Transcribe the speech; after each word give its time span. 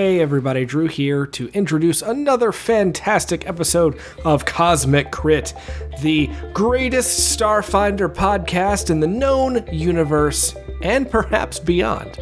Hey 0.00 0.20
everybody, 0.20 0.64
Drew 0.64 0.86
here 0.86 1.26
to 1.26 1.50
introduce 1.52 2.00
another 2.00 2.52
fantastic 2.52 3.46
episode 3.46 3.98
of 4.24 4.46
Cosmic 4.46 5.10
Crit, 5.10 5.52
the 6.00 6.30
greatest 6.54 7.38
Starfinder 7.38 8.08
podcast 8.08 8.88
in 8.88 9.00
the 9.00 9.06
known 9.06 9.62
universe 9.70 10.56
and 10.82 11.10
perhaps 11.10 11.58
beyond. 11.58 12.18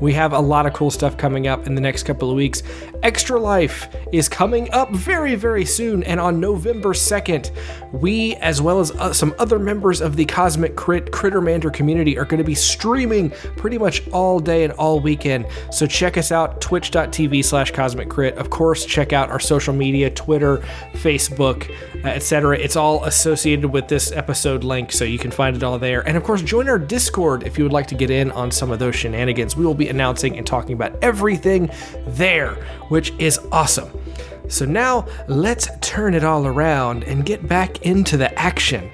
We 0.00 0.12
have 0.12 0.32
a 0.32 0.40
lot 0.40 0.66
of 0.66 0.72
cool 0.72 0.90
stuff 0.90 1.16
coming 1.16 1.46
up 1.46 1.66
in 1.66 1.74
the 1.74 1.80
next 1.80 2.02
couple 2.02 2.30
of 2.30 2.36
weeks. 2.36 2.62
Extra 3.02 3.38
Life 3.38 3.88
is 4.12 4.28
coming 4.28 4.70
up 4.72 4.90
very, 4.90 5.34
very 5.34 5.64
soon, 5.64 6.02
and 6.04 6.20
on 6.20 6.40
November 6.40 6.92
2nd, 6.92 7.50
we, 7.92 8.34
as 8.36 8.60
well 8.60 8.80
as 8.80 8.90
uh, 8.92 9.12
some 9.12 9.34
other 9.38 9.58
members 9.58 10.00
of 10.00 10.16
the 10.16 10.24
Cosmic 10.24 10.76
Crit 10.76 11.12
Crittermander 11.12 11.72
community, 11.72 12.18
are 12.18 12.24
going 12.24 12.38
to 12.38 12.44
be 12.44 12.54
streaming 12.54 13.30
pretty 13.56 13.78
much 13.78 14.06
all 14.08 14.38
day 14.38 14.64
and 14.64 14.72
all 14.74 15.00
weekend. 15.00 15.46
So 15.70 15.86
check 15.86 16.16
us 16.16 16.32
out, 16.32 16.60
twitch.tv 16.60 17.44
slash 17.44 17.70
Cosmic 17.70 18.10
Crit. 18.10 18.36
Of 18.36 18.50
course, 18.50 18.84
check 18.84 19.12
out 19.12 19.30
our 19.30 19.40
social 19.40 19.74
media, 19.74 20.10
Twitter, 20.10 20.58
Facebook, 20.94 21.70
uh, 22.04 22.08
etc. 22.08 22.58
It's 22.58 22.76
all 22.76 23.04
associated 23.04 23.66
with 23.66 23.88
this 23.88 24.12
episode 24.12 24.64
link, 24.64 24.92
so 24.92 25.04
you 25.04 25.18
can 25.18 25.30
find 25.30 25.56
it 25.56 25.62
all 25.62 25.78
there. 25.78 26.06
And 26.06 26.16
of 26.16 26.24
course, 26.24 26.42
join 26.42 26.68
our 26.68 26.78
Discord 26.78 27.44
if 27.46 27.58
you 27.58 27.64
would 27.64 27.72
like 27.72 27.86
to 27.88 27.94
get 27.94 28.10
in 28.10 28.30
on 28.32 28.50
some 28.50 28.70
of 28.70 28.78
those 28.78 28.94
shenanigans. 28.94 29.56
We 29.56 29.64
will 29.64 29.74
be 29.74 29.85
announcing 29.88 30.36
and 30.36 30.46
talking 30.46 30.74
about 30.74 30.96
everything 31.02 31.70
there, 32.06 32.54
which 32.88 33.12
is 33.18 33.38
awesome. 33.52 33.90
So 34.48 34.64
now 34.64 35.06
let's 35.28 35.68
turn 35.80 36.14
it 36.14 36.24
all 36.24 36.46
around 36.46 37.04
and 37.04 37.26
get 37.26 37.48
back 37.48 37.82
into 37.82 38.16
the 38.16 38.36
action. 38.38 38.90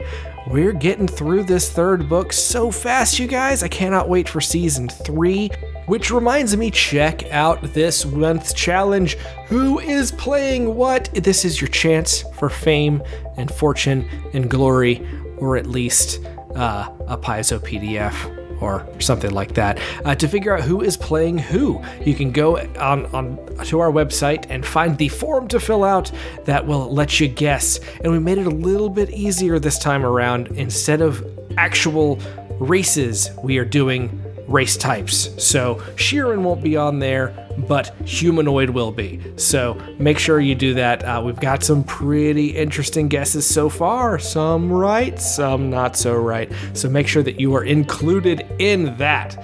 We're 0.49 0.73
getting 0.73 1.07
through 1.07 1.45
this 1.45 1.71
third 1.71 2.09
book 2.09 2.33
so 2.33 2.71
fast, 2.71 3.19
you 3.19 3.27
guys. 3.27 3.63
I 3.63 3.69
cannot 3.69 4.09
wait 4.09 4.29
for 4.29 4.41
season 4.41 4.89
three. 4.89 5.51
Which 5.87 6.11
reminds 6.11 6.57
me, 6.57 6.71
check 6.71 7.31
out 7.33 7.61
this 7.75 8.05
month's 8.05 8.53
challenge. 8.53 9.17
Who 9.49 9.81
is 9.81 10.13
playing 10.13 10.75
what? 10.75 11.11
This 11.13 11.45
is 11.45 11.61
your 11.61 11.69
chance 11.69 12.23
for 12.37 12.49
fame 12.49 13.03
and 13.37 13.53
fortune 13.53 14.09
and 14.33 14.49
glory, 14.49 15.07
or 15.39 15.57
at 15.57 15.67
least 15.67 16.25
uh, 16.55 16.89
a 17.09 17.19
Paizo 17.19 17.59
PDF 17.59 18.42
or 18.63 18.87
something 19.01 19.31
like 19.33 19.55
that 19.55 19.81
uh, 20.05 20.15
to 20.15 20.29
figure 20.29 20.57
out 20.57 20.63
who 20.63 20.81
is 20.81 20.97
playing 20.97 21.39
who. 21.39 21.83
You 22.05 22.15
can 22.15 22.31
go 22.31 22.59
on, 22.59 23.07
on 23.07 23.37
to 23.65 23.81
our 23.81 23.91
website 23.91 24.47
and 24.49 24.65
find 24.65 24.97
the 24.97 25.09
form 25.09 25.49
to 25.49 25.61
fill 25.61 25.85
out 25.85 26.11
that 26.45 26.67
will 26.67 26.93
let 26.93 27.21
you 27.21 27.29
guess. 27.29 27.81
And 28.03 28.13
we 28.13 28.19
made 28.19 28.39
it 28.39 28.47
a 28.47 28.51
little 28.51 28.89
bit 28.89 29.11
easier 29.11 29.59
this 29.59 29.79
time 29.79 30.05
around. 30.05 30.49
Instead 30.49 31.03
of 31.03 31.25
actual 31.59 32.19
races, 32.59 33.31
we 33.43 33.59
are 33.59 33.65
doing 33.65 34.23
race 34.53 34.77
types. 34.77 35.31
So 35.43 35.77
Shirren 35.97 36.43
won't 36.43 36.63
be 36.63 36.77
on 36.77 36.99
there, 36.99 37.49
but 37.67 37.95
humanoid 38.07 38.71
will 38.71 38.93
be. 38.93 39.21
So 39.37 39.75
make 39.99 40.19
sure 40.19 40.41
you 40.41 40.55
do 40.55 40.75
that. 40.75 41.05
Uh, 41.05 41.23
we've 41.25 41.41
got 41.41 41.63
some 41.63 41.83
pretty 41.85 42.49
interesting 42.49 43.09
guesses 43.09 43.47
so 43.47 43.69
far. 43.69 44.19
Some 44.19 44.71
right, 44.71 45.19
some 45.19 45.71
not 45.71 45.97
so 45.97 46.15
right. 46.15 46.53
So 46.75 46.89
make 46.89 47.09
sure 47.09 47.23
that 47.23 47.41
you 47.41 47.55
are 47.57 47.65
included 47.65 48.47
in 48.59 48.97
that. 48.99 49.43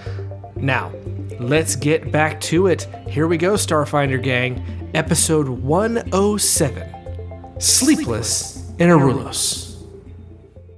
Now, 0.57 0.93
let's 1.41 1.77
get 1.77 2.13
back 2.13 2.41
to 2.43 2.67
it. 2.67 2.87
Here 3.09 3.27
we 3.27 3.39
go, 3.39 3.55
Starfinder 3.55 4.23
Gang. 4.23 4.91
Episode 4.95 5.49
107 5.49 7.61
Sleepless 7.61 8.71
in 8.79 8.89
Arulos. 8.89 9.85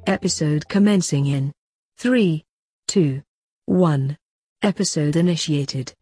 Episode 0.07 0.67
commencing 0.69 1.27
in 1.27 1.53
3, 1.99 2.45
2, 2.89 3.23
1. 3.67 4.17
Episode 4.63 5.17
initiated. 5.17 5.95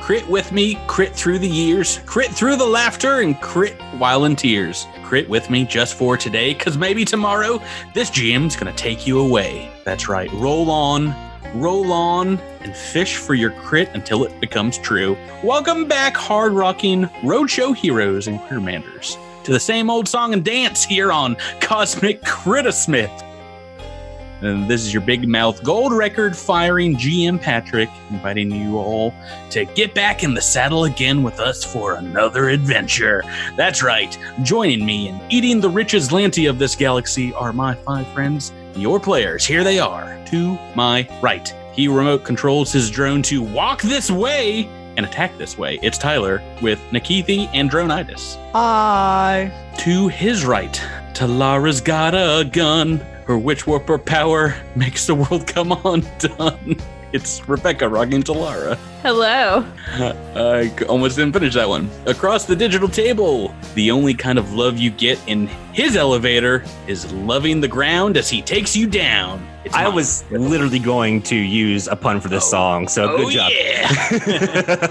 Crit 0.00 0.28
with 0.28 0.52
me, 0.52 0.78
crit 0.86 1.12
through 1.12 1.40
the 1.40 1.48
years, 1.48 1.98
crit 2.06 2.30
through 2.30 2.54
the 2.54 2.66
laughter, 2.66 3.18
and 3.18 3.40
crit 3.40 3.74
while 3.98 4.26
in 4.26 4.36
tears. 4.36 4.86
Crit 5.02 5.28
with 5.28 5.50
me 5.50 5.64
just 5.64 5.94
for 5.94 6.16
today, 6.16 6.54
because 6.54 6.78
maybe 6.78 7.04
tomorrow 7.04 7.60
this 7.94 8.10
GM's 8.10 8.54
gonna 8.54 8.72
take 8.74 9.08
you 9.08 9.18
away. 9.18 9.68
That's 9.84 10.08
right. 10.08 10.30
Roll 10.34 10.70
on, 10.70 11.16
roll 11.56 11.92
on, 11.92 12.38
and 12.60 12.76
fish 12.76 13.16
for 13.16 13.34
your 13.34 13.50
crit 13.62 13.88
until 13.94 14.22
it 14.22 14.40
becomes 14.40 14.78
true. 14.78 15.16
Welcome 15.42 15.88
back, 15.88 16.16
hard 16.16 16.52
rocking 16.52 17.06
roadshow 17.24 17.74
heroes 17.74 18.28
and 18.28 18.38
crewmanders, 18.42 19.16
to 19.42 19.50
the 19.52 19.58
same 19.58 19.90
old 19.90 20.06
song 20.06 20.32
and 20.32 20.44
dance 20.44 20.84
here 20.84 21.10
on 21.10 21.36
Cosmic 21.60 22.22
Critismith. 22.22 23.26
And 24.42 24.68
this 24.68 24.82
is 24.82 24.92
your 24.92 25.02
big 25.02 25.28
mouth 25.28 25.62
gold 25.62 25.92
record 25.92 26.36
firing 26.36 26.96
GM 26.96 27.40
Patrick, 27.40 27.90
inviting 28.10 28.50
you 28.50 28.78
all 28.78 29.14
to 29.50 29.64
get 29.66 29.94
back 29.94 30.24
in 30.24 30.34
the 30.34 30.40
saddle 30.40 30.84
again 30.84 31.22
with 31.22 31.40
us 31.40 31.62
for 31.62 31.94
another 31.94 32.48
adventure. 32.48 33.22
That's 33.56 33.82
right, 33.82 34.16
joining 34.42 34.84
me 34.84 35.08
in 35.08 35.20
eating 35.28 35.60
the 35.60 35.68
rich 35.68 35.92
Azlanti 35.92 36.48
of 36.48 36.58
this 36.58 36.74
galaxy 36.74 37.34
are 37.34 37.52
my 37.52 37.74
five 37.74 38.06
friends, 38.08 38.52
your 38.74 38.98
players. 38.98 39.44
Here 39.44 39.62
they 39.62 39.78
are, 39.78 40.18
to 40.26 40.58
my 40.74 41.08
right. 41.20 41.54
He 41.72 41.88
remote 41.88 42.24
controls 42.24 42.72
his 42.72 42.90
drone 42.90 43.22
to 43.22 43.42
walk 43.42 43.82
this 43.82 44.10
way 44.10 44.68
and 44.96 45.06
attack 45.06 45.36
this 45.38 45.56
way. 45.56 45.78
It's 45.82 45.98
Tyler 45.98 46.42
with 46.60 46.78
Nikithi 46.90 47.48
and 47.54 47.70
Dronitis. 47.70 48.36
Hi. 48.52 49.52
To 49.78 50.08
his 50.08 50.44
right, 50.44 50.74
Talara's 51.12 51.80
got 51.80 52.14
a 52.14 52.44
gun. 52.44 53.04
Her 53.30 53.38
witch 53.38 53.64
warper 53.64 53.96
power 53.96 54.56
makes 54.74 55.06
the 55.06 55.14
world 55.14 55.46
come 55.46 55.70
undone. 55.84 56.76
It's 57.12 57.48
Rebecca 57.48 57.88
rocking 57.88 58.24
Talara. 58.24 58.76
Hello. 59.02 59.64
I 60.34 60.72
almost 60.88 61.14
didn't 61.14 61.34
finish 61.34 61.54
that 61.54 61.68
one. 61.68 61.88
Across 62.06 62.46
the 62.46 62.56
digital 62.56 62.88
table, 62.88 63.54
the 63.76 63.92
only 63.92 64.14
kind 64.14 64.36
of 64.36 64.52
love 64.54 64.78
you 64.78 64.90
get 64.90 65.16
in 65.28 65.46
his 65.72 65.94
elevator 65.94 66.64
is 66.88 67.12
loving 67.12 67.60
the 67.60 67.68
ground 67.68 68.16
as 68.16 68.28
he 68.28 68.42
takes 68.42 68.74
you 68.74 68.88
down. 68.88 69.46
It's 69.64 69.76
I 69.76 69.84
mine. 69.84 69.94
was 69.94 70.24
literally 70.32 70.80
going 70.80 71.22
to 71.22 71.36
use 71.36 71.86
a 71.86 71.94
pun 71.94 72.20
for 72.20 72.26
this 72.28 72.42
Oh. 72.46 72.50
song, 72.50 72.88
so 72.88 73.12
Oh, 73.12 73.16
good 73.18 73.32
job. 73.34 73.52
yeah. 73.54 74.88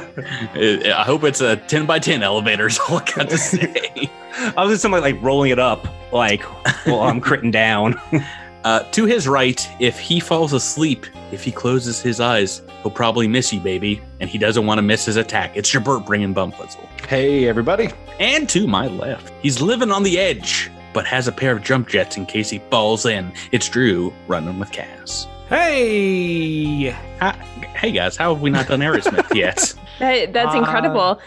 I 0.97 1.03
hope 1.03 1.25
it's 1.25 1.41
a 1.41 1.57
10 1.57 1.85
by 1.85 1.99
10 1.99 2.23
elevator, 2.23 2.67
is 2.67 2.79
all 2.87 2.99
I 2.99 3.03
got 3.03 3.29
to 3.31 3.37
say. 3.37 4.09
I 4.57 4.63
was 4.63 4.71
just 4.71 4.81
something 4.81 5.01
like 5.01 5.21
rolling 5.21 5.51
it 5.51 5.59
up, 5.59 5.87
like 6.13 6.43
well, 6.85 7.01
I'm 7.01 7.21
critting 7.21 7.51
down. 7.51 7.99
Uh, 8.65 8.83
to 8.91 9.05
his 9.05 9.25
right, 9.25 9.69
if 9.79 9.97
he 9.97 10.19
falls 10.19 10.51
asleep, 10.51 11.05
if 11.31 11.45
he 11.45 11.49
closes 11.49 12.01
his 12.01 12.19
eyes, 12.19 12.61
he'll 12.81 12.91
probably 12.91 13.25
miss 13.25 13.53
you, 13.53 13.59
baby. 13.61 14.01
And 14.19 14.29
he 14.29 14.37
doesn't 14.37 14.65
want 14.65 14.79
to 14.79 14.81
miss 14.81 15.05
his 15.05 15.15
attack. 15.15 15.55
It's 15.55 15.71
Jabert 15.73 16.05
bringing 16.05 16.35
Bumfuzzle. 16.35 16.85
Hey, 17.07 17.47
everybody. 17.47 17.87
And 18.19 18.49
to 18.49 18.67
my 18.67 18.87
left, 18.87 19.31
he's 19.41 19.61
living 19.61 19.91
on 19.93 20.03
the 20.03 20.19
edge, 20.19 20.69
but 20.93 21.07
has 21.07 21.29
a 21.29 21.31
pair 21.31 21.53
of 21.53 21.63
jump 21.63 21.87
jets 21.87 22.17
in 22.17 22.25
case 22.25 22.49
he 22.49 22.59
falls 22.69 23.05
in. 23.05 23.31
It's 23.53 23.69
Drew 23.69 24.13
running 24.27 24.59
with 24.59 24.73
Cass. 24.73 25.25
Hey! 25.47 26.89
Hi, 27.21 27.31
hey 27.77 27.91
guys, 27.91 28.17
how 28.17 28.33
have 28.33 28.41
we 28.41 28.49
not 28.49 28.67
done 28.67 28.81
Aerosmith 28.81 29.33
yet? 29.33 29.73
That, 29.99 30.31
that's 30.31 30.53
Uh, 30.55 30.59
incredible. 30.59 31.19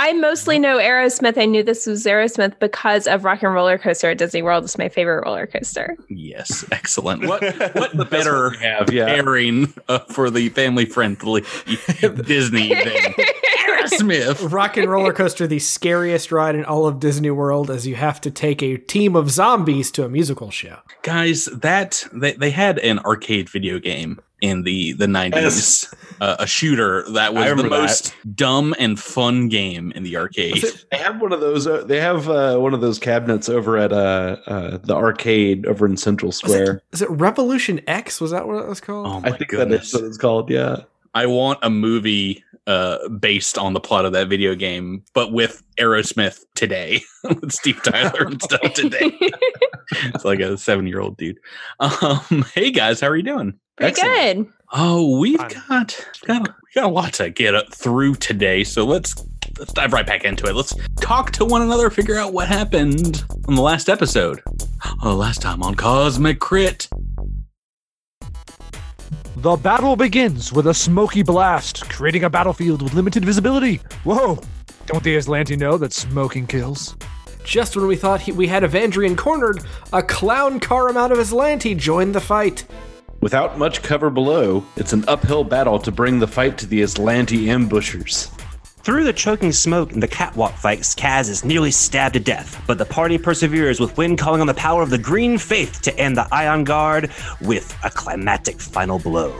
I 0.00 0.12
mostly 0.12 0.60
know 0.60 0.78
Aerosmith. 0.78 1.36
I 1.36 1.44
knew 1.44 1.64
this 1.64 1.84
was 1.84 2.04
Aerosmith 2.06 2.58
because 2.60 3.08
of 3.08 3.24
Rock 3.24 3.42
and 3.42 3.52
Roller 3.52 3.78
Coaster 3.78 4.10
at 4.10 4.18
Disney 4.18 4.42
World. 4.42 4.62
It's 4.62 4.78
my 4.78 4.88
favorite 4.88 5.24
roller 5.24 5.48
coaster. 5.48 5.96
yes, 6.08 6.64
excellent. 6.72 7.26
What 7.26 7.42
what 7.74 7.96
That's 7.96 8.04
better 8.10 8.50
we 8.50 8.58
have, 8.58 8.92
yeah. 8.92 9.06
pairing 9.06 9.74
uh, 9.88 9.98
for 10.10 10.30
the 10.30 10.50
family 10.50 10.84
friendly 10.86 11.40
Disney 12.00 12.68
than 12.68 13.14
Aerosmith? 13.66 14.52
Rock 14.52 14.76
and 14.76 14.88
Roller 14.88 15.12
Coaster, 15.12 15.48
the 15.48 15.58
scariest 15.58 16.30
ride 16.30 16.54
in 16.54 16.64
all 16.64 16.86
of 16.86 17.00
Disney 17.00 17.32
World, 17.32 17.68
as 17.68 17.84
you 17.86 17.96
have 17.96 18.20
to 18.20 18.30
take 18.30 18.62
a 18.62 18.76
team 18.76 19.16
of 19.16 19.30
zombies 19.30 19.90
to 19.92 20.04
a 20.04 20.08
musical 20.08 20.50
show. 20.52 20.78
Guys, 21.02 21.46
that 21.46 22.06
they, 22.12 22.34
they 22.34 22.50
had 22.50 22.78
an 22.78 23.00
arcade 23.00 23.48
video 23.48 23.80
game 23.80 24.20
in 24.40 24.62
the 24.62 24.92
the 24.92 25.06
90s 25.06 25.32
Yes. 25.34 25.94
uh, 26.20 26.36
a 26.38 26.46
shooter 26.46 27.04
that 27.12 27.34
was 27.34 27.44
the 27.44 27.50
remember 27.50 27.68
that. 27.76 27.82
most 27.82 28.14
dumb 28.34 28.74
and 28.78 28.98
fun 28.98 29.48
game 29.48 29.92
in 29.96 30.02
the 30.04 30.16
arcade 30.16 30.62
They 30.90 30.98
have 30.98 31.20
one 31.20 31.32
of 31.32 31.40
those. 31.40 31.66
Uh, 31.66 31.84
they 31.84 32.00
have 32.00 32.28
uh, 32.28 32.56
one 32.58 32.72
of 32.74 32.80
those 32.80 32.98
cabinets 32.98 33.48
over 33.48 33.76
at 33.76 33.92
uh, 33.92 34.36
uh, 34.46 34.78
the 34.78 34.94
arcade 34.94 35.66
over 35.66 35.86
in 35.86 35.96
Central 35.96 36.28
Was 36.28 36.36
Square. 36.38 36.76
it, 36.76 36.82
is 36.92 37.02
it 37.02 37.10
Revolution 37.10 37.80
X? 37.86 38.20
Was 38.20 38.30
that 38.30 38.46
what 38.46 38.62
it 38.62 38.68
was 38.68 38.80
called? 38.80 39.06
oh 39.06 39.20
my 39.20 39.28
I 39.28 39.36
think 39.36 39.50
goodness 39.50 39.90
that 39.92 39.98
is 39.98 40.02
what 40.02 40.08
it's 40.08 40.18
called. 40.18 40.50
Yeah. 40.50 40.76
i 41.14 41.26
want 41.26 41.58
a 41.62 41.70
movie 41.70 42.44
uh 42.66 43.08
based 43.08 43.56
on 43.58 43.72
the 43.72 43.80
plot 43.80 44.04
of 44.04 44.12
that 44.12 44.28
video 44.28 44.54
game 44.54 45.02
but 45.14 45.32
with 45.32 45.62
aerosmith 45.78 46.44
today 46.54 47.00
with 47.24 47.50
steve 47.50 47.80
tyler 47.82 48.26
and 48.26 48.42
stuff 48.42 48.60
today 48.74 49.10
it's 50.14 50.24
like 50.26 50.40
a 50.40 50.56
seven 50.58 50.86
year 50.86 51.00
old 51.00 51.16
dude 51.16 51.38
um 51.80 52.44
hey 52.54 52.70
guys 52.70 53.00
how 53.00 53.08
are 53.08 53.16
you 53.16 53.22
doing 53.22 53.58
Pretty 53.78 54.00
Excellent. 54.00 54.46
good. 54.48 54.54
Oh, 54.72 55.18
we've 55.18 55.38
Fine. 55.38 55.48
got 55.68 56.06
got 56.26 56.48
a, 56.48 56.50
we 56.50 56.80
got 56.80 56.84
a 56.84 56.88
lot 56.92 57.12
to 57.14 57.30
get 57.30 57.54
uh, 57.54 57.62
through 57.72 58.16
today, 58.16 58.64
so 58.64 58.84
let's 58.84 59.14
let's 59.58 59.72
dive 59.72 59.92
right 59.92 60.04
back 60.06 60.24
into 60.24 60.46
it. 60.46 60.54
Let's 60.54 60.74
talk 61.00 61.30
to 61.32 61.44
one 61.44 61.62
another, 61.62 61.88
figure 61.88 62.16
out 62.16 62.32
what 62.32 62.48
happened 62.48 63.24
on 63.46 63.54
the 63.54 63.62
last 63.62 63.88
episode. 63.88 64.42
Oh, 65.04 65.14
last 65.14 65.40
time 65.40 65.62
on 65.62 65.76
Cosmic 65.76 66.40
Crit. 66.40 66.88
The 69.36 69.54
battle 69.56 69.94
begins 69.94 70.52
with 70.52 70.66
a 70.66 70.74
smoky 70.74 71.22
blast, 71.22 71.88
creating 71.88 72.24
a 72.24 72.30
battlefield 72.30 72.82
with 72.82 72.94
limited 72.94 73.24
visibility. 73.24 73.76
Whoa! 74.02 74.40
Don't 74.86 75.04
the 75.04 75.16
Azlanti 75.16 75.56
know 75.56 75.78
that 75.78 75.92
smoking 75.92 76.48
kills? 76.48 76.96
Just 77.44 77.76
when 77.76 77.86
we 77.86 77.94
thought 77.94 78.20
he, 78.20 78.32
we 78.32 78.48
had 78.48 78.64
Evandrian 78.64 79.16
cornered, 79.16 79.60
a 79.92 80.02
clown 80.02 80.58
Karam 80.58 80.96
out 80.96 81.12
of 81.12 81.18
Azlanti 81.18 81.76
joined 81.76 82.14
the 82.14 82.20
fight. 82.20 82.66
Without 83.20 83.58
much 83.58 83.82
cover 83.82 84.10
below, 84.10 84.64
it's 84.76 84.92
an 84.92 85.04
uphill 85.08 85.42
battle 85.42 85.78
to 85.80 85.90
bring 85.90 86.20
the 86.20 86.26
fight 86.28 86.56
to 86.58 86.66
the 86.66 86.82
Azlanti 86.82 87.48
ambushers. 87.48 88.30
Through 88.84 89.02
the 89.04 89.12
choking 89.12 89.50
smoke 89.50 89.92
and 89.92 90.00
the 90.00 90.06
catwalk 90.08 90.54
fights, 90.54 90.94
Kaz 90.94 91.28
is 91.28 91.44
nearly 91.44 91.72
stabbed 91.72 92.14
to 92.14 92.20
death, 92.20 92.62
but 92.68 92.78
the 92.78 92.84
party 92.84 93.18
perseveres 93.18 93.80
with 93.80 93.96
Wind 93.98 94.18
calling 94.18 94.40
on 94.40 94.46
the 94.46 94.54
power 94.54 94.82
of 94.82 94.90
the 94.90 94.98
Green 94.98 95.36
Faith 95.36 95.82
to 95.82 95.98
end 95.98 96.16
the 96.16 96.28
Aeon 96.32 96.62
Guard 96.62 97.10
with 97.40 97.76
a 97.84 97.90
climactic 97.90 98.60
final 98.60 99.00
blow. 99.00 99.34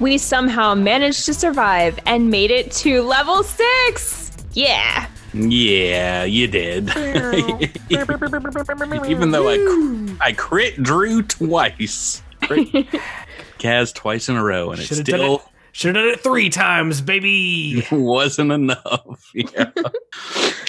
We 0.00 0.18
somehow 0.18 0.74
managed 0.74 1.24
to 1.26 1.34
survive 1.34 2.00
and 2.06 2.30
made 2.32 2.50
it 2.50 2.72
to 2.72 3.02
level 3.02 3.44
six. 3.44 4.32
Yeah. 4.54 5.06
Yeah, 5.32 6.24
you 6.24 6.48
did. 6.48 6.90
Even 7.88 9.30
though 9.30 9.48
I 9.48 9.56
cr- 9.56 10.16
I 10.20 10.32
crit 10.32 10.82
Drew 10.82 11.22
twice, 11.22 12.22
crit 12.46 12.68
Kaz 13.58 13.94
twice 13.94 14.28
in 14.28 14.36
a 14.36 14.44
row, 14.44 14.70
and 14.70 14.80
it 14.80 14.84
Should've 14.84 15.04
done 15.04 15.20
still 15.20 15.36
it. 15.36 15.42
Should 15.74 15.96
have 15.96 16.04
done 16.04 16.14
it 16.14 16.20
three 16.20 16.50
times, 16.50 17.00
baby. 17.00 17.84
wasn't 17.92 18.52
enough. 18.52 19.32
Yeah. 19.34 19.72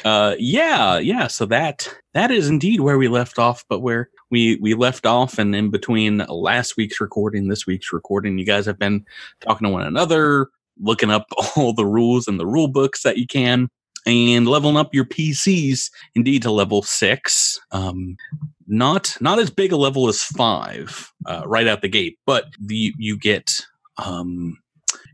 uh, 0.04 0.36
yeah, 0.40 0.98
yeah. 0.98 1.28
So 1.28 1.46
that 1.46 1.88
that 2.16 2.32
is 2.32 2.50
indeed 2.50 2.80
where 2.80 2.98
we 2.98 3.08
left 3.08 3.38
off, 3.38 3.64
but 3.70 3.82
where 3.82 4.10
we 4.32 4.56
we 4.56 4.74
left 4.74 5.06
off, 5.06 5.38
and 5.38 5.56
in 5.56 5.70
between 5.70 6.26
last 6.28 6.76
week's 6.78 7.00
recording, 7.00 7.48
this 7.48 7.68
week's 7.68 7.94
recording, 7.94 8.40
you 8.40 8.46
guys 8.46 8.66
have 8.66 8.80
been 8.80 9.06
talking 9.42 9.68
to 9.68 9.72
one 9.72 9.84
another, 9.84 10.48
looking 10.82 11.12
up 11.12 11.28
all 11.56 11.74
the 11.74 11.86
rules 11.86 12.28
and 12.28 12.40
the 12.40 12.48
rule 12.48 12.68
books 12.68 13.04
that 13.04 13.18
you 13.18 13.28
can, 13.28 13.70
and 14.08 14.48
leveling 14.48 14.78
up 14.78 14.96
your 14.96 15.06
PCs 15.06 15.92
indeed 16.16 16.42
to 16.42 16.52
level 16.52 16.82
six. 16.82 17.60
Um, 17.72 18.18
not 18.68 19.16
not 19.20 19.40
as 19.40 19.50
big 19.50 19.72
a 19.72 19.78
level 19.78 20.08
as 20.08 20.24
five 20.24 21.12
uh, 21.26 21.44
right 21.46 21.68
out 21.68 21.82
the 21.82 21.88
gate, 21.88 22.18
but 22.26 22.46
the 22.60 22.94
you 22.98 23.18
get 23.18 23.62
um 23.98 24.58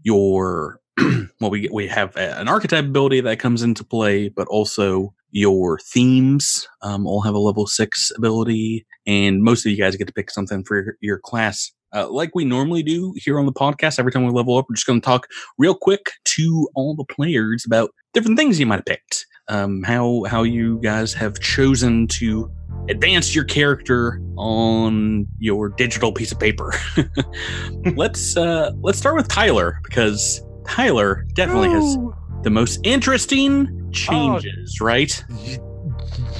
your 0.03 0.79
well 1.39 1.51
we 1.51 1.69
we 1.71 1.87
have 1.87 2.15
an 2.17 2.47
archetype 2.47 2.85
ability 2.85 3.21
that 3.21 3.39
comes 3.39 3.61
into 3.61 3.83
play 3.83 4.29
but 4.29 4.47
also 4.47 5.13
your 5.31 5.79
themes 5.79 6.67
um, 6.81 7.07
all 7.07 7.21
have 7.21 7.35
a 7.35 7.39
level 7.39 7.65
six 7.65 8.11
ability 8.17 8.85
and 9.07 9.43
most 9.43 9.65
of 9.65 9.71
you 9.71 9.77
guys 9.77 9.95
get 9.95 10.07
to 10.07 10.13
pick 10.13 10.29
something 10.29 10.63
for 10.63 10.83
your, 10.83 10.97
your 10.99 11.19
class 11.19 11.71
uh, 11.93 12.09
like 12.09 12.35
we 12.35 12.43
normally 12.43 12.83
do 12.83 13.13
here 13.17 13.37
on 13.37 13.45
the 13.45 13.51
podcast. 13.51 13.99
Every 13.99 14.13
time 14.13 14.25
we 14.25 14.31
level 14.31 14.57
up 14.57 14.65
we're 14.67 14.75
just 14.75 14.87
going 14.87 14.99
to 14.99 15.05
talk 15.05 15.27
real 15.57 15.75
quick 15.75 16.11
to 16.25 16.69
all 16.75 16.95
the 16.95 17.05
players 17.05 17.63
about 17.65 17.91
different 18.13 18.37
things 18.37 18.59
you 18.59 18.65
might 18.65 18.77
have 18.77 18.85
picked 18.85 19.25
um, 19.47 19.83
how 19.83 20.23
how 20.23 20.43
you 20.43 20.79
guys 20.79 21.13
have 21.13 21.39
chosen 21.39 22.07
to 22.07 22.49
advance 22.89 23.33
your 23.35 23.43
character 23.43 24.21
on 24.37 25.27
your 25.39 25.69
digital 25.69 26.11
piece 26.11 26.31
of 26.31 26.39
paper 26.39 26.73
let's 27.95 28.35
uh 28.37 28.71
let's 28.81 28.97
start 28.97 29.15
with 29.15 29.27
Tyler 29.27 29.79
because 29.83 30.41
Tyler 30.67 31.25
definitely 31.33 31.69
has 31.69 31.97
the 32.43 32.49
most 32.49 32.79
interesting 32.83 33.91
changes, 33.91 34.79
right? 34.81 35.23
Y- 35.29 35.59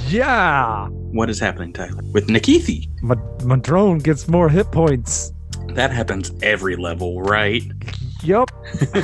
yeah. 0.08 0.88
What 0.88 1.30
is 1.30 1.38
happening, 1.38 1.72
Tyler? 1.72 2.00
With 2.12 2.28
Nikithi. 2.28 2.88
My, 3.02 3.16
my 3.44 3.56
drone 3.56 3.98
gets 3.98 4.28
more 4.28 4.48
hit 4.48 4.70
points. 4.72 5.32
That 5.68 5.90
happens 5.90 6.32
every 6.42 6.76
level, 6.76 7.22
right? 7.22 7.62
Yup. 8.22 8.50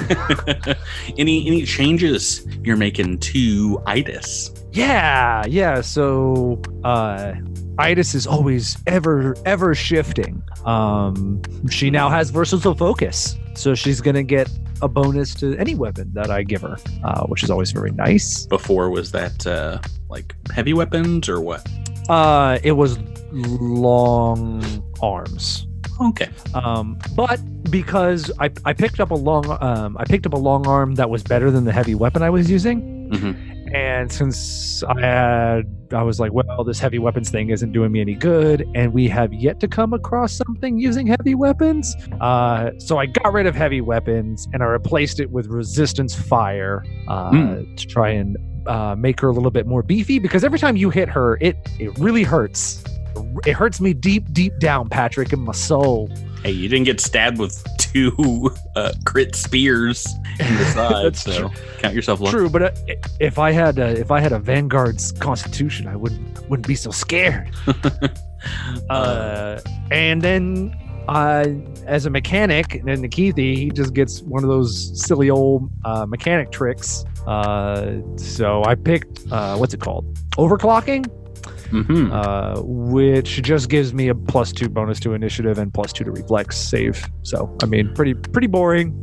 any 1.19 1.47
any 1.47 1.65
changes 1.65 2.47
you're 2.63 2.77
making 2.77 3.19
to 3.19 3.83
Itis? 3.87 4.51
Yeah, 4.79 5.45
yeah. 5.49 5.81
So 5.81 6.61
uh 6.85 7.35
Itis 7.79 8.15
is 8.15 8.27
always 8.27 8.77
ever 8.87 9.35
ever 9.45 9.75
shifting. 9.75 10.43
Um 10.65 11.43
she 11.71 11.91
now 11.91 12.09
has 12.09 12.31
versatile 12.31 12.75
focus. 12.75 13.37
So 13.55 13.75
she's 13.75 14.01
gonna 14.01 14.23
get 14.23 14.49
a 14.83 14.89
bonus 14.89 15.35
to 15.37 15.57
any 15.57 15.75
weapon 15.75 16.11
that 16.15 16.31
I 16.31 16.45
give 16.45 16.63
her, 16.63 16.77
uh, 17.03 17.27
which 17.27 17.43
is 17.43 17.51
always 17.51 17.73
very 17.73 17.91
nice. 17.91 18.47
Before 18.47 18.89
was 18.91 19.11
that 19.13 19.47
uh 19.47 19.79
like 20.09 20.35
heavy 20.55 20.73
weapons 20.75 21.29
or 21.29 21.41
what? 21.41 21.67
Uh 22.09 22.59
it 22.63 22.73
was 22.73 22.99
long 23.33 24.63
arms. 25.03 25.67
Okay. 26.01 26.29
Um, 26.55 26.97
but 27.17 27.41
because 27.71 28.31
I, 28.39 28.51
I 28.65 28.73
picked 28.73 29.01
up 29.01 29.11
a 29.11 29.15
long 29.17 29.45
um, 29.61 29.97
I 29.99 30.05
picked 30.05 30.27
up 30.27 30.33
a 30.33 30.39
long 30.39 30.67
arm 30.67 30.95
that 30.95 31.11
was 31.11 31.23
better 31.25 31.51
than 31.51 31.65
the 31.65 31.73
heavy 31.73 31.95
weapon 31.97 32.23
I 32.23 32.31
was 32.31 32.49
using, 32.49 33.11
Mhm. 33.13 33.58
And 33.75 34.11
since 34.13 34.83
I 34.85 35.01
had 35.01 35.63
I 35.93 36.03
was 36.03 36.21
like, 36.21 36.33
well, 36.33 36.65
this 36.65 36.79
heavy 36.79 36.99
weapons 36.99 37.31
thing 37.31 37.49
isn't 37.51 37.73
doing 37.73 37.91
me 37.93 38.01
any 38.01 38.15
good, 38.15 38.69
and 38.75 38.93
we 38.93 39.09
have 39.09 39.33
yet 39.33 39.59
to 39.61 39.69
come 39.69 39.93
across 39.95 40.33
something 40.35 40.79
using 40.79 41.07
heavy 41.07 41.35
weapons. 41.35 41.97
Uh, 42.21 42.71
so 42.79 42.99
I 42.99 43.07
got 43.07 43.33
rid 43.33 43.47
of 43.47 43.55
heavy 43.55 43.81
weapons 43.81 44.47
and 44.53 44.63
I 44.63 44.67
replaced 44.67 45.19
it 45.19 45.31
with 45.31 45.47
resistance 45.47 46.15
fire 46.15 46.85
uh, 47.09 47.31
Hmm. 47.31 47.75
to 47.77 47.87
try 47.87 48.11
and 48.11 48.37
uh, 48.67 48.95
make 48.97 49.21
her 49.21 49.29
a 49.29 49.33
little 49.33 49.51
bit 49.51 49.67
more 49.67 49.83
beefy. 49.83 50.19
Because 50.19 50.45
every 50.45 50.59
time 50.59 50.77
you 50.77 50.91
hit 50.91 51.09
her, 51.09 51.39
it 51.41 51.57
it 51.79 51.97
really 51.99 52.23
hurts. 52.23 52.85
It 53.47 53.55
hurts 53.55 53.81
me 53.81 53.95
deep, 53.95 54.31
deep 54.33 54.59
down, 54.59 54.89
Patrick, 54.91 55.33
in 55.33 55.41
my 55.41 55.53
soul. 55.53 56.11
Hey, 56.43 56.53
you 56.53 56.69
didn't 56.69 56.85
get 56.85 57.01
stabbed 57.01 57.39
with 57.39 57.65
two 57.79 58.51
uh, 58.77 58.93
crit 59.05 59.35
spears 59.35 60.07
in 60.39 60.57
the 60.57 60.65
side, 60.75 61.17
so 61.17 61.51
count 61.79 61.95
yourself 61.95 62.21
lucky. 62.21 62.37
True, 62.37 62.49
but 62.49 62.63
uh, 62.63 62.71
if 63.21 63.39
I 63.39 63.51
had 63.51 63.79
uh, 63.79 63.87
if 63.87 64.11
I 64.11 64.21
had 64.21 64.33
a 64.33 64.39
Vanguard's 64.39 65.13
constitution, 65.13 65.89
I 65.89 65.97
wouldn't 65.97 66.49
wouldn't 66.49 66.69
be 66.69 66.75
so 66.75 66.91
scared. 66.91 67.51
uh, 68.91 69.61
and 69.91 70.23
then 70.23 70.75
uh, 71.09 71.47
as 71.87 72.07
a 72.07 72.11
mechanic, 72.11 72.83
then 72.85 73.03
Nikithi, 73.03 73.57
he 73.57 73.71
just 73.71 73.95
gets 73.95 74.21
one 74.23 74.45
of 74.45 74.49
those 74.49 75.03
silly 75.03 75.31
old 75.31 75.71
uh, 75.85 76.07
mechanic 76.07 76.53
tricks. 76.53 77.05
Uh, 77.27 78.01
so 78.17 78.63
I 78.65 78.75
picked 78.75 79.31
uh, 79.33 79.57
what's 79.57 79.75
it 79.75 79.81
called? 79.81 80.15
Overclocking, 80.37 81.07
Mhm. 81.71 82.11
uh, 82.13 82.63
which 82.65 83.43
just 83.43 83.69
gives 83.69 83.93
me 83.93 84.09
a 84.09 84.15
plus 84.15 84.53
two 84.53 84.69
bonus 84.69 84.99
to 85.01 85.13
initiative 85.15 85.59
and 85.59 85.73
plus 85.73 85.93
two 85.93 86.05
to 86.05 86.11
reflex 86.11 86.57
save. 86.57 87.05
So 87.23 87.55
I 87.63 87.67
mean, 87.67 87.93
pretty 87.95 88.15
pretty 88.15 88.47
boring. 88.47 88.95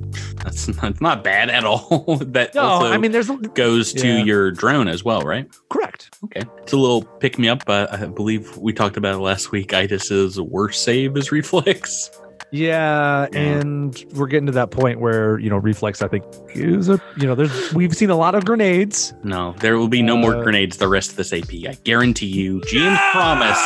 That's 0.43 0.67
not, 0.81 1.01
not 1.01 1.24
bad 1.24 1.50
at 1.50 1.63
all. 1.65 2.17
that 2.22 2.55
No, 2.55 2.62
also 2.62 2.91
I 2.91 2.98
mean, 2.98 3.12
there's 3.12 3.29
goes 3.53 3.93
to 3.93 4.07
Yeah. 4.07 4.24
your 4.24 4.51
drone 4.51 4.88
as 4.88 5.03
well, 5.03 5.22
right? 5.22 5.48
correct. 5.69 6.15
Okay. 6.25 6.41
It's 6.60 6.74
a 6.74 6.77
little 6.77 7.03
pick 7.03 7.38
me 7.38 7.50
up. 7.50 7.63
Uh, 7.67 7.88
I 7.91 8.05
believe 8.05 8.55
we 8.57 8.74
talked 8.74 8.98
about 8.98 9.15
it 9.15 9.19
last 9.19 9.51
week. 9.51 9.74
Itis's 9.74 10.39
worst 10.39 10.84
save 10.84 11.15
is 11.17 11.31
reflex. 11.31 12.10
Yeah, 12.55 13.27
Yeah. 13.33 13.39
and 13.39 14.05
we're 14.13 14.27
getting 14.27 14.45
to 14.45 14.51
that 14.53 14.71
point 14.71 15.00
where 15.00 15.38
you 15.39 15.50
know 15.50 15.57
reflex. 15.57 16.01
I 16.01 16.07
think 16.07 16.24
is 16.53 16.88
a 16.89 17.01
you 17.17 17.27
know 17.27 17.35
there's 17.35 17.74
we've 17.74 17.93
seen 17.95 18.09
a 18.09 18.15
lot 18.15 18.33
of 18.35 18.45
grenades. 18.45 19.13
No, 19.24 19.53
there 19.59 19.77
will 19.77 19.88
be 19.89 20.01
no 20.01 20.15
more 20.15 20.35
Uh, 20.38 20.43
grenades 20.43 20.77
the 20.77 20.88
rest 20.88 21.12
of 21.12 21.15
this 21.17 21.33
AP. 21.33 21.67
I 21.67 21.75
guarantee 21.83 22.27
you. 22.27 22.62
GM's 22.62 23.00
promise. 23.12 23.59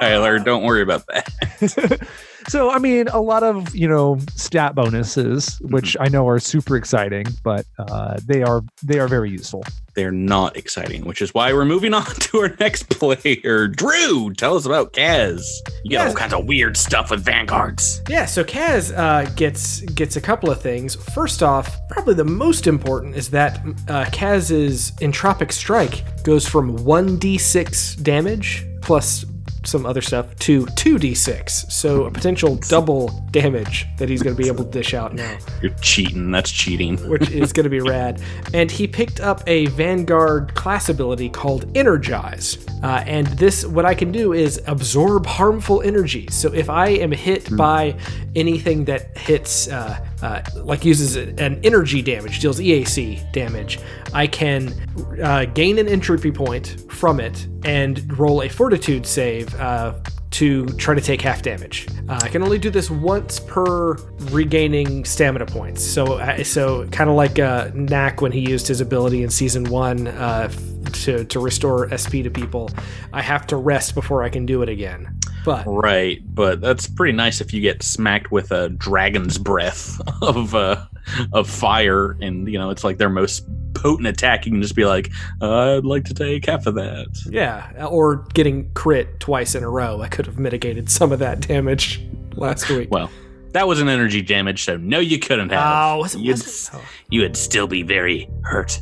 Tyler, 0.00 0.38
don't 0.38 0.62
worry 0.64 0.82
about 0.82 1.04
that. 1.08 2.08
so 2.48 2.70
I 2.70 2.78
mean 2.78 3.08
a 3.08 3.20
lot 3.20 3.42
of 3.42 3.74
you 3.74 3.88
know 3.88 4.18
stat 4.34 4.74
bonuses, 4.74 5.58
which 5.62 5.96
I 6.00 6.08
know 6.08 6.28
are 6.28 6.38
super 6.38 6.76
exciting, 6.76 7.26
but 7.42 7.66
uh, 7.78 8.18
they 8.24 8.42
are 8.42 8.62
they 8.82 8.98
are 8.98 9.08
very 9.08 9.30
useful. 9.30 9.64
They're 9.94 10.12
not 10.12 10.56
exciting, 10.56 11.04
which 11.04 11.20
is 11.20 11.34
why 11.34 11.52
we're 11.52 11.64
moving 11.64 11.92
on 12.00 12.04
to 12.04 12.38
our 12.38 12.56
next 12.60 12.88
player. 12.88 13.66
Drew, 13.66 14.32
tell 14.34 14.56
us 14.56 14.64
about 14.64 14.92
Kaz. 14.92 15.42
You 15.84 15.96
got 15.98 16.04
Yes. 16.04 16.10
all 16.10 16.16
kinds 16.16 16.32
of 16.32 16.46
weird 16.46 16.76
stuff 16.76 17.10
with 17.10 17.24
vanguards. 17.24 18.00
Yeah, 18.08 18.24
so 18.26 18.44
Kaz 18.44 18.96
uh, 18.96 19.28
gets 19.34 19.80
gets 19.80 20.16
a 20.16 20.20
couple 20.20 20.50
of 20.50 20.60
things. 20.60 20.94
First 20.94 21.42
off, 21.42 21.76
probably 21.88 22.14
the 22.14 22.24
most 22.24 22.66
important 22.68 23.16
is 23.16 23.30
that 23.30 23.60
uh, 23.88 24.04
Kaz's 24.12 24.92
entropic 25.00 25.52
strike 25.52 26.04
goes 26.22 26.46
from 26.46 26.76
one 26.84 27.18
d6 27.18 28.00
damage 28.02 28.64
plus 28.82 29.24
some 29.64 29.84
other 29.86 30.00
stuff 30.00 30.34
to 30.40 30.66
two 30.76 30.96
d6. 30.96 31.70
So 31.70 32.04
a 32.04 32.10
potential 32.10 32.56
double 32.56 33.08
damage 33.30 33.86
that 33.98 34.08
he's 34.08 34.22
going 34.22 34.34
to 34.36 34.42
be 34.42 34.48
able 34.48 34.64
to 34.64 34.70
dish 34.70 34.94
out 34.94 35.14
now, 35.14 35.36
You're 35.62 35.74
cheating. 35.80 36.30
That's 36.30 36.50
cheating. 36.50 36.96
which 37.08 37.30
is 37.30 37.52
going 37.52 37.64
to 37.64 37.70
be 37.70 37.80
rad. 37.96 38.20
And 38.54 38.70
he 38.70 38.86
picked 38.86 39.20
up 39.20 39.42
a 39.46 39.66
Vanguard 39.66 40.54
class 40.54 40.88
ability 40.88 41.28
called 41.30 41.70
Energize. 41.76 42.58
Uh, 42.82 43.02
and 43.06 43.26
this, 43.28 43.64
what 43.66 43.84
I 43.84 43.94
can 43.94 44.10
do 44.12 44.32
is 44.32 44.60
absorb 44.66 45.26
harmful 45.26 45.82
energy. 45.82 46.26
So 46.30 46.52
if 46.52 46.70
I 46.70 46.88
am 46.88 47.12
hit 47.12 47.54
by 47.56 47.96
anything 48.34 48.84
that 48.86 49.16
hits, 49.18 49.68
uh, 49.68 50.04
uh, 50.22 50.42
like 50.56 50.84
uses 50.84 51.16
an 51.16 51.60
energy 51.64 52.02
damage, 52.02 52.40
deals 52.40 52.60
EAC 52.60 53.32
damage, 53.32 53.78
I 54.12 54.26
can 54.26 54.74
uh, 55.22 55.46
gain 55.46 55.78
an 55.78 55.88
entropy 55.88 56.30
point 56.30 56.84
from 56.90 57.20
it 57.20 57.46
and 57.64 58.18
roll 58.18 58.42
a 58.42 58.48
fortitude 58.48 59.06
save. 59.06 59.54
Uh, 59.54 59.94
to 60.30 60.64
try 60.66 60.94
to 60.94 61.00
take 61.00 61.20
half 61.20 61.42
damage. 61.42 61.88
Uh, 62.08 62.20
I 62.22 62.28
can 62.28 62.44
only 62.44 62.56
do 62.56 62.70
this 62.70 62.88
once 62.88 63.40
per 63.40 63.94
regaining 64.30 65.04
stamina 65.04 65.44
points. 65.44 65.84
So, 65.84 66.20
uh, 66.20 66.44
so 66.44 66.86
kind 66.90 67.10
of 67.10 67.16
like 67.16 67.40
uh, 67.40 67.72
Knack 67.74 68.20
when 68.20 68.30
he 68.30 68.38
used 68.38 68.68
his 68.68 68.80
ability 68.80 69.24
in 69.24 69.28
season 69.28 69.64
one 69.64 70.04
to 70.04 71.24
to 71.24 71.40
restore 71.40 71.88
SP 71.90 72.22
to 72.22 72.30
people. 72.30 72.70
I 73.12 73.22
have 73.22 73.44
to 73.48 73.56
rest 73.56 73.94
before 73.96 74.22
I 74.22 74.28
can 74.28 74.46
do 74.46 74.62
it 74.62 74.68
again. 74.68 75.18
But 75.44 75.64
Right, 75.66 76.22
but 76.34 76.60
that's 76.60 76.86
pretty 76.86 77.12
nice 77.12 77.40
if 77.40 77.52
you 77.52 77.60
get 77.60 77.82
smacked 77.82 78.30
with 78.30 78.50
a 78.50 78.68
dragon's 78.70 79.38
breath 79.38 80.00
of 80.22 80.54
uh, 80.54 80.84
of 81.32 81.48
fire, 81.48 82.16
and 82.20 82.48
you 82.48 82.58
know 82.58 82.70
it's 82.70 82.84
like 82.84 82.98
their 82.98 83.08
most 83.08 83.46
potent 83.74 84.06
attack. 84.06 84.46
You 84.46 84.52
can 84.52 84.62
just 84.62 84.76
be 84.76 84.84
like, 84.84 85.10
"I'd 85.40 85.84
like 85.84 86.04
to 86.04 86.14
take 86.14 86.46
half 86.46 86.66
of 86.66 86.74
that." 86.74 87.06
yeah, 87.26 87.86
or 87.86 88.16
getting 88.34 88.70
crit 88.74 89.20
twice 89.20 89.54
in 89.54 89.62
a 89.62 89.70
row, 89.70 90.00
I 90.02 90.08
could 90.08 90.26
have 90.26 90.38
mitigated 90.38 90.90
some 90.90 91.12
of 91.12 91.18
that 91.20 91.40
damage 91.40 92.00
last 92.34 92.68
week. 92.68 92.90
Well, 92.90 93.10
that 93.52 93.66
was 93.66 93.80
an 93.80 93.88
energy 93.88 94.22
damage, 94.22 94.64
so 94.64 94.76
no, 94.76 94.98
you 94.98 95.18
couldn't 95.18 95.50
have. 95.50 95.94
Oh, 95.94 95.98
was 96.00 96.14
it, 96.14 96.20
You'd 96.20 96.32
was 96.32 96.68
it? 96.68 96.70
Oh. 96.74 96.84
you 97.10 97.22
would 97.22 97.36
still 97.36 97.66
be 97.66 97.82
very 97.82 98.28
hurt. 98.42 98.80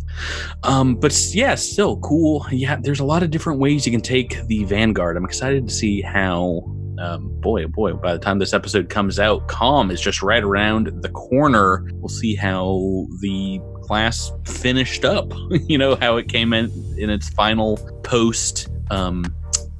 Um, 0.62 0.94
but 0.94 1.16
yeah, 1.34 1.54
still 1.54 1.98
cool. 1.98 2.46
Yeah, 2.50 2.76
there's 2.80 3.00
a 3.00 3.04
lot 3.04 3.22
of 3.22 3.30
different 3.30 3.60
ways 3.60 3.86
you 3.86 3.92
can 3.92 4.00
take 4.00 4.46
the 4.46 4.64
Vanguard. 4.64 5.16
I'm 5.16 5.24
excited 5.24 5.68
to 5.68 5.74
see 5.74 6.02
how. 6.02 6.74
Um, 7.00 7.40
boy, 7.40 7.62
oh 7.62 7.68
boy! 7.68 7.92
By 7.92 8.14
the 8.14 8.18
time 8.18 8.40
this 8.40 8.52
episode 8.52 8.88
comes 8.88 9.20
out, 9.20 9.46
Calm 9.46 9.92
is 9.92 10.00
just 10.00 10.20
right 10.20 10.42
around 10.42 11.00
the 11.00 11.08
corner. 11.10 11.88
We'll 11.92 12.08
see 12.08 12.34
how 12.34 13.06
the 13.20 13.60
class 13.82 14.32
finished 14.44 15.04
up. 15.04 15.32
you 15.50 15.78
know 15.78 15.94
how 15.94 16.16
it 16.16 16.28
came 16.28 16.52
in 16.52 16.72
in 16.98 17.08
its 17.08 17.28
final 17.28 17.76
post 18.02 18.68
um, 18.90 19.24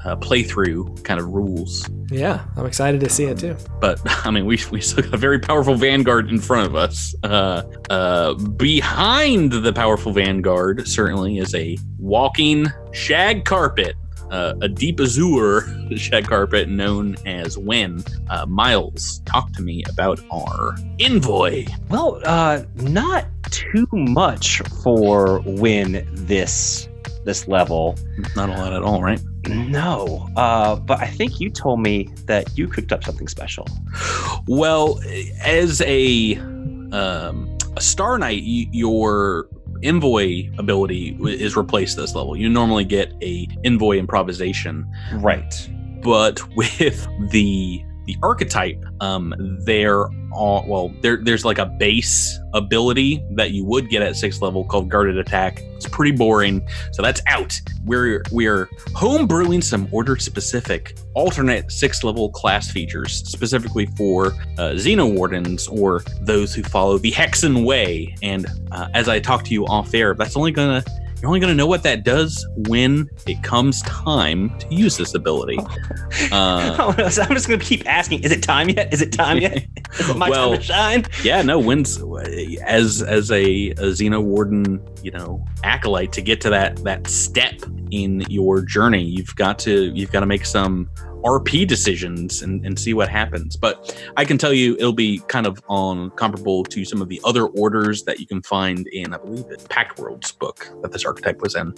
uh, 0.08 0.16
playthrough 0.16 1.04
kind 1.04 1.20
of 1.20 1.28
rules. 1.28 1.88
Yeah, 2.10 2.44
I'm 2.56 2.64
excited 2.64 3.00
to 3.00 3.10
see 3.10 3.24
it 3.24 3.38
too. 3.38 3.56
But 3.80 4.00
I 4.26 4.30
mean, 4.30 4.46
we 4.46 4.58
we 4.70 4.80
still 4.80 5.04
got 5.04 5.14
a 5.14 5.18
very 5.18 5.38
powerful 5.38 5.74
vanguard 5.74 6.30
in 6.30 6.40
front 6.40 6.66
of 6.66 6.74
us. 6.74 7.14
Uh, 7.22 7.62
uh, 7.90 8.34
behind 8.34 9.52
the 9.52 9.72
powerful 9.72 10.12
vanguard, 10.12 10.88
certainly, 10.88 11.38
is 11.38 11.54
a 11.54 11.76
walking 11.98 12.66
shag 12.92 13.44
carpet, 13.44 13.96
uh, 14.30 14.54
a 14.62 14.68
deep 14.68 14.98
azure 15.00 15.66
shag 15.96 16.26
carpet 16.26 16.68
known 16.68 17.16
as 17.26 17.58
Wen. 17.58 18.02
Uh, 18.30 18.46
Miles, 18.46 19.20
talk 19.26 19.52
to 19.52 19.62
me 19.62 19.84
about 19.90 20.20
our 20.30 20.76
envoy. 21.00 21.66
Well, 21.90 22.20
uh, 22.24 22.62
not 22.76 23.26
too 23.50 23.86
much 23.92 24.60
for 24.82 25.40
win 25.44 26.06
this 26.12 26.88
this 27.28 27.46
level. 27.46 27.94
Not 28.34 28.48
a 28.48 28.52
lot 28.52 28.72
at 28.72 28.82
all, 28.82 29.02
right? 29.02 29.20
No, 29.46 30.28
uh, 30.36 30.76
but 30.76 30.98
I 31.00 31.06
think 31.08 31.40
you 31.40 31.50
told 31.50 31.80
me 31.80 32.08
that 32.24 32.56
you 32.56 32.66
cooked 32.68 32.90
up 32.90 33.04
something 33.04 33.28
special. 33.28 33.66
Well, 34.46 34.98
as 35.44 35.82
a 35.82 36.36
um, 36.90 37.56
a 37.76 37.80
Star 37.82 38.18
Knight, 38.18 38.42
your 38.44 39.48
envoy 39.84 40.50
ability 40.58 41.16
is 41.22 41.54
replaced 41.54 41.98
this 41.98 42.14
level. 42.14 42.34
You 42.34 42.48
normally 42.48 42.84
get 42.84 43.12
a 43.22 43.46
envoy 43.62 43.98
improvisation, 43.98 44.90
Right. 45.16 45.68
but 46.02 46.40
with 46.56 47.06
the 47.30 47.84
the 48.08 48.16
archetype, 48.22 48.82
um, 49.00 49.34
there 49.64 50.08
are 50.32 50.64
well, 50.66 50.92
there 51.02 51.18
there's 51.22 51.44
like 51.44 51.58
a 51.58 51.66
base 51.66 52.38
ability 52.54 53.22
that 53.32 53.50
you 53.50 53.66
would 53.66 53.90
get 53.90 54.00
at 54.02 54.16
sixth 54.16 54.40
level 54.40 54.64
called 54.64 54.88
guarded 54.88 55.18
attack. 55.18 55.60
It's 55.76 55.86
pretty 55.86 56.16
boring, 56.16 56.66
so 56.90 57.02
that's 57.02 57.20
out. 57.26 57.60
We're 57.84 58.22
we're 58.32 58.66
homebrewing 58.94 59.62
some 59.62 59.88
order 59.92 60.16
specific 60.16 60.96
alternate 61.14 61.70
sixth 61.70 62.02
level 62.02 62.30
class 62.30 62.70
features 62.70 63.12
specifically 63.12 63.86
for 63.94 64.28
uh, 64.56 64.72
Xeno 64.72 65.14
Wardens 65.14 65.68
or 65.68 66.02
those 66.22 66.54
who 66.54 66.62
follow 66.62 66.96
the 66.96 67.12
Hexen 67.12 67.66
Way. 67.66 68.16
And 68.22 68.46
uh, 68.72 68.88
as 68.94 69.10
I 69.10 69.20
talk 69.20 69.44
to 69.44 69.52
you 69.52 69.66
off 69.66 69.92
air, 69.92 70.14
that's 70.14 70.36
only 70.36 70.50
gonna 70.52 70.82
you're 71.20 71.28
only 71.28 71.40
gonna 71.40 71.54
know 71.54 71.66
what 71.66 71.82
that 71.82 72.04
does 72.04 72.46
when 72.68 73.08
it 73.26 73.42
comes 73.42 73.82
time 73.82 74.56
to 74.58 74.74
use 74.74 74.96
this 74.96 75.14
ability. 75.14 75.58
Uh, 76.32 77.08
so 77.10 77.22
I'm 77.22 77.34
just 77.34 77.48
gonna 77.48 77.62
keep 77.62 77.88
asking: 77.88 78.24
Is 78.24 78.32
it 78.32 78.42
time 78.42 78.68
yet? 78.70 78.92
Is 78.92 79.02
it 79.02 79.12
time 79.12 79.38
yet? 79.38 79.66
Is 79.98 80.10
it 80.10 80.16
my 80.16 80.28
Well, 80.28 80.50
time 80.52 80.58
to 80.58 80.64
shine? 80.64 81.04
yeah, 81.22 81.42
no, 81.42 81.58
when's 81.58 82.02
as 82.64 83.02
as 83.02 83.30
a, 83.30 83.70
a 83.70 83.74
Xeno 83.92 84.22
Warden, 84.22 84.80
you 85.02 85.10
know, 85.10 85.44
acolyte 85.62 86.12
to 86.12 86.22
get 86.22 86.40
to 86.40 86.50
that 86.50 86.82
that 86.84 87.06
step 87.06 87.54
in 87.90 88.22
your 88.28 88.62
journey, 88.62 89.02
you've 89.04 89.34
got 89.36 89.58
to 89.60 89.92
you've 89.94 90.10
got 90.10 90.20
to 90.20 90.26
make 90.26 90.44
some 90.44 90.90
RP 91.22 91.66
decisions 91.66 92.42
and, 92.42 92.64
and 92.64 92.78
see 92.78 92.94
what 92.94 93.08
happens. 93.08 93.56
But 93.56 93.98
I 94.16 94.24
can 94.24 94.38
tell 94.38 94.52
you 94.52 94.74
it'll 94.76 94.92
be 94.92 95.20
kind 95.28 95.46
of 95.46 95.62
on 95.68 96.10
comparable 96.10 96.64
to 96.64 96.84
some 96.84 97.02
of 97.02 97.08
the 97.08 97.20
other 97.24 97.46
orders 97.46 98.04
that 98.04 98.20
you 98.20 98.26
can 98.26 98.42
find 98.42 98.86
in, 98.88 99.14
I 99.14 99.18
believe 99.18 99.46
it's 99.50 99.66
Pact 99.68 99.98
World's 99.98 100.32
book 100.32 100.68
that 100.82 100.92
this 100.92 101.04
archetype 101.04 101.40
was 101.40 101.54
in. 101.54 101.74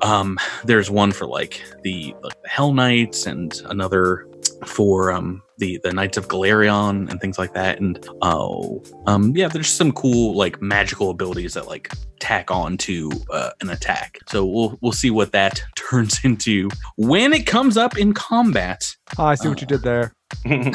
Um, 0.00 0.38
there's 0.64 0.90
one 0.90 1.12
for 1.12 1.26
like 1.26 1.62
the, 1.82 2.14
like 2.22 2.40
the 2.42 2.48
Hell 2.48 2.72
Knights 2.72 3.26
and 3.26 3.60
another 3.66 4.26
for 4.64 5.12
um 5.12 5.42
the 5.58 5.78
the 5.82 5.92
Knights 5.92 6.16
of 6.16 6.28
Golarion 6.28 7.10
and 7.10 7.20
things 7.20 7.38
like 7.38 7.54
that. 7.54 7.80
And 7.80 8.06
oh, 8.22 8.82
um, 9.06 9.36
yeah, 9.36 9.48
there's 9.48 9.68
some 9.68 9.92
cool 9.92 10.36
like 10.36 10.60
magical 10.60 11.10
abilities 11.10 11.54
that 11.54 11.66
like 11.66 11.92
tack 12.20 12.50
on 12.50 12.76
to 12.78 13.10
uh, 13.30 13.50
an 13.60 13.70
attack. 13.70 14.18
So 14.28 14.44
we'll 14.44 14.78
we'll 14.80 14.92
see 14.92 15.10
what 15.10 15.32
that 15.32 15.62
turns 15.76 16.24
into 16.24 16.68
when 16.96 17.32
it 17.32 17.46
comes 17.46 17.76
up 17.76 17.96
in 17.96 18.12
combat. 18.12 18.96
Oh, 19.18 19.24
I 19.24 19.34
see 19.34 19.48
what 19.48 19.60
you 19.60 19.66
did 19.66 19.82
there. 19.82 20.14
when 20.44 20.74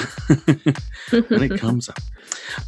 it 1.11 1.59
comes 1.59 1.89
up. 1.89 1.99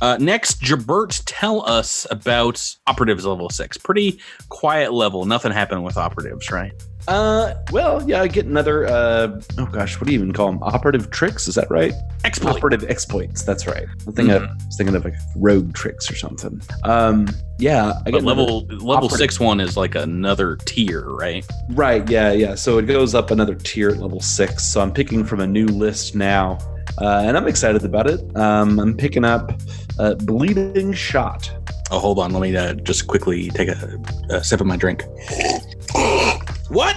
Uh, 0.02 0.18
next, 0.20 0.62
Jabert, 0.62 1.22
tell 1.26 1.68
us 1.68 2.06
about 2.12 2.76
operatives 2.88 3.26
level 3.26 3.50
six. 3.50 3.78
Pretty 3.78 4.20
quiet 4.50 4.92
level. 4.92 5.26
Nothing 5.26 5.52
happened 5.52 5.84
with 5.84 5.98
operatives, 5.98 6.52
right? 6.52 6.74
Uh, 7.08 7.56
well, 7.72 8.08
yeah, 8.08 8.22
I 8.22 8.28
get 8.28 8.46
another. 8.46 8.86
Uh, 8.88 9.42
oh 9.58 9.66
gosh, 9.66 10.00
what 10.00 10.08
do 10.08 10.14
you 10.14 10.20
even 10.20 10.32
call 10.34 10.48
them? 10.48 10.62
Operative 10.64 11.10
tricks? 11.10 11.48
Is 11.48 11.56
that 11.56 11.70
right? 11.72 11.94
Exploit. 12.24 12.56
Operative 12.58 12.90
exploits. 12.90 13.44
That's 13.44 13.66
right. 13.68 13.86
I 14.08 14.12
think 14.12 14.30
I 14.30 14.40
was 14.40 14.78
thinking 14.78 14.96
of 14.96 15.04
like 15.04 15.16
rogue 15.36 15.74
tricks 15.74 16.10
or 16.12 16.16
something. 16.16 16.62
Um, 16.84 17.28
yeah, 17.58 17.94
I 18.06 18.12
get 18.12 18.24
level 18.24 18.66
level 18.68 18.92
operative- 18.92 19.18
six 19.18 19.40
one 19.40 19.60
is 19.60 19.76
like 19.78 19.96
another 19.96 20.58
tier, 20.66 21.02
right? 21.10 21.46
Right. 21.70 22.08
Yeah. 22.10 22.32
Yeah. 22.32 22.56
So 22.56 22.78
it 22.78 22.84
goes 22.88 23.16
up 23.16 23.32
another 23.32 23.56
tier 23.56 23.90
at 23.90 23.98
level 23.98 24.20
six. 24.22 24.72
So 24.72 24.82
I'm 24.82 24.92
picking 24.92 25.24
from 25.24 25.40
a 25.40 25.48
new 25.48 25.66
list 25.66 26.16
now, 26.16 26.58
uh, 27.00 27.24
and 27.26 27.36
I'm 27.36 27.48
excited 27.48 27.84
about 27.84 28.10
it. 28.10 28.22
Um, 28.38 28.80
I'm 28.80 28.96
picking 28.96 29.26
up 29.26 29.54
uh, 30.00 30.14
bleeding 30.16 30.94
shot. 30.94 31.52
Oh, 31.90 32.00
hold 32.00 32.20
on. 32.20 32.32
Let 32.32 32.42
me 32.42 32.56
uh, 32.56 32.74
just 32.76 33.08
quickly 33.08 33.50
take 33.50 33.68
a, 33.68 34.00
a 34.30 34.44
sip 34.44 34.62
of 34.62 34.68
my 34.68 34.78
drink. 34.78 35.04
what? 36.72 36.96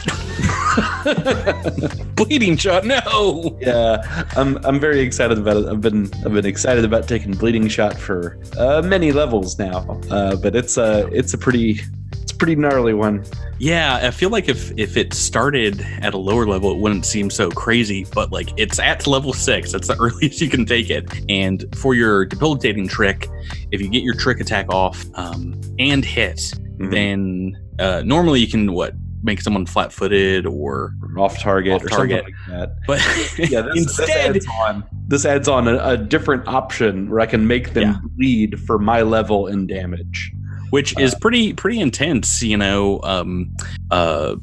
Bleeding 2.17 2.57
shot? 2.57 2.85
No. 2.85 3.57
Yeah, 3.61 4.25
I'm 4.37 4.59
I'm 4.65 4.79
very 4.81 5.01
excited 5.01 5.39
about 5.39 5.57
it. 5.59 5.67
I've 5.67 5.81
been 5.81 6.11
I've 6.25 6.33
been 6.33 6.47
excited 6.47 6.85
about 6.85 7.07
taking 7.09 7.33
bleeding 7.33 7.69
shot 7.69 7.97
for 7.99 8.39
uh, 8.59 8.83
many 8.83 9.13
levels 9.13 9.59
now. 9.59 10.01
Uh, 10.11 10.37
but 10.37 10.55
it's 10.57 10.77
a 10.77 11.07
it's 11.13 11.35
a 11.35 11.39
pretty 11.39 11.81
it's 12.13 12.33
a 12.33 12.37
pretty 12.37 12.57
gnarly 12.57 12.95
one. 12.95 13.25
Yeah, 13.59 14.01
I 14.03 14.11
feel 14.11 14.31
like 14.31 14.49
if 14.49 14.73
if 14.79 14.97
it 14.97 15.13
started 15.15 15.81
at 16.01 16.15
a 16.15 16.19
lower 16.19 16.47
level, 16.47 16.71
it 16.73 16.79
wouldn't 16.79 17.05
seem 17.07 17.31
so 17.31 17.51
crazy. 17.51 18.07
But 18.13 18.33
like 18.33 18.49
it's 18.57 18.79
at 18.79 19.07
level 19.07 19.33
six, 19.33 19.73
that's 19.73 19.89
the 19.89 19.97
earliest 20.01 20.41
you 20.41 20.49
can 20.49 20.65
take 20.67 20.91
it. 20.91 21.09
And 21.29 21.65
for 21.77 21.95
your 21.95 22.25
debilitating 22.27 22.89
trick, 22.89 23.29
if 23.71 23.81
you 23.81 23.89
get 23.89 24.03
your 24.03 24.15
trick 24.15 24.41
attack 24.41 24.67
off 24.73 25.05
um, 25.15 25.61
and 25.79 26.05
hit, 26.05 26.39
Mhm. 26.75 26.91
then 26.91 27.57
uh, 27.79 28.03
normally 28.05 28.41
you 28.41 28.49
can 28.49 28.73
what 28.73 28.95
make 29.25 29.41
someone 29.41 29.67
flat-footed 29.67 30.47
or 30.47 30.95
off 31.19 31.39
target 31.41 31.73
Off 31.75 31.85
or 31.85 31.89
target. 31.89 32.25
something 32.25 32.35
like 32.53 32.69
that. 32.69 32.77
but 32.87 33.01
Yeah, 33.51 33.63
this, 33.63 33.77
instead 33.77 34.35
this 34.35 34.47
adds 34.47 34.47
on 34.63 34.85
this 35.09 35.25
adds 35.25 35.49
on 35.49 35.67
a, 35.69 35.77
a 35.79 35.97
different 35.97 36.47
option 36.47 37.11
where 37.11 37.21
I 37.21 37.27
can 37.27 37.47
make 37.47 37.73
them 37.73 37.83
Yeah. 37.85 37.97
bleed 38.17 38.61
for 38.61 38.79
my 38.79 39.03
level 39.03 39.47
in 39.47 39.67
damage. 39.67 40.31
which 40.71 40.99
is 40.99 41.15
pretty 41.15 41.53
pretty 41.53 41.79
intense 41.81 42.43
you 42.43 42.57
know 42.57 43.01
um 43.03 43.55
uh 43.91 44.35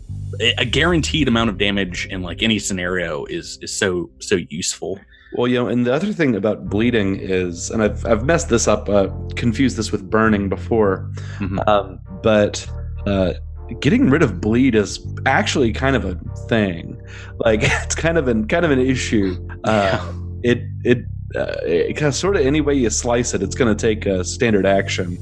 a 0.58 0.64
guaranteed 0.66 1.28
amount 1.28 1.50
of 1.50 1.58
damage 1.58 2.08
in 2.10 2.22
like 2.22 2.42
any 2.42 2.58
scenario 2.58 3.26
is 3.26 3.60
is 3.62 3.72
so 3.78 4.10
so 4.20 4.38
useful 4.50 5.00
Well, 5.34 5.48
you 5.48 5.56
know, 5.56 5.68
and 5.68 5.86
the 5.86 5.94
other 5.94 6.12
thing 6.14 6.36
about 6.36 6.68
bleeding 6.70 7.16
is, 7.18 7.70
and 7.72 7.82
I've 7.82 8.06
I've 8.06 8.26
messed 8.26 8.50
this 8.50 8.68
up, 8.68 8.90
uh, 8.90 9.08
confused 9.38 9.78
this 9.78 9.90
with 9.92 10.10
burning 10.10 10.50
before, 10.50 11.10
Mhm. 11.40 11.66
um, 11.70 12.00
but 12.22 12.68
uh, 13.08 13.34
getting 13.80 14.10
rid 14.10 14.22
of 14.22 14.42
bleed 14.42 14.76
is 14.76 15.06
actually 15.26 15.72
kind 15.74 15.96
of 15.96 16.06
a 16.06 16.16
thing. 16.48 17.02
Like 17.40 17.62
it's 17.64 17.96
kind 17.96 18.18
of 18.18 18.28
an 18.28 18.48
kind 18.48 18.66
of 18.66 18.72
an 18.72 18.80
issue. 18.80 19.36
Uh, 19.64 19.98
It 20.44 20.64
it. 20.84 21.06
Uh, 21.34 21.56
it 21.66 21.96
kind 21.96 22.10
of 22.10 22.16
sort 22.16 22.36
of 22.36 22.46
any 22.46 22.60
way 22.60 22.74
you 22.74 22.90
slice 22.90 23.34
it, 23.34 23.42
it's 23.42 23.56
going 23.56 23.74
to 23.74 23.88
take 23.88 24.06
a 24.06 24.22
standard 24.22 24.66
action 24.66 25.18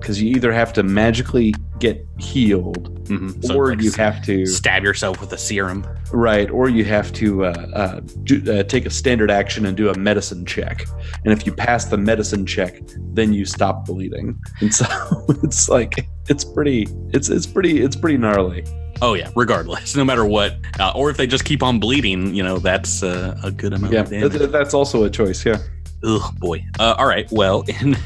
because 0.00 0.20
you 0.20 0.34
either 0.34 0.50
have 0.50 0.72
to 0.72 0.82
magically 0.82 1.54
get 1.82 2.06
healed, 2.18 2.88
Mhm. 3.08 3.44
So, 3.44 3.56
or 3.56 3.70
like, 3.70 3.82
you 3.82 3.90
have 3.92 4.24
to 4.26 4.46
stab 4.46 4.84
yourself 4.84 5.20
with 5.20 5.32
a 5.32 5.36
serum. 5.38 5.84
right, 6.12 6.48
or 6.50 6.68
you 6.68 6.84
have 6.84 7.12
to 7.14 7.44
uh, 7.46 7.48
uh, 7.74 8.00
do, 8.22 8.36
uh, 8.52 8.62
take 8.62 8.86
a 8.86 8.90
standard 8.90 9.30
action 9.30 9.66
and 9.66 9.76
do 9.76 9.88
a 9.90 9.98
medicine 9.98 10.46
check. 10.46 10.86
And 11.24 11.32
if 11.32 11.44
you 11.44 11.52
pass 11.52 11.86
the 11.86 11.96
medicine 11.98 12.46
check, 12.46 12.80
then 13.12 13.32
you 13.32 13.44
stop 13.44 13.84
bleeding. 13.86 14.38
And 14.60 14.72
so 14.72 14.86
it's 15.42 15.68
like 15.68 16.06
it's 16.28 16.44
pretty, 16.44 16.86
it's 17.12 17.28
it's 17.28 17.46
pretty, 17.46 17.82
it's 17.82 17.96
pretty 17.96 18.16
gnarly. 18.18 18.64
Oh 19.00 19.14
yeah, 19.14 19.30
regardless, 19.34 19.96
no 20.00 20.04
matter 20.04 20.24
what, 20.24 20.54
uh, 20.78 20.92
or 20.94 21.10
if 21.10 21.16
they 21.16 21.26
just 21.26 21.44
keep 21.44 21.62
on 21.64 21.80
bleeding, 21.80 22.32
you 22.36 22.44
know, 22.44 22.58
that's 22.58 23.02
uh, 23.02 23.36
a 23.42 23.50
good 23.50 23.72
amount 23.72 23.92
Yeah, 23.92 24.00
of 24.02 24.10
damage. 24.10 24.32
th- 24.38 24.50
that's 24.50 24.74
also 24.74 25.02
a 25.04 25.10
choice. 25.10 25.44
Yeah. 25.44 25.58
Ugh, 26.04 26.38
boy. 26.38 26.64
Uh, 26.78 26.94
all 26.98 27.06
right. 27.06 27.30
Well, 27.30 27.64
in 27.80 27.96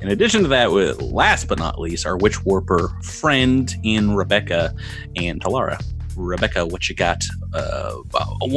in 0.00 0.08
addition 0.08 0.42
to 0.42 0.48
that, 0.48 0.72
last 0.72 1.48
but 1.48 1.58
not 1.58 1.80
least, 1.80 2.06
our 2.06 2.16
witch 2.16 2.44
warper 2.44 2.90
friend 3.02 3.72
in 3.82 4.14
Rebecca 4.14 4.74
and 5.16 5.40
Talara. 5.40 5.82
Rebecca, 6.16 6.66
what 6.66 6.88
you 6.88 6.94
got? 6.94 7.22
Uh, 7.52 7.96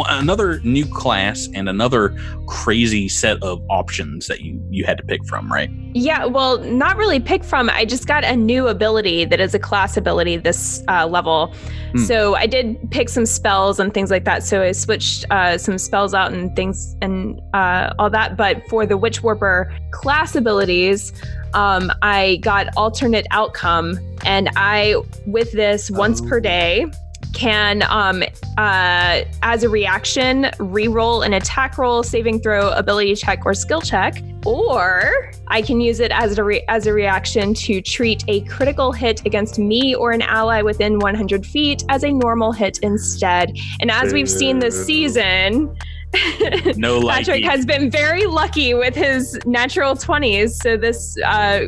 another 0.10 0.60
new 0.62 0.86
class 0.86 1.48
and 1.54 1.70
another 1.70 2.18
crazy 2.48 3.08
set 3.08 3.42
of 3.44 3.62
options 3.70 4.28
that 4.28 4.42
you 4.42 4.62
you 4.70 4.86
had 4.86 4.98
to 4.98 5.04
pick 5.04 5.26
from, 5.26 5.52
right? 5.52 5.70
Yeah, 5.94 6.26
well, 6.26 6.60
not 6.60 6.98
really 6.98 7.20
pick 7.20 7.44
from. 7.44 7.70
I 7.70 7.86
just 7.86 8.08
got 8.08 8.24
a 8.24 8.36
new 8.36 8.68
ability 8.68 9.26
that 9.26 9.40
is 9.40 9.54
a 9.54 9.60
class 9.60 9.98
ability 9.98 10.38
this 10.38 10.84
uh, 10.88 11.08
level. 11.08 11.54
Hmm. 11.92 11.98
So 12.00 12.36
I 12.36 12.46
did 12.46 12.78
pick 12.92 13.10
some 13.10 13.26
spells 13.26 13.80
and 13.80 13.94
things 13.94 14.12
like 14.12 14.26
that. 14.26 14.44
So 14.44 14.62
I 14.62 14.72
switched 14.72 15.26
uh, 15.30 15.58
some 15.58 15.78
spells 15.78 16.14
out 16.14 16.32
and 16.32 16.56
things 16.56 16.96
and 17.02 17.42
uh, 17.54 17.94
all 18.00 18.10
that. 18.10 18.38
But 18.38 18.62
for 18.70 18.86
the 18.86 18.98
Witch 18.98 19.24
Warper 19.24 19.74
class 19.92 20.36
abilities, 20.36 21.14
um, 21.54 21.92
I 22.02 22.38
got 22.38 22.68
alternate 22.78 23.26
outcome, 23.32 24.00
and 24.24 24.50
I 24.56 25.02
with 25.26 25.52
this 25.52 25.90
once 25.90 26.22
per 26.22 26.40
day 26.40 26.86
can 27.34 27.84
um 27.90 28.24
uh 28.58 29.22
as 29.44 29.64
a 29.64 29.70
reaction 29.70 30.50
re-roll 30.60 31.22
an 31.22 31.34
attack 31.34 31.78
roll 31.78 32.04
saving 32.04 32.42
throw 32.42 32.70
ability 32.72 33.16
check 33.16 33.46
or 33.46 33.54
skill 33.54 33.82
check 33.82 34.22
or 34.46 35.32
i 35.48 35.62
can 35.62 35.80
use 35.82 36.00
it 36.00 36.12
as 36.12 36.38
a 36.38 36.44
re- 36.44 36.64
as 36.68 36.88
a 36.88 36.94
reaction 36.94 37.54
to 37.54 37.82
treat 37.82 38.24
a 38.28 38.42
critical 38.42 38.92
hit 38.92 39.26
against 39.26 39.60
me 39.60 39.96
or 39.96 40.12
an 40.12 40.22
ally 40.22 40.62
within 40.62 41.00
100 41.00 41.46
feet 41.46 41.84
as 41.90 42.04
a 42.04 42.12
normal 42.12 42.52
hit 42.52 42.80
instead. 42.80 43.58
And 43.80 43.92
as 43.92 44.14
we've 44.14 44.30
seen 44.30 44.60
this 44.60 44.86
season 44.86 45.76
No, 46.76 47.02
Patrick 47.08 47.44
has 47.44 47.66
been 47.66 47.92
very 47.92 48.26
lucky 48.26 48.74
with 48.74 48.96
his 48.96 49.38
natural 49.46 49.94
20s, 49.96 50.52
so 50.52 50.78
this 50.78 51.18
uh, 51.22 51.62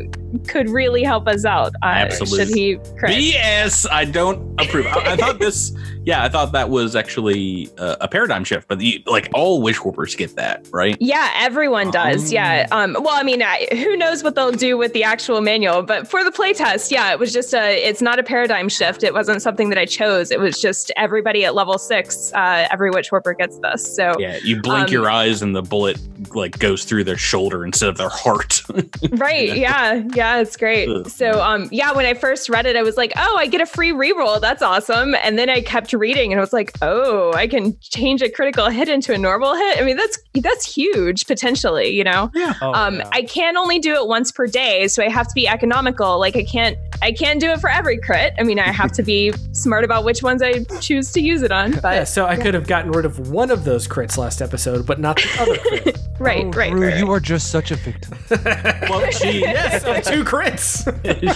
could 0.48 0.70
really 0.70 1.04
help 1.04 1.28
us 1.28 1.46
out. 1.46 1.74
Uh, 1.84 1.88
Absolutely. 1.88 2.46
Should 2.46 2.56
he 2.56 2.76
crit. 2.98 3.18
BS. 3.18 3.86
I 3.92 4.06
don't 4.06 4.60
approve. 4.60 4.86
I, 4.88 5.14
I 5.14 5.16
thought 5.16 5.40
this. 5.40 5.74
Yeah, 6.04 6.24
I 6.24 6.30
thought 6.30 6.52
that 6.54 6.70
was 6.70 6.96
actually 6.96 7.70
uh, 7.78 7.98
a 8.02 8.08
paradigm 8.08 8.44
shift. 8.44 8.68
But 8.68 8.80
the, 8.80 9.04
like 9.06 9.30
all 9.34 9.62
witch 9.62 9.84
warpers 9.84 10.16
get 10.16 10.36
that, 10.36 10.68
right? 10.72 10.98
Yeah, 11.00 11.32
everyone 11.36 11.92
does. 11.92 12.32
Yeah. 12.32 12.68
Um, 12.72 12.96
well, 13.00 13.14
I 13.14 13.24
mean, 13.24 13.44
I, 13.44 13.68
who 13.72 13.96
knows 13.96 14.24
what 14.24 14.34
they'll 14.36 14.52
do 14.52 14.78
with 14.78 14.94
the 14.94 15.04
actual 15.04 15.42
manual, 15.42 15.84
but 15.84 16.08
for 16.08 16.24
the 16.24 16.32
playtest, 16.32 16.90
yeah, 16.92 17.12
it 17.12 17.20
was 17.20 17.32
just 17.32 17.54
a, 17.54 17.88
it's 17.88 18.02
not 18.02 18.18
a 18.18 18.24
paradigm 18.24 18.68
shift. 18.70 19.04
It 19.04 19.14
wasn't 19.14 19.42
something 19.44 19.70
that 19.70 19.78
I 19.78 19.86
chose. 19.86 20.32
It 20.32 20.40
was 20.40 20.60
just 20.60 20.92
everybody 20.98 21.46
at 21.46 21.54
level 21.54 21.78
six, 21.78 22.32
uh, 22.34 22.68
every 22.72 22.90
witch 22.90 23.12
warper 23.12 23.34
gets 23.34 23.60
this. 23.60 23.96
So, 23.96 24.16
Yeah, 24.18 24.40
you 24.44 24.60
blink 24.62 24.88
Um, 24.88 24.94
your 24.94 25.10
eyes 25.10 25.42
and 25.44 25.56
the 25.56 25.62
bullet 25.62 26.00
like 26.34 26.58
goes 26.58 26.84
through 26.84 27.04
their 27.04 27.18
shoulder 27.18 27.64
instead 27.64 27.90
of 27.90 27.98
their 27.98 28.10
heart. 28.10 28.64
right. 29.12 29.56
Yeah. 29.56 30.04
Yeah. 30.16 30.21
Yeah, 30.22 30.40
it's 30.40 30.56
great. 30.56 31.08
So, 31.08 31.42
um, 31.42 31.68
yeah, 31.72 31.94
when 31.94 32.06
I 32.06 32.14
first 32.14 32.48
read 32.48 32.68
it, 32.68 32.76
I 32.76 32.84
was 32.84 32.96
like, 32.96 33.12
oh, 33.18 33.38
I 33.40 33.48
get 33.48 33.60
a 33.60 33.66
free 33.66 33.92
reroll. 33.92 34.40
That's 34.40 34.62
awesome. 34.62 35.16
And 35.16 35.40
then 35.40 35.50
I 35.50 35.62
kept 35.62 35.94
reading 35.94 36.32
and 36.32 36.40
I 36.40 36.44
was 36.44 36.54
like, 36.54 36.74
oh, 36.84 37.34
I 37.34 37.48
can 37.48 37.76
change 37.80 38.22
a 38.22 38.30
critical 38.30 38.70
hit 38.70 38.88
into 38.88 39.16
a 39.16 39.18
normal 39.18 39.56
hit. 39.56 39.80
I 39.80 39.84
mean, 39.84 39.98
that's, 39.98 40.20
that's 40.36 40.76
huge 40.76 41.26
potentially, 41.26 41.90
you 41.90 42.04
know? 42.04 42.30
Oh, 42.36 42.72
um, 42.72 42.98
yeah. 42.98 43.10
I 43.12 43.24
can 43.24 43.58
only 43.58 43.80
do 43.80 43.96
it 43.96 44.08
once 44.08 44.32
per 44.32 44.46
day, 44.46 44.88
so 44.90 45.04
I 45.04 45.10
have 45.10 45.28
to 45.28 45.34
be 45.34 45.48
economical. 45.48 46.20
Like 46.20 46.36
I 46.36 46.44
can't, 46.44 46.78
I 47.02 47.14
can't 47.14 47.40
do 47.40 47.50
it 47.50 47.60
for 47.60 47.72
every 47.72 47.98
crit. 47.98 48.36
I 48.38 48.44
mean, 48.44 48.60
I 48.60 48.72
have 48.72 48.92
to 48.92 49.02
be 49.02 49.34
smart 49.54 49.84
about 49.84 50.04
which 50.04 50.22
ones 50.22 50.44
I 50.44 50.66
choose 50.82 51.12
to 51.14 51.20
use 51.20 51.42
it 51.42 51.52
on. 51.52 51.72
But 51.72 51.94
Yeah, 51.96 52.00
But 52.02 52.06
so 52.06 52.28
I 52.28 52.36
could 52.36 52.54
have 52.54 52.68
gotten 52.68 52.92
rid 52.92 53.06
of 53.06 53.32
one 53.32 53.50
of 53.50 53.64
those 53.64 53.88
crits 53.88 54.18
last 54.18 54.40
episode, 54.40 54.86
but 54.86 55.00
not 55.00 55.16
the 55.16 55.30
other 55.40 55.58
crit. 55.82 55.98
right, 56.20 56.46
Oh, 56.46 56.50
right, 56.52 56.74
Rue, 56.74 56.90
right. 56.90 57.00
you 57.00 57.12
are 57.12 57.20
just 57.20 57.50
such 57.50 57.72
a 57.72 57.76
victim. 57.76 58.16
well, 58.30 59.10
she 59.10 59.40
yes, 59.40 59.84
of 59.84 60.04
two 60.12 60.24
crits. 60.24 60.86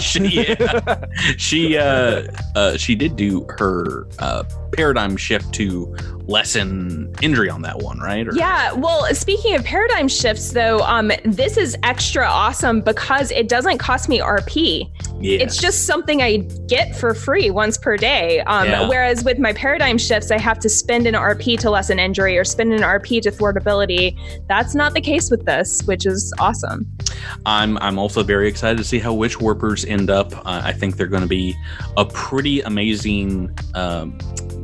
she 0.00 1.36
she 1.38 1.76
uh, 1.78 2.22
uh 2.54 2.76
she 2.76 2.94
did 2.94 3.16
do 3.16 3.44
her 3.58 4.06
uh 4.18 4.44
paradigm 4.72 5.16
shift 5.16 5.52
to 5.54 5.96
lessen 6.26 7.14
injury 7.22 7.48
on 7.48 7.62
that 7.62 7.78
one, 7.78 7.98
right? 8.00 8.26
Or- 8.26 8.34
Yeah, 8.34 8.72
well, 8.72 9.06
speaking 9.14 9.54
of 9.54 9.64
paradigm 9.64 10.08
shifts, 10.08 10.50
though, 10.50 10.80
um, 10.80 11.12
this 11.24 11.56
is 11.56 11.76
extra 11.84 12.26
awesome 12.26 12.80
because 12.80 13.30
it 13.30 13.48
doesn't 13.48 13.78
cost 13.78 14.08
me 14.08 14.18
RP. 14.18 14.90
yeah. 15.20 15.38
It's 15.38 15.56
just 15.56 15.86
something 15.86 16.20
I 16.22 16.38
get 16.66 16.96
for 16.96 17.14
free 17.14 17.50
once 17.50 17.78
per 17.78 17.96
day. 17.96 18.40
Um, 18.40 18.66
Yeah. 18.66 18.88
Whereas 18.88 19.22
with 19.22 19.38
my 19.38 19.52
paradigm 19.52 19.98
shifts, 19.98 20.32
I 20.32 20.38
have 20.38 20.58
to 20.60 20.68
spend 20.68 21.06
an 21.06 21.14
RP 21.14 21.58
to 21.60 21.70
lessen 21.70 22.00
injury 22.00 22.36
or 22.36 22.42
spend 22.44 22.72
an 22.72 22.80
RP 22.82 23.22
to 23.22 23.30
thwart 23.30 23.56
ability. 23.56 24.18
That's 24.48 24.74
not 24.74 24.94
the 24.94 25.00
case 25.00 25.30
with 25.30 25.46
this, 25.46 25.80
which 25.84 26.06
is 26.06 26.34
awesome. 26.40 26.86
I'm 27.46 27.78
I'm 27.78 27.98
also 28.00 28.24
very 28.24 28.48
excited 28.48 28.65
to 28.74 28.84
see 28.84 28.98
how 28.98 29.12
witch 29.14 29.40
warpers 29.40 29.84
end 29.84 30.10
up. 30.10 30.34
Uh, 30.46 30.62
I 30.64 30.72
think 30.72 30.96
they're 30.96 31.06
going 31.06 31.22
to 31.22 31.28
be 31.28 31.54
a 31.96 32.04
pretty 32.04 32.60
amazing. 32.62 33.56
Um, 33.74 34.18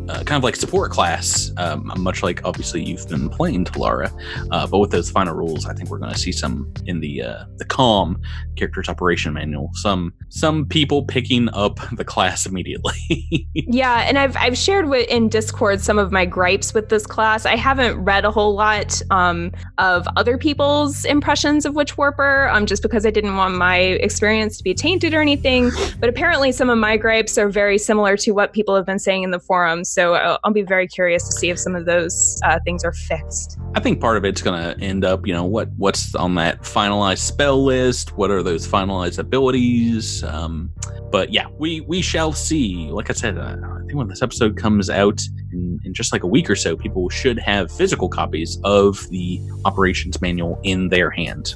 uh, 0.08 0.22
kind 0.24 0.32
of 0.32 0.42
like 0.42 0.56
support 0.56 0.90
class, 0.90 1.52
um, 1.56 1.92
much 1.96 2.22
like 2.22 2.44
obviously 2.44 2.82
you've 2.82 3.08
been 3.08 3.28
playing 3.28 3.64
Talara, 3.64 4.10
uh, 4.50 4.66
but 4.66 4.78
with 4.78 4.90
those 4.90 5.10
final 5.10 5.34
rules, 5.34 5.66
I 5.66 5.74
think 5.74 5.90
we're 5.90 5.98
going 5.98 6.12
to 6.12 6.18
see 6.18 6.32
some 6.32 6.72
in 6.86 7.00
the 7.00 7.22
uh, 7.22 7.44
the 7.56 7.64
calm 7.64 8.20
characters 8.56 8.88
operation 8.88 9.32
manual. 9.32 9.70
Some 9.74 10.12
some 10.28 10.66
people 10.66 11.04
picking 11.04 11.48
up 11.52 11.78
the 11.92 12.04
class 12.04 12.46
immediately. 12.46 12.92
Yeah, 13.54 14.00
and 14.02 14.18
I've 14.18 14.36
I've 14.36 14.56
shared 14.56 14.88
with 14.88 15.08
in 15.08 15.28
Discord 15.28 15.80
some 15.80 15.98
of 15.98 16.10
my 16.10 16.24
gripes 16.24 16.74
with 16.74 16.88
this 16.88 17.06
class. 17.06 17.46
I 17.46 17.56
haven't 17.56 17.96
read 17.96 18.24
a 18.24 18.30
whole 18.30 18.54
lot 18.54 19.00
um, 19.10 19.52
of 19.78 20.06
other 20.16 20.36
people's 20.36 21.04
impressions 21.04 21.64
of 21.64 21.74
Witch 21.74 21.96
Warper, 21.96 22.48
um, 22.48 22.66
just 22.66 22.82
because 22.82 23.06
I 23.06 23.10
didn't 23.10 23.36
want 23.36 23.54
my 23.54 23.76
experience 23.76 24.56
to 24.58 24.64
be 24.64 24.74
tainted 24.74 25.14
or 25.14 25.20
anything. 25.20 25.70
But 26.00 26.08
apparently, 26.08 26.52
some 26.52 26.70
of 26.70 26.78
my 26.78 26.96
gripes 26.96 27.38
are 27.38 27.48
very 27.48 27.78
similar 27.78 28.16
to 28.18 28.32
what 28.32 28.52
people 28.52 28.74
have 28.74 28.86
been 28.86 28.98
saying 28.98 29.22
in 29.22 29.30
the 29.30 29.40
forums. 29.40 29.91
So 29.92 30.14
I'll, 30.14 30.38
I'll 30.44 30.52
be 30.52 30.62
very 30.62 30.88
curious 30.88 31.26
to 31.26 31.32
see 31.32 31.50
if 31.50 31.58
some 31.58 31.74
of 31.74 31.84
those 31.84 32.40
uh, 32.44 32.58
things 32.64 32.82
are 32.84 32.92
fixed. 32.92 33.58
I 33.74 33.80
think 33.80 34.00
part 34.00 34.16
of 34.16 34.24
it's 34.24 34.40
going 34.40 34.62
to 34.62 34.82
end 34.82 35.04
up, 35.04 35.26
you 35.26 35.34
know, 35.34 35.44
what 35.44 35.68
what's 35.76 36.14
on 36.14 36.34
that 36.36 36.62
finalized 36.62 37.18
spell 37.18 37.62
list? 37.62 38.16
What 38.16 38.30
are 38.30 38.42
those 38.42 38.66
finalized 38.66 39.18
abilities? 39.18 40.24
Um, 40.24 40.70
but 41.10 41.32
yeah, 41.32 41.46
we 41.58 41.82
we 41.82 42.00
shall 42.00 42.32
see. 42.32 42.88
Like 42.90 43.10
I 43.10 43.12
said, 43.12 43.36
uh, 43.36 43.56
I 43.60 43.80
think 43.86 43.94
when 43.94 44.08
this 44.08 44.22
episode 44.22 44.56
comes 44.56 44.88
out 44.88 45.20
in, 45.52 45.78
in 45.84 45.92
just 45.92 46.12
like 46.12 46.22
a 46.22 46.26
week 46.26 46.48
or 46.48 46.56
so, 46.56 46.76
people 46.76 47.10
should 47.10 47.38
have 47.38 47.70
physical 47.70 48.08
copies 48.08 48.58
of 48.64 49.08
the 49.10 49.40
operations 49.64 50.20
manual 50.22 50.58
in 50.62 50.88
their 50.88 51.10
hand. 51.10 51.54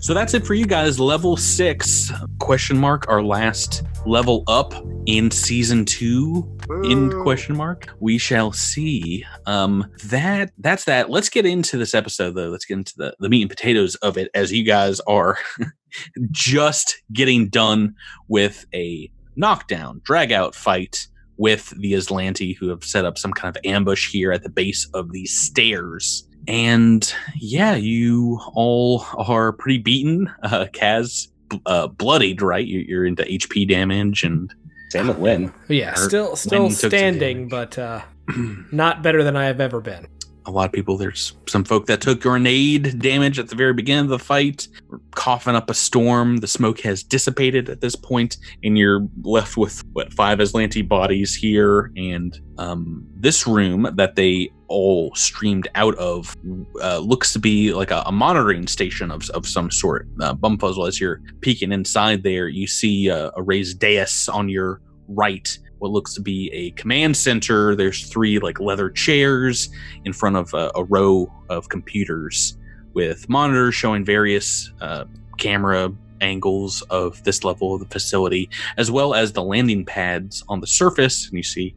So 0.00 0.14
that's 0.14 0.34
it 0.34 0.46
for 0.46 0.54
you 0.54 0.66
guys. 0.66 0.98
Level 0.98 1.36
six 1.36 2.10
question 2.38 2.78
mark. 2.78 3.06
Our 3.08 3.22
last 3.22 3.84
level 4.06 4.42
up 4.48 4.74
in 5.06 5.30
season 5.30 5.84
two 5.84 6.50
in 6.84 7.10
question 7.22 7.56
mark 7.56 7.88
we 8.00 8.16
shall 8.18 8.52
see 8.52 9.24
um 9.46 9.84
that 10.04 10.52
that's 10.58 10.84
that. 10.84 11.10
Let's 11.10 11.28
get 11.28 11.46
into 11.46 11.76
this 11.76 11.94
episode 11.94 12.34
though. 12.34 12.48
Let's 12.48 12.64
get 12.64 12.78
into 12.78 12.94
the 12.96 13.14
the 13.20 13.28
meat 13.28 13.42
and 13.42 13.50
potatoes 13.50 13.94
of 13.96 14.16
it 14.16 14.30
as 14.34 14.52
you 14.52 14.64
guys 14.64 15.00
are 15.00 15.38
just 16.30 17.02
getting 17.12 17.48
done 17.48 17.94
with 18.28 18.66
a 18.74 19.10
knockdown 19.36 20.00
drag 20.04 20.32
out 20.32 20.54
fight 20.54 21.06
with 21.36 21.70
the 21.78 21.94
Azlanti 21.94 22.56
who 22.56 22.68
have 22.68 22.84
set 22.84 23.04
up 23.04 23.16
some 23.16 23.32
kind 23.32 23.56
of 23.56 23.62
ambush 23.64 24.10
here 24.10 24.32
at 24.32 24.42
the 24.42 24.50
base 24.50 24.88
of 24.92 25.12
these 25.12 25.38
stairs. 25.38 26.26
And 26.48 27.12
yeah 27.36 27.74
you 27.74 28.40
all 28.54 29.04
are 29.16 29.52
pretty 29.52 29.78
beaten. 29.78 30.30
Uh 30.42 30.66
Kaz 30.72 31.28
uh, 31.66 31.88
bloodied 31.88 32.42
right? 32.42 32.66
You're 32.66 33.04
into 33.04 33.24
hp 33.24 33.68
damage 33.68 34.22
and 34.22 34.54
Same 34.90 35.08
with 35.08 35.18
Lynn. 35.18 35.52
yeah, 35.68 35.94
still 35.94 36.36
still 36.36 36.62
when 36.64 36.70
you 36.70 36.76
took 36.76 36.80
some 36.80 36.90
standing, 36.90 37.48
but 37.48 37.78
uh, 37.78 38.00
not 38.72 39.02
better 39.02 39.22
than 39.22 39.36
I 39.36 39.46
have 39.46 39.60
ever 39.60 39.80
been. 39.80 40.06
A 40.46 40.50
lot 40.50 40.66
of 40.66 40.72
people 40.72 40.96
there's 40.96 41.36
some 41.48 41.64
folk 41.64 41.86
that 41.86 42.00
took 42.00 42.20
grenade 42.20 43.00
damage 43.00 43.38
at 43.38 43.48
the 43.48 43.54
very 43.54 43.72
beginning 43.72 44.04
of 44.04 44.10
the 44.10 44.18
fight 44.18 44.68
coughing 45.14 45.54
up 45.54 45.70
a 45.70 45.74
storm. 45.74 46.38
The 46.38 46.46
smoke 46.46 46.80
has 46.80 47.02
dissipated 47.02 47.68
at 47.68 47.80
this 47.80 47.96
point, 47.96 48.36
and 48.62 48.78
you're 48.78 49.06
left 49.22 49.56
with 49.56 49.84
what 49.92 50.12
five 50.12 50.38
Azlanti 50.38 50.86
bodies 50.86 51.34
here. 51.34 51.92
And 51.96 52.38
um, 52.58 53.06
this 53.16 53.46
room 53.46 53.88
that 53.94 54.16
they 54.16 54.50
all 54.68 55.14
streamed 55.14 55.68
out 55.74 55.94
of 55.96 56.36
uh, 56.82 56.98
looks 56.98 57.32
to 57.32 57.38
be 57.38 57.72
like 57.74 57.90
a, 57.90 58.02
a 58.06 58.12
monitoring 58.12 58.66
station 58.66 59.10
of, 59.10 59.28
of 59.30 59.46
some 59.46 59.70
sort. 59.70 60.08
Uh, 60.20 60.34
Bumfuzzle, 60.34 60.86
as 60.86 61.00
you're 61.00 61.20
peeking 61.40 61.72
inside 61.72 62.22
there, 62.22 62.48
you 62.48 62.66
see 62.66 63.08
a, 63.08 63.30
a 63.36 63.42
raised 63.42 63.78
dais 63.78 64.28
on 64.28 64.48
your 64.48 64.80
right. 65.08 65.58
What 65.80 65.90
looks 65.90 66.14
to 66.14 66.20
be 66.20 66.50
a 66.52 66.70
command 66.72 67.16
center. 67.16 67.74
There's 67.74 68.08
three 68.08 68.38
like 68.38 68.60
leather 68.60 68.88
chairs 68.88 69.68
in 70.04 70.12
front 70.12 70.36
of 70.36 70.54
a, 70.54 70.70
a 70.74 70.84
row 70.84 71.30
of 71.48 71.68
computers 71.68 72.56
with 72.94 73.28
monitors 73.28 73.74
showing 73.74 74.04
various 74.04 74.72
uh, 74.80 75.04
camera 75.38 75.92
angles 76.20 76.82
of 76.90 77.22
this 77.24 77.44
level 77.44 77.74
of 77.74 77.80
the 77.80 77.86
facility, 77.86 78.48
as 78.76 78.90
well 78.90 79.14
as 79.14 79.32
the 79.32 79.42
landing 79.42 79.84
pads 79.84 80.44
on 80.48 80.60
the 80.60 80.66
surface. 80.66 81.28
And 81.28 81.36
you 81.36 81.42
see 81.42 81.74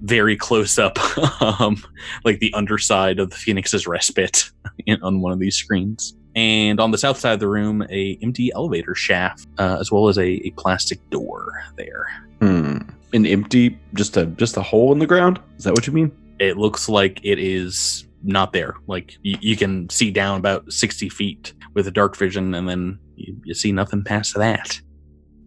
very 0.00 0.36
close 0.36 0.78
up, 0.78 0.98
um, 1.42 1.82
like 2.24 2.40
the 2.40 2.52
underside 2.54 3.18
of 3.18 3.30
the 3.30 3.36
Phoenix's 3.36 3.86
respite 3.86 4.50
in, 4.86 5.02
on 5.02 5.20
one 5.20 5.32
of 5.32 5.38
these 5.38 5.56
screens. 5.56 6.16
And 6.34 6.80
on 6.80 6.90
the 6.90 6.98
south 6.98 7.18
side 7.18 7.34
of 7.34 7.40
the 7.40 7.48
room, 7.48 7.82
a 7.90 8.18
empty 8.22 8.50
elevator 8.54 8.94
shaft, 8.94 9.46
uh, 9.58 9.76
as 9.78 9.92
well 9.92 10.08
as 10.08 10.16
a, 10.16 10.46
a 10.46 10.50
plastic 10.52 10.98
door 11.10 11.62
there. 11.76 12.06
Hmm. 12.40 12.78
An 13.12 13.26
empty, 13.26 13.78
just 13.94 14.16
a 14.16 14.26
just 14.26 14.56
a 14.56 14.62
hole 14.62 14.92
in 14.92 14.98
the 14.98 15.06
ground. 15.06 15.40
Is 15.58 15.64
that 15.64 15.72
what 15.72 15.86
you 15.86 15.92
mean? 15.92 16.10
It 16.38 16.56
looks 16.56 16.88
like 16.88 17.20
it 17.22 17.38
is 17.38 18.06
not 18.22 18.52
there. 18.52 18.74
Like 18.86 19.16
you, 19.22 19.36
you 19.40 19.56
can 19.56 19.88
see 19.90 20.10
down 20.10 20.38
about 20.38 20.72
60 20.72 21.08
feet 21.08 21.52
with 21.74 21.86
a 21.86 21.90
dark 21.90 22.16
vision, 22.16 22.54
and 22.54 22.68
then 22.68 22.98
you, 23.16 23.36
you 23.44 23.54
see 23.54 23.72
nothing 23.72 24.02
past 24.02 24.34
that. 24.36 24.80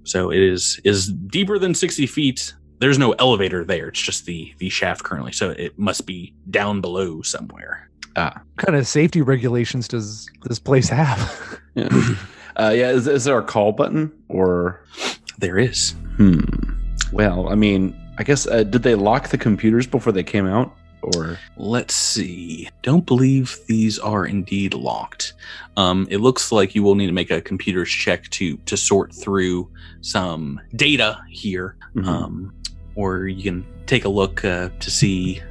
So 0.03 0.31
it 0.31 0.39
is 0.39 0.79
is 0.83 1.11
deeper 1.11 1.57
than 1.57 1.73
60 1.73 2.05
feet. 2.07 2.53
There's 2.79 2.99
no 2.99 3.13
elevator 3.13 3.63
there. 3.63 3.87
It's 3.87 4.01
just 4.01 4.25
the 4.25 4.53
the 4.59 4.69
shaft 4.69 5.03
currently. 5.03 5.31
So 5.31 5.51
it 5.51 5.77
must 5.79 6.05
be 6.05 6.33
down 6.49 6.81
below 6.81 7.21
somewhere. 7.21 7.89
What 8.55 8.65
kind 8.65 8.77
of 8.77 8.87
safety 8.87 9.21
regulations 9.21 9.87
does 9.87 10.29
this 10.43 10.59
place 10.59 10.89
have? 10.89 11.59
Yeah. 11.73 11.89
uh, 12.55 12.71
yeah. 12.73 12.91
Is, 12.91 13.07
is 13.07 13.25
there 13.25 13.37
a 13.37 13.43
call 13.43 13.71
button 13.73 14.11
or? 14.29 14.85
There 15.37 15.57
is. 15.57 15.91
Hmm. 16.15 16.39
Well, 17.15 17.47
I 17.47 17.55
mean, 17.55 17.95
I 18.17 18.23
guess 18.23 18.45
uh, 18.45 18.63
did 18.63 18.83
they 18.83 18.93
lock 18.93 19.29
the 19.29 19.37
computers 19.37 19.87
before 19.87 20.11
they 20.11 20.21
came 20.21 20.45
out, 20.45 20.75
or? 21.01 21.39
Let's 21.55 21.95
see. 21.95 22.67
Don't 22.81 23.05
believe 23.05 23.57
these 23.67 23.97
are 23.99 24.25
indeed 24.25 24.73
locked. 24.73 25.31
Um, 25.77 26.07
it 26.09 26.17
looks 26.17 26.51
like 26.51 26.75
you 26.75 26.83
will 26.83 26.95
need 26.95 27.07
to 27.07 27.13
make 27.13 27.31
a 27.31 27.39
computer's 27.39 27.89
check 27.89 28.27
to 28.31 28.57
to 28.57 28.75
sort 28.75 29.15
through 29.15 29.71
some 30.01 30.59
data 30.75 31.17
here, 31.29 31.77
Mhm. 31.95 32.05
um, 32.05 32.53
or 32.95 33.27
you 33.27 33.43
can 33.43 33.65
take 33.85 34.03
a 34.03 34.09
look 34.09 34.43
uh, 34.43 34.67
to 34.81 34.91
see 34.91 35.41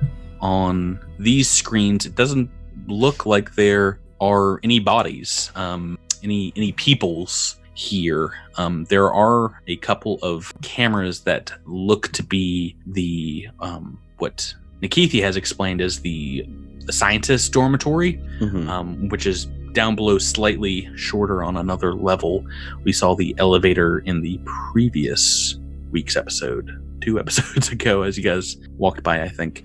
on 0.43 1.01
these 1.19 1.49
screens. 1.49 2.05
It 2.05 2.15
doesn't 2.15 2.51
look 2.89 3.25
like 3.25 3.55
there 3.55 4.01
are 4.21 4.61
any 4.63 4.81
bodies, 4.81 5.51
um, 5.55 5.99
any 6.23 6.53
any 6.57 6.73
peoples 6.73 7.57
here. 7.75 8.33
Um, 8.57 8.85
there 8.85 9.13
are 9.13 9.61
a 9.67 9.77
couple 9.77 10.19
of 10.23 10.53
cameras 10.63 11.21
that 11.25 11.53
look 11.67 12.09
to 12.13 12.23
be 12.23 12.77
the 12.87 13.49
um, 13.61 13.99
what 14.19 14.55
Nikithi 14.83 15.21
has 15.23 15.37
explained 15.37 15.81
as 15.81 16.01
the 16.01 16.47
the 16.87 16.93
scientist 16.93 17.53
dormitory, 17.53 18.21
Mhm. 18.41 18.69
um, 18.69 19.09
which 19.09 19.27
is 19.27 19.47
down 19.73 19.97
below, 19.97 20.19
slightly 20.19 20.89
shorter 20.97 21.43
on 21.43 21.57
another 21.57 21.95
level. 21.95 22.45
We 22.85 22.93
saw 22.93 23.15
the 23.15 23.35
elevator 23.39 23.99
in 24.01 24.21
the 24.21 24.39
previous 24.45 25.57
week's 25.91 26.15
episode, 26.17 26.71
two 27.01 27.19
episodes 27.25 27.71
ago, 27.71 28.03
as 28.03 28.17
you 28.19 28.23
guys 28.23 28.57
walked 28.77 29.03
by. 29.03 29.23
I 29.23 29.29
think 29.29 29.65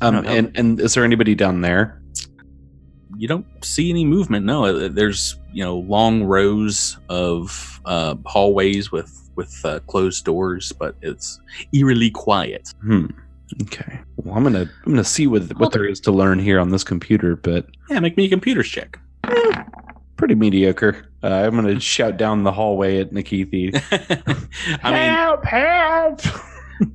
Um, 0.00 0.14
no. 0.14 0.20
and 0.22 0.50
and 0.56 0.80
is 0.80 0.94
there 0.94 1.04
anybody 1.04 1.34
down 1.34 1.60
there? 1.60 2.00
you 3.16 3.28
don't 3.28 3.46
see 3.64 3.90
any 3.90 4.04
movement. 4.04 4.44
No, 4.44 4.64
Uh, 4.64 4.88
there's 4.88 5.36
you 5.54 5.64
know 5.64 5.78
long 5.78 6.24
rows 6.24 6.98
of 7.08 7.80
uh, 7.86 8.16
hallways 8.26 8.92
with 8.92 9.30
with 9.36 9.64
uh, 9.64 9.80
closed 9.86 10.24
doors, 10.24 10.72
but 10.72 10.94
it's 11.02 11.40
eerily 11.72 12.10
quiet. 12.10 12.72
Hmm. 12.82 13.06
Okay. 13.62 14.00
Well, 14.16 14.36
I'm 14.36 14.42
gonna 14.42 14.68
I'm 14.84 14.92
gonna 14.92 15.04
see 15.04 15.26
what 15.26 15.42
what 15.42 15.56
Hold 15.58 15.72
there 15.72 15.86
is 15.86 16.00
to 16.00 16.12
learn 16.12 16.38
here 16.38 16.58
on 16.60 16.70
this 16.70 16.84
computer, 16.84 17.36
but 17.36 17.66
Yeah, 17.88 18.00
make 18.00 18.16
me 18.16 18.24
a 18.26 18.28
computer's 18.28 18.68
check. 18.68 18.98
pretty 20.16 20.34
mediocre. 20.34 21.08
Uh, 21.22 21.28
I'm 21.46 21.54
gonna 21.54 21.78
shout 21.80 22.16
down 22.16 22.42
the 22.42 22.52
hallway 22.52 22.98
at 23.00 23.10
Nikithi. 23.12 23.72
I 24.82 24.90
mean, 24.90 25.10
help! 25.10 25.44
Help! 25.44 26.20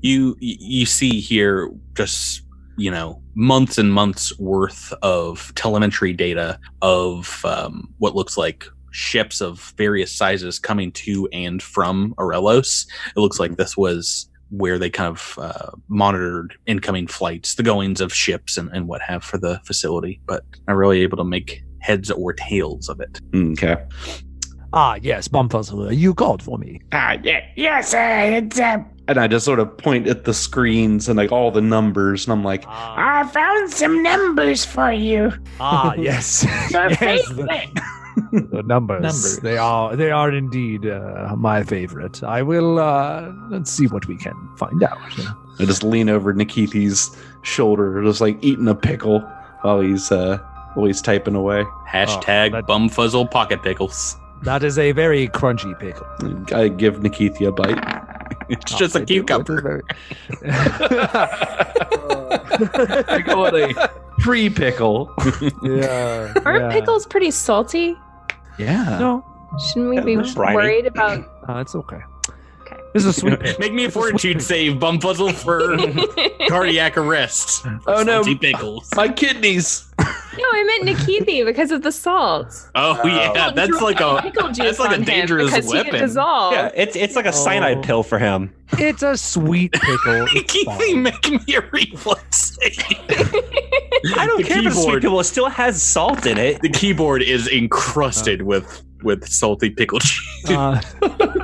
you 0.02 0.36
you 0.40 0.86
see 0.86 1.20
here 1.22 1.72
just 1.96 2.42
you 2.78 2.92
know 2.92 3.22
months 3.40 3.78
and 3.78 3.94
months 3.94 4.38
worth 4.38 4.92
of 5.02 5.54
telemetry 5.56 6.12
data 6.12 6.60
of 6.82 7.44
um, 7.46 7.88
what 7.98 8.14
looks 8.14 8.38
like 8.38 8.66
ships 8.92 9.40
of 9.40 9.74
various 9.78 10.12
sizes 10.12 10.60
coming 10.60 10.92
to 10.92 11.26
and 11.32 11.64
from 11.64 12.14
Aurelos. 12.18 12.86
It 13.16 13.20
looks 13.20 13.40
like 13.40 13.56
this 13.56 13.78
was 13.78 14.30
where 14.50 14.78
they 14.78 14.90
kind 14.90 15.08
of 15.08 15.36
uh, 15.38 15.72
monitored 15.88 16.56
incoming 16.66 17.08
flights, 17.08 17.56
the 17.56 17.64
goings 17.64 18.02
of 18.02 18.14
ships 18.14 18.58
and, 18.58 18.70
and 18.74 18.90
what 18.90 19.02
have 19.02 19.24
for 19.24 19.38
the 19.38 19.62
facility, 19.64 20.20
but 20.26 20.44
not 20.68 20.76
really 20.76 21.02
able 21.02 21.16
to 21.16 21.24
make 21.24 21.64
heads 21.80 22.12
or 22.12 22.34
tails 22.34 22.90
of 22.90 23.00
it. 23.00 23.22
Okay. 23.34 23.78
ah, 24.74 24.98
yes, 25.02 25.30
Bumfuzzle, 25.30 25.96
you 25.96 26.14
called 26.14 26.44
for 26.44 26.58
me. 26.58 26.82
Ah, 26.92 27.18
yeah, 27.24 27.46
yes, 27.56 27.94
uh, 27.94 28.44
it's 28.44 28.60
uh, 28.60 28.84
and 29.10 29.20
I 29.20 29.28
just 29.28 29.44
sort 29.46 29.60
of 29.60 29.78
point 29.78 30.08
at 30.08 30.24
the 30.24 30.34
screens 30.34 31.10
and 31.10 31.18
like 31.18 31.32
all 31.32 31.52
the 31.52 31.62
numbers, 31.62 32.26
and 32.26 32.32
I'm 32.34 32.44
like, 32.44 32.64
Ah, 32.68 33.20
I 33.22 33.28
found 33.28 33.72
some 33.72 34.02
numbers 34.04 34.64
for 34.64 34.92
you. 34.92 35.32
ah 35.60 35.94
yes, 35.98 36.46
Your 36.72 36.90
yes, 36.90 37.00
favorite. 37.00 37.70
the 38.32 38.64
numbers. 38.66 39.02
Numbers. 39.02 39.40
They 39.40 39.58
are 39.58 39.96
they 39.96 40.12
are 40.12 40.32
indeed 40.32 40.86
uh, 40.88 41.36
my 41.38 41.64
favorite. 41.64 42.22
I 42.24 42.42
will 42.42 42.80
uh, 42.80 43.32
let's 43.50 43.72
see 43.72 43.88
what 43.88 44.08
we 44.08 44.18
can 44.18 44.36
find 44.58 44.84
out. 44.84 44.98
I 45.60 45.66
just 45.66 45.84
lean 45.84 46.10
over 46.10 46.34
Nikithi's 46.34 47.16
shoulder, 47.42 48.02
just 48.04 48.22
like 48.22 48.38
eating 48.42 48.68
a 48.68 48.76
pickle 48.76 49.20
while 49.62 49.82
he's 49.82 50.12
uh 50.12 50.38
while 50.76 50.86
he's 50.88 51.02
typing 51.02 51.36
away. 51.36 51.64
Hashtag 51.90 52.52
that- 52.52 52.68
bumfuzzle 52.68 53.30
pocket 53.32 53.64
pickles. 53.64 54.16
That 54.44 54.64
is 54.64 54.78
a 54.80 54.94
very 54.94 55.28
crunchy 55.28 55.78
pickle. 55.78 56.08
I 56.56 56.70
give 56.70 57.00
Nikithi 57.00 57.46
a 57.46 57.52
bite. 57.52 57.76
It's 58.62 58.74
just 58.74 58.96
a 58.96 59.06
cucumber. 59.06 59.84
I 63.12 63.24
go 63.26 63.46
at 63.46 63.54
a 63.54 63.92
pre 64.20 64.50
pickle. 64.50 65.14
yeah. 65.64 66.34
Aren't 66.46 66.64
yeah. 66.64 66.72
pickles 66.72 67.06
pretty 67.06 67.30
salty? 67.32 67.96
Yeah. 68.58 68.98
No, 69.00 69.24
Shouldn't 69.68 69.90
we 69.90 70.02
be 70.02 70.16
briny. 70.34 70.56
worried 70.56 70.86
about? 70.88 71.24
uh, 71.48 71.60
it's 71.60 71.76
okay. 71.76 72.02
Okay. 72.90 72.94
This 72.94 73.06
is 73.06 73.18
a 73.18 73.20
sweet 73.20 73.40
pickle. 73.40 73.60
Make 73.60 73.74
me 73.74 73.86
a 73.86 73.92
fortitude 73.92 74.42
save, 74.42 74.74
Bumfuzzle, 74.78 75.34
for 75.34 75.78
cardiac 76.50 76.98
arrest. 76.98 77.66
Oh, 77.88 78.02
no. 78.04 78.24
Salty 78.24 78.36
pickles. 78.36 78.90
My 78.96 79.08
kidneys. 79.10 79.86
No, 80.00 80.46
I 80.54 80.64
meant 80.64 80.98
Nikithi 80.98 81.44
because 81.46 81.72
of 81.72 81.82
the 81.82 81.92
salt. 81.92 82.70
Oh 82.74 83.06
yeah, 83.06 83.52
that's 83.52 83.82
like 83.82 84.00
a 84.00 84.22
pickle 84.22 84.50
that's 84.54 84.80
like 84.80 84.92
a 84.92 84.94
on 84.94 85.00
him 85.02 85.04
dangerous 85.04 85.52
because 85.54 85.66
He 85.70 85.78
weapon. 85.78 86.00
dissolve. 86.00 86.54
Yeah, 86.54 86.72
it's 86.74 86.96
it's 86.96 87.16
like 87.18 87.26
a 87.26 87.34
cyanide 87.34 87.80
Oh. 87.80 87.82
pill 87.82 88.04
for 88.04 88.18
him. 88.18 88.54
It's 88.74 89.04
a 89.04 89.18
sweet 89.18 89.74
pickle. 89.74 90.28
It's 90.34 90.54
Keep 90.54 90.96
make 90.98 91.30
me 91.48 91.56
a 91.56 91.62
reflex 91.72 92.56
save. 92.62 92.80
I 94.16 94.26
don't 94.26 94.38
The 94.42 94.44
care 94.48 94.60
if 94.60 94.68
it's 94.68 94.76
sweet 94.76 94.86
keyboard- 94.86 95.02
pill. 95.02 95.20
It 95.20 95.24
still 95.26 95.50
has 95.50 95.82
salt 95.84 96.26
in 96.26 96.38
it. 96.38 96.62
The 96.62 96.70
keyboard 96.70 97.22
is 97.22 97.50
encrusted 97.50 98.44
with 98.44 98.82
with 99.04 99.28
salty 99.28 99.70
pickle 99.70 100.00
cheese. 100.00 100.50
Uh, 100.50 100.82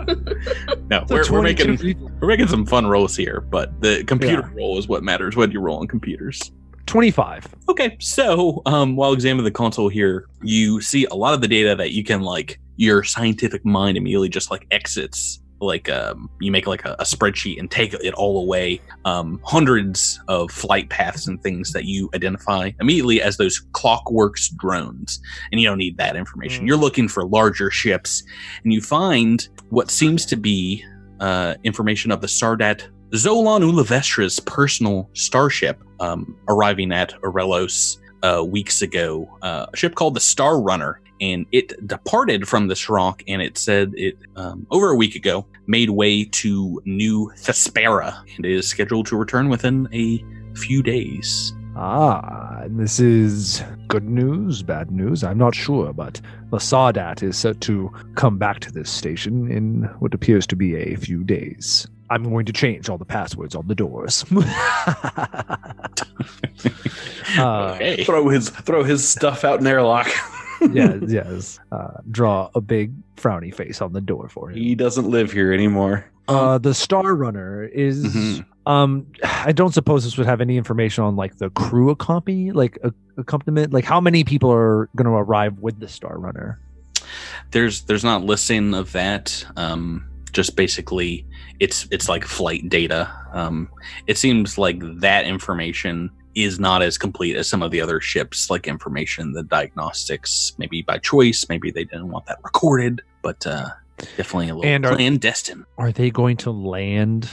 no, 0.89 1.05
we're, 1.09 1.29
we're 1.31 1.41
making 1.41 1.77
people- 1.77 2.11
we're 2.19 2.27
making 2.27 2.47
some 2.47 2.65
fun 2.65 2.87
rolls 2.87 3.15
here, 3.15 3.41
but 3.41 3.79
the 3.81 4.03
computer 4.05 4.49
Yeah. 4.55 4.57
roll 4.61 4.77
is 4.77 4.87
what 4.87 5.03
matters 5.03 5.35
What 5.35 5.49
do 5.49 5.53
you 5.53 5.59
roll 5.59 5.79
on 5.79 5.87
computers. 5.87 6.51
25. 6.87 7.47
Okay, 7.69 7.97
so 7.99 8.61
um, 8.67 8.95
while 8.95 9.11
examining 9.13 9.43
the 9.43 9.51
console 9.51 9.89
here, 9.89 10.25
you 10.43 10.79
see 10.81 11.05
a 11.05 11.15
lot 11.15 11.33
of 11.33 11.41
the 11.41 11.47
data 11.47 11.75
that 11.75 11.91
you 11.93 12.03
can 12.03 12.21
like 12.21 12.59
your 12.77 13.03
scientific 13.03 13.65
mind 13.65 13.97
immediately 13.97 14.29
just 14.29 14.51
like 14.51 14.67
exits. 14.71 15.41
Like 15.65 15.89
um, 15.89 16.30
you 16.39 16.51
make 16.51 16.67
like 16.67 16.86
a, 16.86 16.95
a 16.99 17.04
spreadsheet 17.04 17.60
and 17.60 17.69
take 17.69 17.93
it 17.93 18.13
all 18.13 18.41
away. 18.41 18.82
Um, 19.04 19.41
hundreds 19.43 20.19
of 20.28 20.51
flight 20.51 20.89
paths 20.89 21.28
and 21.28 21.41
things 21.41 21.73
that 21.73 21.86
you 21.86 22.10
identify 22.13 22.71
immediately 22.80 23.21
as 23.21 23.38
those 23.38 23.65
clockworks 23.73 24.56
drones, 24.56 25.19
and 25.51 25.60
you 25.60 25.67
don't 25.67 25.78
need 25.78 25.97
that 25.97 26.15
information. 26.15 26.63
Mm. 26.63 26.67
You're 26.67 26.78
looking 26.78 27.08
for 27.08 27.25
larger 27.25 27.69
ships, 27.71 28.23
and 28.63 28.71
you 28.71 28.82
find 28.82 29.47
what 29.69 29.91
seems 29.91 30.25
to 30.28 30.36
be 30.36 30.86
uh, 31.19 31.56
information 31.63 32.12
of 32.12 32.21
the 32.21 32.28
Sardat 32.28 32.88
Zolan 33.12 33.62
Ulavestra's 33.62 34.39
personal 34.39 35.10
starship 35.13 35.84
um, 35.99 36.38
arriving 36.47 36.91
at 36.91 37.13
Aurelos. 37.21 37.97
uh, 38.25 38.43
weeks 38.43 38.82
ago, 38.82 39.30
uh, 39.41 39.67
a 39.71 39.78
ship 39.78 39.95
called 39.95 40.15
the 40.15 40.19
Star 40.19 40.60
Runner, 40.60 40.99
and 41.21 41.45
it 41.51 41.88
departed 41.88 42.47
from 42.47 42.67
this 42.67 42.89
rock. 42.89 43.23
And 43.28 43.41
it 43.41 43.58
said 43.58 43.93
it 43.95 44.17
um, 44.36 44.67
over 44.71 44.89
a 44.89 44.95
week 44.95 45.15
ago 45.15 45.45
made 45.67 45.89
way 45.89 46.25
to 46.25 46.82
New 46.86 47.32
Thespera 47.38 48.15
and 48.38 48.45
is 48.45 48.67
scheduled 48.67 49.08
to 49.08 49.17
return 49.17 49.49
within 49.49 49.88
a 49.93 50.23
few 50.56 50.84
days. 50.84 51.54
Ah, 51.78 52.62
and 52.62 52.80
this 52.80 53.01
is 53.01 53.62
good 53.89 54.06
news, 54.06 54.63
bad 54.63 54.91
news. 54.91 55.25
I'm 55.25 55.38
not 55.38 55.54
sure, 55.54 55.91
but 55.91 56.21
the 56.49 56.58
Sardat 56.58 57.21
is 57.21 57.38
set 57.38 57.60
to 57.62 57.91
come 58.15 58.38
back 58.38 58.62
to 58.62 58.71
this 58.71 58.89
station 58.89 59.51
in 59.51 59.84
what 59.99 60.13
appears 60.13 60.47
to 60.47 60.56
be 60.56 60.78
a 60.78 60.95
few 60.95 61.25
days. 61.25 61.86
I'm 62.10 62.23
going 62.23 62.45
to 62.45 62.54
change 62.54 62.88
all 62.88 62.97
the 62.97 63.04
passwords 63.04 63.56
on 63.56 63.67
the 63.67 63.75
doors. 63.75 64.23
uh, 67.38 67.73
okay. 67.75 68.06
Throw 68.06 68.30
his 68.30 68.49
throw 68.49 68.84
his 68.84 69.08
stuff 69.08 69.43
out 69.43 69.60
in 69.60 69.67
airlock. 69.67 70.08
yeah, 70.73 70.95
yes. 71.08 71.60
Uh, 71.71 71.97
draw 72.12 72.49
a 72.56 72.62
big 72.62 72.91
frowny 73.15 73.54
face 73.54 73.82
on 73.82 73.93
the 73.93 74.01
door 74.01 74.30
for 74.30 74.49
him. 74.51 74.58
he 74.58 74.75
doesn't 74.75 75.10
live 75.10 75.32
here 75.32 75.54
anymore. 75.54 76.06
Uh, 76.28 76.58
the 76.58 76.73
Star 76.73 77.13
Runner 77.15 77.63
is. 77.63 78.04
Mhm. 78.06 78.45
Um, 78.65 79.06
I 79.23 79.51
don't 79.51 79.73
suppose 79.73 80.04
this 80.04 80.17
would 80.17 80.25
have 80.25 80.41
any 80.41 80.58
information 80.58 81.04
on 81.04 81.15
like 81.15 81.38
the 81.38 81.51
crew 81.51 81.91
accompany, 81.91 82.51
like 82.51 82.80
a, 82.84 82.91
accompaniment. 83.17 83.71
Like 83.73 83.86
how 83.86 84.01
many 84.01 84.23
people 84.23 84.51
are 84.51 84.89
going 84.95 85.06
to 85.06 85.12
arrive 85.12 85.60
with 85.60 85.80
the 85.80 85.88
Star 85.88 86.17
Runner? 86.17 86.60
there's 87.51 87.84
there's 87.84 88.04
not 88.04 88.23
listing 88.23 88.73
of 88.73 88.91
that 88.93 89.45
um 89.58 90.04
just 90.34 90.56
basically 90.56 91.25
it's 91.60 91.88
it's 91.91 92.10
like 92.10 92.25
flight 92.25 92.67
data 92.67 93.10
um 93.32 93.69
it 94.08 94.17
seems 94.17 94.58
like 94.58 94.80
that 94.99 95.25
information 95.25 96.10
is 96.35 96.59
not 96.59 96.81
as 96.81 96.97
complete 96.97 97.35
as 97.35 97.47
some 97.47 97.61
of 97.63 97.71
the 97.71 97.81
other 97.81 97.99
ships 98.01 98.49
like 98.49 98.67
information 98.67 99.33
the 99.33 99.43
diagnostics 99.43 100.53
maybe 100.57 100.81
by 100.81 100.97
choice 100.97 101.47
maybe 101.49 101.71
they 101.71 101.83
didn't 101.85 102.09
want 102.09 102.25
that 102.25 102.37
recorded 102.43 103.01
but 103.21 103.45
uh 103.47 103.69
definitely 104.17 104.49
a 104.49 104.55
little 104.55 104.65
And 104.69 104.85
are- 104.85 104.95
clandestine 104.95 105.65
Are 105.77 105.91
they 105.91 106.11
going 106.11 106.37
to 106.37 106.51
land? 106.51 107.29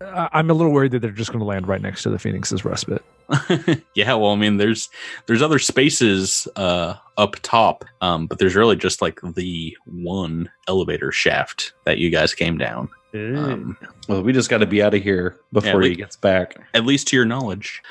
I'm 0.00 0.50
a 0.50 0.54
little 0.54 0.72
worried 0.72 0.92
that 0.92 1.00
they're 1.00 1.10
just 1.10 1.30
going 1.30 1.40
to 1.40 1.46
land 1.46 1.68
right 1.68 1.80
next 1.80 2.02
to 2.04 2.10
the 2.10 2.18
Phoenix's 2.18 2.64
respite. 2.64 3.04
yeah 3.94 4.14
well 4.14 4.30
i 4.30 4.36
mean 4.36 4.56
there's 4.56 4.88
there's 5.26 5.42
other 5.42 5.58
spaces 5.58 6.48
uh 6.56 6.94
up 7.18 7.36
top 7.42 7.84
um 8.00 8.26
but 8.26 8.38
there's 8.38 8.56
really 8.56 8.74
just 8.76 9.02
like 9.02 9.20
the 9.34 9.76
one 9.84 10.50
elevator 10.66 11.12
shaft 11.12 11.74
that 11.84 11.98
you 11.98 12.08
guys 12.08 12.34
came 12.34 12.56
down 12.56 12.88
um 13.14 13.76
Well, 14.08 14.22
we 14.22 14.32
just 14.32 14.50
got 14.50 14.58
to 14.58 14.66
be 14.66 14.82
out 14.82 14.94
of 14.94 15.02
here 15.02 15.36
before 15.52 15.80
we- 15.80 15.90
he 15.90 15.94
gets 15.96 16.16
back. 16.16 16.56
at 16.74 16.84
least 16.84 17.08
to 17.08 17.16
your 17.16 17.24
knowledge. 17.24 17.82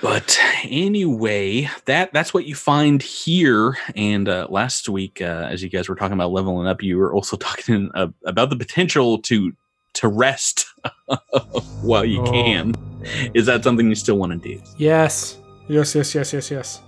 But 0.00 0.36
anyway, 0.64 1.70
that 1.84 2.12
that's 2.12 2.34
what 2.34 2.44
you 2.44 2.54
find 2.56 3.00
here. 3.00 3.76
And 3.94 4.28
uh, 4.28 4.48
last 4.50 4.88
week, 4.88 5.20
uh, 5.22 5.46
as 5.50 5.62
you 5.62 5.68
guys 5.68 5.88
were 5.88 5.94
talking 5.94 6.14
about 6.14 6.32
leveling 6.32 6.66
up, 6.66 6.82
you 6.82 6.98
were 6.98 7.14
also 7.14 7.36
talking 7.48 7.88
uh, 7.94 8.08
about 8.24 8.50
the 8.50 8.56
potential 8.56 9.18
to 9.22 9.52
to 9.94 10.08
rest 10.08 10.66
while 11.82 12.04
you 12.04 12.20
Oh. 12.22 12.30
can. 12.32 12.74
Is 13.34 13.46
that 13.46 13.62
something 13.62 13.88
you 13.88 13.94
still 13.94 14.16
want 14.18 14.32
to 14.32 14.38
do? 14.56 14.60
Yes. 14.76 15.38
Yes, 15.68 15.94
yes, 15.94 16.14
yes, 16.14 16.32
yes, 16.32 16.50
yes. 16.50 16.80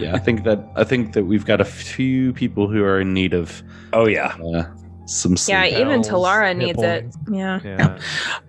Yeah, 0.00 0.14
I 0.14 0.18
think 0.18 0.44
that 0.44 0.64
I 0.74 0.84
think 0.84 1.12
that 1.12 1.24
we've 1.24 1.44
got 1.44 1.60
a 1.60 1.64
few 1.66 2.32
people 2.32 2.68
who 2.68 2.82
are 2.84 3.00
in 3.00 3.12
need 3.12 3.34
of 3.34 3.62
Oh 3.92 4.06
yeah. 4.06 4.34
uh, 4.54 4.64
some 5.06 5.36
sleep. 5.36 5.54
Yeah, 5.54 5.64
even 5.80 6.02
Spells, 6.04 6.24
Talara 6.26 6.48
hit 6.48 6.56
needs 6.56 6.82
it. 6.82 7.02
points. 7.02 7.18
Yeah. 7.30 7.60
Yeah. 7.64 7.98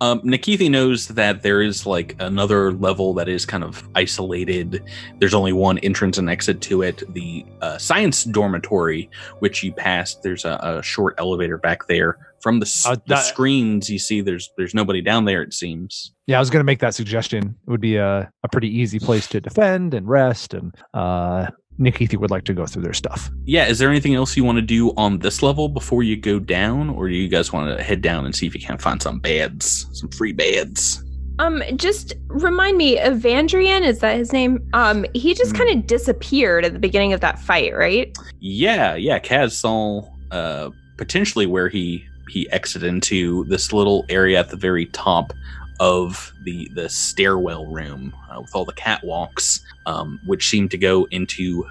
Um, 0.02 0.22
Nikithi 0.22 0.70
knows 0.70 1.08
that 1.10 1.42
there 1.42 1.62
is 1.62 1.86
like 1.86 2.16
another 2.20 2.72
level 2.74 3.14
that 3.16 3.28
is 3.28 3.46
kind 3.46 3.64
of 3.64 3.88
isolated. 3.96 4.84
There's 5.20 5.34
only 5.34 5.54
one 5.54 5.78
entrance 5.80 6.18
and 6.18 6.30
exit 6.30 6.62
to 6.62 6.82
it. 6.82 7.04
The 7.14 7.46
uh, 7.62 7.78
science 7.78 8.24
dormitory, 8.24 9.10
which 9.40 9.64
you 9.64 9.72
passed, 9.74 10.24
there's 10.24 10.46
a, 10.46 10.60
a 10.62 10.84
short 10.84 11.16
elevator 11.18 11.58
back 11.58 11.88
there. 11.88 12.18
From 12.42 12.60
the, 12.60 12.66
s- 12.66 12.86
Uh, 12.86 12.98
the 13.08 13.16
screens, 13.22 13.90
you 13.90 13.98
see 13.98 14.20
there's 14.20 14.50
there's 14.58 14.74
nobody 14.74 15.00
down 15.02 15.24
there. 15.24 15.42
It 15.42 15.54
seems. 15.54 16.12
Yeah, 16.28 16.38
I 16.38 16.40
was 16.40 16.50
going 16.50 16.60
to 16.60 16.66
make 16.66 16.80
that 16.80 16.94
suggestion. 16.94 17.56
It 17.68 17.72
would 17.72 17.80
be 17.80 17.96
a, 17.96 18.30
a 18.44 18.50
pretty 18.52 18.68
easy 18.68 19.00
place 19.00 19.28
to 19.28 19.40
defend 19.40 19.94
and 19.94 20.08
rest, 20.10 20.54
and 20.54 20.76
uh, 20.94 21.48
Nikithi 21.80 22.18
would 22.18 22.32
like 22.32 22.44
to 22.46 22.54
go 22.54 22.66
through 22.66 22.84
their 22.84 22.94
stuff. 22.94 23.30
Yeah. 23.46 23.66
Is 23.68 23.80
there 23.80 23.90
anything 23.90 24.14
else 24.16 24.38
you 24.38 24.44
want 24.44 24.58
to 24.58 24.62
do 24.62 24.92
on 24.96 25.20
this 25.20 25.42
level 25.42 25.70
before 25.70 26.04
you 26.04 26.16
go 26.16 26.40
down, 26.40 26.90
or 26.92 27.10
do 27.10 27.16
you 27.16 27.28
guys 27.28 27.52
want 27.52 27.76
to 27.78 27.84
head 27.84 28.02
down 28.02 28.26
and 28.26 28.36
see 28.36 28.46
if 28.48 28.54
you 28.54 28.62
can't 28.62 28.82
find 28.82 29.02
some 29.02 29.20
beds, 29.20 29.88
some 29.94 30.10
free 30.10 30.34
beds? 30.34 31.04
Um, 31.40 31.64
just 31.78 32.14
remind 32.28 32.78
me, 32.78 32.98
Evandrian, 33.00 33.82
is 33.82 34.00
that 34.00 34.18
his 34.18 34.32
name? 34.32 34.60
Um, 34.74 35.04
he 35.16 35.34
just 35.34 35.52
Hmm. 35.52 35.58
kind 35.64 35.80
of 35.80 35.88
disappeared 35.88 36.64
at 36.64 36.74
the 36.74 36.80
beginning 36.80 37.12
of 37.12 37.22
that 37.22 37.40
fight, 37.40 37.76
right? 37.76 38.16
Yeah, 38.40 38.94
yeah. 38.96 39.18
Kaz 39.20 39.54
saw 39.54 40.04
uh, 40.32 40.70
potentially 40.98 41.46
where 41.48 41.70
he 41.70 42.04
he 42.30 42.50
exited 42.52 42.88
into 42.88 43.44
this 43.46 43.74
little 43.74 44.06
area 44.10 44.40
at 44.40 44.50
the 44.50 44.56
very 44.56 44.86
top 44.88 45.34
of 45.80 46.34
the 46.44 46.70
the 46.74 46.90
stairwell 46.90 47.66
room 47.66 48.14
uh, 48.30 48.42
with 48.42 48.56
all 48.56 48.66
the 48.66 48.74
catwalks, 48.74 49.60
um, 49.86 50.20
which 50.26 50.50
seem 50.50 50.70
to 50.70 50.78
go 50.78 51.08
into 51.12 51.66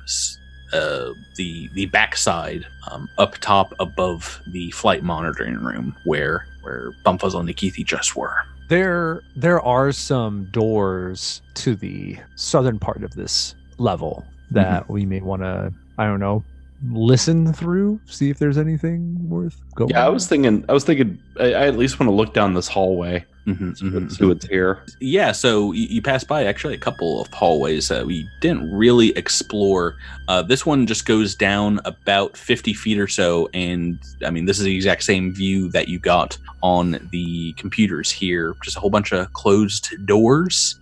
uh, 0.72 1.10
the 1.36 1.68
the 1.74 1.86
backside 1.86 2.66
um, 2.90 3.08
up 3.18 3.36
top 3.38 3.74
above 3.78 4.40
the 4.46 4.70
flight 4.70 5.02
monitoring 5.02 5.56
room 5.56 5.96
where 6.04 6.46
where 6.62 6.92
Bumfuzzle 7.04 7.40
and 7.40 7.48
Nikithi 7.48 7.84
just 7.84 8.16
were. 8.16 8.36
There, 8.68 9.22
there 9.36 9.60
are 9.60 9.92
some 9.92 10.46
doors 10.46 11.42
to 11.54 11.74
the 11.74 12.16
southern 12.36 12.78
part 12.78 13.04
of 13.04 13.14
this 13.14 13.54
level 13.78 14.24
that 14.50 14.88
we 14.88 15.04
may 15.04 15.20
want 15.20 15.42
to, 15.42 15.72
I 15.98 16.06
don't 16.06 16.20
know, 16.20 16.42
listen 16.90 17.52
through, 17.52 18.00
see 18.06 18.30
if 18.30 18.38
there's 18.38 18.58
anything 18.58 19.16
worth 19.28 19.60
going. 19.74 19.90
Yeah, 19.90 20.04
I 20.06 20.08
was 20.08 20.26
thinking. 20.26 20.64
I 20.68 20.72
was 20.72 20.84
thinking. 20.84 21.18
I, 21.38 21.46
I 21.54 21.66
at 21.68 21.76
least 21.76 21.98
want 22.00 22.08
to 22.08 22.14
look 22.14 22.34
down 22.34 22.54
this 22.54 22.68
hallway, 22.68 23.24
Mhm, 23.46 23.76
see, 23.76 23.84
what- 23.90 24.02
mhm. 24.04 24.12
see 24.16 24.24
what's 24.26 24.46
here. 24.46 24.84
yeah 25.00 25.32
so 25.32 25.72
you, 25.72 25.86
you 25.88 26.02
pass 26.02 26.22
by 26.24 26.44
actually 26.44 26.74
a 26.74 26.78
couple 26.78 27.20
of 27.20 27.26
hallways 27.32 27.88
that 27.88 28.06
we 28.06 28.28
didn't 28.40 28.70
really 28.72 29.08
explore 29.16 29.96
uh, 30.28 30.42
this 30.42 30.64
one 30.64 30.86
just 30.86 31.06
goes 31.06 31.34
down 31.34 31.80
about 31.84 32.36
50 32.36 32.72
feet 32.74 32.98
or 33.00 33.08
so 33.08 33.48
and 33.52 33.98
i 34.24 34.30
mean 34.30 34.44
this 34.44 34.58
is 34.58 34.64
the 34.64 34.76
exact 34.76 35.02
same 35.02 35.32
view 35.34 35.68
that 35.70 35.88
you 35.88 35.98
got 35.98 36.38
on 36.62 37.08
the 37.10 37.52
computers 37.54 38.12
here 38.12 38.54
just 38.62 38.76
a 38.76 38.80
whole 38.80 38.90
bunch 38.90 39.10
of 39.12 39.32
closed 39.32 39.88
doors 40.06 40.78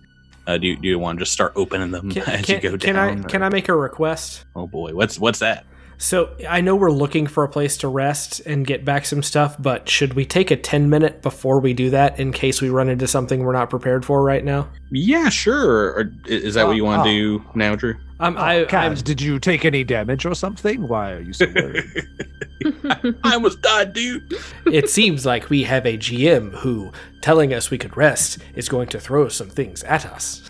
uh, 0.47 0.57
do, 0.57 0.67
you, 0.67 0.75
do 0.77 0.87
you 0.87 0.99
want 0.99 1.17
to 1.17 1.21
just 1.25 1.31
start 1.33 1.53
opening 1.55 1.89
them 1.89 2.11
Can, 2.11 2.21
as 2.29 2.45
can, 2.45 2.55
you 2.57 2.61
go 2.61 2.77
down? 2.77 2.79
can 2.79 2.95
down 2.95 3.25
I 3.25 3.27
can 3.29 3.43
I 3.43 3.49
make 3.49 3.69
a 3.69 3.75
request? 3.75 4.45
oh 4.55 4.67
boy 4.67 4.93
what's 4.93 5.17
what's 5.17 5.39
that 5.39 5.65
So 6.01 6.35
I 6.49 6.61
know 6.61 6.75
we're 6.75 6.89
looking 6.91 7.27
for 7.27 7.43
a 7.43 7.47
place 7.49 7.77
to 7.77 7.87
rest 7.87 8.39
and 8.47 8.65
get 8.65 8.83
back 8.83 9.05
some 9.05 9.21
stuff, 9.21 9.55
but 9.59 9.87
should 9.87 10.15
we 10.15 10.25
take 10.25 10.49
a 10.49 10.55
ten 10.57 10.89
minute 10.89 11.21
before 11.21 11.59
we 11.59 11.73
do 11.73 11.91
that 11.91 12.19
in 12.19 12.31
case 12.31 12.59
we 12.59 12.69
run 12.69 12.89
into 12.89 13.07
something 13.07 13.43
we're 13.43 13.53
not 13.53 13.69
prepared 13.69 14.03
for 14.03 14.23
right 14.23 14.43
now? 14.43 14.67
yeah 14.89 15.29
sure. 15.29 15.91
Or 15.93 16.11
is 16.25 16.55
that 16.55 16.65
what 16.65 16.71
uh, 16.73 16.75
you 16.75 16.83
want 16.83 17.03
to 17.05 17.09
Oh, 17.09 17.37
uh. 17.37 17.43
do 17.43 17.45
now 17.53 17.75
drew 17.75 17.95
Um, 18.21 18.37
I, 18.37 18.65
Kaz, 18.65 18.73
I'm, 18.73 18.95
did 18.95 19.19
you 19.19 19.39
take 19.39 19.65
any 19.65 19.83
damage 19.83 20.25
or 20.27 20.35
something? 20.35 20.87
Why 20.87 21.13
are 21.13 21.21
you 21.21 21.33
so 21.33 21.47
worried? 21.47 21.83
i 23.23 23.33
almost 23.33 23.59
died 23.61 23.91
dude 23.91 24.35
it 24.67 24.87
seems 24.87 25.25
like 25.25 25.49
we 25.49 25.63
have 25.63 25.85
a 25.85 25.97
GM 25.97 26.53
who, 26.53 26.91
telling 27.21 27.53
us 27.53 27.71
we 27.71 27.77
could 27.77 27.97
rest, 27.97 28.37
is 28.55 28.69
going 28.69 28.87
to 28.89 28.99
throw 28.99 29.27
some 29.29 29.49
things 29.49 29.83
at 29.83 30.05
us. 30.05 30.49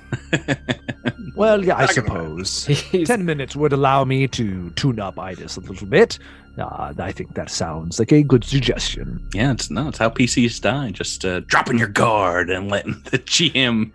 well, 1.36 1.64
yeah, 1.64 1.78
I 1.78 1.86
suppose. 1.86 2.66
Ten 3.06 3.26
minutes 3.26 3.56
would 3.56 3.74
allow 3.74 4.04
me 4.04 4.28
to 4.28 4.70
tune 4.72 5.00
up 5.00 5.16
Idis 5.16 5.58
a 5.58 5.62
little 5.62 5.88
bit. 5.88 6.20
Uh, 6.58 6.94
I 7.00 7.12
think 7.12 7.34
that 7.36 7.50
sounds 7.50 7.98
like 7.98 8.12
a 8.12 8.22
good 8.24 8.44
suggestion. 8.44 9.26
Yeah, 9.34 9.52
it's 9.54 9.72
no, 9.72 9.88
it's 9.88 9.98
how 9.98 10.10
PCs 10.10 10.60
die. 10.62 10.92
Just 10.92 11.24
uh, 11.24 11.40
dropping 11.42 11.78
your 11.78 11.88
guard 11.88 12.50
and 12.50 12.70
letting 12.70 13.02
the 13.12 13.20
GM 13.20 13.92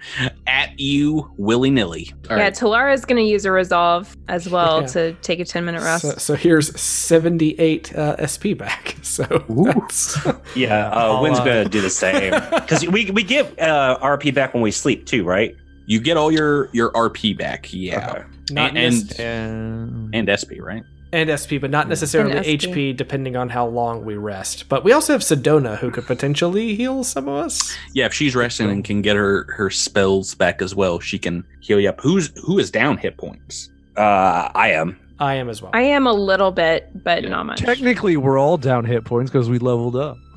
at 0.47 0.79
you 0.81 1.31
willy 1.37 1.71
nilly. 1.71 2.13
yeah, 2.31 2.51
Talara's 2.51 3.05
going 3.05 3.23
to 3.23 3.29
use 3.31 3.45
a 3.45 3.53
resolve 3.53 4.17
as 4.29 4.49
well 4.49 4.81
Yeah. 4.81 4.87
to 4.89 5.13
take 5.23 5.39
a 5.41 5.45
10 5.45 5.65
minute 5.67 5.83
rest. 5.83 6.03
so, 6.03 6.11
so 6.13 6.35
here's 6.35 6.79
78 6.81 7.95
uh, 7.95 8.27
SP 8.27 8.57
back. 8.57 8.97
So 9.07 9.23
that's, 9.49 10.19
Yeah, 10.57 10.89
uh, 10.89 10.99
I'll, 10.99 11.23
Wynn's 11.23 11.39
uh, 11.39 11.45
gonna 11.45 11.69
do 11.69 11.81
the 11.81 11.89
same 11.91 12.33
because 12.55 12.87
we 12.89 13.11
we 13.13 13.23
give 13.23 13.47
uh, 13.59 13.99
RP 14.03 14.35
back 14.35 14.53
when 14.53 14.63
we 14.63 14.71
sleep 14.73 15.07
too, 15.07 15.23
right? 15.25 15.55
You 15.87 16.01
get 16.01 16.17
all 16.17 16.33
your 16.33 16.69
your 16.73 16.91
RP 16.93 17.39
back, 17.39 17.73
yeah, 17.73 18.11
Okay. 18.11 18.25
not 18.51 18.77
and 18.77 19.21
And, 19.21 20.15
and 20.15 20.29
SP, 20.41 20.59
right? 20.61 20.83
And 21.17 21.31
SP, 21.41 21.57
but 21.61 21.71
not 21.71 21.89
necessarily 21.89 22.35
HP, 22.35 22.97
depending 22.97 23.37
on 23.37 23.49
how 23.49 23.67
long 23.67 24.05
we 24.05 24.17
rest. 24.17 24.69
But 24.69 24.85
we 24.85 24.93
also 24.93 25.13
have 25.15 25.23
Sedona, 25.23 25.79
who 25.79 25.91
could 25.91 26.07
potentially 26.07 26.75
heal 26.77 27.03
some 27.05 27.27
of 27.29 27.35
us. 27.45 27.77
Yeah, 27.95 28.07
if 28.07 28.13
she's 28.15 28.37
resting 28.37 28.71
and 28.71 28.85
can 28.85 29.03
get 29.03 29.17
her 29.17 29.45
her 29.57 29.71
spells 29.71 30.35
back 30.35 30.61
as 30.63 30.75
well, 30.75 31.01
she 31.01 31.19
can 31.19 31.45
heal 31.61 31.81
you 31.81 31.89
up. 31.89 32.01
Who's 32.01 32.31
who 32.45 32.59
is 32.59 32.71
down 32.71 32.99
hit 32.99 33.17
points? 33.17 33.71
Uh, 33.97 34.51
I 34.55 34.73
am. 34.73 34.99
I 35.19 35.37
am 35.37 35.49
as 35.49 35.63
well. 35.63 35.71
I 35.73 35.81
am 35.81 36.07
a 36.07 36.13
little 36.13 36.53
bit, 36.53 36.91
but 37.03 37.23
Yeah. 37.23 37.31
not 37.31 37.47
much. 37.47 37.61
Technically, 37.61 38.19
we're 38.19 38.39
all 38.39 38.59
down 38.59 38.85
hit 38.85 39.07
points 39.07 39.31
because 39.31 39.49
we 39.49 39.59
leveled 39.59 39.97
up. 39.97 40.19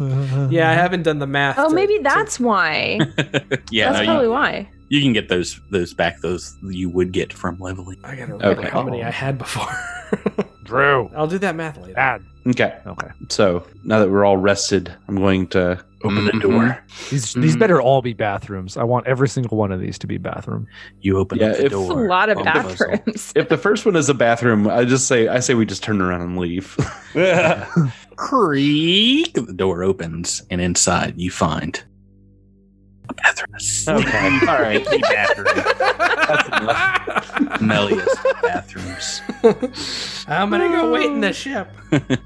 yeah, 0.49 0.69
I 0.71 0.73
haven't 0.73 1.03
done 1.03 1.19
the 1.19 1.27
math. 1.27 1.59
Oh, 1.59 1.67
to- 1.67 1.75
maybe 1.75 1.97
to- 1.97 2.03
that's 2.03 2.39
why. 2.39 2.97
yeah, 3.71 3.91
that's 3.91 3.99
no, 3.99 4.05
probably 4.05 4.25
you, 4.27 4.31
why. 4.31 4.69
you 4.87 5.01
can 5.01 5.11
get 5.11 5.27
those 5.27 5.59
those 5.71 5.93
back. 5.93 6.21
Those 6.21 6.55
you 6.63 6.89
would 6.89 7.11
get 7.11 7.33
from 7.33 7.59
leveling. 7.59 7.99
I 8.05 8.11
gotta 8.15 8.31
remember 8.35 8.61
Okay. 8.61 8.69
how 8.69 8.81
many 8.81 9.03
I 9.03 9.11
had 9.11 9.37
before. 9.37 9.67
Drew. 10.63 11.09
I'll 11.15 11.27
do 11.27 11.37
that 11.39 11.55
math 11.55 11.77
later. 11.77 11.93
Bad. 11.93 12.21
Okay. 12.47 12.77
Okay. 12.85 13.07
So 13.29 13.65
now 13.83 13.99
that 13.99 14.09
we're 14.09 14.25
all 14.25 14.37
rested, 14.37 14.93
I'm 15.07 15.15
going 15.17 15.47
to 15.47 15.83
open 16.03 16.25
the 16.25 16.31
Mhm. 16.31 16.41
door. 16.41 16.83
These 17.09 17.33
these 17.33 17.55
better 17.57 17.81
all 17.81 18.01
be 18.01 18.13
bathrooms. 18.13 18.77
I 18.77 18.83
want 18.83 19.05
every 19.07 19.27
single 19.27 19.57
one 19.57 19.71
of 19.71 19.79
these 19.81 19.97
to 19.99 20.07
be 20.07 20.17
bathroom. 20.17 20.65
You 21.01 21.17
open 21.17 21.39
Yeah, 21.39 21.47
up 21.47 21.57
the 21.57 21.65
if- 21.65 21.71
door. 21.71 21.83
It's 21.83 21.91
a 21.91 21.95
lot 21.95 22.29
of 22.29 22.35
bump 22.35 22.45
the 22.53 22.61
puzzle. 22.61 22.87
bathrooms. 22.91 23.33
If 23.35 23.49
the 23.49 23.57
first 23.57 23.85
one 23.85 23.95
is 23.97 24.07
a 24.09 24.13
bathroom, 24.13 24.67
I 24.69 24.85
just 24.85 25.07
say 25.07 25.27
I 25.27 25.39
say 25.39 25.53
we 25.53 25.65
just 25.65 25.83
turn 25.83 26.01
around 26.01 26.21
and 26.21 26.37
leave. 26.37 26.75
Creak. 28.15 29.33
The 29.33 29.53
door 29.53 29.83
opens, 29.83 30.41
and 30.49 30.61
inside 30.61 31.15
you 31.17 31.31
find 31.31 31.81
a 33.09 33.13
bathroom. 33.13 33.55
Okay. 33.87 34.39
All 34.47 34.61
right. 34.61 34.85
Smelliest 37.59 38.41
bathrooms. 38.41 39.21
I'm 40.27 40.49
gonna 40.49 40.69
go 40.69 40.91
wait 40.91 41.05
in 41.11 41.21
the 41.21 41.33
ship. 41.33 41.69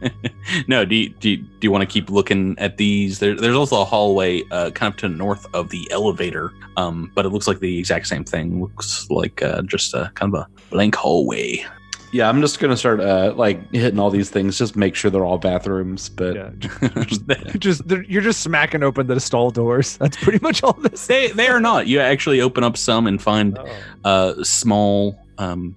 no, 0.68 0.86
do 0.86 0.96
you, 0.96 1.10
do 1.10 1.30
you, 1.30 1.38
do 1.38 1.60
you 1.62 1.72
want 1.72 1.82
to 1.82 1.86
keep 1.92 2.10
looking 2.10 2.58
at 2.60 2.78
these? 2.78 3.20
There, 3.20 3.36
there's 3.36 3.56
also 3.56 3.82
a 3.82 3.86
hallway 3.86 4.44
uh, 4.52 4.72
kind 4.72 4.94
of 4.94 4.98
to 5.00 5.08
the 5.08 5.16
north 5.16 5.46
of 5.54 5.70
the 5.70 5.88
elevator, 5.92 6.52
um, 6.78 7.12
but 7.16 7.26
it 7.26 7.30
looks 7.30 7.48
like 7.48 7.60
the 7.60 7.80
exact 7.80 8.08
same 8.08 8.24
thing. 8.24 8.62
Looks 8.62 9.10
like 9.10 9.42
uh, 9.42 9.62
just 9.64 9.94
a 9.94 10.12
kind 10.16 10.34
of 10.36 10.42
a 10.42 10.48
blank 10.70 10.96
hallway. 10.96 11.66
Yeah, 12.14 12.30
I'm 12.30 12.40
just 12.42 12.60
gonna 12.60 12.78
start 12.78 13.00
uh, 13.02 13.34
like 13.36 13.74
hitting 13.74 14.00
all 14.00 14.10
these 14.10 14.30
things, 14.30 14.58
just 14.58 14.76
make 14.76 14.96
sure 14.96 15.12
they're 15.12 15.26
all 15.26 15.38
bathrooms. 15.40 16.10
But 16.10 16.36
Yeah. 16.36 16.50
You're 16.96 17.06
just 17.58 17.82
you're 18.08 18.22
just 18.22 18.42
smacking 18.42 18.84
open 18.84 19.08
the 19.08 19.20
stall 19.20 19.52
doors. 19.52 19.98
That's 20.02 20.16
pretty 20.18 20.40
much 20.42 20.64
all 20.64 20.74
this. 20.74 21.08
they 21.08 21.28
they 21.32 21.48
are 21.48 21.60
not. 21.60 21.88
You 21.88 22.00
actually 22.00 22.40
open 22.42 22.64
up 22.64 22.78
some 22.78 23.08
and 23.08 23.22
find 23.22 23.58
Oh. 23.60 23.68
uh, 24.06 24.44
small 24.44 25.20
um, 25.38 25.76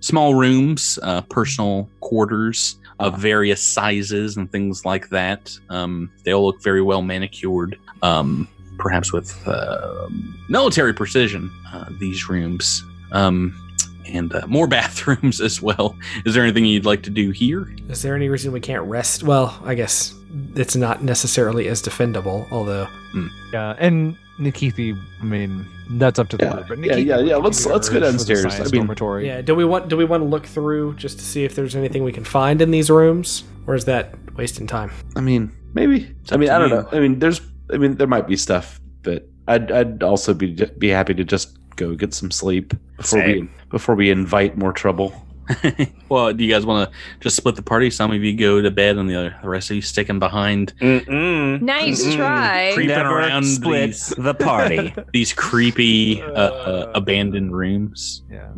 small 0.00 0.34
rooms, 0.34 0.98
uh, 1.02 1.20
personal 1.22 1.88
quarters 2.00 2.76
of 3.00 3.18
various 3.18 3.62
sizes 3.62 4.36
and 4.36 4.50
things 4.50 4.84
like 4.84 5.08
that. 5.10 5.56
Um, 5.68 6.10
they 6.24 6.32
all 6.32 6.46
look 6.46 6.62
very 6.62 6.80
well 6.80 7.02
manicured, 7.02 7.76
um, 8.02 8.48
perhaps 8.78 9.12
with 9.12 9.36
uh, 9.46 10.08
military 10.48 10.94
precision. 10.94 11.50
Uh, 11.72 11.90
these 11.98 12.28
rooms. 12.28 12.82
Um, 13.12 13.54
and 14.06 14.34
uh, 14.34 14.46
more 14.46 14.66
bathrooms 14.78 15.40
as 15.40 15.60
well. 15.62 15.96
Is 16.24 16.34
there 16.34 16.42
anything 16.42 16.64
you'd 16.64 16.84
like 16.86 17.02
to 17.04 17.10
do 17.10 17.30
here? 17.30 17.74
Is 17.88 18.02
there 18.02 18.14
any 18.14 18.28
reason 18.28 18.52
we 18.52 18.60
can't 18.60 18.84
rest? 18.84 19.22
Well, 19.22 19.58
I 19.64 19.74
guess 19.74 20.14
it's 20.56 20.76
not 20.76 21.02
necessarily 21.02 21.68
as 21.68 21.80
defendable, 21.82 22.50
although 22.50 22.88
Yeah, 23.52 23.74
and 23.78 24.16
Nikithi, 24.38 25.00
I 25.20 25.24
mean, 25.24 25.64
that's 25.92 26.18
up 26.18 26.28
to 26.30 26.36
the 26.36 26.44
Yeah, 26.46 26.52
group. 26.54 26.68
But 26.68 26.78
yeah, 26.80 26.92
Nikithi 26.94 27.06
yeah, 27.06 27.16
would 27.18 27.26
yeah, 27.28 27.36
let's- 27.36 27.66
let's 27.66 27.88
go 27.88 27.96
urge 27.98 28.02
for 28.02 28.06
the 28.06 28.12
downstairs. 28.34 28.44
I 28.60 28.64
mean- 28.64 28.70
dormitory. 28.72 29.26
yeah. 29.26 29.40
Do 29.42 29.54
we 29.54 29.64
want 29.64 29.88
do 29.88 29.96
we 29.96 30.04
want 30.04 30.22
to 30.22 30.28
look 30.28 30.44
through 30.46 30.94
just 30.94 31.18
to 31.20 31.24
see 31.24 31.44
if 31.44 31.54
there's 31.54 31.76
anything 31.76 32.02
we 32.02 32.12
can 32.12 32.24
find 32.24 32.60
in 32.60 32.70
these 32.72 32.90
rooms, 32.90 33.44
or 33.68 33.74
is 33.76 33.84
that 33.84 34.14
wasting 34.36 34.66
time? 34.66 34.90
I 35.14 35.20
mean, 35.20 35.52
maybe. 35.72 36.12
I 36.32 36.36
mean, 36.36 36.50
I 36.50 36.58
don't 36.58 36.70
you. 36.70 36.74
know. 36.76 36.88
I 36.90 36.98
mean, 37.00 37.18
there's. 37.20 37.40
I 37.72 37.76
mean, 37.78 37.96
there 37.96 38.08
might 38.08 38.26
be 38.26 38.36
stuff, 38.36 38.80
but 39.02 39.28
I'd 39.46 39.70
I'd 39.70 40.02
also 40.02 40.34
be 40.34 40.56
be 40.78 40.88
happy 40.88 41.14
to 41.14 41.22
just 41.24 41.56
go 41.76 41.94
get 41.94 42.14
some 42.14 42.30
sleep 42.30 42.74
before 42.96 43.24
we 43.24 43.48
before 43.70 43.94
we 43.94 44.10
invite 44.10 44.56
more 44.56 44.72
trouble. 44.72 45.12
well, 46.08 46.32
do 46.32 46.42
you 46.42 46.50
guys 46.50 46.64
want 46.64 46.90
to 46.90 46.96
just 47.20 47.36
split 47.36 47.54
the 47.54 47.60
party? 47.62 47.90
Some 47.90 48.10
of 48.12 48.24
you 48.24 48.34
go 48.34 48.62
to 48.62 48.70
bed, 48.70 48.96
and 48.96 49.10
the 49.10 49.14
other, 49.14 49.36
the 49.42 49.48
rest 49.50 49.68
of 49.68 49.76
you 49.76 49.82
sticking 49.82 50.18
behind 50.18 50.72
Mm-mm. 50.80 51.60
Nice 51.60 52.02
Mm-mm. 52.02 52.16
try. 52.16 52.70
Creeping 52.72 52.96
Never 52.96 53.18
around 53.18 53.44
split 53.44 53.88
these- 53.90 54.08
the 54.16 54.32
party. 54.32 54.94
these 55.12 55.34
creepy 55.34 56.22
uh, 56.22 56.26
uh, 56.32 56.92
abandoned 56.94 57.54
rooms. 57.54 58.22
Yeah. 58.30 58.48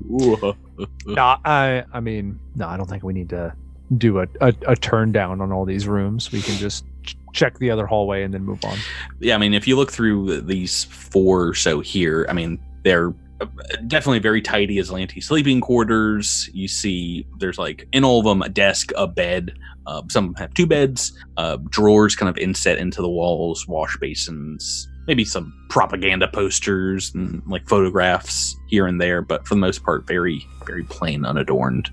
No, 1.06 1.36
I 1.44 1.84
I 1.92 2.00
mean, 2.00 2.38
no, 2.54 2.68
I 2.68 2.76
don't 2.76 2.88
think 2.88 3.02
we 3.02 3.12
need 3.14 3.30
to 3.30 3.52
do 3.98 4.20
a, 4.20 4.26
a, 4.40 4.54
a 4.68 4.76
turn 4.76 5.10
down 5.12 5.40
on 5.40 5.50
all 5.52 5.64
these 5.64 5.88
rooms. 5.88 6.30
We 6.32 6.40
can 6.42 6.54
just 6.54 6.84
check 7.32 7.58
the 7.58 7.70
other 7.70 7.86
hallway 7.86 8.22
and 8.22 8.32
then 8.32 8.44
move 8.44 8.64
on. 8.64 8.76
Yeah, 9.20 9.34
I 9.34 9.38
mean, 9.38 9.54
if 9.54 9.66
you 9.68 9.76
look 9.76 9.90
through 9.92 10.40
these 10.42 10.84
four 10.84 11.48
or 11.48 11.54
so 11.54 11.80
here, 11.80 12.26
I 12.28 12.32
mean, 12.32 12.58
they're 12.86 13.12
uh, 13.40 13.46
definitely 13.88 14.20
very 14.20 14.40
tidy 14.40 14.76
Azlanti 14.76 15.22
sleeping 15.22 15.60
quarters. 15.60 16.48
You 16.54 16.68
see, 16.68 17.26
there's 17.38 17.58
like 17.58 17.86
in 17.92 18.04
all 18.04 18.20
of 18.20 18.24
them 18.24 18.42
a 18.42 18.48
desk, 18.48 18.92
a 18.96 19.08
bed. 19.08 19.58
Uh, 19.86 20.02
some 20.08 20.34
have 20.34 20.54
two 20.54 20.66
beds, 20.66 21.12
uh, 21.36 21.58
drawers 21.68 22.16
kind 22.16 22.28
of 22.28 22.38
inset 22.38 22.78
into 22.78 23.02
the 23.02 23.08
walls, 23.08 23.68
wash 23.68 23.96
basins, 24.00 24.88
maybe 25.06 25.24
some 25.24 25.52
propaganda 25.68 26.28
posters 26.28 27.14
and 27.14 27.42
like 27.46 27.68
photographs 27.68 28.56
here 28.68 28.86
and 28.86 29.00
there, 29.00 29.22
but 29.22 29.46
for 29.46 29.54
the 29.54 29.60
most 29.60 29.84
part, 29.84 30.06
very, 30.06 30.44
very 30.64 30.82
plain, 30.84 31.24
unadorned. 31.24 31.90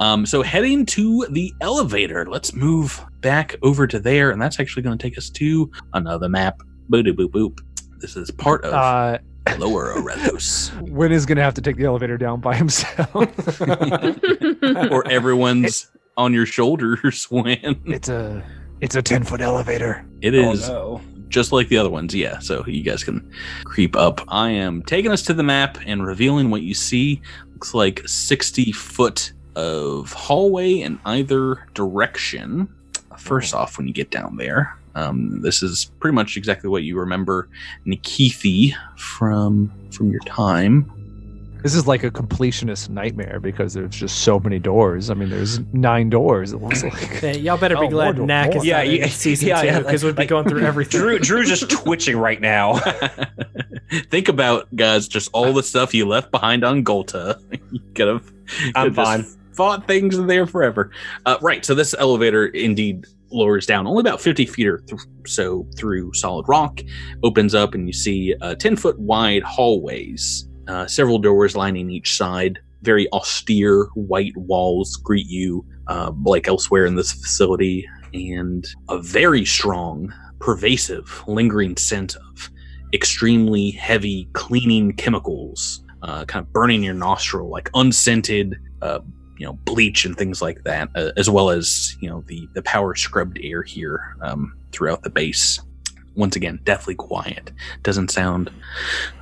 Um, 0.00 0.26
so 0.26 0.42
heading 0.42 0.86
to 0.86 1.26
the 1.30 1.52
elevator, 1.60 2.26
let's 2.26 2.54
move 2.54 3.04
back 3.20 3.54
over 3.62 3.86
to 3.86 4.00
there, 4.00 4.30
and 4.30 4.40
that's 4.40 4.58
actually 4.58 4.82
going 4.82 4.98
to 4.98 5.02
take 5.02 5.18
us 5.18 5.30
to 5.30 5.70
another 5.92 6.28
map. 6.28 6.60
Boop 6.90 7.06
boop 7.06 7.30
boop. 7.30 7.58
This 8.00 8.16
is 8.16 8.30
part 8.30 8.64
of 8.64 8.72
Uh, 8.72 9.18
Lower 9.58 9.94
Arelos, 9.94 10.70
Win 10.88 11.12
is 11.12 11.26
gonna 11.26 11.42
have 11.42 11.54
to 11.54 11.60
take 11.60 11.76
the 11.76 11.84
elevator 11.84 12.16
down 12.16 12.40
by 12.40 12.56
himself. 12.56 13.60
or 14.90 15.06
everyone's 15.08 15.90
on 16.16 16.32
your 16.32 16.46
shoulders 16.46 17.24
when 17.30 17.80
it's 17.86 18.08
a 18.08 18.44
it's 18.80 18.96
a 18.96 19.02
ten 19.02 19.24
foot 19.24 19.40
elevator. 19.40 20.04
it 20.20 20.34
oh, 20.34 20.52
is 20.52 20.70
just 21.28 21.52
like 21.52 21.68
the 21.68 21.78
other 21.78 21.90
ones. 21.90 22.14
Yeah, 22.14 22.38
so 22.40 22.64
you 22.66 22.82
guys 22.82 23.02
can 23.02 23.32
creep 23.64 23.96
up. 23.96 24.20
I 24.28 24.50
am 24.50 24.82
taking 24.82 25.10
us 25.10 25.22
to 25.22 25.34
the 25.34 25.42
map 25.42 25.78
and 25.86 26.06
revealing 26.06 26.50
what 26.50 26.62
you 26.62 26.74
see. 26.74 27.22
Looks 27.52 27.72
like 27.72 28.02
60 28.06 28.72
foot 28.72 29.32
of 29.54 30.12
hallway 30.12 30.80
in 30.80 31.00
either 31.04 31.66
direction. 31.74 32.68
First 33.16 33.54
off, 33.54 33.78
when 33.78 33.86
you 33.86 33.94
get 33.94 34.10
down 34.10 34.36
there, 34.36 34.76
um, 34.94 35.40
this 35.42 35.62
is 35.62 35.90
pretty 36.00 36.14
much 36.14 36.36
exactly 36.36 36.68
what 36.70 36.82
you 36.82 36.98
remember 36.98 37.48
Nikithi 37.86 38.74
from 38.96 39.70
from 39.92 40.10
your 40.10 40.20
time. 40.20 40.90
This 41.62 41.74
is 41.74 41.86
like 41.86 42.04
a 42.04 42.10
completionist 42.10 42.88
nightmare 42.88 43.38
because 43.38 43.74
there's 43.74 43.90
just 43.94 44.20
so 44.22 44.40
many 44.40 44.58
doors. 44.58 45.10
I 45.10 45.14
mean, 45.14 45.28
there's 45.28 45.58
nine 45.74 46.08
doors. 46.08 46.52
It 46.54 46.62
looks 46.62 46.82
like. 46.82 47.20
Yeah, 47.20 47.32
y'all 47.32 47.58
better 47.58 47.76
be 47.76 47.84
Oh, 47.84 47.90
glad 47.90 48.16
more, 48.16 48.26
Knack 48.26 48.48
more. 48.54 48.58
is 48.58 48.64
Yeah, 48.64 48.78
not 48.78 48.86
in 48.86 48.94
yeah, 48.94 49.06
season 49.08 49.48
yeah, 49.48 49.60
two 49.60 49.66
yeah, 49.66 49.78
because 49.80 50.02
we'd 50.02 50.16
be 50.16 50.24
going 50.24 50.48
through 50.48 50.62
everything. 50.66 50.98
Drew, 51.02 51.18
Drew's 51.18 51.48
just 51.50 51.68
twitching 51.70 52.16
right 52.16 52.40
now. 52.40 52.78
Think 54.10 54.28
about 54.28 54.74
guys, 54.74 55.06
just 55.06 55.28
all 55.34 55.52
the 55.52 55.62
stuff 55.62 55.92
you 55.92 56.06
left 56.06 56.30
behind 56.30 56.64
on 56.64 56.82
Golta. 56.82 57.38
you 57.70 57.80
could 57.94 58.08
have. 58.08 58.32
I'm 58.74 58.86
could 58.86 58.94
fine. 58.96 59.22
just 59.24 59.36
Fought 59.52 59.86
things 59.86 60.16
in 60.16 60.28
there 60.28 60.46
forever. 60.46 60.90
Uh, 61.26 61.36
right. 61.42 61.62
So 61.62 61.74
this 61.74 61.94
elevator 61.98 62.46
indeed 62.46 63.04
lowers 63.30 63.66
down 63.66 63.86
only 63.86 64.00
about 64.00 64.20
50 64.20 64.46
feet 64.46 64.66
or 64.66 64.78
th- 64.78 65.00
so 65.26 65.66
through 65.76 66.12
solid 66.14 66.48
rock, 66.48 66.80
opens 67.22 67.54
up, 67.54 67.74
and 67.74 67.86
you 67.86 67.92
see 67.92 68.34
uh, 68.40 68.54
10 68.54 68.76
foot 68.76 68.98
wide 68.98 69.42
hallways, 69.42 70.48
uh, 70.68 70.86
several 70.86 71.18
doors 71.18 71.56
lining 71.56 71.90
each 71.90 72.16
side. 72.16 72.58
Very 72.82 73.10
austere 73.12 73.84
white 73.94 74.36
walls 74.36 74.96
greet 74.96 75.26
you, 75.26 75.64
uh, 75.88 76.12
like 76.24 76.48
elsewhere 76.48 76.86
in 76.86 76.96
this 76.96 77.12
facility, 77.12 77.86
and 78.14 78.66
a 78.88 78.98
very 78.98 79.44
strong, 79.44 80.12
pervasive, 80.38 81.22
lingering 81.26 81.76
scent 81.76 82.16
of 82.16 82.50
extremely 82.92 83.70
heavy 83.72 84.28
cleaning 84.32 84.92
chemicals, 84.94 85.84
uh, 86.02 86.24
kind 86.24 86.44
of 86.44 86.52
burning 86.52 86.82
your 86.82 86.94
nostril, 86.94 87.48
like 87.50 87.70
unscented, 87.74 88.56
uh, 88.82 89.00
you 89.38 89.46
know, 89.46 89.52
bleach 89.64 90.04
and 90.04 90.16
things 90.16 90.42
like 90.42 90.62
that, 90.64 90.88
uh, 90.94 91.10
as 91.16 91.30
well 91.30 91.50
as 91.50 91.89
you 92.00 92.08
know 92.08 92.22
the 92.26 92.48
the 92.54 92.62
power 92.62 92.94
scrubbed 92.94 93.38
air 93.42 93.62
here 93.62 94.16
um, 94.22 94.56
throughout 94.72 95.02
the 95.02 95.10
base. 95.10 95.60
Once 96.16 96.34
again, 96.34 96.58
deathly 96.64 96.94
quiet. 96.94 97.52
Doesn't 97.82 98.10
sound 98.10 98.50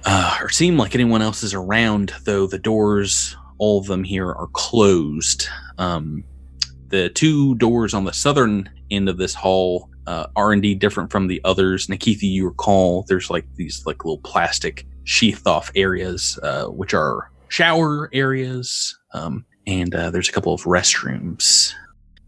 uh, 0.06 0.38
or 0.40 0.48
seem 0.48 0.78
like 0.78 0.94
anyone 0.94 1.20
else 1.20 1.42
is 1.42 1.52
around, 1.52 2.14
though. 2.24 2.46
The 2.46 2.58
doors, 2.58 3.36
all 3.58 3.78
of 3.78 3.86
them 3.86 4.04
here, 4.04 4.32
are 4.32 4.48
closed. 4.54 5.46
Um, 5.76 6.24
the 6.88 7.10
two 7.10 7.54
doors 7.56 7.92
on 7.92 8.04
the 8.04 8.12
southern 8.12 8.70
end 8.90 9.08
of 9.08 9.18
this 9.18 9.34
hall 9.34 9.90
uh, 10.06 10.26
are 10.34 10.54
indeed 10.54 10.78
different 10.78 11.12
from 11.12 11.26
the 11.26 11.40
others. 11.44 11.86
Nikithi, 11.86 12.22
you 12.22 12.46
recall, 12.46 13.04
there's 13.08 13.28
like 13.28 13.44
these 13.56 13.84
like 13.84 14.04
little 14.04 14.18
plastic 14.22 14.86
sheathed 15.04 15.46
off 15.46 15.70
areas, 15.74 16.38
uh, 16.42 16.66
which 16.66 16.94
are 16.94 17.30
shower 17.48 18.08
areas, 18.14 18.98
um, 19.12 19.44
and 19.66 19.94
uh, 19.94 20.10
there's 20.10 20.28
a 20.28 20.32
couple 20.32 20.54
of 20.54 20.62
restrooms. 20.62 21.74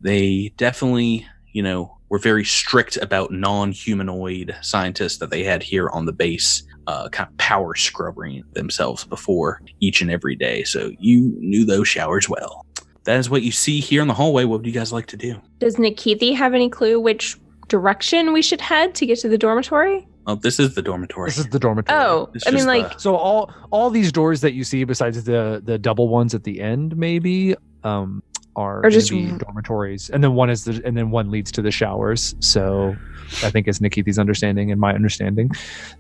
They 0.01 0.53
definitely, 0.57 1.27
you 1.53 1.63
know, 1.63 1.97
were 2.09 2.19
very 2.19 2.45
strict 2.45 2.97
about 2.97 3.31
non-humanoid 3.33 4.57
scientists 4.63 5.19
that 5.19 5.31
they 5.31 5.45
had 5.45 5.63
here 5.63 5.89
on 5.91 6.07
the 6.07 6.13
base. 6.13 6.63
Uh, 6.87 7.09
kind 7.11 7.29
of 7.29 7.37
power 7.37 7.77
scrubbing 7.77 8.43
themselves 8.55 9.05
before 9.05 9.61
each 9.79 10.01
and 10.01 10.11
every 10.11 10.35
day. 10.35 10.65
So 10.65 10.91
you 10.99 11.33
knew 11.39 11.65
those 11.65 11.87
showers 11.87 12.29
well. 12.29 12.67
that 13.05 13.19
is 13.19 13.31
what 13.31 13.43
you 13.43 13.53
see 13.53 13.79
here 13.79 14.03
in 14.03 14.09
the 14.09 14.15
hallway. 14.15 14.45
What 14.45 14.61
would 14.61 14.67
you 14.67 14.73
guys 14.73 14.93
like 14.93 15.07
to 15.07 15.17
do? 15.17 15.41
Does 15.61 15.77
Nikithi 15.77 16.35
have 16.35 16.53
any 16.53 16.69
clue 16.69 16.99
which 16.99 17.37
direction 17.69 18.33
we 18.33 18.43
should 18.43 18.61
head 18.61 18.95
to 18.97 19.07
get 19.07 19.21
to 19.21 19.29
the 19.29 19.39
dormitory? 19.39 20.09
Oh, 20.27 20.35
this 20.35 20.59
is 20.59 20.75
the 20.75 20.83
dormitory. 20.83 21.29
This 21.29 21.39
is 21.39 21.47
the 21.49 21.61
dormitory. 21.61 21.97
Oh, 21.99 22.29
It's 22.35 22.47
I 22.47 22.51
mean, 22.51 22.67
like, 22.67 22.95
the- 22.95 22.99
So 22.99 23.15
all 23.15 23.53
all 23.71 23.91
these 23.91 24.11
doors 24.11 24.41
that 24.41 24.55
you 24.55 24.65
see, 24.65 24.83
besides 24.83 25.23
the 25.23 25.63
the 25.65 25.79
double 25.79 26.09
ones 26.09 26.35
at 26.35 26.43
the 26.43 26.61
end, 26.61 26.97
maybe, 26.97 27.55
um, 27.85 28.23
are 28.57 28.79
Or 28.79 28.83
gonna 28.83 28.93
just- 28.95 29.11
be 29.11 29.31
dormitories, 29.31 30.11
and 30.11 30.23
then 30.25 30.35
one 30.35 30.51
is 30.51 30.65
the 30.65 30.81
and 30.85 30.97
then 30.97 31.11
one 31.11 31.31
leads 31.31 31.51
to 31.53 31.63
the 31.63 31.71
showers. 31.71 32.35
So, 32.41 32.97
I 33.45 33.51
think 33.51 33.69
it's 33.69 33.81
Nikki's 33.81 34.19
understanding 34.19 34.73
and 34.73 34.81
my 34.81 34.93
understanding. 34.93 35.51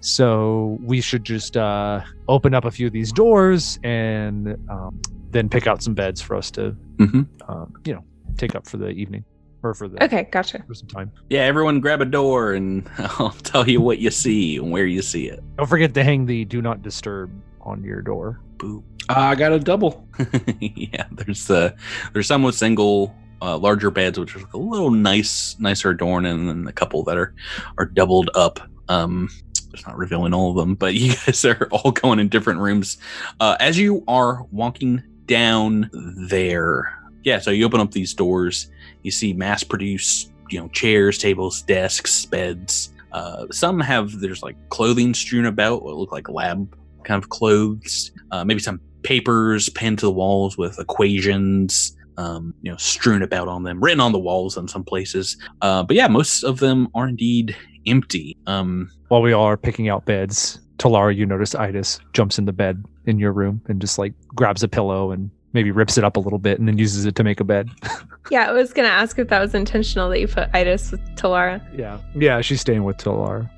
So 0.00 0.78
we 0.82 1.00
should 1.00 1.24
just 1.24 1.56
uh, 1.56 2.00
open 2.28 2.54
up 2.54 2.64
a 2.64 2.70
few 2.70 2.86
of 2.86 2.92
these 2.92 3.12
doors 3.12 3.78
and 3.84 4.56
um, 4.68 5.00
then 5.30 5.48
pick 5.48 5.66
out 5.66 5.82
some 5.82 5.94
beds 5.94 6.20
for 6.20 6.34
us 6.36 6.50
to, 6.52 6.74
Mhm. 6.96 7.26
um, 7.48 7.72
you 7.84 7.94
know, 7.94 8.04
take 8.36 8.54
up 8.54 8.66
for 8.66 8.78
the 8.78 8.88
evening 8.88 9.24
or 9.62 9.74
for 9.74 9.86
the 9.88 10.02
okay, 10.02 10.26
gotcha. 10.32 10.62
for 10.66 10.74
some 10.74 10.88
time. 10.88 11.12
yeah, 11.28 11.40
everyone 11.40 11.78
grab 11.80 12.00
a 12.00 12.04
door 12.04 12.54
and 12.54 12.88
I'll 12.98 13.30
tell 13.30 13.68
you 13.68 13.80
what 13.80 13.98
you 13.98 14.10
see 14.10 14.56
and 14.56 14.70
where 14.72 14.86
you 14.86 15.02
see 15.02 15.28
it. 15.28 15.40
Don't 15.56 15.68
forget 15.68 15.94
to 15.94 16.02
hang 16.04 16.26
the 16.26 16.44
"Do 16.46 16.60
Not 16.62 16.82
Disturb" 16.82 17.30
on 17.60 17.84
your 17.84 18.02
door. 18.02 18.40
Boo. 18.58 18.82
I 19.16 19.34
got 19.34 19.52
a 19.52 19.58
double. 19.58 20.06
yeah, 20.60 21.06
there's 21.12 21.50
uh 21.50 21.72
there's 22.12 22.26
some 22.26 22.42
with 22.42 22.54
single 22.54 23.14
uh, 23.42 23.56
larger 23.56 23.90
beds, 23.90 24.18
which 24.18 24.36
are 24.36 24.42
a 24.52 24.58
little 24.58 24.90
nice, 24.90 25.56
nicer 25.58 25.90
adorned, 25.90 26.26
and 26.26 26.48
then 26.48 26.66
a 26.66 26.72
couple 26.72 27.02
that 27.04 27.16
are 27.16 27.34
are 27.78 27.86
doubled 27.86 28.30
up. 28.34 28.60
Um, 28.88 29.28
it's 29.72 29.86
not 29.86 29.96
revealing 29.96 30.34
all 30.34 30.50
of 30.50 30.56
them, 30.56 30.74
but 30.74 30.94
you 30.94 31.14
guys 31.14 31.44
are 31.44 31.68
all 31.72 31.90
going 31.92 32.18
in 32.18 32.28
different 32.28 32.60
rooms. 32.60 32.98
Uh, 33.40 33.56
as 33.60 33.78
you 33.78 34.04
are 34.06 34.44
walking 34.50 35.02
down 35.26 35.90
there, 36.28 36.96
yeah. 37.24 37.38
So 37.38 37.50
you 37.50 37.64
open 37.64 37.80
up 37.80 37.92
these 37.92 38.14
doors, 38.14 38.70
you 39.02 39.10
see 39.10 39.32
mass-produced, 39.32 40.32
you 40.50 40.60
know, 40.60 40.68
chairs, 40.68 41.18
tables, 41.18 41.62
desks, 41.62 42.26
beds. 42.26 42.92
Uh, 43.12 43.46
some 43.50 43.80
have 43.80 44.20
there's 44.20 44.42
like 44.42 44.56
clothing 44.68 45.14
strewn 45.14 45.46
about, 45.46 45.82
what 45.82 45.96
look 45.96 46.12
like 46.12 46.28
lab 46.28 46.76
kind 47.04 47.22
of 47.22 47.28
clothes. 47.28 48.12
Uh, 48.30 48.44
maybe 48.44 48.60
some 48.60 48.80
papers 49.02 49.68
pinned 49.68 49.98
to 50.00 50.06
the 50.06 50.12
walls 50.12 50.56
with 50.58 50.78
equations, 50.78 51.96
um, 52.16 52.54
you 52.62 52.70
know, 52.70 52.76
strewn 52.76 53.22
about 53.22 53.48
on 53.48 53.62
them, 53.62 53.82
written 53.82 54.00
on 54.00 54.12
the 54.12 54.18
walls 54.18 54.56
in 54.56 54.68
some 54.68 54.84
places. 54.84 55.36
Uh, 55.62 55.82
but 55.82 55.96
yeah, 55.96 56.06
most 56.08 56.42
of 56.42 56.58
them 56.58 56.88
are 56.94 57.08
indeed 57.08 57.56
empty. 57.86 58.36
Um, 58.46 58.90
While 59.08 59.22
we 59.22 59.32
all 59.32 59.44
are 59.44 59.56
picking 59.56 59.88
out 59.88 60.04
beds, 60.04 60.60
Talara, 60.78 61.14
you 61.16 61.26
notice 61.26 61.54
Itis 61.54 62.00
jumps 62.12 62.38
in 62.38 62.44
the 62.44 62.52
bed 62.52 62.84
in 63.06 63.18
your 63.18 63.32
room 63.32 63.60
and 63.68 63.80
just 63.80 63.98
like 63.98 64.12
grabs 64.34 64.62
a 64.62 64.68
pillow 64.68 65.10
and 65.12 65.30
maybe 65.52 65.70
rips 65.70 65.98
it 65.98 66.04
up 66.04 66.16
a 66.16 66.20
little 66.20 66.38
bit 66.38 66.58
and 66.58 66.68
then 66.68 66.78
uses 66.78 67.04
it 67.06 67.14
to 67.16 67.24
make 67.24 67.40
a 67.40 67.44
bed. 67.44 67.68
Yeah, 68.30 68.48
I 68.48 68.52
was 68.52 68.72
gonna 68.72 68.86
ask 68.86 69.18
if 69.18 69.26
that 69.28 69.40
was 69.40 69.56
intentional 69.56 70.08
that 70.10 70.20
you 70.20 70.28
put 70.28 70.50
Itis 70.54 70.92
with 70.92 71.00
Talara. 71.16 71.60
Yeah. 71.76 71.98
Yeah, 72.14 72.40
she's 72.42 72.60
staying 72.60 72.84
with 72.84 72.96
Talara. 72.98 73.50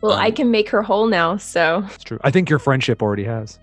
Well, 0.00 0.14
I 0.14 0.28
Um, 0.28 0.32
can 0.32 0.50
make 0.50 0.68
her 0.70 0.82
whole 0.82 1.06
now, 1.06 1.36
so 1.36 1.84
It's 1.94 2.02
true. 2.02 2.18
I 2.24 2.32
think 2.32 2.50
your 2.50 2.58
friendship 2.58 3.02
already 3.02 3.22
has. 3.22 3.60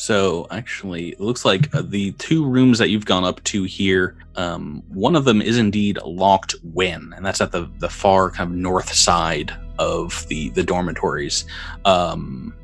So 0.00 0.46
actually, 0.50 1.10
it 1.10 1.20
looks 1.20 1.44
like 1.44 1.74
uh, 1.74 1.82
the 1.84 2.12
two 2.12 2.46
rooms 2.46 2.78
that 2.78 2.88
you've 2.88 3.04
gone 3.04 3.22
up 3.22 3.44
to 3.44 3.64
here, 3.64 4.16
um, 4.34 4.82
one 4.88 5.14
of 5.14 5.26
them 5.26 5.42
is 5.42 5.58
indeed 5.58 5.98
locked 6.02 6.54
when, 6.72 7.12
and 7.14 7.24
that's 7.24 7.42
at 7.42 7.52
the 7.52 7.70
the 7.80 7.90
far 7.90 8.30
kind 8.30 8.48
of 8.50 8.56
north 8.56 8.94
side 8.94 9.52
of 9.78 10.26
the 10.28 10.48
the 10.50 10.62
dormitories. 10.62 11.44
Um, 11.84 12.56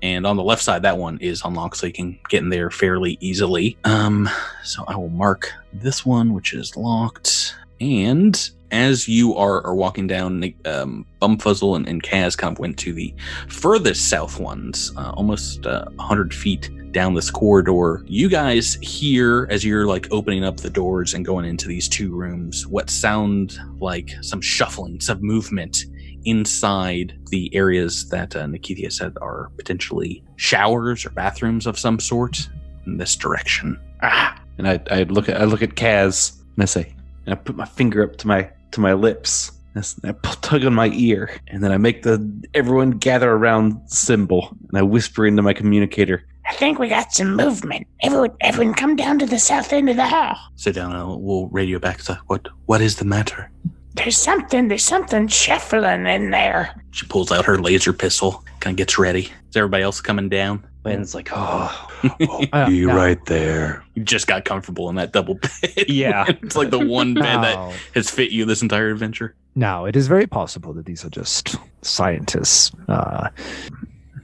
and 0.00 0.24
on 0.24 0.36
the 0.36 0.44
left 0.44 0.62
side, 0.62 0.82
that 0.82 0.96
one 0.96 1.18
is 1.18 1.42
unlocked, 1.44 1.76
so 1.76 1.88
you 1.88 1.92
can 1.92 2.16
get 2.28 2.44
in 2.44 2.50
there 2.50 2.70
fairly 2.70 3.18
easily. 3.20 3.76
Um, 3.82 4.30
so 4.62 4.84
I 4.86 4.94
will 4.94 5.08
mark 5.08 5.52
this 5.72 6.06
one, 6.06 6.34
which 6.34 6.54
is 6.54 6.76
locked. 6.76 7.56
And 7.80 8.48
as 8.70 9.08
you 9.08 9.34
are, 9.36 9.64
are 9.66 9.74
walking 9.74 10.06
down, 10.06 10.42
um, 10.64 11.06
Bumfuzzle 11.20 11.76
and, 11.76 11.88
and 11.88 12.02
Kaz 12.02 12.36
kind 12.36 12.52
of 12.52 12.58
went 12.58 12.78
to 12.78 12.92
the 12.92 13.14
furthest 13.48 14.08
south 14.08 14.38
ones, 14.38 14.92
uh, 14.96 15.10
almost 15.10 15.66
uh, 15.66 15.86
100 15.96 16.34
feet 16.34 16.70
down 16.92 17.14
this 17.14 17.30
corridor. 17.30 18.04
You 18.06 18.28
guys 18.28 18.74
hear, 18.82 19.46
as 19.50 19.64
you're 19.64 19.86
like 19.86 20.08
opening 20.10 20.44
up 20.44 20.58
the 20.58 20.70
doors 20.70 21.14
and 21.14 21.24
going 21.24 21.44
into 21.44 21.68
these 21.68 21.88
two 21.88 22.14
rooms, 22.14 22.66
what 22.66 22.90
sound 22.90 23.58
like 23.78 24.12
some 24.22 24.40
shuffling, 24.40 25.00
some 25.00 25.20
movement 25.20 25.84
inside 26.24 27.18
the 27.30 27.54
areas 27.54 28.08
that 28.10 28.36
uh, 28.36 28.44
Nikithia 28.44 28.92
said 28.92 29.16
are 29.22 29.50
potentially 29.56 30.22
showers 30.36 31.06
or 31.06 31.10
bathrooms 31.10 31.66
of 31.66 31.78
some 31.78 31.98
sort 31.98 32.48
in 32.86 32.98
this 32.98 33.16
direction. 33.16 33.78
Ah, 34.02 34.40
and 34.58 34.68
I, 34.68 34.80
I 34.90 35.02
look 35.04 35.28
at 35.28 35.40
I 35.40 35.44
look 35.44 35.62
at 35.62 35.70
Kaz 35.70 36.38
and 36.54 36.62
I 36.62 36.66
say, 36.66 36.94
and 37.26 37.34
I 37.34 37.36
put 37.36 37.56
my 37.56 37.64
finger 37.64 38.02
up 38.02 38.16
to 38.16 38.26
my 38.26 38.50
to 38.72 38.80
my 38.80 38.92
lips. 38.92 39.52
and 39.74 39.84
I 40.04 40.12
tug 40.40 40.64
on 40.64 40.74
my 40.74 40.90
ear, 40.94 41.30
and 41.48 41.62
then 41.62 41.72
I 41.72 41.76
make 41.76 42.02
the 42.02 42.18
everyone 42.54 42.92
gather 42.92 43.30
around 43.30 43.80
symbol, 43.86 44.56
and 44.68 44.78
I 44.78 44.82
whisper 44.82 45.26
into 45.26 45.42
my 45.42 45.52
communicator. 45.52 46.24
I 46.48 46.54
think 46.54 46.78
we 46.78 46.88
got 46.88 47.12
some 47.12 47.36
movement. 47.36 47.86
Everyone, 48.02 48.30
everyone, 48.40 48.74
come 48.74 48.96
down 48.96 49.20
to 49.20 49.26
the 49.26 49.38
south 49.38 49.72
end 49.72 49.88
of 49.88 49.96
the 49.96 50.06
hall. 50.06 50.36
Sit 50.56 50.74
down 50.74 50.94
and 50.96 51.22
we'll 51.22 51.46
radio 51.48 51.78
back 51.78 51.98
to 52.02 52.20
what 52.26 52.48
what 52.66 52.80
is 52.80 52.96
the 52.96 53.04
matter? 53.04 53.50
There's 53.94 54.16
something. 54.16 54.68
There's 54.68 54.84
something 54.84 55.28
shuffling 55.28 56.06
in 56.06 56.30
there. 56.30 56.74
She 56.90 57.06
pulls 57.06 57.30
out 57.30 57.44
her 57.44 57.58
laser 57.58 57.92
pistol, 57.92 58.44
kind 58.60 58.74
of 58.74 58.78
gets 58.78 58.98
ready. 58.98 59.30
Is 59.48 59.56
everybody 59.56 59.82
else 59.82 60.00
coming 60.00 60.28
down? 60.28 60.64
Ben's 60.82 61.14
like, 61.14 61.28
oh, 61.32 61.88
Uh, 62.52 62.66
Be 62.68 62.86
now- 62.86 62.96
right 62.96 63.24
there. 63.26 63.84
You 63.94 64.02
just 64.02 64.26
got 64.26 64.44
comfortable 64.44 64.88
in 64.88 64.96
that 64.96 65.12
double 65.12 65.34
bed. 65.34 65.50
Yeah. 65.88 66.24
it's 66.28 66.56
like 66.56 66.70
the 66.70 66.78
one 66.84 67.14
bed 67.14 67.42
that 67.42 67.74
has 67.94 68.08
fit 68.10 68.30
you 68.30 68.44
this 68.46 68.62
entire 68.62 68.88
adventure. 68.90 69.34
now, 69.54 69.84
it 69.84 69.96
is 69.96 70.08
very 70.08 70.26
possible 70.26 70.72
that 70.74 70.86
these 70.86 71.04
are 71.04 71.10
just 71.10 71.56
scientists 71.82 72.72
uh, 72.88 73.28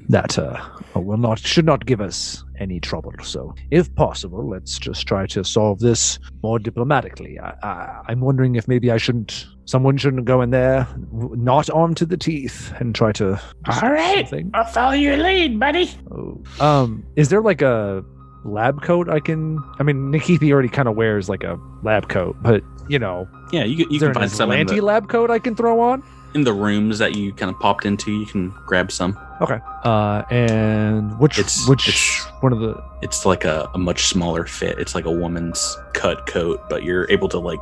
that 0.09 0.39
uh, 0.39 0.57
will 0.95 1.17
not 1.19 1.39
should 1.39 1.67
not 1.67 1.85
give 1.85 2.01
us 2.01 2.45
any 2.59 2.81
trouble. 2.81 3.13
So, 3.23 3.55
if 3.71 3.93
possible, 3.97 4.49
let's 4.49 4.79
just 4.79 5.07
try 5.07 5.27
to 5.27 5.45
solve 5.45 5.81
this 5.81 6.19
more 6.43 6.59
diplomatically. 6.59 7.39
I, 7.39 7.51
I, 7.63 8.03
I'm 8.09 8.21
wondering 8.21 8.55
if 8.57 8.67
maybe 8.69 8.91
I 8.91 8.97
shouldn't, 8.99 9.47
someone 9.67 9.97
shouldn't 9.99 10.25
go 10.25 10.41
in 10.41 10.51
there, 10.51 10.89
not 11.13 11.69
armed 11.71 11.99
to 11.99 12.07
the 12.07 12.17
teeth, 12.17 12.73
and 12.81 12.95
try 12.95 13.13
to. 13.13 13.39
All 13.69 13.91
right, 13.93 14.27
something. 14.29 14.51
I'll 14.55 14.65
follow 14.65 14.93
your 14.95 15.17
lead, 15.19 15.61
buddy. 15.61 15.91
Oh. 16.11 16.41
Um, 16.61 17.05
is 17.17 17.29
there 17.29 17.43
like 17.43 17.61
a 17.63 18.03
lab 18.45 18.83
coat 18.83 19.09
I 19.11 19.21
can? 19.21 19.63
I 19.79 19.83
mean, 19.83 20.11
Nikithi 20.11 20.51
already 20.51 20.69
kind 20.71 20.89
of 20.89 20.97
wears 20.97 21.29
like 21.29 21.45
a 21.45 21.59
lab 21.83 22.09
coat, 22.09 22.37
but 22.41 22.63
you 22.89 22.99
know, 22.99 23.29
Yeah, 23.53 23.65
you, 23.65 23.77
can- 23.85 23.93
you 23.93 23.99
can 24.01 24.15
find 24.15 24.31
some 24.31 24.51
anti 24.53 24.81
lab 24.81 25.09
coat 25.09 25.31
I 25.31 25.39
can 25.39 25.55
throw 25.55 25.81
on? 25.81 26.03
in 26.35 26.45
the 26.45 26.53
rooms 26.53 26.99
that 26.99 27.15
you 27.17 27.33
kind 27.33 27.51
of 27.51 27.59
popped 27.61 27.87
into. 27.87 28.13
You 28.13 28.27
can 28.27 28.51
grab 28.67 28.93
some. 28.93 29.19
Okay. 29.41 29.59
Uh, 29.85 30.23
and 30.31 31.19
which 31.19 31.39
It's- 31.39 31.67
which 31.67 31.89
it's- 31.89 32.27
one 32.41 32.53
of 32.53 32.59
the 32.61 32.75
It's 33.01 33.25
like 33.25 33.47
a, 33.47 33.71
a 33.75 33.79
much 33.79 34.07
smaller 34.09 34.45
fit. 34.45 34.79
It's 34.79 34.95
like 34.95 35.07
a 35.07 35.11
woman's 35.11 35.79
cut 35.95 36.27
coat, 36.27 36.61
but 36.69 36.83
you're 36.85 37.11
able 37.11 37.29
to 37.31 37.39
like, 37.39 37.61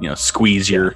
you 0.00 0.08
know, 0.08 0.14
squeeze 0.14 0.70
your 0.70 0.94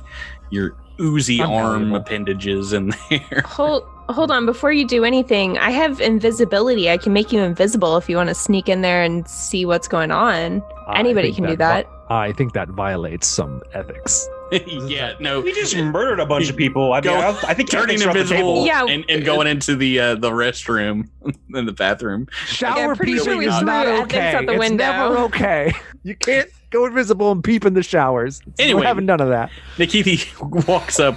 your 0.51 0.77
oozy 1.01 1.41
I'm 1.43 1.51
arm 1.51 1.73
valuable. 1.81 1.97
appendages 1.97 2.73
in 2.73 2.93
there. 3.11 3.43
hold 3.45 3.85
hold 4.09 4.31
on 4.31 4.45
before 4.47 4.73
you 4.73 4.87
do 4.87 5.05
anything. 5.05 5.59
I 5.59 5.71
have 5.71 6.01
invisibility. 6.01 6.91
I 6.91 6.99
can 6.99 7.13
make 7.13 7.33
you 7.33 7.41
invisible 7.41 7.97
if 7.97 8.09
you 8.09 8.17
want 8.17 8.29
to 8.29 8.35
sneak 8.35 8.69
in 8.69 8.83
there 8.83 9.03
and 9.03 9.27
see 9.29 9.65
what's 9.65 9.89
going 9.89 10.11
on. 10.11 10.63
I 10.89 10.99
Anybody 10.99 11.29
think 11.29 11.37
can 11.37 11.45
do 11.45 11.51
vi- 11.51 11.57
that. 11.57 11.89
I 12.11 12.33
think 12.33 12.53
that 12.53 12.69
violates 12.69 13.27
some 13.27 13.63
ethics. 13.73 14.29
yeah, 14.87 15.15
no. 15.19 15.41
we 15.41 15.55
just 15.55 15.75
murdered 15.75 16.21
a 16.21 16.27
bunch 16.27 16.51
of 16.51 16.57
people. 16.57 16.93
I 16.93 16.97
mean, 17.01 17.05
Go- 17.05 17.21
I, 17.21 17.39
I 17.49 17.55
think 17.55 17.71
turning 17.71 17.97
ethics 18.03 18.03
the 18.03 18.11
invisible 18.21 18.65
table. 18.65 18.67
Yeah. 18.67 18.85
and, 18.85 19.05
and 19.09 19.25
going 19.25 19.47
into 19.47 19.77
the 19.77 19.99
uh, 19.99 20.15
the 20.17 20.31
restroom 20.31 21.09
in 21.55 21.65
the 21.65 21.73
bathroom. 21.73 22.29
Shower 22.47 22.95
pretty 22.95 23.17
sure 23.17 23.39
we 23.39 23.47
is 23.47 23.57
threw 23.57 23.65
not 23.67 23.87
ethics 23.87 24.03
okay. 24.15 24.35
out 24.35 24.45
the 24.47 24.53
it's 24.53 24.59
window. 24.59 24.85
never 24.85 25.19
okay. 25.21 25.73
You 26.03 26.17
can't 26.17 26.51
go 26.73 26.87
invisible 26.87 27.31
and 27.31 27.45
peep 27.45 27.65
in 27.65 27.75
the 27.75 27.83
showers. 27.83 28.41
Anyway. 28.59 28.81
we 28.81 28.87
haven't 28.87 29.07
none 29.07 29.21
of 29.21 29.29
that. 29.29 29.51
Nikithi 29.77 30.67
walks 30.67 30.99
up 30.99 31.17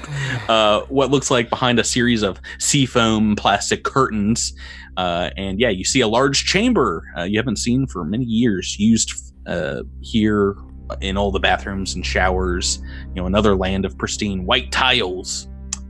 uh, 0.50 0.82
what 0.90 1.10
looks 1.10 1.32
like 1.32 1.50
behind 1.50 1.80
a 1.80 1.84
series 1.84 2.22
of 2.22 2.40
seafoam 2.60 3.36
plastic 3.36 3.84
curtains. 3.84 4.54
Uh, 4.98 5.30
and 5.38 5.60
yeah, 5.60 5.70
you 5.70 5.84
see 5.84 6.02
a 6.02 6.08
large 6.08 6.46
chamber 6.46 7.04
uh, 7.18 7.24
you 7.24 7.40
haven't 7.40 7.58
seen 7.58 7.88
for 7.88 8.06
many 8.06 8.26
years 8.26 8.78
used 8.80 9.12
uh, 9.48 9.82
here 10.02 10.56
in 11.02 11.18
all 11.18 11.32
the 11.32 11.40
bathrooms 11.40 11.96
and 11.96 12.06
showers. 12.06 12.80
You 13.14 13.22
know, 13.22 13.26
another 13.26 13.56
land 13.56 13.86
of 13.86 13.98
pristine 13.98 14.46
white 14.46 14.72
tiles. 14.72 15.48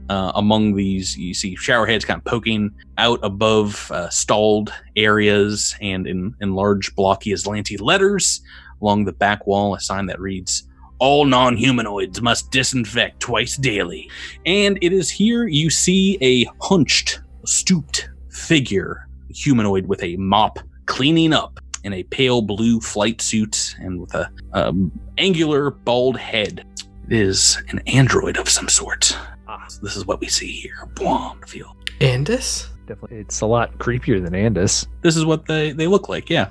Uh, 0.08 0.30
among 0.36 0.76
these, 0.76 1.16
you 1.18 1.34
see 1.34 1.56
shower 1.56 1.84
heads 1.84 2.04
kind 2.04 2.18
of 2.18 2.24
poking 2.24 2.70
out 2.96 3.18
above 3.24 3.90
uh, 3.90 4.08
stalled 4.08 4.72
areas 4.94 5.74
and 5.80 6.06
in, 6.06 6.32
in 6.40 6.54
large 6.54 6.94
blocky 6.94 7.32
Azlanti 7.32 7.80
letters 7.80 8.40
along 8.80 9.04
the 9.04 9.12
back 9.12 9.46
wall, 9.46 9.74
a 9.74 9.80
sign 9.80 10.06
that 10.06 10.20
reads, 10.20 10.68
all 10.98 11.24
non 11.24 11.56
humanoids 11.56 12.22
must 12.22 12.50
disinfect 12.50 13.20
twice 13.20 13.56
daily. 13.56 14.10
And 14.46 14.78
it 14.82 14.92
is 14.92 15.10
here 15.10 15.46
you 15.46 15.70
see 15.70 16.18
a 16.22 16.50
hunched, 16.60 17.20
stooped 17.44 18.08
figure, 18.30 19.08
humanoid 19.28 19.86
with 19.86 20.02
a 20.02 20.16
mop, 20.16 20.58
cleaning 20.86 21.32
up. 21.32 21.60
in 21.84 21.92
a 21.92 22.02
pale 22.04 22.42
blue 22.42 22.80
flight 22.80 23.20
suit 23.20 23.76
and 23.78 24.00
with 24.00 24.12
a 24.14 24.28
um, 24.54 24.90
angular 25.18 25.70
bald 25.70 26.16
head. 26.16 26.66
It 27.08 27.12
is 27.12 27.62
an 27.68 27.80
android 27.86 28.38
of 28.38 28.48
some 28.48 28.68
sort. 28.68 29.16
Ah, 29.46 29.64
so 29.68 29.80
this 29.82 29.94
is 29.94 30.04
what 30.04 30.20
we 30.20 30.26
see 30.26 30.50
here. 30.50 30.88
Blonde 30.96 31.48
feel. 31.48 31.76
Andis? 32.00 32.66
Definitely, 32.86 33.18
it's 33.18 33.40
a 33.40 33.46
lot 33.46 33.78
creepier 33.78 34.22
than 34.22 34.32
Andis. 34.32 34.86
This 35.02 35.16
is 35.16 35.24
what 35.24 35.46
they, 35.46 35.72
they 35.72 35.86
look 35.86 36.08
like. 36.08 36.28
Yeah, 36.28 36.50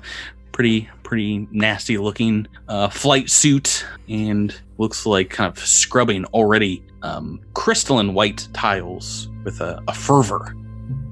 pretty 0.56 0.88
pretty 1.02 1.46
nasty 1.50 1.98
looking 1.98 2.46
uh, 2.68 2.88
flight 2.88 3.28
suit 3.28 3.84
and 4.08 4.58
looks 4.78 5.04
like 5.04 5.28
kind 5.28 5.54
of 5.54 5.58
scrubbing 5.62 6.24
already 6.32 6.82
um, 7.02 7.38
crystalline 7.52 8.14
white 8.14 8.48
tiles 8.54 9.28
with 9.44 9.60
a, 9.60 9.82
a 9.86 9.92
fervor. 9.92 10.56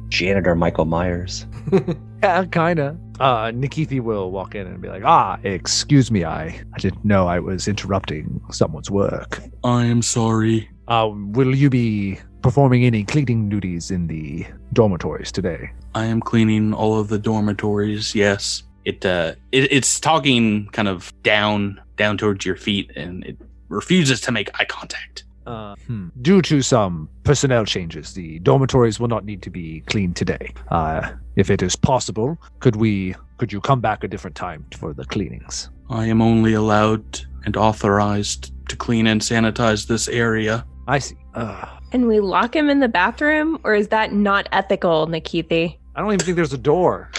Janitor 0.09 0.55
Michael 0.55 0.87
Myers. 0.87 1.47
Yeah, 2.25 2.47
kinda. 2.47 2.97
Uh, 3.21 3.49
Nikithi 3.49 4.01
will 4.01 4.31
walk 4.31 4.55
in 4.55 4.67
and 4.67 4.81
be 4.81 4.89
like, 4.89 5.03
"Ah, 5.05 5.39
excuse 5.43 6.11
me, 6.11 6.25
I 6.25 6.59
I 6.73 6.79
didn't 6.79 7.05
know 7.05 7.27
I 7.27 7.39
was 7.39 7.69
interrupting 7.69 8.41
someone's 8.51 8.91
work. 8.91 9.43
I 9.63 9.85
am 9.85 10.01
sorry. 10.01 10.71
Uh, 10.89 11.11
will 11.13 11.55
you 11.55 11.69
be 11.69 12.19
performing 12.41 12.87
any 12.87 13.05
cleaning 13.05 13.51
duties 13.51 13.91
in 13.91 14.07
the 14.07 14.47
dormitories 14.73 15.31
today?" 15.31 15.71
I 15.95 16.07
am 16.07 16.23
cleaning 16.23 16.73
all 16.73 16.99
of 16.99 17.09
the 17.09 17.19
dormitories. 17.19 18.15
Yes, 18.15 18.63
it 18.85 19.05
uh, 19.05 19.35
it, 19.53 19.73
it's 19.73 20.01
talking 20.01 20.69
kind 20.73 20.89
of 20.89 21.13
down 21.23 21.81
down 21.97 22.17
towards 22.19 22.45
your 22.45 22.57
feet, 22.57 22.91
and 22.97 23.25
it 23.25 23.37
refuses 23.69 24.21
to 24.23 24.33
make 24.33 24.51
eye 24.61 24.65
contact. 24.65 25.25
Uh, 25.47 25.75
hmm. 25.87 26.09
Due 26.23 26.41
to 26.41 26.63
some 26.63 27.09
personnel 27.23 27.67
changes, 27.67 28.15
the 28.15 28.39
dormitories 28.41 28.99
will 28.99 29.09
not 29.09 29.25
need 29.25 29.43
to 29.43 29.51
be 29.51 29.81
cleaned 29.83 30.17
today. 30.17 30.53
Uh, 30.71 31.13
if 31.37 31.51
it 31.51 31.63
is 31.63 31.77
possible, 31.77 32.39
could 32.61 32.77
we 32.77 33.15
could 33.39 33.53
you 33.53 33.61
come 33.61 33.81
back 33.81 34.05
a 34.05 34.09
different 34.09 34.37
time 34.37 34.65
for 34.75 34.95
the 34.95 35.05
cleanings? 35.05 35.69
I 35.91 36.07
am 36.07 36.23
only 36.23 36.55
allowed 36.55 37.21
and 37.45 37.57
authorized 37.57 38.53
to 38.69 38.77
clean 38.77 39.07
and 39.07 39.21
sanitize 39.21 39.87
this 39.87 40.09
area. 40.09 40.65
I 40.89 40.99
see. 40.99 41.17
Uh, 41.35 41.67
And 41.93 42.07
we 42.09 42.21
lock 42.21 42.57
him 42.57 42.71
in 42.71 42.81
the 42.81 42.89
bathroom, 42.89 43.59
or 43.65 43.75
is 43.75 43.89
that 43.89 44.13
not 44.13 44.49
ethical, 44.53 45.07
Nikithi? 45.07 45.77
I 45.97 46.01
don't 46.01 46.13
even 46.13 46.25
think 46.25 46.37
there's 46.37 46.53
a 46.53 46.59
door. 46.59 47.11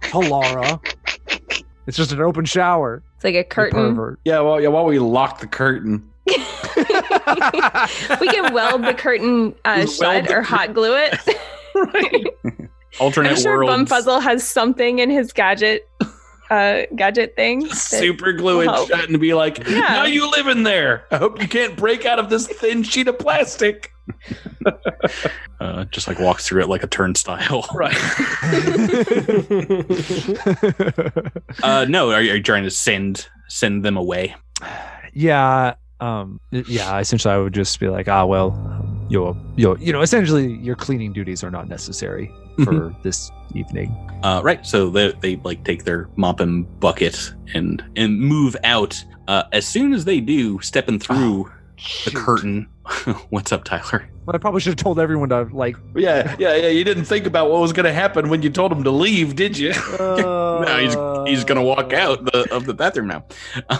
Talara. 0.00 0.80
It's 1.86 1.96
just 1.96 2.12
an 2.12 2.20
open 2.20 2.44
shower. 2.44 3.02
It's 3.16 3.24
like 3.24 3.34
a 3.34 3.44
curtain. 3.44 3.94
pervert. 3.94 4.18
Yeah, 4.24 4.40
well, 4.40 4.60
yeah. 4.60 4.68
While 4.68 4.86
we 4.86 4.98
lock 4.98 5.40
the 5.40 5.46
curtain, 5.46 6.08
we 6.26 6.34
can 8.28 8.52
weld 8.52 8.84
the 8.84 8.94
curtain 8.96 9.54
uh, 9.64 9.74
Weld 9.78 9.90
shut 9.90 10.26
the 10.28 10.34
or 10.36 10.42
hot 10.42 10.74
glue 10.74 10.94
it. 10.96 12.70
Alternate 13.00 13.30
I'm 13.30 13.36
sure 13.36 13.64
worlds. 13.64 13.90
Bumfuzzle 13.90 14.22
has 14.22 14.42
something 14.46 14.98
in 15.00 15.10
his 15.10 15.32
gadget, 15.32 15.88
uh, 16.50 16.82
gadget 16.96 17.36
thing. 17.36 17.66
super 17.68 18.32
glue 18.32 18.62
it 18.62 18.86
shut 18.88 19.08
and 19.10 19.20
be 19.20 19.34
like, 19.34 19.58
Yeah. 19.68 19.80
"Now 19.80 20.04
you 20.06 20.30
live 20.30 20.46
in 20.46 20.62
there. 20.62 21.04
I 21.10 21.18
hope 21.18 21.40
you 21.40 21.46
can't 21.48 21.76
break 21.76 22.06
out 22.06 22.18
of 22.18 22.30
this 22.30 22.46
thin 22.46 22.82
sheet 22.82 23.08
of 23.08 23.18
plastic." 23.18 23.92
uh, 25.60 25.84
just 25.86 26.08
like 26.08 26.18
walks 26.18 26.46
through 26.46 26.62
it 26.62 26.68
like 26.68 26.82
a 26.82 26.86
turnstile. 26.86 27.66
Right. 27.74 27.96
Uh, 31.62 31.86
no, 31.88 32.10
are 32.10 32.22
you, 32.22 32.32
are 32.32 32.36
you 32.36 32.42
trying 32.42 32.64
to 32.64 32.70
send 32.70 33.28
send 33.48 33.84
them 33.84 33.96
away? 33.96 34.34
yeah. 35.12 35.74
Um. 36.00 36.40
Yeah. 36.50 36.98
Essentially, 36.98 37.32
I 37.32 37.38
would 37.38 37.54
just 37.54 37.78
be 37.80 37.88
like, 37.88 38.08
ah, 38.08 38.24
well, 38.24 38.50
your 39.08 39.36
your 39.56 39.76
you're, 39.78 39.86
you 39.86 39.92
know, 39.92 40.02
essentially, 40.02 40.54
your 40.54 40.76
cleaning 40.76 41.12
duties 41.12 41.42
are 41.42 41.50
not 41.50 41.68
necessary 41.68 42.30
for 42.64 42.94
this 43.02 43.30
evening. 43.54 43.94
Uh, 44.22 44.40
right. 44.42 44.64
So 44.66 44.90
they, 44.90 45.12
they 45.20 45.36
like 45.36 45.64
take 45.64 45.84
their 45.84 46.08
mop 46.16 46.40
and 46.40 46.66
bucket 46.80 47.32
and 47.54 47.82
and 47.96 48.20
move 48.20 48.56
out. 48.64 49.02
Uh, 49.28 49.44
as 49.52 49.66
soon 49.66 49.92
as 49.92 50.04
they 50.04 50.20
do, 50.20 50.60
stepping 50.60 50.98
through 50.98 51.50
the 52.04 52.10
curtain. 52.12 52.68
What's 53.30 53.52
up, 53.52 53.64
Tyler? 53.64 54.08
I 54.28 54.38
probably 54.38 54.60
should 54.60 54.70
have 54.70 54.82
told 54.82 54.98
everyone 54.98 55.28
to 55.30 55.42
like. 55.52 55.76
yeah, 55.94 56.36
yeah, 56.38 56.54
yeah. 56.54 56.68
You 56.68 56.84
didn't 56.84 57.04
think 57.04 57.26
about 57.26 57.50
what 57.50 57.60
was 57.60 57.72
going 57.72 57.84
to 57.84 57.92
happen 57.92 58.28
when 58.28 58.42
you 58.42 58.50
told 58.50 58.72
him 58.72 58.84
to 58.84 58.90
leave, 58.90 59.36
did 59.36 59.56
you? 59.56 59.72
no, 59.98 60.78
he's 60.80 60.94
he's 61.28 61.44
gonna 61.44 61.62
walk 61.62 61.92
out 61.92 62.24
the, 62.24 62.52
of 62.54 62.66
the 62.66 62.74
bathroom 62.74 63.08
now. 63.08 63.24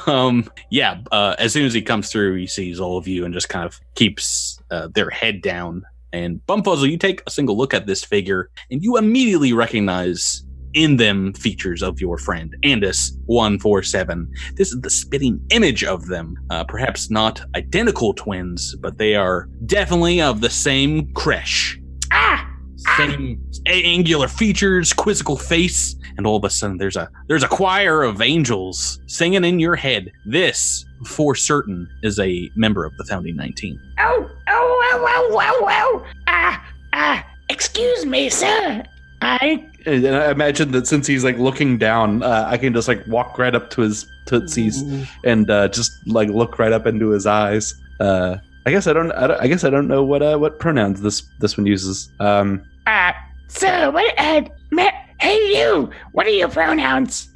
Um, 0.06 0.50
yeah. 0.70 1.00
Uh, 1.12 1.34
as 1.38 1.52
soon 1.52 1.66
as 1.66 1.74
he 1.74 1.82
comes 1.82 2.10
through, 2.10 2.36
he 2.36 2.46
sees 2.46 2.80
all 2.80 2.96
of 2.98 3.06
you 3.06 3.24
and 3.24 3.34
just 3.34 3.48
kind 3.48 3.64
of 3.64 3.80
keeps 3.94 4.60
uh, 4.70 4.88
their 4.88 5.10
head 5.10 5.42
down. 5.42 5.84
And 6.12 6.40
Bumfuzzle, 6.46 6.90
you 6.90 6.96
take 6.96 7.22
a 7.26 7.30
single 7.30 7.56
look 7.56 7.74
at 7.74 7.86
this 7.86 8.02
figure, 8.04 8.50
and 8.70 8.82
you 8.82 8.96
immediately 8.96 9.52
recognize 9.52 10.44
in 10.76 10.96
them 10.96 11.32
features 11.32 11.82
of 11.82 12.00
your 12.00 12.18
friend 12.18 12.54
Andis 12.62 13.10
one 13.26 13.58
four 13.58 13.82
seven. 13.82 14.30
This 14.54 14.72
is 14.72 14.80
the 14.80 14.90
spitting 14.90 15.44
image 15.50 15.82
of 15.82 16.06
them. 16.06 16.36
Uh, 16.50 16.62
perhaps 16.64 17.10
not 17.10 17.40
identical 17.56 18.14
twins, 18.14 18.76
but 18.76 18.98
they 18.98 19.16
are 19.16 19.48
definitely 19.66 20.20
of 20.20 20.40
the 20.40 20.50
same 20.50 21.12
creche 21.14 21.80
Ah! 22.12 22.48
same 22.96 23.42
a- 23.66 23.82
angular 23.84 24.28
features, 24.28 24.92
quizzical 24.92 25.36
face, 25.36 25.96
and 26.18 26.26
all 26.26 26.36
of 26.36 26.44
a 26.44 26.50
sudden 26.50 26.76
there's 26.76 26.96
a 26.96 27.08
there's 27.26 27.42
a 27.42 27.48
choir 27.48 28.02
of 28.02 28.20
angels 28.20 29.00
singing 29.06 29.44
in 29.44 29.58
your 29.58 29.74
head. 29.74 30.12
This, 30.26 30.84
for 31.04 31.34
certain, 31.34 31.88
is 32.02 32.18
a 32.20 32.48
member 32.54 32.84
of 32.84 32.96
the 32.98 33.04
founding 33.04 33.34
nineteen. 33.34 33.80
Oh, 33.98 34.30
oh, 34.48 34.80
oh, 34.92 35.06
oh, 35.08 35.40
oh, 35.40 35.66
oh. 35.68 36.06
Ah, 36.28 36.64
ah, 36.92 37.26
excuse 37.48 38.04
me, 38.06 38.28
sir. 38.28 38.84
I, 39.22 39.66
And 39.86 40.06
I 40.06 40.30
imagine 40.32 40.72
that 40.72 40.86
since 40.86 41.06
he's 41.06 41.22
like 41.22 41.38
looking 41.38 41.78
down, 41.78 42.22
uh, 42.22 42.46
I 42.48 42.56
can 42.58 42.74
just 42.74 42.88
like 42.88 43.06
walk 43.06 43.38
right 43.38 43.54
up 43.54 43.70
to 43.70 43.82
his 43.82 44.04
tootsies 44.26 44.82
and 45.24 45.48
uh, 45.48 45.68
just 45.68 45.92
like 46.08 46.28
look 46.28 46.58
right 46.58 46.72
up 46.72 46.86
into 46.86 47.10
his 47.10 47.24
eyes. 47.26 47.72
Uh, 48.00 48.38
I 48.66 48.70
guess 48.72 48.88
I 48.88 48.92
don't, 48.92 49.12
I 49.12 49.28
don't. 49.28 49.40
I 49.40 49.46
guess 49.46 49.62
I 49.62 49.70
don't 49.70 49.86
know 49.86 50.02
what 50.02 50.22
uh, 50.22 50.38
what 50.38 50.58
pronouns 50.58 51.00
this 51.00 51.22
this 51.38 51.56
one 51.56 51.66
uses. 51.66 52.10
Um, 52.18 52.68
uh, 52.88 53.12
sir, 53.46 53.90
what, 53.92 54.12
uh, 54.18 54.42
ma- 54.72 54.90
hey 55.20 55.36
you, 55.56 55.90
what 56.12 56.26
are 56.26 56.30
your 56.30 56.48
pronouns? 56.48 57.28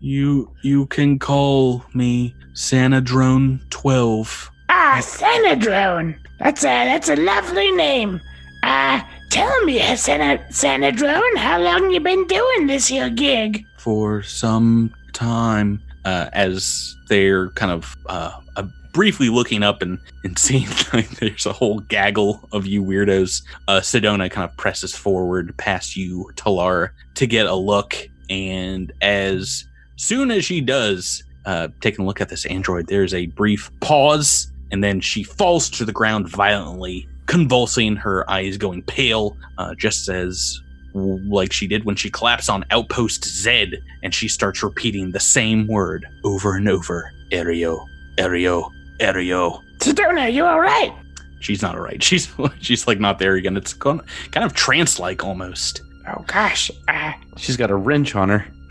you 0.00 0.50
you 0.62 0.86
can 0.86 1.18
call 1.20 1.84
me 1.94 2.34
Sanadrone 2.54 3.60
twelve. 3.70 4.50
Ah, 4.68 4.98
Sanadrone. 5.00 6.18
That's 6.40 6.64
a, 6.64 6.84
that's 6.84 7.08
a 7.08 7.16
lovely 7.16 7.70
name. 7.70 8.20
Uh, 8.64 9.00
tell 9.30 9.64
me, 9.64 9.80
uh, 9.82 9.94
Sana, 9.94 10.38
Sanadrone, 10.50 11.36
how 11.36 11.60
long 11.60 11.90
you 11.90 12.00
been 12.00 12.26
doing 12.26 12.66
this 12.66 12.88
here 12.88 13.10
gig? 13.10 13.64
for 13.84 14.22
some 14.22 14.90
time 15.12 15.78
uh, 16.06 16.30
as 16.32 16.96
they're 17.08 17.50
kind 17.50 17.70
of 17.70 17.94
uh, 18.06 18.40
uh, 18.56 18.62
briefly 18.94 19.28
looking 19.28 19.62
up 19.62 19.82
and, 19.82 19.98
and 20.24 20.38
seeing 20.46 20.66
like 20.94 21.10
there's 21.18 21.44
a 21.44 21.52
whole 21.52 21.80
gaggle 21.80 22.48
of 22.52 22.64
you 22.64 22.82
weirdos. 22.82 23.42
Uh, 23.68 23.80
Sedona 23.80 24.30
kind 24.30 24.48
of 24.48 24.56
presses 24.56 24.96
forward 24.96 25.54
past 25.58 25.98
you, 25.98 26.30
Talar, 26.36 26.92
to 27.16 27.26
get 27.26 27.44
a 27.44 27.54
look. 27.54 27.94
And 28.30 28.90
as 29.02 29.66
soon 29.96 30.30
as 30.30 30.46
she 30.46 30.62
does, 30.62 31.22
uh, 31.44 31.68
taking 31.82 32.04
a 32.04 32.08
look 32.08 32.22
at 32.22 32.30
this 32.30 32.46
android, 32.46 32.86
there's 32.86 33.12
a 33.12 33.26
brief 33.26 33.70
pause, 33.80 34.50
and 34.72 34.82
then 34.82 34.98
she 34.98 35.22
falls 35.22 35.68
to 35.68 35.84
the 35.84 35.92
ground 35.92 36.26
violently, 36.30 37.06
convulsing, 37.26 37.96
her 37.96 38.28
eyes 38.30 38.56
going 38.56 38.82
pale, 38.82 39.36
uh, 39.58 39.74
just 39.74 40.08
as 40.08 40.60
like 40.94 41.52
she 41.52 41.66
did 41.66 41.84
when 41.84 41.96
she 41.96 42.10
collapsed 42.10 42.48
on 42.48 42.64
Outpost 42.70 43.24
Z, 43.24 43.74
and 44.02 44.14
she 44.14 44.28
starts 44.28 44.62
repeating 44.62 45.10
the 45.10 45.20
same 45.20 45.66
word 45.66 46.06
over 46.24 46.56
and 46.56 46.68
over: 46.68 47.10
Aereo, 47.30 47.84
Aereo, 48.16 48.70
Aereo. 49.00 49.60
Sedona, 49.78 50.32
you 50.32 50.44
alright? 50.44 50.92
She's 51.40 51.62
not 51.62 51.74
alright. 51.74 52.02
She's 52.02 52.32
she's 52.60 52.86
like 52.86 53.00
not 53.00 53.18
there 53.18 53.34
again. 53.34 53.56
It's 53.56 53.74
kind 53.74 54.00
kind 54.30 54.46
of 54.46 54.54
trance-like 54.54 55.24
almost. 55.24 55.82
Oh 56.08 56.22
gosh, 56.26 56.70
uh, 56.88 57.12
she's 57.36 57.56
got 57.56 57.70
a 57.70 57.76
wrench 57.76 58.14
on 58.14 58.28
her. 58.28 58.46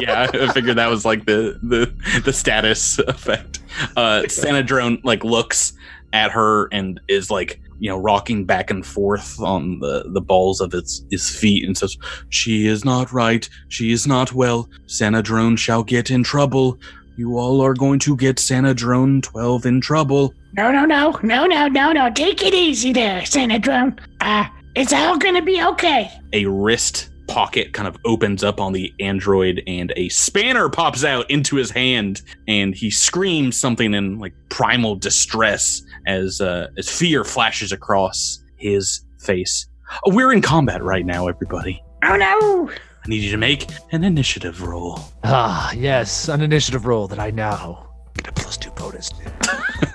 yeah, 0.00 0.28
I 0.32 0.52
figured 0.52 0.76
that 0.76 0.88
was 0.88 1.04
like 1.04 1.24
the 1.24 1.58
the 1.62 1.92
the 2.24 2.32
status 2.32 2.98
effect. 2.98 3.60
Uh 3.96 4.22
Sanadrone 4.26 5.02
like 5.02 5.24
looks 5.24 5.72
at 6.12 6.30
her 6.30 6.68
and 6.72 7.00
is 7.08 7.30
like, 7.30 7.60
you 7.78 7.88
know, 7.88 7.98
rocking 7.98 8.44
back 8.44 8.70
and 8.70 8.84
forth 8.86 9.40
on 9.40 9.78
the 9.80 10.04
the 10.08 10.20
balls 10.20 10.60
of 10.60 10.74
its 10.74 11.04
his 11.10 11.28
feet 11.28 11.64
and 11.64 11.76
says, 11.76 11.96
"She 12.28 12.66
is 12.66 12.84
not 12.84 13.12
right. 13.12 13.48
She 13.68 13.92
is 13.92 14.06
not 14.06 14.32
well. 14.32 14.68
Sanadrone 14.86 15.58
shall 15.58 15.82
get 15.82 16.10
in 16.10 16.22
trouble. 16.22 16.78
You 17.16 17.38
all 17.38 17.60
are 17.60 17.74
going 17.74 17.98
to 18.00 18.16
get 18.16 18.36
Sanadrone 18.36 19.22
12 19.22 19.66
in 19.66 19.80
trouble." 19.80 20.34
no, 20.54 20.70
no, 20.70 20.84
no, 20.84 21.18
no, 21.22 21.46
no, 21.46 21.66
no, 21.66 21.92
no, 21.92 22.10
take 22.10 22.42
it 22.42 22.54
easy 22.54 22.92
there, 22.92 23.22
Sanadrone. 23.22 23.98
Uh, 24.20 24.46
it's 24.74 24.92
all 24.92 25.18
gonna 25.18 25.42
be 25.42 25.62
okay. 25.62 26.10
a 26.32 26.46
wrist 26.46 27.10
pocket 27.28 27.72
kind 27.72 27.88
of 27.88 27.96
opens 28.04 28.42
up 28.44 28.60
on 28.60 28.72
the 28.72 28.92
android 29.00 29.62
and 29.66 29.92
a 29.96 30.08
spanner 30.10 30.68
pops 30.68 31.04
out 31.04 31.30
into 31.30 31.56
his 31.56 31.70
hand 31.70 32.20
and 32.48 32.74
he 32.74 32.90
screams 32.90 33.56
something 33.56 33.94
in 33.94 34.18
like 34.18 34.34
primal 34.50 34.96
distress 34.96 35.82
as 36.06 36.40
uh, 36.40 36.68
as 36.78 36.88
fear 36.88 37.24
flashes 37.24 37.72
across 37.72 38.42
his 38.56 39.04
face. 39.20 39.66
Oh, 40.04 40.14
we're 40.14 40.32
in 40.32 40.40
combat 40.42 40.82
right 40.82 41.04
now, 41.06 41.28
everybody. 41.28 41.82
Oh 42.04 42.16
no! 42.16 42.70
I 43.04 43.08
need 43.08 43.22
you 43.22 43.30
to 43.32 43.36
make 43.36 43.68
an 43.92 44.04
initiative 44.04 44.62
roll. 44.62 45.00
Ah, 45.24 45.72
yes, 45.72 46.28
an 46.28 46.40
initiative 46.40 46.86
roll 46.86 47.08
that 47.08 47.18
I 47.18 47.30
now 47.30 47.88
get 48.14 48.28
a 48.28 48.32
plus 48.32 48.56
two 48.56 48.70
bonus. 48.72 49.10
to. 49.10 49.32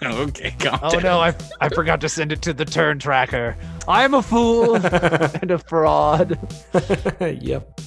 okay, 0.06 0.56
calm 0.60 0.80
Oh 0.84 0.90
down. 0.92 1.04
no, 1.04 1.20
I 1.20 1.34
I 1.62 1.70
forgot 1.70 2.02
to 2.02 2.10
send 2.10 2.32
it 2.32 2.42
to 2.44 2.54
the 2.54 2.66
turn 2.66 3.00
tracker. 3.00 3.56
I'm 3.88 4.14
a 4.14 4.22
fool 4.22 4.76
and 5.42 5.52
a 5.52 5.58
fraud. 5.60 6.38
yep. 7.42 7.80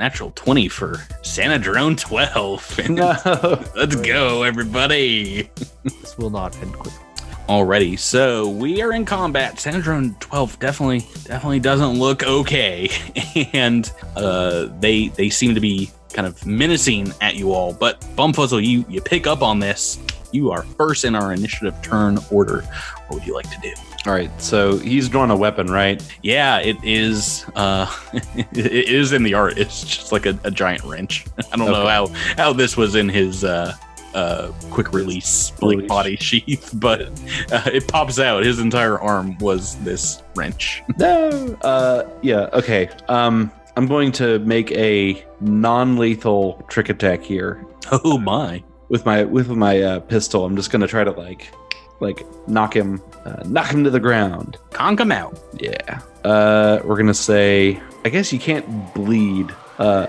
Natural 0.00 0.32
20 0.34 0.68
for 0.68 0.96
Santa 1.20 1.58
Drone 1.58 1.94
12. 1.94 2.80
No. 2.88 3.14
Let's 3.76 3.96
go, 3.96 4.44
everybody. 4.44 5.50
This 5.84 6.16
will 6.16 6.30
not 6.30 6.56
end 6.62 6.72
quick. 6.72 6.94
Alrighty, 7.50 7.98
so 7.98 8.48
we 8.48 8.80
are 8.80 8.94
in 8.94 9.04
combat. 9.04 9.60
Santa 9.60 9.82
Drone 9.82 10.14
12 10.20 10.58
definitely 10.58 11.00
definitely 11.24 11.60
doesn't 11.60 11.98
look 11.98 12.22
okay. 12.22 12.88
And 13.52 13.92
uh 14.16 14.68
they 14.80 15.08
they 15.08 15.28
seem 15.28 15.54
to 15.54 15.60
be 15.60 15.90
kind 16.14 16.26
of 16.26 16.46
menacing 16.46 17.12
at 17.20 17.36
you 17.36 17.52
all. 17.52 17.74
But 17.74 18.00
Bumfuzzle, 18.16 18.64
you 18.66 18.86
you 18.88 19.02
pick 19.02 19.26
up 19.26 19.42
on 19.42 19.58
this. 19.58 19.98
You 20.32 20.50
are 20.50 20.62
first 20.62 21.04
in 21.04 21.14
our 21.14 21.34
initiative 21.34 21.74
turn 21.82 22.18
order. 22.30 22.62
What 23.08 23.18
would 23.18 23.26
you 23.26 23.34
like 23.34 23.50
to 23.50 23.60
do? 23.60 23.74
All 24.06 24.14
right, 24.14 24.30
so 24.40 24.78
he's 24.78 25.10
drawn 25.10 25.30
a 25.30 25.36
weapon, 25.36 25.66
right? 25.66 26.02
Yeah, 26.22 26.58
it 26.58 26.76
is. 26.82 27.44
Uh, 27.54 27.86
it 28.52 28.56
is 28.88 29.12
in 29.12 29.22
the 29.22 29.34
art. 29.34 29.58
It's 29.58 29.84
just 29.84 30.10
like 30.10 30.24
a, 30.24 30.38
a 30.44 30.50
giant 30.50 30.84
wrench. 30.84 31.26
I 31.52 31.56
don't 31.56 31.70
know 31.70 31.86
how 31.86 32.06
how 32.36 32.52
this 32.54 32.78
was 32.78 32.94
in 32.94 33.10
his 33.10 33.44
uh, 33.44 33.74
uh, 34.14 34.52
quick 34.70 34.92
release 34.92 35.52
like 35.60 35.76
Release. 35.76 35.88
body 35.88 36.16
sheath, 36.16 36.70
but 36.74 37.02
uh, 37.52 37.62
it 37.72 37.86
pops 37.88 38.18
out. 38.18 38.42
His 38.42 38.58
entire 38.58 38.98
arm 38.98 39.36
was 39.38 39.76
this 39.84 40.22
wrench. 40.34 40.82
No. 40.98 41.58
Uh, 41.62 42.08
yeah. 42.22 42.48
Okay. 42.54 42.88
Um, 43.08 43.52
I'm 43.76 43.86
going 43.86 44.12
to 44.12 44.38
make 44.40 44.72
a 44.72 45.24
non-lethal 45.40 46.64
trick 46.68 46.88
attack 46.88 47.22
here 47.22 47.64
oh 47.92 48.18
my! 48.18 48.62
with 48.88 49.06
my 49.06 49.24
with 49.24 49.48
my 49.48 49.80
uh, 49.80 50.00
pistol. 50.00 50.44
I'm 50.44 50.56
just 50.56 50.70
gonna 50.70 50.88
try 50.88 51.04
to 51.04 51.12
like, 51.12 51.52
like 52.00 52.24
knock 52.48 52.74
him, 52.74 53.00
uh, 53.24 53.42
knock 53.46 53.70
him 53.72 53.84
to 53.84 53.90
the 53.90 54.00
ground. 54.00 54.56
Conk 54.70 55.00
him 55.00 55.12
out. 55.12 55.38
Yeah. 55.58 56.00
Uh, 56.24 56.80
we're 56.84 56.96
gonna 56.96 57.14
say. 57.14 57.80
I 58.04 58.08
guess 58.08 58.32
you 58.32 58.38
can't 58.38 58.94
bleed. 58.94 59.50
Uh, 59.78 60.06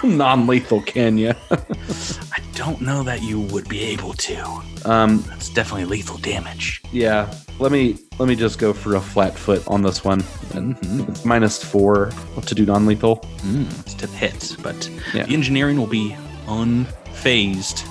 non-lethal, 0.04 0.80
can 0.82 1.18
you? 1.18 1.32
I 1.50 2.40
don't 2.54 2.80
know 2.80 3.02
that 3.02 3.22
you 3.22 3.40
would 3.40 3.68
be 3.68 3.80
able 3.82 4.14
to. 4.14 4.62
Um, 4.86 5.22
That's 5.28 5.50
definitely 5.50 5.84
lethal 5.86 6.16
damage. 6.18 6.82
yeah. 6.92 7.32
Let 7.58 7.72
me 7.72 7.98
let 8.18 8.26
me 8.26 8.34
just 8.36 8.58
go 8.58 8.72
for 8.72 8.94
a 8.96 9.00
flat 9.02 9.36
foot 9.36 9.62
on 9.68 9.82
this 9.82 10.02
one. 10.02 10.22
Mhm. 10.54 11.06
it's 11.10 11.26
minus 11.26 11.62
four 11.62 12.10
to 12.46 12.54
do 12.54 12.64
non-lethal. 12.64 13.18
Mm, 13.42 13.80
it's 13.80 13.92
to 13.94 14.06
the 14.06 14.16
hit, 14.16 14.56
but 14.62 14.88
Yeah. 15.12 15.24
the 15.26 15.34
engineering 15.34 15.76
will 15.76 15.86
be 15.86 16.16
unfazed. 16.46 17.84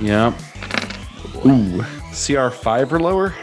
Yeah. 0.00 0.32
Ooh. 1.46 1.82
CR 2.10 2.48
five 2.50 2.92
or 2.92 3.00
lower. 3.00 3.34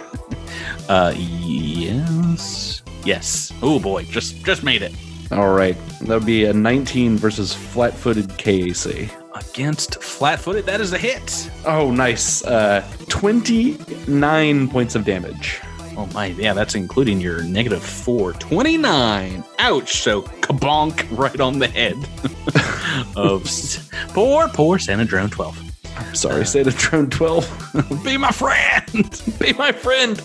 Uh, 0.90 1.14
yes, 1.16 2.82
yes. 3.04 3.52
Oh 3.62 3.80
boy, 3.80 4.04
just 4.06 4.44
just 4.44 4.64
made 4.64 4.82
it. 4.82 4.94
All 5.32 5.54
right. 5.54 5.76
That 6.02 6.10
would 6.20 6.26
be 6.26 6.46
a 6.46 6.54
19 6.54 7.18
versus 7.18 7.52
flat-footed 7.54 8.30
KAC. 8.38 9.10
against 9.34 10.02
flat-footed. 10.04 10.68
That 10.68 10.80
is 10.82 10.94
a 10.94 11.00
hit. 11.00 11.50
Oh, 11.66 11.90
nice. 11.90 12.44
Uh, 12.46 12.88
29 13.10 14.68
points 14.70 14.94
of 14.94 15.04
damage. 15.04 15.60
Oh 15.98 16.06
my, 16.14 16.28
yeah, 16.28 16.54
that's 16.54 16.76
including 16.76 17.20
your 17.20 17.42
negative 17.44 17.82
four. 17.84 18.34
29. 18.34 19.44
Ouch. 19.60 19.94
So 20.02 20.22
kabonk 20.22 21.08
right 21.18 21.40
on 21.40 21.58
the 21.58 21.68
head 21.70 21.96
of 23.16 23.46
s- 23.48 23.90
poor, 24.10 24.48
poor 24.50 24.78
Santa 24.78 25.06
Drone 25.06 25.30
12. 25.32 25.72
Sorry, 26.14 26.46
say 26.46 26.64
to 26.64 26.72
drone 26.72 27.10
12. 27.10 28.04
Be 28.04 28.18
my 28.18 28.32
friend. 28.32 29.22
Be 29.40 29.54
my 29.54 29.72
friend. 29.72 30.22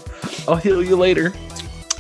I'll 0.47 0.57
heal 0.57 0.83
you 0.83 0.97
later. 0.97 1.33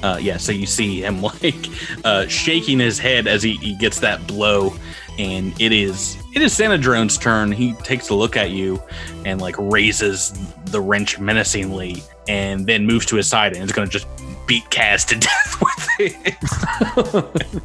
Uh, 0.03 0.19
yeah, 0.21 0.37
so 0.37 0.53
you 0.53 0.67
see 0.67 1.03
him 1.05 1.21
like 1.43 1.67
uh, 2.05 2.27
shaking 2.27 2.79
his 2.79 2.99
head 2.99 3.27
as 3.27 3.43
he, 3.43 3.57
he 3.57 3.77
gets 3.77 4.01
that 4.01 4.27
blow, 4.27 4.75
and 5.19 5.59
it 5.61 5.73
is 5.73 6.17
it 6.35 6.43
is 6.43 6.53
Santa 6.53 6.79
Drone's 6.79 7.19
turn. 7.19 7.53
He 7.53 7.75
takes 7.75 8.09
a 8.09 8.15
look 8.15 8.37
at 8.37 8.51
you 8.51 8.83
and 9.25 9.41
like 9.41 9.57
raises 9.59 10.33
the 10.67 10.81
wrench 10.81 11.19
menacingly, 11.19 12.03
and 12.29 12.67
then 12.67 12.87
moves 12.87 13.05
to 13.07 13.17
his 13.17 13.29
side 13.29 13.53
and 13.55 13.65
is 13.65 13.73
going 13.73 13.89
to 13.89 13.93
just 13.93 14.07
beat 14.47 14.65
Kaz 14.71 15.07
to 15.09 15.17
death 15.17 15.61
with 15.61 15.89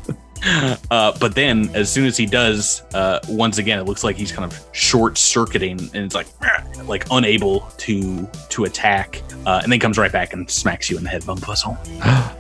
it. 0.10 0.18
Uh, 0.92 1.12
but 1.20 1.34
then, 1.34 1.70
as 1.74 1.92
soon 1.92 2.06
as 2.06 2.16
he 2.18 2.26
does, 2.26 2.84
uh, 2.94 3.20
once 3.30 3.58
again, 3.58 3.80
it 3.80 3.84
looks 3.84 4.04
like 4.04 4.16
he's 4.16 4.32
kind 4.32 4.46
of 4.52 4.60
short 4.74 5.18
circuiting 5.18 5.80
and 5.80 5.96
it's 5.96 6.14
like, 6.16 6.28
like 6.86 7.06
unable 7.12 7.62
to 7.78 8.28
to 8.50 8.66
attack, 8.66 9.22
uh, 9.46 9.62
and 9.64 9.72
then 9.72 9.80
comes 9.80 9.98
right 9.98 10.12
back 10.12 10.34
and 10.34 10.50
smacks 10.50 10.90
you 10.90 10.98
in 10.98 11.04
the 11.04 11.10
head, 11.10 11.24
Bumfuzzle. 11.24 11.78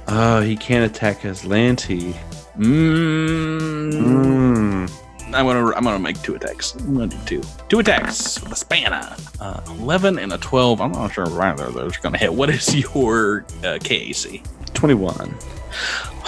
Oh, 0.08 0.42
he 0.46 0.56
can't 0.56 0.86
attack 0.90 1.22
Azlanti. 1.22 2.14
Mm, 2.58 3.92
Mm. 3.92 4.92
I'm 5.34 5.46
gonna 5.46 5.76
I'm 5.76 5.84
gonna 5.84 6.00
make 6.00 6.22
two 6.22 6.36
attacks. 6.36 6.76
I'm 6.76 6.94
gonna 6.96 7.08
do 7.08 7.18
two. 7.26 7.42
Two 7.68 7.80
attacks 7.80 8.40
with 8.42 8.52
a 8.52 8.56
spanner. 8.56 9.16
Uh, 9.42 9.60
Eleven 9.80 10.18
and 10.20 10.32
a 10.32 10.38
twelve. 10.38 10.80
I'm 10.80 10.92
not 10.94 11.14
sure 11.14 11.26
either 11.42 11.66
of 11.66 11.74
those 11.74 11.98
are 11.98 12.02
gonna 12.02 12.18
hit. 12.18 12.34
What 12.34 12.50
is 12.50 12.74
your 12.96 13.46
uh, 13.64 13.80
KAC? 13.82 14.46
21. 14.74 15.34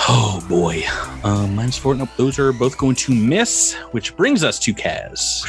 Oh 0.10 0.44
boy. 0.48 0.84
Um, 1.24 1.56
minus 1.56 1.78
four. 1.78 1.96
Nope. 1.96 2.10
Those 2.18 2.40
are 2.40 2.54
both 2.54 2.78
going 2.78 2.96
to 2.96 3.14
miss, 3.14 3.74
which 3.92 4.16
brings 4.16 4.44
us 4.44 4.60
to 4.60 4.74
Kaz. 4.74 5.44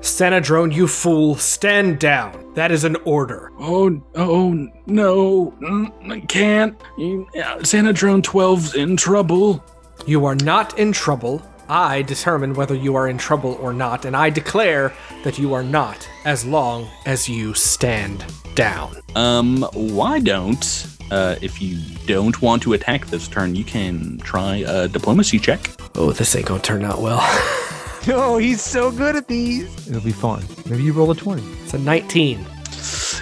Santa 0.00 0.40
drone, 0.40 0.72
you 0.72 0.88
fool, 0.88 1.36
stand 1.36 2.00
down. 2.00 2.52
That 2.54 2.72
is 2.72 2.82
an 2.84 2.96
order. 3.04 3.52
Oh, 3.60 4.02
oh 4.16 4.68
no, 4.86 5.54
Mm, 5.60 6.10
I 6.10 6.20
can't. 6.20 6.76
You- 6.98 7.28
yeah, 7.34 7.62
Santa 7.62 7.92
Drone 7.92 8.20
12's 8.22 8.74
in 8.74 8.96
trouble. 8.96 9.64
You 10.06 10.24
are 10.26 10.34
not 10.34 10.76
in 10.78 10.90
trouble. 10.92 11.40
I 11.68 12.02
determine 12.02 12.54
whether 12.54 12.74
you 12.74 12.96
are 12.96 13.06
in 13.08 13.16
trouble 13.16 13.56
or 13.60 13.72
not, 13.72 14.04
and 14.04 14.16
I 14.16 14.28
declare 14.30 14.92
that 15.22 15.38
you 15.38 15.54
are 15.54 15.62
not 15.62 16.06
as 16.24 16.44
long 16.44 16.88
as 17.06 17.28
you 17.28 17.54
stand 17.54 18.24
down. 18.56 18.96
Um, 19.14 19.62
why 19.72 20.18
don't, 20.18 20.86
uh, 21.12 21.36
if 21.40 21.60
you 21.62 21.78
don't 22.06 22.40
want 22.42 22.62
to 22.62 22.72
attack 22.72 23.06
this 23.06 23.28
turn, 23.28 23.54
you 23.54 23.64
can 23.64 24.18
try 24.18 24.56
a 24.66 24.88
diplomacy 24.88 25.38
check. 25.38 25.60
Oh, 25.94 26.10
this 26.12 26.34
ain't 26.34 26.46
gonna 26.46 26.62
turn 26.62 26.84
out 26.84 27.00
well. 27.00 27.20
No, 28.04 28.36
he's 28.36 28.60
so 28.60 28.90
good 28.90 29.14
at 29.14 29.28
these. 29.28 29.88
It'll 29.88 30.00
be 30.02 30.10
fun. 30.10 30.42
Maybe 30.68 30.82
you 30.82 30.92
roll 30.92 31.12
a 31.12 31.14
20. 31.14 31.40
it's 31.62 31.72
a 31.74 31.78
19. 31.78 32.44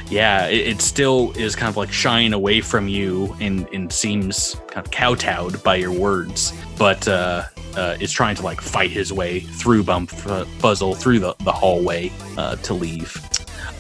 Yeah, 0.09 0.47
it, 0.47 0.69
it 0.69 0.81
still 0.81 1.33
is 1.37 1.55
kind 1.55 1.69
of 1.69 1.77
like 1.77 1.93
shying 1.93 2.33
away 2.33 2.63
from 2.63 2.89
you 2.89 3.37
and, 3.41 3.69
and 3.75 3.93
seems 3.93 4.57
kind 4.69 4.87
of 4.87 4.91
kowtowed 4.91 5.63
by 5.63 5.75
your 5.77 5.93
words, 5.93 6.55
but 6.79 7.07
uh, 7.07 7.45
uh, 7.77 7.97
is 8.01 8.11
trying 8.11 8.37
to 8.37 8.43
like 8.43 8.63
fight 8.63 8.89
his 8.91 9.13
way 9.13 9.41
through 9.41 9.83
Bump 9.85 10.13
uh, 10.27 10.47
Fuzzle 10.61 10.97
through 10.97 11.19
the, 11.19 11.35
the 11.45 11.53
hallway 11.53 12.11
uh, 12.39 12.57
to 12.57 12.73
leave. 12.73 13.15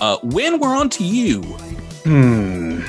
Uh, 0.02 0.18
when 0.22 0.58
we're 0.60 0.76
on 0.76 0.90
to 0.90 1.02
you, 1.02 1.42
Hmm. 2.04 2.80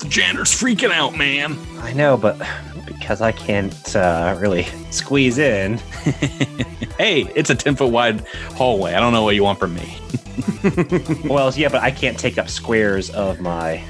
The 0.00 0.08
janitor's 0.08 0.50
freaking 0.50 0.90
out, 0.90 1.16
man. 1.16 1.56
I 1.78 1.92
know, 1.92 2.16
but 2.16 2.40
because 2.86 3.20
I 3.20 3.32
can't 3.32 3.96
uh, 3.96 4.36
really 4.40 4.64
squeeze 4.90 5.38
in, 5.38 5.78
hey, 6.98 7.30
it's 7.34 7.50
a 7.50 7.54
10 7.54 7.76
foot 7.76 7.90
wide 7.90 8.26
hallway. 8.54 8.94
I 8.94 9.00
don't 9.00 9.12
know 9.12 9.22
what 9.22 9.34
you 9.34 9.42
want 9.44 9.58
from 9.58 9.74
me. 9.74 9.96
well, 11.28 11.52
yeah, 11.54 11.68
but 11.68 11.82
I 11.82 11.90
can't 11.90 12.18
take 12.18 12.38
up 12.38 12.48
squares 12.48 13.10
of 13.10 13.40
my 13.40 13.82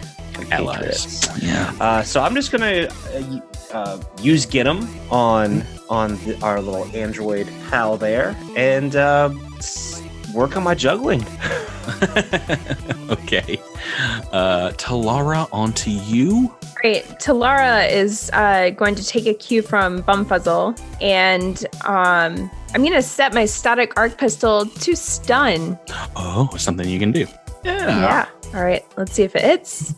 Allies. 0.50 1.28
Yeah. 1.42 1.74
Uh, 1.80 2.02
so 2.02 2.22
I'm 2.22 2.34
just 2.34 2.50
gonna 2.50 2.88
uh, 3.12 3.40
uh, 3.74 4.02
use 4.22 4.46
get 4.46 4.66
'em 4.66 4.88
on 5.10 5.62
on 5.90 6.16
the, 6.24 6.38
our 6.42 6.60
little 6.62 6.84
android 6.96 7.46
pal 7.68 7.98
there, 7.98 8.34
and 8.56 8.96
uh, 8.96 9.28
s- 9.32 9.49
work 10.34 10.56
on 10.56 10.62
my 10.62 10.74
juggling. 10.74 11.22
okay. 13.10 13.60
Uh, 14.32 14.72
Talara, 14.76 15.48
on 15.52 15.72
to 15.74 15.90
you. 15.90 16.54
Great. 16.74 17.04
Talara 17.18 17.90
is 17.90 18.30
uh, 18.32 18.70
going 18.70 18.94
to 18.94 19.04
take 19.04 19.26
a 19.26 19.34
cue 19.34 19.62
from 19.62 20.02
Bumfuzzle, 20.02 20.80
and 21.00 21.66
um, 21.84 22.50
I'm 22.74 22.82
going 22.82 22.92
to 22.92 23.02
set 23.02 23.34
my 23.34 23.44
static 23.44 23.98
arc 23.98 24.16
pistol 24.16 24.66
to 24.66 24.96
stun. 24.96 25.78
Oh, 26.16 26.48
something 26.56 26.88
you 26.88 26.98
can 26.98 27.12
do. 27.12 27.26
Yeah. 27.64 28.28
All 28.54 28.64
right. 28.64 28.84
Let's 28.96 29.12
see 29.12 29.22
if 29.22 29.36
it 29.36 29.42
hits. 29.42 29.94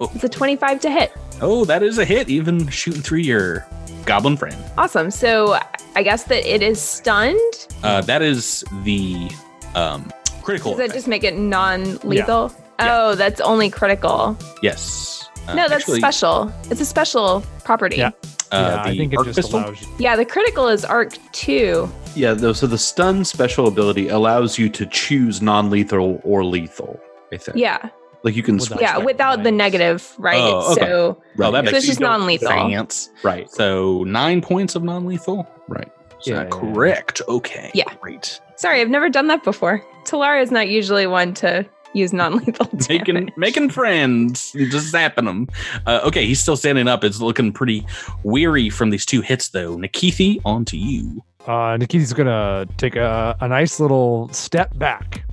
It's 0.00 0.24
a 0.24 0.28
25 0.28 0.80
to 0.80 0.90
hit. 0.90 1.12
Oh, 1.42 1.64
that 1.64 1.82
is 1.82 1.98
a 1.98 2.04
hit, 2.04 2.28
even 2.30 2.68
shooting 2.68 3.02
through 3.02 3.18
your 3.18 3.66
goblin 4.06 4.36
friend. 4.36 4.56
Awesome. 4.78 5.10
So 5.10 5.58
I 5.96 6.02
guess 6.02 6.24
that 6.24 6.46
it 6.46 6.62
is 6.62 6.80
stunned. 6.80 7.66
Uh, 7.82 8.00
that 8.02 8.22
is 8.22 8.64
the 8.84 9.28
um, 9.74 10.10
critical. 10.42 10.70
Does 10.70 10.78
that 10.78 10.84
effect. 10.84 10.94
just 10.94 11.08
make 11.08 11.24
it 11.24 11.36
non-lethal? 11.36 12.54
Yeah. 12.78 12.96
Oh, 12.98 13.14
that's 13.16 13.40
only 13.40 13.70
critical. 13.70 14.38
yes. 14.62 15.28
Uh, 15.48 15.54
no, 15.54 15.68
that's 15.68 15.82
actually, 15.82 15.98
special. 15.98 16.52
It's 16.70 16.80
a 16.80 16.84
special 16.84 17.42
property. 17.64 17.96
Yeah. 17.96 18.12
yeah, 18.52 18.84
the 18.84 18.90
I 18.90 18.96
think 18.96 19.12
it 19.12 19.18
just 19.24 19.36
pistol. 19.36 19.58
allows 19.58 19.82
you. 19.82 19.88
Yeah, 19.98 20.14
the 20.14 20.24
critical 20.24 20.68
is 20.68 20.84
arc 20.84 21.16
two. 21.32 21.90
Yeah, 22.14 22.34
though, 22.34 22.52
so 22.52 22.68
the 22.68 22.78
stun 22.78 23.24
special 23.24 23.66
ability 23.66 24.08
allows 24.08 24.56
you 24.56 24.68
to 24.68 24.86
choose 24.86 25.42
non-lethal 25.42 26.20
or 26.22 26.44
lethal. 26.44 27.00
I 27.32 27.38
think. 27.38 27.56
Yeah, 27.56 27.88
like 28.24 28.36
you 28.36 28.42
can 28.42 28.56
Without- 28.56 28.66
switch. 28.68 28.80
yeah, 28.82 28.96
like 28.96 29.06
without 29.06 29.42
the 29.42 29.50
negative, 29.52 30.14
right? 30.18 30.38
Oh, 30.40 30.72
okay. 30.72 30.80
So 30.86 31.22
Right. 31.36 31.48
Oh, 31.48 31.52
that 31.52 31.64
yeah, 31.64 31.70
So 31.70 31.76
it's 31.76 31.86
just 31.86 32.00
non-lethal. 32.00 32.48
Science. 32.48 33.10
right. 33.22 33.50
So 33.50 34.04
nine 34.04 34.40
points 34.40 34.74
of 34.74 34.82
non-lethal. 34.84 35.48
Right. 35.68 35.90
Is 36.20 36.26
Yeah, 36.28 36.34
that 36.44 36.48
yeah, 36.52 36.56
yeah. 36.64 36.72
correct? 36.72 37.22
Okay. 37.28 37.70
Yeah. 37.74 37.92
Great. 38.00 38.40
sorry, 38.56 38.80
I've 38.80 38.90
never 38.90 39.08
done 39.08 39.26
that 39.28 39.42
before. 39.42 39.82
Talara 40.04 40.40
is 40.42 40.50
not 40.52 40.68
usually 40.68 41.06
one 41.06 41.34
to 41.34 41.66
use 41.94 42.12
non-lethal 42.12 42.68
Making 42.88 43.30
making 43.36 43.68
friends, 43.70 44.52
just 44.52 44.94
zapping 44.94 45.26
them. 45.26 45.48
Uh, 45.86 46.00
okay, 46.04 46.24
he's 46.24 46.40
still 46.40 46.56
standing 46.56 46.88
up. 46.88 47.04
It's 47.04 47.20
looking 47.20 47.52
pretty 47.52 47.84
weary 48.22 48.70
from 48.70 48.90
these 48.90 49.04
two 49.04 49.20
hits, 49.20 49.48
though. 49.50 49.76
Nikithi, 49.76 50.40
on 50.44 50.64
to 50.66 50.76
you. 50.78 51.22
Uh, 51.46 51.76
Nikiti's 51.76 52.12
gonna 52.12 52.66
take 52.76 52.94
a, 52.96 53.36
a 53.40 53.48
nice 53.48 53.80
little 53.80 54.28
step 54.32 54.76
back. 54.78 55.24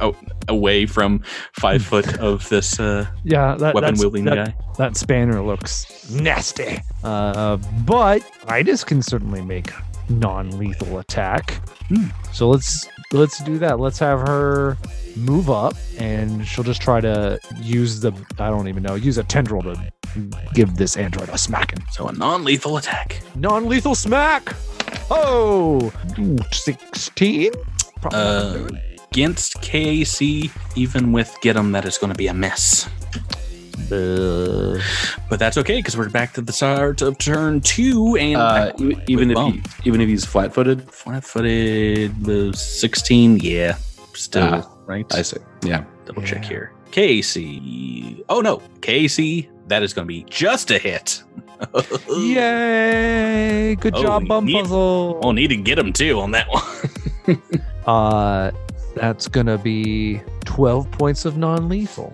Oh, 0.00 0.14
away 0.48 0.86
from 0.86 1.22
five 1.54 1.82
foot 1.82 2.18
of 2.20 2.48
this 2.48 2.78
uh, 2.78 3.06
Yeah, 3.24 3.56
that, 3.56 3.74
weapon 3.74 3.96
wielding 3.98 4.24
that, 4.26 4.34
guy. 4.34 4.54
That 4.76 4.96
spanner 4.96 5.42
looks 5.42 6.08
nasty. 6.10 6.78
Uh, 7.02 7.56
but 7.84 8.20
Idas 8.46 8.86
can 8.86 9.02
certainly 9.02 9.42
make 9.42 9.72
non-lethal 10.08 10.98
attack. 10.98 11.52
Hmm. 11.88 12.06
So 12.32 12.48
let's 12.48 12.86
let's 13.12 13.42
do 13.44 13.58
that. 13.58 13.78
Let's 13.80 13.98
have 13.98 14.20
her 14.20 14.76
move 15.16 15.50
up, 15.50 15.74
and 15.98 16.46
she'll 16.46 16.64
just 16.64 16.80
try 16.82 17.00
to 17.00 17.38
use 17.60 18.00
the 18.00 18.12
I 18.38 18.48
don't 18.50 18.68
even 18.68 18.82
know 18.82 18.94
use 18.94 19.18
a 19.18 19.24
tendril 19.24 19.62
to 19.62 19.90
give 20.54 20.76
this 20.76 20.96
android 20.96 21.28
a 21.30 21.38
smacking. 21.38 21.84
So 21.92 22.08
a 22.08 22.12
non-lethal 22.12 22.76
attack. 22.76 23.20
Non-lethal 23.34 23.94
smack. 23.94 24.54
Oh, 25.10 25.92
Ooh, 26.18 26.38
16? 26.52 27.52
Probably 28.00 28.18
Uh, 28.18 28.52
gonna 28.54 28.68
do 28.68 28.74
it. 28.76 29.00
against 29.10 29.60
KAC, 29.62 30.50
even 30.76 31.12
with 31.12 31.34
get 31.42 31.56
'em, 31.56 31.72
that 31.72 31.84
is 31.84 31.98
going 31.98 32.12
to 32.12 32.16
be 32.16 32.26
a 32.28 32.34
mess. 32.34 32.88
Uh, 33.92 34.80
But 35.30 35.38
that's 35.38 35.56
okay 35.58 35.76
because 35.78 35.96
we're 35.96 36.08
back 36.10 36.32
to 36.34 36.40
the 36.42 36.52
start 36.52 37.02
of 37.02 37.18
turn 37.18 37.60
two, 37.60 38.16
and 38.16 38.36
Uh, 38.36 38.72
even 39.06 39.30
if 39.30 39.38
he, 39.38 39.62
even 39.84 40.00
if 40.00 40.08
he's 40.08 40.24
flat-footed, 40.24 40.90
flat-footed, 40.90 42.24
the 42.24 42.52
sixteen, 42.56 43.38
yeah, 43.40 43.76
still 44.14 44.44
Ah, 44.64 44.68
right. 44.86 45.06
I 45.14 45.22
see. 45.22 45.38
Yeah. 45.62 45.84
Double 46.06 46.22
check 46.22 46.44
here. 46.44 46.72
KAC. 46.92 48.24
Oh 48.28 48.40
no, 48.40 48.62
KAC. 48.80 49.48
That 49.68 49.82
is 49.82 49.92
going 49.92 50.06
to 50.06 50.08
be 50.08 50.24
just 50.30 50.70
a 50.70 50.78
hit. 50.78 51.22
yay! 52.08 53.74
Good 53.76 53.94
Oh, 53.96 54.02
job, 54.02 54.26
Bum 54.28 54.48
yeah. 54.48 54.62
Puzzle. 54.62 55.20
I'll 55.22 55.32
need 55.34 55.48
to 55.48 55.56
get 55.56 55.78
him 55.78 55.92
too 55.92 56.18
on 56.20 56.30
that 56.32 56.48
one. 56.48 56.62
Uh, 57.86 58.50
that's 58.96 59.28
gonna 59.28 59.56
be 59.56 60.20
12 60.44 60.90
points 60.90 61.24
of 61.24 61.38
non-lethal. 61.38 62.12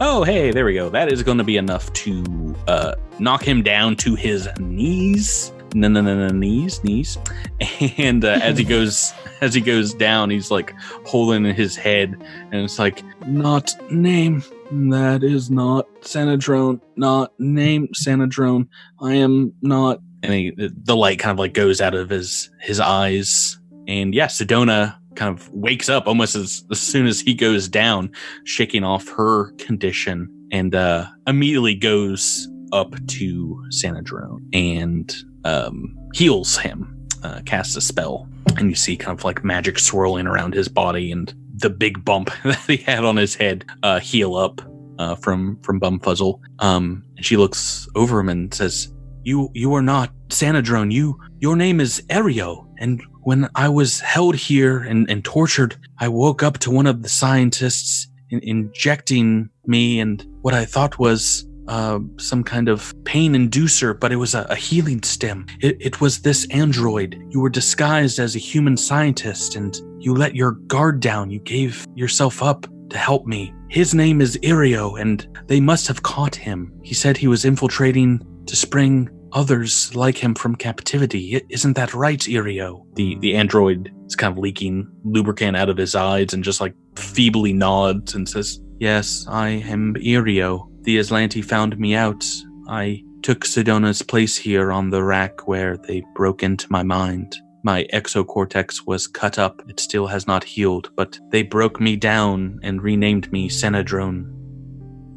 Oh, 0.00 0.24
hey, 0.24 0.50
there 0.50 0.64
we 0.64 0.74
go. 0.74 0.88
That 0.88 1.12
is 1.12 1.22
going 1.22 1.38
to 1.38 1.44
be 1.44 1.56
enough 1.56 1.92
to 1.94 2.54
uh, 2.66 2.94
knock 3.18 3.46
him 3.46 3.62
down 3.62 3.96
to 3.96 4.14
his 4.14 4.48
knees. 4.58 5.52
No, 5.74 5.88
no, 5.88 6.00
no, 6.00 6.16
no, 6.16 6.28
knees, 6.28 6.82
knees. 6.82 7.18
And 7.98 8.24
uh, 8.24 8.40
as 8.42 8.58
he 8.58 8.64
goes, 8.76 9.12
as 9.40 9.54
he 9.54 9.60
goes 9.60 9.94
down, 9.94 10.30
he's 10.30 10.50
like 10.50 10.74
holding 11.06 11.44
his 11.44 11.76
head, 11.76 12.16
and 12.52 12.54
it's 12.54 12.78
like, 12.78 13.02
not 13.26 13.74
name. 13.90 14.42
That 14.72 15.22
is 15.22 15.50
not 15.50 15.86
Sanadrone. 16.00 16.80
Not 16.96 17.32
name 17.38 17.88
Sanadrone. 17.88 18.68
I 19.00 19.14
am 19.14 19.52
not. 19.62 20.00
And 20.22 20.32
he, 20.32 20.52
the 20.56 20.96
light 20.96 21.18
kind 21.18 21.32
of 21.32 21.38
like 21.38 21.54
goes 21.54 21.80
out 21.80 21.94
of 21.94 22.10
his 22.10 22.50
his 22.60 22.80
eyes, 22.80 23.58
and 23.86 24.14
yeah, 24.14 24.26
Sedona 24.26 24.99
kind 25.20 25.38
of 25.38 25.52
wakes 25.52 25.90
up 25.90 26.06
almost 26.06 26.34
as, 26.34 26.64
as 26.70 26.80
soon 26.80 27.06
as 27.06 27.20
he 27.20 27.34
goes 27.34 27.68
down 27.68 28.10
shaking 28.44 28.84
off 28.84 29.06
her 29.06 29.50
condition 29.58 30.26
and 30.50 30.74
uh, 30.74 31.06
immediately 31.26 31.74
goes 31.74 32.48
up 32.72 32.94
to 33.06 33.62
Sanadrone 33.68 34.40
and 34.54 35.14
um, 35.44 35.94
heals 36.14 36.56
him, 36.56 37.06
uh, 37.22 37.42
casts 37.44 37.76
a 37.76 37.82
spell. 37.82 38.26
And 38.56 38.70
you 38.70 38.74
see 38.74 38.96
kind 38.96 39.16
of 39.16 39.22
like 39.22 39.44
magic 39.44 39.78
swirling 39.78 40.26
around 40.26 40.54
his 40.54 40.68
body 40.68 41.12
and 41.12 41.34
the 41.54 41.68
big 41.68 42.02
bump 42.02 42.30
that 42.44 42.64
he 42.66 42.78
had 42.78 43.04
on 43.04 43.16
his 43.16 43.34
head 43.34 43.66
uh, 43.82 44.00
heal 44.00 44.36
up 44.36 44.62
uh, 44.98 45.16
from 45.16 45.60
from 45.60 45.78
Bumfuzzle. 45.78 46.40
Um, 46.60 47.04
and 47.18 47.26
she 47.26 47.36
looks 47.36 47.86
over 47.94 48.20
him 48.20 48.30
and 48.30 48.52
says, 48.54 48.90
"You 49.22 49.50
you 49.52 49.74
are 49.74 49.82
not 49.82 50.10
Sanadrone. 50.28 50.90
You 50.90 51.18
your 51.40 51.56
name 51.56 51.78
is 51.78 52.02
Ario. 52.08 52.66
And 52.78 53.02
when 53.22 53.48
I 53.54 53.68
was 53.68 54.00
held 54.00 54.36
here 54.36 54.78
and, 54.78 55.08
and 55.10 55.24
tortured, 55.24 55.76
I 55.98 56.08
woke 56.08 56.42
up 56.42 56.58
to 56.58 56.70
one 56.70 56.86
of 56.86 57.02
the 57.02 57.08
scientists 57.08 58.08
in- 58.30 58.40
injecting 58.42 59.50
me 59.66 60.00
and 60.00 60.24
what 60.42 60.54
I 60.54 60.64
thought 60.64 60.98
was 60.98 61.46
uh, 61.68 62.00
some 62.16 62.42
kind 62.42 62.68
of 62.68 62.92
pain 63.04 63.34
inducer, 63.34 63.98
but 63.98 64.10
it 64.10 64.16
was 64.16 64.34
a, 64.34 64.42
a 64.50 64.56
healing 64.56 65.02
stem. 65.02 65.46
It, 65.60 65.76
it 65.80 66.00
was 66.00 66.22
this 66.22 66.46
android. 66.50 67.22
You 67.30 67.40
were 67.40 67.50
disguised 67.50 68.18
as 68.18 68.34
a 68.34 68.40
human 68.40 68.76
scientist 68.76 69.54
and 69.54 69.78
you 70.00 70.14
let 70.14 70.34
your 70.34 70.52
guard 70.52 71.00
down. 71.00 71.30
You 71.30 71.38
gave 71.40 71.86
yourself 71.94 72.42
up 72.42 72.66
to 72.88 72.98
help 72.98 73.26
me. 73.26 73.54
His 73.68 73.94
name 73.94 74.20
is 74.20 74.36
Irio, 74.38 75.00
and 75.00 75.28
they 75.46 75.60
must 75.60 75.86
have 75.86 76.02
caught 76.02 76.34
him. 76.34 76.72
He 76.82 76.92
said 76.92 77.16
he 77.16 77.28
was 77.28 77.44
infiltrating 77.44 78.20
to 78.46 78.56
spring 78.56 79.08
others 79.32 79.94
like 79.94 80.18
him 80.18 80.34
from 80.34 80.54
captivity. 80.54 81.40
Isn't 81.48 81.76
that 81.76 81.94
right, 81.94 82.20
Irio? 82.20 82.84
The 82.94 83.16
the 83.20 83.36
android 83.36 83.92
is 84.06 84.16
kind 84.16 84.32
of 84.32 84.38
leaking 84.38 84.88
lubricant 85.04 85.56
out 85.56 85.68
of 85.68 85.76
his 85.76 85.94
eyes 85.94 86.32
and 86.32 86.44
just 86.44 86.60
like 86.60 86.74
feebly 86.96 87.52
nods 87.52 88.14
and 88.14 88.28
says, 88.28 88.60
Yes, 88.78 89.26
I 89.28 89.48
am 89.48 89.94
Irio. 89.94 90.66
The 90.82 90.98
Azlanti 90.98 91.44
found 91.44 91.78
me 91.78 91.94
out. 91.94 92.24
I 92.68 93.02
took 93.22 93.44
Sedona's 93.44 94.02
place 94.02 94.36
here 94.36 94.72
on 94.72 94.90
the 94.90 95.02
rack 95.02 95.46
where 95.46 95.76
they 95.76 96.02
broke 96.14 96.42
into 96.42 96.66
my 96.70 96.82
mind. 96.82 97.36
My 97.62 97.86
exocortex 97.92 98.86
was 98.86 99.06
cut 99.06 99.38
up. 99.38 99.60
It 99.68 99.78
still 99.78 100.06
has 100.06 100.26
not 100.26 100.44
healed, 100.44 100.90
but 100.96 101.18
they 101.30 101.42
broke 101.42 101.78
me 101.78 101.96
down 101.96 102.58
and 102.62 102.82
renamed 102.82 103.30
me 103.32 103.50
Senadrone. 103.50 104.24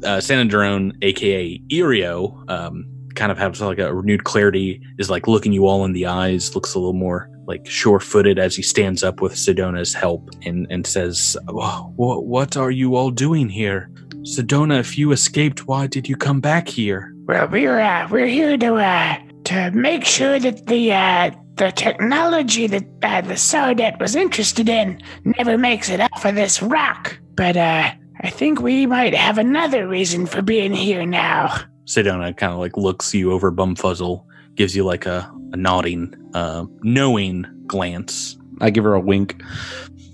Uh, 0.04 0.18
Senadrone, 0.18 0.92
aka 1.00 1.58
Irio, 1.70 2.50
um, 2.50 2.84
kind 3.14 3.30
of 3.32 3.38
has 3.38 3.60
like 3.60 3.78
a 3.78 3.94
renewed 3.94 4.24
clarity, 4.24 4.80
is 4.98 5.10
like 5.10 5.26
looking 5.28 5.52
you 5.52 5.66
all 5.66 5.84
in 5.84 5.92
the 5.92 6.06
eyes, 6.06 6.54
looks 6.54 6.74
a 6.74 6.78
little 6.78 6.92
more 6.92 7.28
like 7.46 7.66
sure 7.68 8.00
footed 8.00 8.38
as 8.38 8.56
he 8.56 8.62
stands 8.62 9.02
up 9.02 9.20
with 9.20 9.34
Sedona's 9.34 9.92
help 9.94 10.30
and, 10.46 10.66
and 10.70 10.86
says, 10.86 11.36
"Wha- 11.48 11.86
wha- 11.96 12.18
What 12.20 12.56
are 12.56 12.70
you 12.70 12.96
all 12.96 13.10
doing 13.10 13.48
here? 13.48 13.90
Sedona, 14.22 14.80
if 14.80 14.96
you 14.96 15.12
escaped, 15.12 15.66
why 15.66 15.86
did 15.86 16.08
you 16.08 16.16
come 16.16 16.40
back 16.40 16.66
here? 16.68 17.12
Well, 17.26 17.46
we're 17.48 17.78
uh, 17.78 18.08
we're 18.10 18.26
here 18.26 18.56
to 18.56 18.74
uh, 18.76 19.16
to 19.44 19.70
make 19.72 20.04
sure 20.06 20.38
that 20.38 20.66
the 20.66 20.92
uh, 20.92 21.30
the 21.56 21.70
technology 21.72 22.66
that 22.66 22.84
uh, 23.02 23.20
the 23.20 23.34
Sardet 23.34 24.00
was 24.00 24.16
interested 24.16 24.68
in 24.68 25.00
never 25.38 25.58
makes 25.58 25.90
it 25.90 26.00
off 26.00 26.24
of 26.24 26.34
this 26.34 26.62
rock. 26.62 27.18
But 27.34 27.56
uh, 27.58 27.90
I 28.22 28.30
think 28.30 28.60
we 28.62 28.86
might 28.86 29.14
have 29.14 29.36
another 29.36 29.86
reason 29.86 30.24
for 30.26 30.40
being 30.40 30.72
here 30.72 31.04
now. 31.04 31.54
Sedona 31.86 32.36
kind 32.36 32.52
of 32.52 32.58
like 32.58 32.76
looks 32.76 33.12
you 33.14 33.32
over 33.32 33.52
Bumfuzzle, 33.52 34.24
gives 34.54 34.74
you 34.74 34.84
like 34.84 35.06
a, 35.06 35.30
a 35.52 35.56
nodding, 35.56 36.14
uh, 36.34 36.64
knowing 36.82 37.46
glance. 37.66 38.36
I 38.60 38.70
give 38.70 38.84
her 38.84 38.94
a 38.94 39.00
wink, 39.00 39.42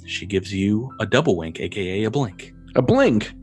She 0.06 0.26
gives 0.26 0.52
you 0.52 0.90
a 0.98 1.06
double 1.06 1.36
wink, 1.36 1.60
aka 1.60 2.04
a 2.04 2.10
blink. 2.10 2.52
a 2.74 2.82
blink. 2.82 3.32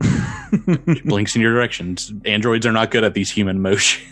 She 0.50 1.02
blinks 1.02 1.36
in 1.36 1.42
your 1.42 1.52
directions. 1.52 2.10
Androids 2.24 2.64
are 2.64 2.72
not 2.72 2.90
good 2.90 3.04
at 3.04 3.12
these 3.12 3.30
human 3.30 3.60
motions. 3.60 4.08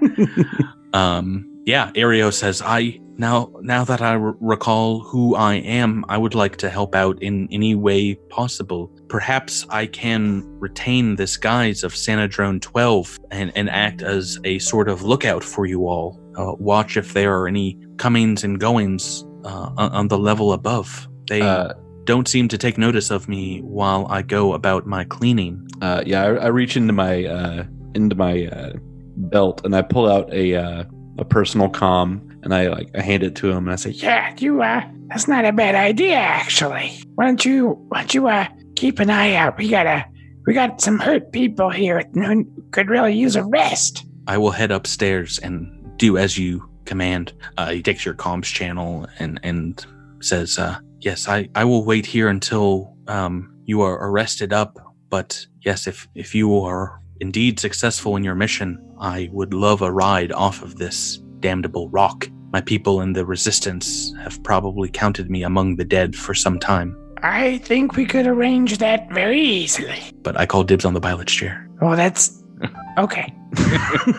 um, 0.92 1.44
yeah, 1.64 1.90
Ario 1.96 2.32
says, 2.32 2.62
"I 2.64 3.00
now 3.16 3.50
now 3.62 3.84
that 3.84 4.00
I 4.00 4.14
r- 4.14 4.36
recall 4.40 5.00
who 5.00 5.34
I 5.34 5.54
am, 5.54 6.04
I 6.08 6.18
would 6.18 6.36
like 6.36 6.56
to 6.58 6.70
help 6.70 6.94
out 6.94 7.20
in 7.20 7.48
any 7.50 7.74
way 7.74 8.14
possible. 8.30 8.95
Perhaps 9.08 9.66
I 9.70 9.86
can 9.86 10.42
retain 10.58 11.16
this 11.16 11.36
guise 11.36 11.84
of 11.84 11.92
Sanadrone 11.94 12.60
12 12.60 13.18
and, 13.30 13.52
and 13.54 13.70
act 13.70 14.02
as 14.02 14.38
a 14.44 14.58
sort 14.58 14.88
of 14.88 15.02
lookout 15.02 15.44
for 15.44 15.64
you 15.66 15.86
all. 15.86 16.20
Uh, 16.36 16.54
watch 16.58 16.96
if 16.96 17.12
there 17.14 17.38
are 17.38 17.46
any 17.48 17.78
comings 17.98 18.42
and 18.44 18.58
goings 18.60 19.24
uh, 19.44 19.70
on, 19.76 20.08
the 20.08 20.18
level 20.18 20.52
above. 20.52 21.08
They 21.28 21.40
Uh, 21.40 21.72
don't 22.04 22.28
seem 22.28 22.48
to 22.48 22.58
take 22.58 22.78
notice 22.78 23.10
of 23.10 23.28
me 23.28 23.60
while 23.60 24.06
I 24.10 24.22
go 24.22 24.52
about 24.54 24.86
my 24.86 25.04
cleaning." 25.04 25.66
uh, 25.82 26.02
yeah, 26.06 26.22
I, 26.24 26.34
I 26.34 26.46
reach 26.48 26.76
into 26.76 26.92
my 26.92 27.24
uh, 27.24 27.64
into 27.94 28.14
my 28.16 28.46
uh, 28.46 28.72
belt 29.16 29.62
and 29.64 29.74
I 29.76 29.82
pull 29.82 30.10
out 30.10 30.32
a 30.32 30.54
uh, 30.56 30.84
a 31.18 31.24
personal 31.24 31.68
com 31.68 32.20
and 32.42 32.54
I 32.54 32.68
like 32.68 32.90
I 32.94 33.00
hand 33.02 33.22
it 33.22 33.34
to 33.36 33.50
him 33.50 33.58
and 33.66 33.70
I 33.72 33.76
say, 33.76 33.90
Yeah, 33.90 34.34
you 34.38 34.62
uh, 34.62 34.82
that's 35.08 35.26
not 35.28 35.44
a 35.44 35.52
bad 35.52 35.74
idea 35.74 36.16
actually. 36.16 36.92
Why 37.14 37.26
don't 37.26 37.44
you 37.44 37.70
why 37.88 38.00
don't 38.00 38.14
you 38.14 38.28
uh 38.28 38.46
keep 38.76 38.98
an 38.98 39.10
eye 39.10 39.34
out? 39.34 39.58
We 39.58 39.68
got 39.68 39.84
to 39.84 40.04
we 40.46 40.54
got 40.54 40.80
some 40.80 40.98
hurt 40.98 41.32
people 41.32 41.70
here 41.70 42.02
who 42.14 42.46
could 42.70 42.88
really 42.88 43.14
use 43.14 43.34
a 43.34 43.44
rest. 43.44 44.04
I 44.28 44.38
will 44.38 44.52
head 44.52 44.70
upstairs 44.70 45.38
and 45.40 45.98
do 45.98 46.16
as 46.18 46.38
you 46.38 46.68
command. 46.84 47.32
Uh, 47.56 47.70
he 47.70 47.82
takes 47.82 48.04
your 48.04 48.14
comms 48.14 48.44
channel 48.44 49.06
and 49.18 49.40
and 49.42 49.84
says, 50.20 50.58
uh, 50.58 50.78
"Yes, 51.00 51.28
I 51.28 51.48
I 51.54 51.64
will 51.64 51.84
wait 51.84 52.06
here 52.06 52.28
until 52.28 52.96
um 53.08 53.52
you 53.66 53.82
are 53.82 54.08
arrested 54.08 54.52
up. 54.52 54.78
But 55.10 55.46
yes, 55.60 55.86
if 55.86 56.08
if 56.14 56.34
you 56.34 56.58
are 56.60 57.00
indeed 57.20 57.60
successful 57.60 58.16
in 58.16 58.24
your 58.24 58.34
mission, 58.34 58.78
I 59.00 59.28
would 59.32 59.52
love 59.52 59.82
a 59.82 59.92
ride 59.92 60.32
off 60.32 60.62
of 60.62 60.76
this 60.76 61.18
damnable 61.40 61.88
rock. 61.90 62.28
My 62.52 62.60
people 62.60 63.00
in 63.00 63.12
the 63.12 63.26
resistance 63.26 64.14
have 64.20 64.42
probably 64.42 64.88
counted 64.88 65.30
me 65.30 65.42
among 65.42 65.76
the 65.76 65.84
dead 65.84 66.16
for 66.16 66.32
some 66.32 66.58
time, 66.58 66.96
I 67.22 67.58
think 67.58 67.96
we 67.96 68.04
could 68.06 68.26
arrange 68.26 68.78
that 68.78 69.10
very 69.10 69.40
easily. 69.40 69.98
but 70.22 70.38
I 70.38 70.46
call 70.46 70.64
dibs 70.64 70.84
on 70.84 70.94
the 70.94 71.00
pilot's 71.00 71.32
chair. 71.32 71.68
Oh, 71.80 71.96
that's 71.96 72.42
okay. 72.98 73.32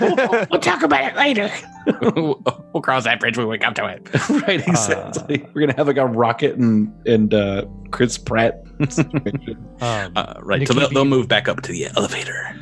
we'll, 0.00 0.46
we'll 0.50 0.60
talk 0.60 0.82
about 0.82 1.04
it 1.04 1.16
later. 1.16 1.50
we'll 2.14 2.82
cross 2.82 3.04
that 3.04 3.20
bridge 3.20 3.36
when 3.38 3.48
we 3.48 3.58
come 3.58 3.74
to 3.74 3.86
it. 3.86 4.08
right, 4.46 4.66
exactly. 4.66 5.46
We're 5.54 5.62
gonna 5.62 5.76
have 5.76 5.86
like 5.86 5.96
a 5.96 6.06
rocket 6.06 6.56
and 6.56 6.92
and 7.06 7.32
uh, 7.32 7.64
Chris 7.90 8.18
Pratt. 8.18 8.62
Um, 8.80 10.12
Uh, 10.16 10.34
right, 10.42 10.66
so 10.66 10.74
they'll, 10.74 10.90
they'll 10.90 11.04
move 11.04 11.28
back 11.28 11.48
up 11.48 11.62
to 11.62 11.72
the 11.72 11.86
elevator. 11.96 12.56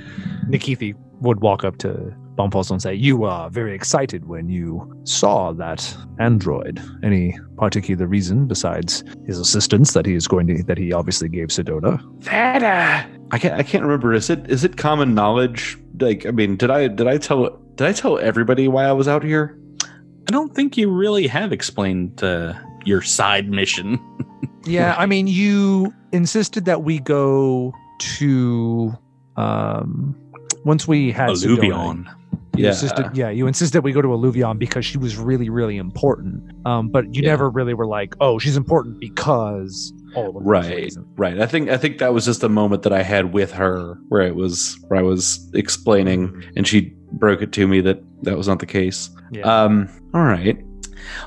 Nikithi 0.49 0.95
would 1.21 1.41
walk 1.41 1.65
up 1.65 1.79
to 1.79 2.15
Bumpus 2.37 2.71
and 2.71 2.81
say, 2.81 2.95
You 2.95 3.17
were 3.17 3.49
very 3.51 3.75
excited 3.75 4.27
when 4.27 4.49
you 4.49 5.01
saw 5.05 5.53
that 5.53 5.97
android. 6.19 6.81
Any 7.03 7.39
particular 7.57 8.07
reason 8.07 8.47
besides 8.47 9.05
his 9.27 9.39
assistance 9.39 9.93
that 9.93 10.07
he 10.07 10.15
is 10.15 10.27
going 10.27 10.47
to 10.49 10.63
that 10.65 10.79
he 10.79 10.93
obviously 10.93 11.29
gave 11.29 11.49
Sedona? 11.49 12.01
That 12.25 12.63
uh 12.63 13.19
I 13.31 13.39
can't. 13.39 13.55
I 13.55 13.63
can't 13.63 13.83
remember. 13.83 14.13
Is 14.13 14.29
it 14.29 14.51
is 14.51 14.63
it 14.65 14.77
common 14.77 15.15
knowledge? 15.15 15.79
Like, 15.99 16.27
I 16.27 16.31
mean, 16.31 16.57
did 16.57 16.71
I 16.71 16.89
did 16.89 17.07
I 17.07 17.17
tell 17.17 17.51
did 17.77 17.87
I 17.87 17.93
tell 17.93 18.19
everybody 18.19 18.69
why 18.69 18.85
I 18.85 18.93
was 18.93 19.09
out 19.09 19.25
here? 19.25 19.59
I 20.29 20.31
don't 20.33 20.55
think 20.55 20.77
you 20.77 20.91
really 20.91 21.27
have 21.27 21.53
explained 21.53 22.23
uh, 22.23 22.55
your 22.85 23.03
side 23.03 23.49
mission. 23.51 23.99
Yeah, 24.65 24.95
I 24.97 25.07
mean 25.07 25.27
you 25.27 25.93
insisted 26.13 26.67
that 26.67 26.85
we 26.85 27.01
go 27.01 27.75
to 27.99 28.97
um 29.37 30.15
once 30.65 30.87
we 30.87 31.11
had 31.11 31.31
Sedona, 31.31 31.59
Alluvion. 31.59 32.15
You 32.57 32.65
Yeah. 32.65 32.71
insisted, 32.71 33.07
yeah, 33.15 33.31
you 33.31 33.47
insisted 33.47 33.83
we 33.83 33.93
go 33.93 34.03
to 34.03 34.09
Alluvion 34.09 34.59
because 34.59 34.85
she 34.85 34.99
was 34.99 35.17
really, 35.17 35.49
really 35.49 35.79
important. 35.79 36.43
Um, 36.67 36.89
but 36.89 37.15
you 37.15 37.23
Yeah. 37.23 37.31
never 37.31 37.49
really 37.49 37.73
were 37.75 37.87
like, 37.87 38.15
oh, 38.21 38.39
she's 38.39 38.57
important 38.59 39.01
because 39.01 39.93
all 40.15 40.37
of 40.37 40.45
Right, 40.45 40.93
right. 41.17 41.41
I 41.41 41.47
think 41.47 41.71
I 41.71 41.79
think 41.79 41.97
that 41.99 42.13
was 42.13 42.27
just 42.27 42.43
a 42.45 42.49
moment 42.51 42.83
that 42.83 42.93
I 42.93 43.03
had 43.03 43.33
with 43.33 43.53
her 43.53 43.97
where 44.11 44.21
it 44.23 44.35
was 44.37 44.79
where 44.89 45.01
I 45.01 45.03
was 45.03 45.51
explaining, 45.55 46.43
and 46.55 46.67
she 46.69 46.93
broke 47.13 47.41
it 47.41 47.53
to 47.53 47.67
me 47.67 47.81
that 47.81 48.03
that 48.23 48.37
was 48.37 48.47
not 48.49 48.59
the 48.59 48.67
case. 48.67 49.09
Yeah. 49.31 49.43
Um. 49.45 49.89
All 50.13 50.23
right. 50.25 50.59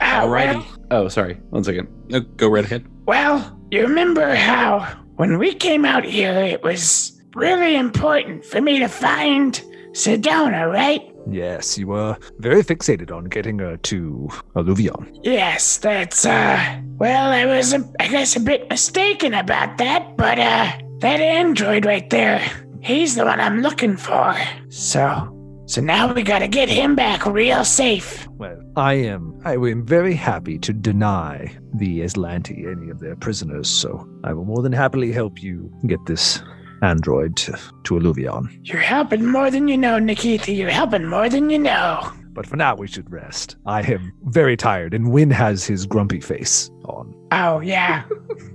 ah, 0.01 0.21
Alrighty. 0.26 0.53
well, 0.55 0.65
Oh, 0.91 1.07
sorry. 1.07 1.34
One 1.49 1.63
second. 1.63 1.88
Uh, 2.13 2.19
go 2.38 2.47
right 2.47 2.63
ahead. 2.63 2.86
well, 3.07 3.59
you 3.71 3.82
remember 3.82 4.36
how 4.36 4.86
when 5.15 5.39
we 5.39 5.53
came 5.55 5.84
out 5.86 6.03
here 6.05 6.32
it 6.34 6.61
was 6.61 7.19
really 7.36 7.76
important 7.76 8.45
for 8.45 8.61
me 8.61 8.78
to 8.78 8.88
find 8.88 9.59
Sedona, 9.93 10.71
right? 10.71 11.01
Yes, 11.30 11.78
you 11.78 11.88
were 11.88 12.17
very 12.39 12.63
fixated 12.63 13.11
on 13.11 13.26
getting 13.26 13.59
her 13.59 13.78
to 13.78 14.30
Alluvion. 14.55 15.19
Yes, 15.23 15.78
that's 15.78 16.26
uh 16.26 16.82
well, 16.97 17.32
I 17.32 17.45
was 17.45 17.73
uh, 17.73 17.80
I 17.99 18.07
guess 18.07 18.36
a 18.36 18.39
bit 18.39 18.69
mistaken 18.69 19.34
about 19.34 19.78
that, 19.78 20.15
but 20.17 20.39
uh 20.39 20.71
that 20.99 21.19
android 21.19 21.86
right 21.86 22.09
there, 22.09 22.41
he's 22.82 23.15
the 23.15 23.26
one 23.26 23.39
I'm 23.39 23.61
looking 23.61 23.97
for. 23.97 24.36
So 24.69 25.32
so 25.67 25.82
now 25.82 26.13
we 26.13 26.21
gotta 26.21 26.47
get 26.47 26.69
him 26.69 26.95
back 26.95 27.26
real 27.26 27.65
safe. 27.65 28.28
Well, 28.38 28.59
I 28.76 28.93
am 28.93 29.39
I 29.45 29.53
am 29.53 29.86
very 29.86 30.13
happy 30.13 30.59
to 30.59 30.73
deny 30.73 31.51
the 31.73 32.01
Azlanti 32.01 32.71
any 32.71 32.91
of 32.91 32.99
their 32.99 33.15
prisoners, 33.15 33.67
so 33.67 34.07
I 34.23 34.34
will 34.34 34.45
more 34.45 34.61
than 34.61 34.73
happily 34.73 35.11
help 35.11 35.41
you 35.41 35.71
get 35.88 36.05
this 36.05 36.41
android 36.82 37.36
to, 37.38 37.51
to 37.84 37.93
Alluvion. 37.95 38.59
You're 38.63 38.82
helping 38.82 39.26
more 39.26 39.49
than 39.51 39.67
you 39.67 39.78
know, 39.78 39.99
Nikita. 39.99 40.51
You're 40.51 40.69
helping 40.69 41.07
more 41.07 41.30
than 41.30 41.49
you 41.49 41.59
know. 41.59 42.11
But 42.34 42.45
for 42.45 42.57
now, 42.57 42.76
we 42.76 42.88
should 42.88 43.09
rest. 43.09 43.55
I 43.65 43.82
am 43.82 44.11
very 44.26 44.57
tired, 44.57 44.93
and 44.93 45.11
Win 45.11 45.32
has 45.32 45.63
his 45.63 45.86
grumpy 45.86 46.19
face 46.19 46.69
on. 46.84 47.15
Oh 47.32 47.61
yeah. 47.61 48.03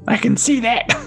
I 0.06 0.16
can 0.16 0.36
see 0.36 0.60
that. 0.60 0.88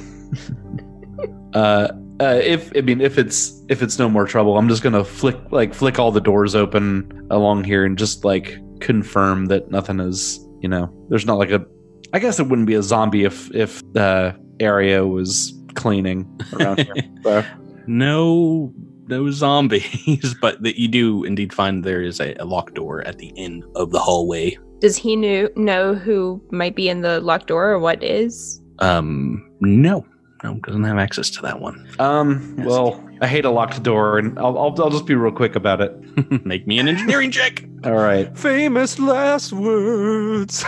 Uh, 1.54 1.88
uh, 2.20 2.40
if 2.44 2.72
I 2.76 2.82
mean 2.82 3.00
if 3.00 3.20
it's 3.20 3.62
if 3.70 3.84
it's 3.84 4.00
no 4.00 4.10
more 4.10 4.26
trouble, 4.26 4.58
I'm 4.58 4.68
just 4.68 4.82
gonna 4.82 5.04
flick 5.04 5.38
like 5.52 5.74
flick 5.74 6.00
all 6.00 6.12
the 6.12 6.20
doors 6.20 6.56
open 6.56 7.28
along 7.30 7.64
here 7.64 7.86
and 7.86 7.96
just 7.96 8.26
like 8.26 8.58
confirm 8.80 9.46
that 9.46 9.70
nothing 9.70 10.00
is 10.00 10.40
you 10.62 10.68
know 10.68 10.92
there's 11.10 11.28
not 11.28 11.38
like 11.38 11.52
a. 11.52 11.64
I 12.12 12.20
guess 12.20 12.40
it 12.40 12.48
wouldn't 12.48 12.68
be 12.68 12.74
a 12.74 12.82
zombie 12.82 13.24
if 13.24 13.54
if 13.54 13.82
the 13.94 14.36
area 14.60 15.06
was 15.06 15.54
cleaning 15.76 16.28
around 16.54 16.80
here. 16.80 16.94
So, 17.24 17.44
No, 17.88 18.74
no 19.08 19.30
zombies, 19.32 20.34
but 20.42 20.62
that 20.64 20.80
you 20.80 20.88
do 20.88 21.24
indeed 21.26 21.54
find 21.54 21.84
there 21.84 22.02
is 22.02 22.20
a, 22.22 22.34
a 22.36 22.46
locked 22.46 22.76
door 22.76 23.06
at 23.06 23.18
the 23.18 23.34
end 23.38 23.64
of 23.76 23.92
the 23.92 24.00
hallway. 24.00 24.58
Does 24.80 24.96
he 24.98 25.16
knew, 25.16 25.50
know 25.56 25.94
who 25.94 26.42
might 26.52 26.76
be 26.76 26.88
in 26.90 27.02
the 27.02 27.20
locked 27.22 27.48
door 27.48 27.70
or 27.72 27.80
what 27.80 28.02
is? 28.04 28.62
Um, 28.80 29.50
no, 29.62 30.06
no, 30.44 30.56
doesn't 30.66 30.84
have 30.84 30.98
access 30.98 31.30
to 31.32 31.42
that 31.42 31.60
one. 31.60 31.88
um. 32.00 32.56
Well, 32.58 33.02
I 33.22 33.28
hate 33.28 33.46
a 33.46 33.50
locked 33.50 33.82
door, 33.84 34.18
and 34.18 34.38
I'll 34.40 34.58
I'll, 34.58 34.76
I'll 34.82 34.90
just 34.90 35.06
be 35.06 35.16
real 35.16 35.32
quick 35.32 35.56
about 35.56 35.80
it. 35.80 36.46
Make 36.46 36.68
me 36.68 36.80
an 36.80 36.88
engineering 36.90 37.32
check. 37.32 37.64
All 37.86 37.94
right. 37.94 38.36
Famous 38.38 39.00
last 39.00 39.54
words. 39.54 40.64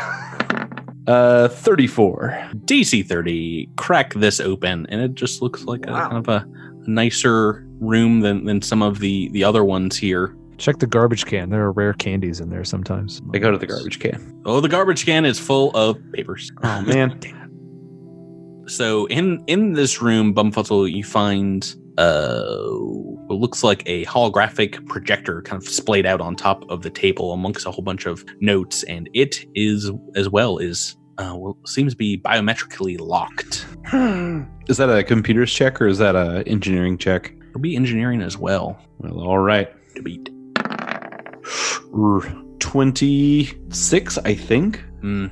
Uh, 1.07 1.47
thirty-four. 1.47 2.49
DC 2.65 3.05
30, 3.05 3.69
crack 3.77 4.13
this 4.15 4.39
open, 4.39 4.85
and 4.89 5.01
it 5.01 5.13
just 5.15 5.41
looks 5.41 5.65
like 5.65 5.81
a 5.83 5.91
kind 5.91 6.17
of 6.17 6.27
a 6.27 6.47
nicer 6.87 7.63
room 7.79 8.21
than, 8.21 8.45
than 8.45 8.61
some 8.61 8.81
of 8.81 8.99
the, 8.99 9.29
the 9.29 9.43
other 9.43 9.63
ones 9.63 9.97
here. 9.97 10.35
Check 10.57 10.79
the 10.79 10.87
garbage 10.87 11.25
can. 11.25 11.49
There 11.49 11.63
are 11.63 11.71
rare 11.71 11.93
candies 11.93 12.39
in 12.39 12.49
there 12.49 12.63
sometimes. 12.63 13.21
I 13.33 13.39
go 13.39 13.51
to 13.51 13.57
the 13.57 13.67
garbage 13.67 13.99
can. 13.99 14.41
Oh, 14.45 14.61
the 14.61 14.69
garbage 14.69 15.05
can 15.05 15.25
is 15.25 15.37
full 15.37 15.71
of 15.75 15.97
papers. 16.13 16.51
Oh 16.63 16.81
man. 16.87 17.19
So 18.67 19.05
in 19.07 19.43
in 19.47 19.73
this 19.73 20.01
room, 20.01 20.33
Bumfuzzle, 20.33 20.91
you 20.91 21.03
find 21.03 21.75
uh 21.97 22.57
what 23.27 23.39
looks 23.39 23.63
like 23.63 23.81
a 23.87 24.05
holographic 24.05 24.85
projector 24.87 25.41
kind 25.41 25.61
of 25.61 25.67
splayed 25.67 26.05
out 26.05 26.21
on 26.21 26.35
top 26.35 26.63
of 26.69 26.81
the 26.83 26.89
table 26.89 27.33
amongst 27.33 27.65
a 27.65 27.71
whole 27.71 27.83
bunch 27.83 28.05
of 28.05 28.23
notes, 28.39 28.83
and 28.83 29.09
it 29.13 29.45
is 29.55 29.89
as 30.15 30.29
well 30.29 30.57
is 30.57 30.95
uh 31.17 31.33
well 31.35 31.57
seems 31.65 31.93
to 31.93 31.97
be 31.97 32.17
biometrically 32.17 32.99
locked. 32.99 33.65
Hmm. 33.87 34.43
Is 34.67 34.77
that 34.77 34.89
a 34.89 35.03
computer's 35.03 35.51
check 35.53 35.79
or 35.81 35.87
is 35.87 35.97
that 35.99 36.15
a 36.15 36.43
engineering 36.47 36.97
check? 36.97 37.33
It'll 37.49 37.61
be 37.61 37.75
engineering 37.75 38.21
as 38.21 38.37
well 38.37 38.77
Well, 38.99 39.21
all 39.21 39.39
right. 39.39 39.69
to 39.95 40.01
beat. 40.01 40.29
Twenty-six, 42.59 44.17
I 44.19 44.35
think. 44.35 44.83
Mm, 45.01 45.31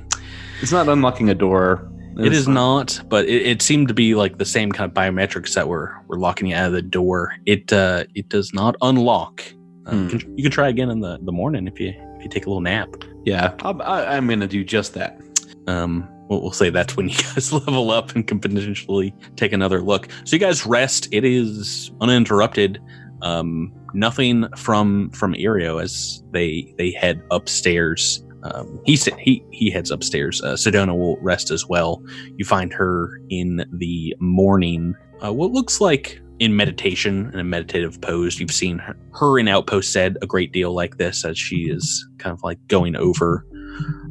It's 0.62 0.72
not 0.72 0.88
unlocking 0.88 1.28
a 1.30 1.34
door. 1.34 1.90
It 2.18 2.32
is 2.32 2.48
not, 2.48 3.00
but 3.08 3.26
it, 3.26 3.42
it 3.42 3.62
seemed 3.62 3.88
to 3.88 3.94
be 3.94 4.14
like 4.14 4.38
the 4.38 4.44
same 4.44 4.70
kind 4.70 4.88
of 4.88 4.94
biometrics 4.94 5.54
that 5.54 5.68
were 5.68 5.94
were 6.08 6.18
locking 6.18 6.48
you 6.48 6.56
out 6.56 6.66
of 6.66 6.72
the 6.72 6.82
door. 6.82 7.34
It 7.46 7.72
uh 7.72 8.04
it 8.14 8.28
does 8.28 8.52
not 8.52 8.76
unlock. 8.82 9.42
Hmm. 9.86 10.08
you, 10.08 10.44
can, 10.44 10.50
try 10.50 10.68
again 10.68 10.88
in 10.88 11.00
the, 11.00 11.18
the 11.22 11.32
morning 11.32 11.66
if 11.66 11.78
you 11.78 11.92
if 12.16 12.22
you 12.22 12.28
take 12.28 12.46
a 12.46 12.48
little 12.48 12.62
nap. 12.62 12.88
Yeah, 13.24 13.54
I'm, 13.60 13.82
I, 13.82 14.16
I'm 14.16 14.26
gonna 14.26 14.46
do 14.46 14.64
just 14.64 14.94
that. 14.94 15.20
Um, 15.66 16.08
we'll, 16.28 16.40
we'll 16.40 16.52
say 16.52 16.70
that's 16.70 16.96
when 16.96 17.08
you 17.10 17.16
guys 17.16 17.52
level 17.52 17.90
up 17.90 18.14
and 18.14 18.26
can 18.26 18.40
potentially 18.40 19.14
take 19.36 19.52
another 19.52 19.82
look. 19.82 20.08
So 20.24 20.36
you 20.36 20.40
guys 20.40 20.64
rest. 20.64 21.08
It 21.12 21.24
is 21.24 21.92
uninterrupted. 22.00 22.80
Um, 23.22 23.72
nothing 23.94 24.46
from 24.56 25.10
from 25.10 25.34
Irio 25.34 25.82
as 25.82 26.22
they 26.30 26.74
they 26.78 26.92
head 26.92 27.22
upstairs. 27.30 28.23
Um, 28.44 28.80
he 28.84 28.96
he 29.18 29.44
he 29.50 29.70
heads 29.70 29.90
upstairs. 29.90 30.42
Uh, 30.42 30.52
Sedona 30.52 30.96
will 30.96 31.16
rest 31.20 31.50
as 31.50 31.66
well. 31.66 32.02
You 32.36 32.44
find 32.44 32.72
her 32.72 33.20
in 33.30 33.64
the 33.72 34.14
morning. 34.20 34.94
Uh, 35.24 35.32
what 35.32 35.52
looks 35.52 35.80
like 35.80 36.20
in 36.40 36.56
meditation 36.56 37.30
in 37.32 37.38
a 37.38 37.44
meditative 37.44 38.00
pose. 38.00 38.40
You've 38.40 38.50
seen 38.50 38.78
her, 38.78 38.96
her 39.12 39.38
in 39.38 39.48
Outpost 39.48 39.92
said 39.92 40.18
a 40.20 40.26
great 40.26 40.52
deal 40.52 40.74
like 40.74 40.96
this 40.96 41.24
as 41.24 41.38
she 41.38 41.70
is 41.70 42.06
kind 42.18 42.32
of 42.32 42.42
like 42.42 42.58
going 42.66 42.96
over 42.96 43.46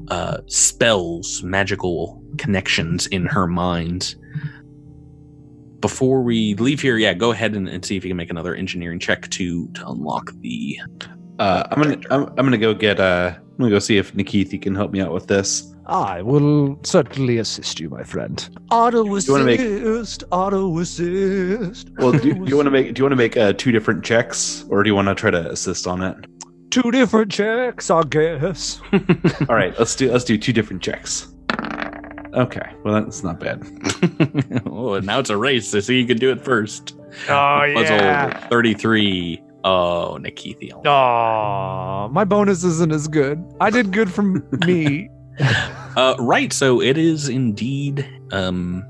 uh, 0.10 0.38
spells, 0.48 1.44
magical 1.44 2.22
connections 2.38 3.08
in 3.08 3.26
her 3.26 3.48
mind. 3.48 4.16
Before 5.80 6.22
we 6.22 6.56
leave 6.56 6.82
here, 6.82 6.98
yeah, 6.98 7.14
go 7.14 7.32
ahead 7.32 7.56
and, 7.56 7.68
and 7.68 7.84
see 7.84 7.98
if 7.98 8.06
you 8.06 8.10
can 8.10 8.18
make 8.18 8.30
another 8.30 8.56
engineering 8.56 9.00
check 9.00 9.30
to 9.32 9.68
to 9.70 9.88
unlock 9.88 10.32
the. 10.40 10.78
Uh, 11.40 11.64
I'm 11.72 11.82
gonna 11.82 12.02
I'm, 12.12 12.28
I'm 12.28 12.36
gonna 12.46 12.58
go 12.58 12.74
get 12.74 13.00
uh 13.00 13.34
I'm 13.36 13.58
gonna 13.58 13.72
go 13.72 13.80
see 13.80 13.98
if 13.98 14.14
Nikithi 14.14 14.62
can 14.62 14.76
help 14.76 14.92
me 14.92 15.02
out 15.02 15.12
with 15.12 15.28
this. 15.28 15.74
I 15.86 16.22
will 16.22 16.80
certainly 16.84 17.40
assist 17.40 17.80
you, 17.80 17.90
my 17.90 18.04
friend. 18.04 18.50
Auto 18.72 19.16
assist, 19.16 19.30
wanna 19.30 19.44
make- 19.44 20.24
auto 20.32 20.80
assist. 20.80 21.90
Well, 21.98 22.14
do, 22.14 22.34
do 22.34 22.46
you 22.46 22.56
want 22.56 22.68
to 22.68 22.72
make 22.78 22.94
do 22.94 23.00
you 23.00 23.04
want 23.04 23.12
to 23.12 23.18
make 23.18 23.36
uh, 23.36 23.54
two 23.54 23.72
different 23.72 24.04
checks, 24.04 24.66
or 24.70 24.84
do 24.84 24.90
you 24.90 24.96
want 24.96 25.10
to 25.10 25.16
try 25.16 25.32
to 25.32 25.52
assist 25.52 25.88
on 25.88 26.02
it? 26.02 26.16
two 26.74 26.90
different 26.90 27.32
checks, 27.32 27.92
I 27.92 28.02
guess. 28.04 28.82
All 29.50 29.56
right, 29.56 29.78
let's 29.78 29.96
do 29.96 30.12
let's 30.12 30.24
do 30.24 30.38
two 30.38 30.54
different 30.54 30.82
checks. 30.82 31.28
Okay, 32.34 32.74
well 32.84 32.96
that's 32.96 33.24
not 33.24 33.40
bad. 33.40 33.62
oh, 34.66 35.00
now 35.00 35.20
it's 35.20 35.30
a 35.30 35.38
race 35.38 35.70
to 35.72 35.82
see 35.84 36.02
who 36.02 36.08
can 36.08 36.18
do 36.18 36.32
it 36.32 36.44
first. 36.44 36.98
Oh 37.30 37.72
Puzzle 37.76 38.50
33. 38.50 39.43
Oh, 39.64 40.18
Nikithiel. 40.20 40.86
Aw, 40.86 42.08
my 42.10 42.24
bonus 42.26 42.64
isn't 42.64 42.92
as 42.92 43.08
good. 43.08 43.44
I 43.62 43.70
did 43.70 43.92
good 43.92 44.12
from 44.12 44.46
me. 44.66 45.10
Uh, 45.96 46.16
right. 46.20 46.52
So 46.52 46.82
it 46.82 46.98
is 46.98 47.30
indeed 47.30 48.08
um, 48.32 48.84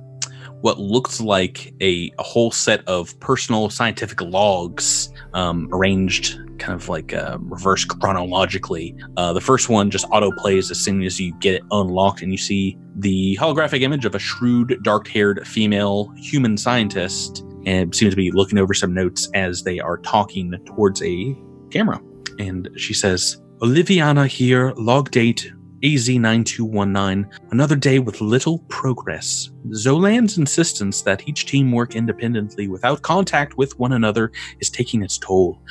what 0.62 0.80
looks 0.80 1.22
like 1.22 1.74
a, 1.82 2.12
a 2.18 2.24
whole 2.24 2.52
set 2.52 2.88
of 2.88 3.18
personal 3.20 3.70
scientific 3.70 4.22
logs 4.22 5.10
um, 5.34 5.70
arranged 5.72 6.40
kind 6.60 6.74
of 6.74 6.88
like 6.90 7.14
uh, 7.14 7.38
reverse 7.42 7.84
chronologically. 7.84 8.96
Uh, 9.18 9.34
the 9.34 9.42
first 9.42 9.70
one 9.70 9.92
just 9.92 10.06
auto 10.12 10.32
plays 10.32 10.72
as 10.72 10.80
soon 10.80 11.04
as 11.04 11.20
you 11.20 11.34
get 11.40 11.56
it 11.56 11.64
unlocked, 11.72 12.22
and 12.22 12.32
you 12.32 12.38
see 12.38 12.78
the 12.96 13.38
holographic 13.40 13.82
image 13.82 14.06
of 14.06 14.16
a 14.16 14.20
shrewd, 14.20 14.80
dark 14.84 15.08
haired 15.08 15.46
female 15.46 16.10
human 16.16 16.58
scientist 16.58 17.44
and 17.66 17.94
seems 17.96 18.14
to 18.14 18.18
be 18.18 18.32
looking 18.32 18.58
over 18.58 18.74
some 18.74 18.94
notes 18.94 19.30
as 19.34 19.64
they 19.64 19.80
are 19.80 19.98
talking 19.98 20.54
towards 20.66 21.02
a 21.04 21.36
camera. 21.72 22.00
And 22.40 22.70
she 22.76 22.94
says, 22.94 23.42
Oliviana 23.60 24.28
here, 24.28 24.74
log 24.76 25.12
date 25.12 25.52
AZ9219, 25.84 27.30
another 27.52 27.76
day 27.76 28.00
with 28.00 28.22
little 28.22 28.60
progress. 28.70 29.50
Zolan's 29.70 30.38
insistence 30.38 31.02
that 31.02 31.28
each 31.28 31.46
team 31.46 31.74
work 31.74 31.96
independently 31.96 32.70
without 32.70 33.02
contact 33.02 33.58
with 33.58 33.78
one 33.78 33.92
another 33.92 34.32
is 34.62 34.70
taking 34.70 35.04
its 35.04 35.18
toll. 35.18 35.62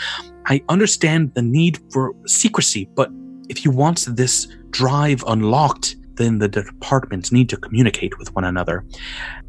I 0.47 0.62
understand 0.68 1.32
the 1.34 1.43
need 1.43 1.80
for 1.90 2.14
secrecy, 2.26 2.90
but 2.95 3.11
if 3.49 3.64
you 3.64 3.70
want 3.70 4.07
this 4.11 4.49
drive 4.70 5.24
unlocked, 5.26 5.97
then 6.14 6.38
the 6.38 6.49
departments 6.49 7.32
need 7.32 7.49
to 7.49 7.57
communicate 7.57 8.18
with 8.18 8.34
one 8.34 8.45
another. 8.45 8.84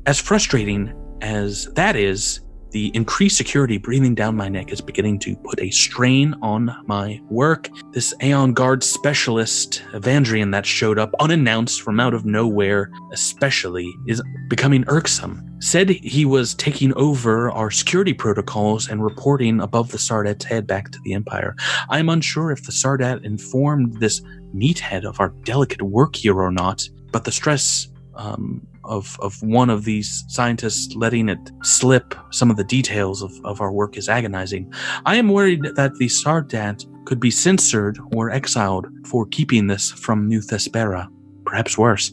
As 0.05 0.19
frustrating 0.19 0.93
as 1.21 1.71
that 1.73 1.95
is, 1.95 2.41
the 2.73 2.91
increased 2.95 3.37
security 3.37 3.77
breathing 3.77 4.15
down 4.15 4.35
my 4.35 4.49
neck 4.49 4.71
is 4.71 4.81
beginning 4.81 5.19
to 5.19 5.35
put 5.35 5.61
a 5.61 5.69
strain 5.69 6.33
on 6.41 6.75
my 6.87 7.21
work. 7.29 7.69
This 7.91 8.15
Aeon 8.21 8.53
Guard 8.53 8.83
specialist, 8.83 9.83
Evandrian, 9.91 10.51
that 10.53 10.65
showed 10.65 10.97
up 10.97 11.13
unannounced 11.19 11.83
from 11.83 11.99
out 11.99 12.15
of 12.15 12.25
nowhere, 12.25 12.89
especially, 13.11 13.93
is 14.07 14.23
becoming 14.49 14.83
irksome. 14.87 15.47
Said 15.59 15.91
he 15.91 16.25
was 16.25 16.55
taking 16.55 16.95
over 16.95 17.51
our 17.51 17.69
security 17.69 18.13
protocols 18.13 18.89
and 18.89 19.03
reporting 19.03 19.61
above 19.61 19.91
the 19.91 19.99
Sardat's 19.99 20.43
head 20.43 20.65
back 20.65 20.89
to 20.89 20.99
the 21.03 21.13
Empire. 21.13 21.55
I 21.89 21.99
am 21.99 22.09
unsure 22.09 22.51
if 22.51 22.63
the 22.63 22.71
Sardat 22.71 23.23
informed 23.23 23.99
this 23.99 24.19
meathead 24.55 25.05
of 25.05 25.19
our 25.19 25.29
delicate 25.43 25.83
work 25.83 26.15
here 26.15 26.41
or 26.41 26.51
not, 26.51 26.89
but 27.11 27.23
the 27.23 27.31
stress 27.31 27.87
um, 28.15 28.65
of 28.85 29.17
of 29.21 29.41
one 29.41 29.69
of 29.69 29.83
these 29.83 30.23
scientists 30.27 30.95
letting 30.95 31.29
it 31.29 31.51
slip 31.63 32.15
some 32.31 32.49
of 32.49 32.57
the 32.57 32.63
details 32.63 33.21
of, 33.21 33.31
of 33.43 33.61
our 33.61 33.71
work 33.71 33.97
is 33.97 34.09
agonizing. 34.09 34.71
I 35.05 35.15
am 35.15 35.29
worried 35.29 35.63
that 35.75 35.95
the 35.95 36.07
Sardat 36.07 36.85
could 37.05 37.19
be 37.19 37.31
censored 37.31 37.99
or 38.15 38.29
exiled 38.29 38.87
for 39.05 39.25
keeping 39.25 39.67
this 39.67 39.91
from 39.91 40.27
New 40.27 40.39
Thespera. 40.39 41.07
Perhaps 41.45 41.77
worse. 41.77 42.11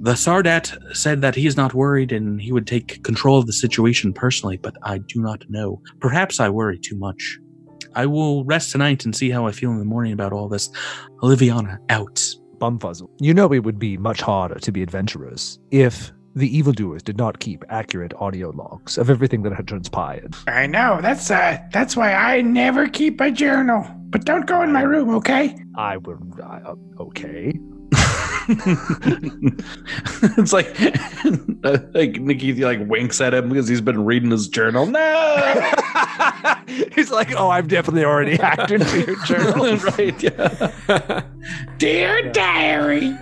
The 0.00 0.12
Sardat 0.12 0.94
said 0.94 1.20
that 1.22 1.34
he 1.34 1.46
is 1.46 1.56
not 1.56 1.74
worried 1.74 2.12
and 2.12 2.40
he 2.40 2.52
would 2.52 2.66
take 2.66 3.02
control 3.02 3.38
of 3.38 3.46
the 3.46 3.52
situation 3.52 4.12
personally, 4.12 4.58
but 4.58 4.76
I 4.82 4.98
do 4.98 5.20
not 5.20 5.48
know. 5.48 5.80
Perhaps 6.00 6.40
I 6.40 6.50
worry 6.50 6.78
too 6.78 6.96
much. 6.96 7.38
I 7.94 8.04
will 8.04 8.44
rest 8.44 8.72
tonight 8.72 9.06
and 9.06 9.16
see 9.16 9.30
how 9.30 9.46
I 9.46 9.52
feel 9.52 9.70
in 9.70 9.78
the 9.78 9.84
morning 9.84 10.12
about 10.12 10.32
all 10.32 10.48
this. 10.48 10.68
Oliviana, 11.22 11.78
out. 11.88 12.22
Bumfuzzle. 12.58 13.08
You 13.20 13.34
know 13.34 13.52
it 13.52 13.64
would 13.64 13.78
be 13.78 13.96
much 13.96 14.20
harder 14.20 14.58
to 14.58 14.72
be 14.72 14.82
adventurers 14.82 15.58
if 15.70 16.12
the 16.34 16.54
evildoers 16.54 17.02
did 17.02 17.16
not 17.16 17.40
keep 17.40 17.64
accurate 17.70 18.12
audio 18.18 18.50
logs 18.50 18.98
of 18.98 19.08
everything 19.08 19.42
that 19.42 19.54
had 19.54 19.66
transpired. 19.66 20.34
I 20.46 20.66
know. 20.66 21.00
That's 21.00 21.30
uh 21.30 21.58
that's 21.72 21.96
why 21.96 22.12
I 22.12 22.42
never 22.42 22.88
keep 22.88 23.20
a 23.20 23.30
journal. 23.30 23.86
But 24.10 24.24
don't 24.24 24.46
go 24.46 24.62
in 24.62 24.72
my 24.72 24.82
room, 24.82 25.14
okay? 25.16 25.56
I 25.76 25.96
would. 25.96 26.40
I, 26.42 26.58
uh, 26.58 26.74
okay. 27.00 27.52
it's 30.38 30.52
like 30.52 30.78
like 31.94 32.20
Nikki 32.20 32.52
like 32.64 32.80
winks 32.86 33.20
at 33.20 33.34
him 33.34 33.48
because 33.48 33.66
he's 33.68 33.80
been 33.80 34.04
reading 34.04 34.30
his 34.30 34.48
journal. 34.48 34.86
No, 34.86 35.72
He's 36.94 37.10
like, 37.10 37.32
oh, 37.38 37.48
I've 37.48 37.68
definitely 37.68 38.04
already 38.04 38.36
hacked 38.36 38.70
into 38.70 39.00
your 39.00 39.24
journal. 39.24 39.76
right? 39.76 40.22
Yeah. 40.22 41.22
Dear 41.78 42.30
diary. 42.32 43.16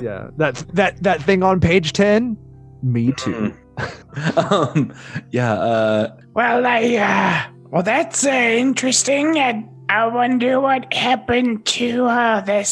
yeah, 0.00 0.28
that 0.36 0.64
that 0.74 1.02
that 1.02 1.22
thing 1.22 1.42
on 1.42 1.60
page 1.60 1.92
ten. 1.92 2.36
Me 2.82 3.12
too. 3.12 3.52
um, 4.36 4.92
yeah. 5.30 5.54
Uh, 5.54 6.16
Well, 6.34 6.64
I 6.66 6.96
uh 6.96 7.52
well 7.70 7.82
that's 7.82 8.24
uh, 8.26 8.30
interesting. 8.30 9.36
I, 9.38 9.64
I 9.88 10.06
wonder 10.06 10.60
what 10.60 10.92
happened 10.92 11.64
to 11.66 12.04
uh 12.06 12.40
the 12.40 12.62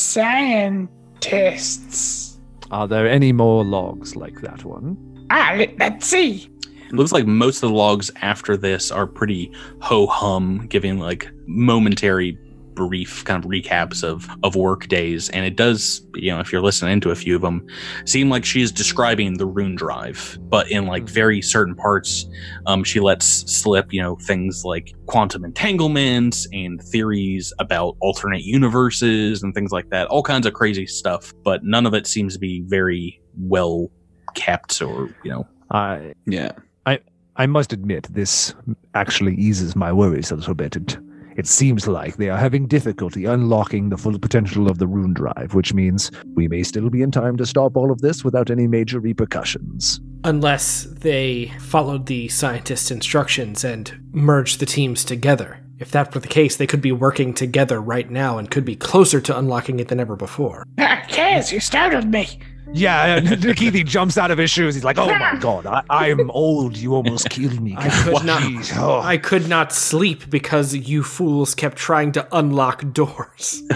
scientists. 1.23 2.39
Are 2.71 2.89
there 2.89 3.09
any 3.09 3.33
more 3.33 3.65
logs 3.65 4.17
like 4.17 4.41
that 4.41 4.65
one? 4.65 5.27
Ah, 5.31 5.55
let, 5.57 5.79
let's 5.79 6.07
see. 6.07 6.49
It 6.89 6.93
looks 6.93 7.13
like 7.13 7.27
most 7.27 7.63
of 7.63 7.71
the 7.71 7.77
logs 7.77 8.11
after 8.21 8.57
this 8.57 8.91
are 8.91 9.07
pretty 9.07 9.51
ho 9.81 10.07
hum, 10.07 10.67
giving 10.69 10.99
like 10.99 11.31
momentary, 11.47 12.39
brief 12.75 13.25
kind 13.25 13.45
of 13.45 13.51
recaps 13.51 14.03
of 14.03 14.29
of 14.43 14.57
work 14.57 14.89
days. 14.89 15.29
And 15.31 15.45
it 15.45 15.57
does, 15.57 16.07
you 16.15 16.31
know, 16.31 16.41
if 16.41 16.53
you're 16.53 16.63
listening 16.63 17.01
to 17.01 17.11
a 17.11 17.15
few 17.15 17.37
of 17.37 17.43
them, 17.43 17.67
seem 18.05 18.31
like 18.31 18.45
she's 18.45 18.73
describing 18.73 19.39
the 19.39 19.47
rune 19.47 19.75
drive, 19.75 20.39
but 20.43 20.71
in 20.71 20.87
like 20.87 21.09
very 21.09 21.43
certain 21.43 21.75
parts, 21.75 22.27
um, 22.67 22.85
she 22.85 23.01
lets 23.01 23.27
slip, 23.27 23.93
you 23.93 24.03
know, 24.03 24.17
things 24.17 24.65
like 24.65 24.95
quantum 25.07 25.45
entanglements 25.45 26.47
and 26.53 26.83
theories 26.83 27.53
about 27.59 27.97
alternate 28.01 28.43
universes 28.43 29.43
and 29.43 29.55
things 29.55 29.73
like 29.73 29.89
that. 29.91 30.07
All 30.09 30.23
kinds 30.23 30.47
of 30.47 30.55
crazy 30.55 30.87
stuff, 30.87 31.33
but 31.45 31.65
none 31.65 31.87
of 31.87 31.95
it 31.95 32.07
seems 32.07 32.35
to 32.35 32.39
be 32.39 32.63
very 32.67 33.21
well 33.39 33.91
kept 34.35 34.81
or 34.81 35.15
you 35.25 35.31
know 35.31 35.47
I 35.73 36.15
yeah. 36.27 36.53
I 36.87 37.01
I 37.37 37.47
must 37.47 37.73
admit, 37.73 38.09
this 38.13 38.55
actually 38.95 39.35
eases 39.37 39.75
my 39.75 39.93
worries 39.93 40.31
a 40.31 40.37
little 40.37 40.55
bit. 40.55 40.77
It, 40.77 40.99
it 41.37 41.47
seems 41.47 41.87
like 41.89 42.17
they 42.17 42.29
are 42.29 42.39
having 42.39 42.67
difficulty 42.67 43.25
unlocking 43.25 43.89
the 43.89 43.97
full 43.97 44.19
potential 44.19 44.69
of 44.69 44.79
the 44.79 44.87
rune 44.87 45.15
drive, 45.15 45.55
which 45.55 45.75
means 45.75 46.11
we 46.35 46.49
may 46.49 46.63
still 46.63 46.91
be 46.91 47.03
in 47.03 47.11
time 47.11 47.37
to 47.37 47.47
stop 47.47 47.77
all 47.77 47.91
of 47.91 48.01
this 48.01 48.25
without 48.25 48.51
any 48.51 48.67
major 48.67 49.01
repercussions. 49.01 50.01
Unless 50.25 50.85
they 50.85 51.53
followed 51.59 52.07
the 52.07 52.29
scientist's 52.29 52.91
instructions 52.91 53.65
and 53.65 53.99
merged 54.13 54.61
the 54.61 54.67
teams 54.67 55.05
together. 55.05 55.59
If 55.79 55.91
that 55.91 56.15
were 56.15 56.21
the 56.21 56.29
case, 56.29 56.57
they 56.57 56.67
could 56.67 56.81
be 56.81 56.93
working 56.93 57.35
together 57.35 57.81
right 57.81 58.09
now 58.09 58.39
and 58.39 58.49
could 58.49 58.65
be 58.65 58.77
closer 58.77 59.21
to 59.21 59.37
unlocking 59.37 59.81
it 59.81 59.89
than 59.89 59.99
ever 59.99 60.15
before. 60.15 60.65
Ah, 60.79 61.03
Kaz, 61.09 61.51
you 61.51 61.59
startled 61.59 62.07
me. 62.07 62.39
Yeah, 62.75 63.21
Nikithi 63.21 63.85
jumps 63.85 64.17
out 64.17 64.31
of 64.31 64.39
his 64.39 64.51
shoes. 64.51 64.75
He's 64.75 64.85
like, 64.85 64.99
"Oh 64.99 65.07
my 65.07 65.37
god, 65.41 65.67
I, 65.67 65.83
I'm 65.91 66.31
old. 66.31 66.77
You 66.77 66.95
almost 66.95 67.29
killed 67.31 67.61
me." 67.61 67.75
I 67.77 67.89
could 67.89 68.25
not. 68.25 68.43
Oh. 68.77 69.01
I 69.01 69.19
could 69.19 69.49
not 69.49 69.73
sleep 69.73 70.29
because 70.31 70.75
you 70.75 71.03
fools 71.03 71.55
kept 71.55 71.77
trying 71.77 72.13
to 72.13 72.27
unlock 72.33 72.85
doors. 72.93 73.63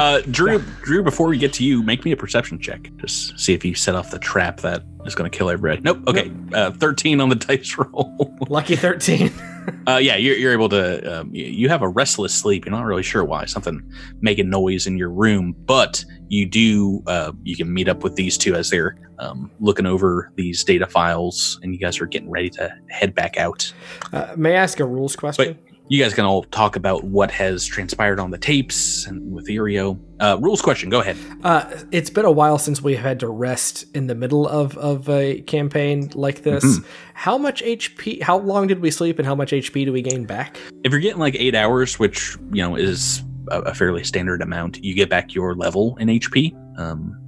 Uh, 0.00 0.20
Drew, 0.30 0.58
Drew, 0.82 1.02
before 1.02 1.28
we 1.28 1.38
get 1.38 1.52
to 1.54 1.64
you, 1.64 1.82
make 1.82 2.04
me 2.04 2.12
a 2.12 2.16
perception 2.16 2.58
check. 2.60 2.90
Just 2.96 3.38
see 3.38 3.54
if 3.54 3.64
you 3.64 3.74
set 3.74 3.94
off 3.94 4.10
the 4.10 4.18
trap 4.18 4.60
that 4.60 4.82
is 5.06 5.14
going 5.14 5.30
to 5.30 5.36
kill 5.36 5.50
everybody. 5.50 5.80
Nope. 5.82 5.98
Okay. 6.06 6.32
Uh, 6.52 6.70
13 6.72 7.20
on 7.20 7.28
the 7.28 7.34
dice 7.36 7.76
roll. 7.76 8.36
Lucky 8.48 8.76
thirteen. 8.76 9.32
uh, 9.86 9.96
yeah, 9.96 10.16
you're, 10.16 10.36
you're 10.36 10.52
able 10.52 10.68
to. 10.68 11.20
Um, 11.20 11.34
you, 11.34 11.44
you 11.44 11.68
have 11.68 11.82
a 11.82 11.88
restless 11.88 12.34
sleep. 12.34 12.64
You're 12.64 12.74
not 12.74 12.84
really 12.84 13.02
sure 13.02 13.24
why. 13.24 13.44
Something 13.44 13.82
making 14.20 14.50
noise 14.50 14.86
in 14.86 14.96
your 14.96 15.10
room, 15.10 15.54
but 15.64 16.04
you 16.28 16.46
do. 16.46 17.02
Uh, 17.06 17.32
you 17.42 17.56
can 17.56 17.72
meet 17.72 17.88
up 17.88 18.02
with 18.02 18.16
these 18.16 18.38
two 18.38 18.54
as 18.54 18.70
they're 18.70 18.96
um, 19.18 19.50
looking 19.60 19.86
over 19.86 20.32
these 20.36 20.64
data 20.64 20.86
files, 20.86 21.58
and 21.62 21.74
you 21.74 21.80
guys 21.80 22.00
are 22.00 22.06
getting 22.06 22.30
ready 22.30 22.50
to 22.50 22.72
head 22.88 23.14
back 23.14 23.36
out. 23.36 23.72
Uh, 24.12 24.34
may 24.36 24.52
I 24.52 24.62
ask 24.62 24.80
a 24.80 24.86
rules 24.86 25.16
question? 25.16 25.58
You 25.90 26.00
guys 26.00 26.14
can 26.14 26.24
all 26.24 26.44
talk 26.44 26.76
about 26.76 27.02
what 27.02 27.32
has 27.32 27.66
transpired 27.66 28.20
on 28.20 28.30
the 28.30 28.38
tapes 28.38 29.06
and 29.06 29.32
with 29.32 29.48
Irio. 29.48 29.98
Uh, 30.20 30.38
rules 30.40 30.62
question. 30.62 30.88
Go 30.88 31.00
ahead. 31.00 31.16
Uh, 31.42 31.68
it's 31.90 32.10
been 32.10 32.24
a 32.24 32.30
while 32.30 32.58
since 32.58 32.80
we've 32.80 32.96
had 32.96 33.18
to 33.18 33.28
rest 33.28 33.86
in 33.92 34.06
the 34.06 34.14
middle 34.14 34.46
of, 34.46 34.78
of 34.78 35.08
a 35.08 35.40
campaign 35.42 36.08
like 36.14 36.44
this. 36.44 36.64
Mhm. 36.64 36.84
How 37.14 37.36
much 37.36 37.60
HP? 37.62 38.22
How 38.22 38.38
long 38.38 38.68
did 38.68 38.78
we 38.78 38.92
sleep, 38.92 39.18
and 39.18 39.26
how 39.26 39.34
much 39.34 39.50
HP 39.50 39.84
do 39.84 39.92
we 39.92 40.00
gain 40.00 40.26
back? 40.26 40.58
if 40.84 40.92
you're 40.92 41.00
getting 41.00 41.18
like 41.18 41.34
eight 41.34 41.56
hours, 41.56 41.98
which 41.98 42.36
you 42.52 42.62
know 42.62 42.76
is 42.76 43.24
a, 43.48 43.60
a 43.62 43.74
fairly 43.74 44.04
standard 44.04 44.42
amount, 44.42 44.84
you 44.84 44.94
get 44.94 45.10
back 45.10 45.34
your 45.34 45.56
level 45.56 45.96
in 45.96 46.06
HP. 46.06 46.54
Um, 46.78 47.20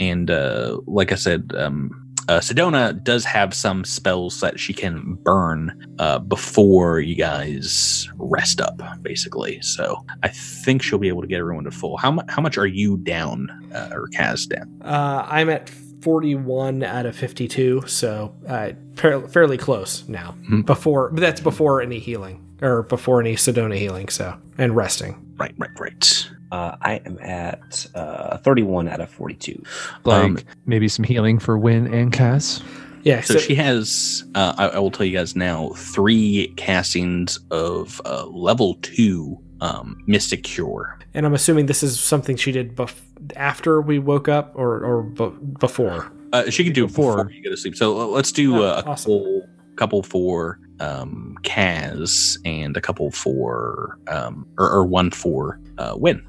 and 0.00 0.28
uh, 0.28 0.80
like 0.88 1.12
I 1.12 1.14
said, 1.14 1.52
um, 1.56 2.01
uh, 2.28 2.38
Sedona 2.40 3.02
does 3.02 3.24
have 3.24 3.52
some 3.54 3.84
spells 3.84 4.40
that 4.40 4.58
she 4.60 4.72
can 4.72 5.18
burn 5.22 5.94
uh, 5.98 6.18
before 6.18 7.00
you 7.00 7.14
guys 7.14 8.08
rest 8.16 8.60
up, 8.60 8.80
basically. 9.02 9.60
So 9.62 10.04
I 10.22 10.28
think 10.28 10.82
she'll 10.82 10.98
be 10.98 11.08
able 11.08 11.22
to 11.22 11.28
get 11.28 11.38
everyone 11.40 11.64
to 11.64 11.70
full. 11.70 11.96
How 11.96 12.10
much? 12.10 12.26
How 12.28 12.40
much 12.42 12.58
are 12.58 12.66
you 12.66 12.96
down, 12.98 13.48
uh, 13.74 13.90
or 13.92 14.08
Kaz 14.08 14.48
down? 14.48 14.80
Uh, 14.84 15.26
I'm 15.28 15.50
at 15.50 15.68
41 16.02 16.82
out 16.82 17.06
of 17.06 17.14
52, 17.16 17.84
so 17.86 18.34
uh, 18.48 18.72
fair- 18.96 19.20
fairly 19.28 19.56
close 19.56 20.06
now. 20.08 20.34
Mhm. 20.50 20.66
Before, 20.66 21.10
but 21.10 21.20
that's 21.20 21.40
before 21.40 21.80
any 21.80 21.98
healing 21.98 22.44
or 22.60 22.82
before 22.84 23.20
any 23.20 23.34
Sedona 23.36 23.76
healing. 23.76 24.08
So 24.08 24.36
and 24.58 24.74
resting. 24.76 25.16
Right, 25.38 25.54
right, 25.58 25.70
right. 25.80 26.30
Uh, 26.52 26.76
I 26.82 27.00
am 27.06 27.18
at 27.20 27.86
uh, 27.94 28.36
31 28.36 28.86
out 28.86 29.00
of 29.00 29.08
42. 29.10 29.62
Like 30.04 30.22
Um, 30.24 30.38
maybe 30.66 30.86
some 30.86 31.02
healing 31.04 31.38
for 31.38 31.56
Win 31.56 31.86
and 31.92 32.12
Cass. 32.12 32.62
Yeah. 33.04 33.22
So, 33.22 33.38
she 33.38 33.54
has. 33.54 34.22
Uh, 34.34 34.52
I, 34.58 34.68
I 34.68 34.78
will 34.78 34.90
tell 34.90 35.06
you 35.06 35.16
guys 35.16 35.34
now. 35.34 35.70
Three 35.70 36.52
castings 36.56 37.38
of 37.50 38.00
uh, 38.04 38.26
level 38.26 38.74
two 38.82 39.38
um, 39.62 39.96
Mystic 40.06 40.42
Cure. 40.44 40.98
and 41.14 41.24
I'm 41.24 41.32
assuming 41.34 41.66
this 41.66 41.82
is 41.82 41.98
something 41.98 42.36
she 42.36 42.52
did 42.52 42.76
bef- 42.76 43.00
after 43.36 43.80
we 43.80 43.98
woke 43.98 44.28
up 44.28 44.52
or 44.54 44.84
or 44.84 45.02
b- 45.04 45.32
before. 45.58 46.12
Uh, 46.34 46.50
she 46.50 46.64
can 46.64 46.72
do 46.74 46.84
it 46.84 46.88
before. 46.88 47.16
Before. 47.24 47.30
you 47.32 47.42
go 47.42 47.50
to 47.50 47.56
sleep. 47.56 47.76
So 47.76 47.98
uh, 48.00 48.04
let's 48.06 48.30
do 48.32 48.56
Oh, 48.58 48.62
uh, 48.62 48.82
a 48.84 48.90
awesome. 48.90 49.12
couple, 49.12 49.46
couple 49.76 50.02
for 50.02 50.58
um, 50.80 51.36
Kaz 51.42 52.36
and 52.44 52.76
a 52.76 52.80
couple 52.80 53.10
for 53.10 53.98
um, 54.08 54.46
or, 54.58 54.70
or 54.70 54.84
one 54.84 55.10
for 55.10 55.58
uh, 55.78 55.94
Win. 55.96 56.22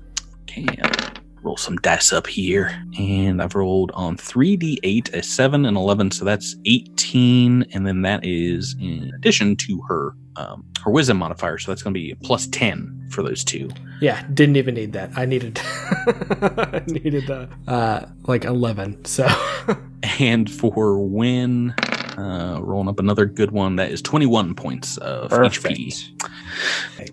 Okay, 0.44 0.68
I'll 0.84 1.12
roll 1.41 1.58
some 1.58 1.78
dice 1.78 2.14
up 2.14 2.28
here, 2.28 2.72
and 2.98 3.41
I've 3.41 3.56
rolled 3.56 3.91
on 3.94 4.18
three 4.18 4.56
d 4.56 4.80
eight, 4.84 5.14
a 5.14 5.24
seven, 5.24 5.66
and 5.66 5.76
eleven, 5.76 6.12
so 6.12 6.26
that's 6.26 6.56
eighteen, 6.66 7.66
and 7.74 7.86
then 7.86 8.02
that 8.04 8.22
is 8.24 8.76
in 8.80 9.12
addition 9.16 9.56
to 9.58 9.82
her 9.88 10.16
um, 10.36 10.66
her 10.84 10.91
Wisdom 10.91 11.18
modifier, 11.18 11.58
so 11.58 11.72
that's 11.72 11.84
going 11.84 11.94
to 11.94 12.00
be 12.00 12.16
plus 12.24 12.48
ten 12.48 13.08
for 13.12 13.24
those 13.24 13.44
two. 13.44 13.70
Yeah, 14.02 14.26
didn't 14.34 14.58
even 14.58 14.76
need 14.76 14.94
that. 14.94 15.12
I 15.16 15.26
needed 15.26 15.60
I 15.64 16.84
needed 16.88 17.30
uh, 17.30 17.48
uh 17.68 18.06
like 18.28 18.44
11. 18.44 19.06
So 19.06 19.28
And 20.20 20.52
for 20.52 21.00
Win, 21.00 21.72
uh, 22.18 22.60
rolling 22.62 22.89
up 22.89 23.00
another 23.00 23.26
good 23.26 23.52
one, 23.52 23.78
that 23.78 23.91
is 23.91 24.02
twenty 24.02 24.26
one 24.26 24.54
points 24.54 24.98
of 24.98 25.32
HP. 25.32 26.04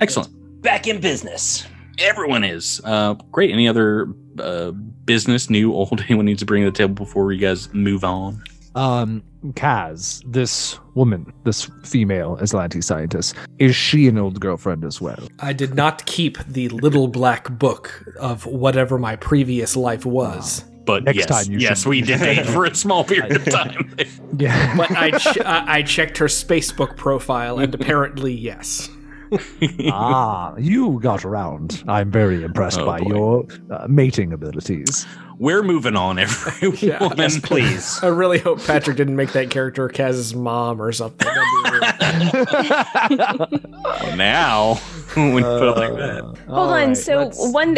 Excellent. 0.01 0.62
Back 0.62 0.87
in 0.87 1.01
business. 1.01 1.66
Everyone 2.01 2.44
is. 2.44 2.80
Uh, 2.84 3.14
great. 3.30 3.51
Any 3.51 3.68
other 3.68 4.09
uh, 4.38 4.70
business, 4.70 5.51
new, 5.51 5.72
old, 5.74 6.01
anyone 6.09 6.26
needs 6.26 6.40
to 6.40 6.46
bring 6.46 6.64
to 6.64 6.70
the 6.70 6.76
table 6.76 6.94
before 6.94 7.32
you 7.32 7.40
guys 7.40 7.72
move 7.74 8.05
on? 8.05 8.42
Um, 8.74 9.22
Kaz, 9.55 10.22
this 10.30 10.78
woman, 10.94 11.32
this 11.44 11.68
female 11.84 12.36
Azlanti 12.36 12.82
scientist, 12.84 13.34
is 13.59 13.74
she 13.74 14.07
an 14.07 14.16
old 14.16 14.38
girlfriend 14.40 14.84
as 14.84 15.01
well? 15.01 15.18
I 15.40 15.53
did 15.53 15.74
not 15.74 16.07
keep 16.07 16.38
the 16.46 16.68
little 16.68 17.09
black 17.09 17.51
book 17.59 18.05
of 18.20 18.46
whatever 18.46 18.96
my 18.98 19.16
previous 19.16 19.76
life 19.76 20.07
was. 20.07 20.64
But 20.86 21.05
Next 21.05 21.18
yes, 21.18 21.26
time 21.26 21.53
you 21.53 21.59
yes, 21.59 21.82
should- 21.82 21.88
we 21.88 22.01
did 22.01 22.20
date 22.20 22.46
for 22.46 22.64
a 22.64 22.74
small 22.74 23.03
period 23.05 23.36
of 23.36 23.44
time. 23.46 23.94
Yeah. 24.38 24.76
But 24.76 24.92
I 24.92 25.11
ch- 25.18 25.40
I 25.40 25.64
I 25.78 25.82
checked 25.82 26.16
her 26.18 26.26
Spacebook 26.26 26.96
profile 26.96 27.59
and 27.59 27.74
apparently 27.74 28.32
yes. 28.32 28.88
ah, 29.93 30.55
you 30.57 30.99
got 31.01 31.24
around. 31.24 31.83
I'm 31.89 32.11
very 32.11 32.43
impressed 32.43 32.78
Oh, 32.81 32.87
by 32.87 33.01
boy. 33.01 33.09
your 33.09 33.47
uh, 33.70 33.87
mating 33.89 34.33
abilities. 34.33 35.07
We're 35.39 35.62
moving 35.62 35.97
on, 35.97 36.18
everyone. 36.18 36.76
Yeah. 36.83 37.09
Yes, 37.16 37.39
please. 37.41 37.99
I 38.03 38.09
really 38.09 38.39
hope 38.39 38.62
Patrick 38.64 38.97
didn't 38.97 39.16
make 39.16 39.33
that 39.33 39.51
character 39.51 39.89
Kaz's 39.89 40.35
mom 40.35 40.83
or 40.83 40.93
something. 40.93 41.26
That'd 41.26 42.31
be 42.31 42.37
weird. 42.39 43.61
Well, 43.83 44.16
now, 44.16 44.74
when 45.14 45.35
you 45.37 45.43
put 45.43 45.68
it 45.68 45.76
like 45.78 45.95
that. 45.95 46.39
Hold 46.49 46.70
on. 46.70 46.95
So 46.95 47.31
one 47.51 47.76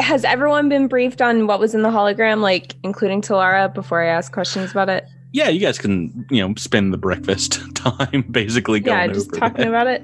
has 0.00 0.24
everyone 0.24 0.68
been 0.68 0.88
briefed 0.88 1.22
on 1.22 1.46
what 1.46 1.60
was 1.60 1.74
in 1.74 1.82
the 1.82 1.90
hologram, 1.90 2.40
like 2.40 2.74
including 2.82 3.22
Talara, 3.22 3.72
before 3.72 4.02
I 4.02 4.06
ask 4.08 4.32
questions 4.32 4.70
about 4.72 4.88
it? 4.88 5.04
Yeah, 5.32 5.48
you 5.48 5.60
guys 5.60 5.78
can, 5.78 6.26
you 6.28 6.46
know, 6.46 6.54
spend 6.56 6.92
the 6.92 6.98
breakfast 6.98 7.60
time 7.76 8.22
basically 8.32 8.80
going 8.80 8.98
yeah, 8.98 9.06
just 9.14 9.28
over 9.30 9.38
talking 9.38 9.58
that. 9.58 9.68
about 9.68 9.86
it. 9.86 10.02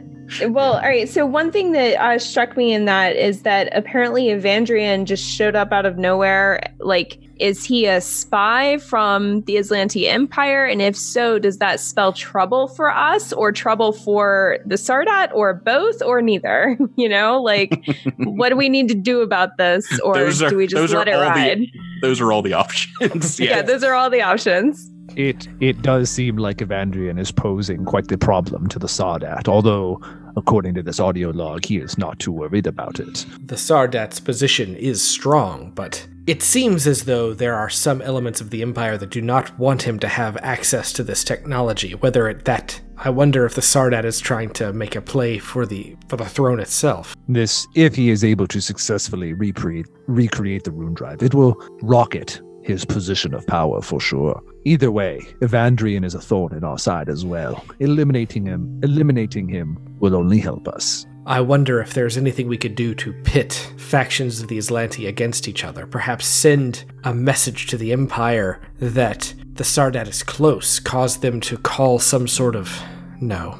Well, 0.48 0.74
all 0.74 0.80
right. 0.82 1.08
So 1.08 1.24
one 1.26 1.50
thing 1.52 1.72
that 1.72 1.96
uh, 2.02 2.18
struck 2.18 2.56
me 2.56 2.72
in 2.72 2.84
that 2.86 3.16
is 3.16 3.42
that 3.42 3.68
apparently 3.76 4.24
Evandrian 4.26 5.04
just 5.04 5.24
showed 5.24 5.54
up 5.54 5.72
out 5.72 5.86
of 5.86 5.98
nowhere. 5.98 6.60
Like, 6.80 7.18
is 7.38 7.64
he 7.64 7.84
a 7.86 8.00
spy 8.00 8.78
from 8.78 9.42
the 9.42 9.56
Azlanti 9.56 10.08
Empire? 10.08 10.64
And 10.64 10.80
if 10.80 10.96
so, 10.96 11.38
does 11.38 11.58
that 11.58 11.80
spell 11.80 12.12
trouble 12.14 12.68
for 12.68 12.90
us, 12.90 13.32
or 13.34 13.52
trouble 13.52 13.92
for 13.92 14.58
the 14.64 14.76
Sardat, 14.76 15.34
or 15.34 15.52
both, 15.54 16.00
or 16.02 16.22
neither? 16.22 16.78
You 16.96 17.10
know, 17.10 17.42
like, 17.42 17.84
what 18.16 18.48
do 18.48 18.56
we 18.56 18.68
need 18.70 18.88
to 18.88 18.94
do 18.94 19.20
about 19.20 19.58
this, 19.58 19.86
or 20.00 20.16
are- 20.16 20.30
do 20.30 20.56
we 20.56 20.66
just 20.66 20.94
let 20.94 21.08
it 21.08 21.12
all 21.14 21.20
the- 21.20 21.26
ride? 21.28 21.66
Those 22.00 22.20
are 22.22 22.32
all 22.32 22.40
the 22.42 22.54
options. 22.54 23.38
yeah, 23.40 23.60
those 23.62 23.84
are 23.84 23.92
all 23.92 24.08
the 24.08 24.22
options. 24.22 24.90
It 25.14 25.48
it 25.60 25.82
does 25.82 26.10
seem 26.10 26.36
like 26.36 26.58
Evandrian 26.58 27.18
is 27.18 27.30
posing 27.30 27.84
quite 27.84 28.08
the 28.08 28.18
problem 28.18 28.68
to 28.68 28.78
the 28.78 28.86
Sardat, 28.86 29.48
although, 29.48 30.00
according 30.36 30.74
to 30.74 30.82
this 30.82 31.00
audio 31.00 31.30
log, 31.30 31.64
he 31.64 31.78
is 31.78 31.96
not 31.96 32.18
too 32.18 32.32
worried 32.32 32.66
about 32.66 33.00
it. 33.00 33.26
the 33.40 33.56
Sardat's 33.56 34.20
position 34.20 34.76
is 34.76 35.00
strong, 35.00 35.72
but 35.74 36.06
it 36.26 36.42
seems 36.42 36.86
as 36.86 37.04
though 37.04 37.32
there 37.32 37.54
are 37.54 37.70
some 37.70 38.02
elements 38.02 38.40
of 38.40 38.50
the 38.50 38.62
Empire 38.62 38.98
that 38.98 39.10
do 39.10 39.22
not 39.22 39.56
want 39.58 39.82
him 39.82 39.98
to 40.00 40.08
have 40.08 40.36
access 40.38 40.92
to 40.94 41.04
this 41.04 41.22
technology. 41.22 41.94
Whether 41.94 42.28
it 42.28 42.44
that 42.44 42.80
I 42.98 43.10
wonder 43.10 43.44
if 43.44 43.54
the 43.54 43.60
Sardat 43.60 44.04
is 44.04 44.20
trying 44.20 44.50
to 44.54 44.72
make 44.72 44.96
a 44.96 45.00
play 45.00 45.38
for 45.38 45.66
the 45.66 45.96
for 46.08 46.16
the 46.16 46.24
throne 46.24 46.60
itself. 46.60 47.14
This, 47.28 47.66
if 47.74 47.94
he 47.94 48.10
is 48.10 48.24
able 48.24 48.46
to 48.48 48.60
successfully 48.60 49.34
recreate 49.34 49.86
recreate 50.06 50.64
the 50.64 50.72
rune 50.72 50.94
drive, 50.94 51.22
it 51.22 51.34
will 51.34 51.56
rocket 51.82 52.40
his 52.66 52.84
position 52.84 53.32
of 53.32 53.46
power 53.46 53.80
for 53.80 54.00
sure. 54.00 54.42
Either 54.64 54.90
way, 54.90 55.20
Evandrian 55.40 56.04
is 56.04 56.14
a 56.14 56.20
thorn 56.20 56.52
in 56.52 56.64
our 56.64 56.78
side 56.78 57.08
as 57.08 57.24
well. 57.24 57.64
Eliminating 57.78 58.44
him, 58.44 58.80
eliminating 58.82 59.48
him 59.48 59.78
will 60.00 60.16
only 60.16 60.38
help 60.38 60.66
us. 60.66 61.06
I 61.26 61.40
wonder 61.40 61.80
if 61.80 61.94
there's 61.94 62.16
anything 62.16 62.48
we 62.48 62.58
could 62.58 62.74
do 62.74 62.94
to 62.96 63.12
pit 63.24 63.72
factions 63.78 64.40
of 64.40 64.48
the 64.48 64.58
Azlanti 64.58 65.08
against 65.08 65.48
each 65.48 65.64
other. 65.64 65.86
Perhaps 65.86 66.26
send 66.26 66.84
a 67.04 67.14
message 67.14 67.66
to 67.68 67.76
the 67.76 67.92
Empire 67.92 68.60
that 68.78 69.32
the 69.54 69.64
Sardat 69.64 70.08
is 70.08 70.22
close, 70.22 70.78
cause 70.78 71.18
them 71.18 71.40
to 71.42 71.56
call 71.56 71.98
some 71.98 72.28
sort 72.28 72.54
of. 72.54 72.80
No, 73.20 73.58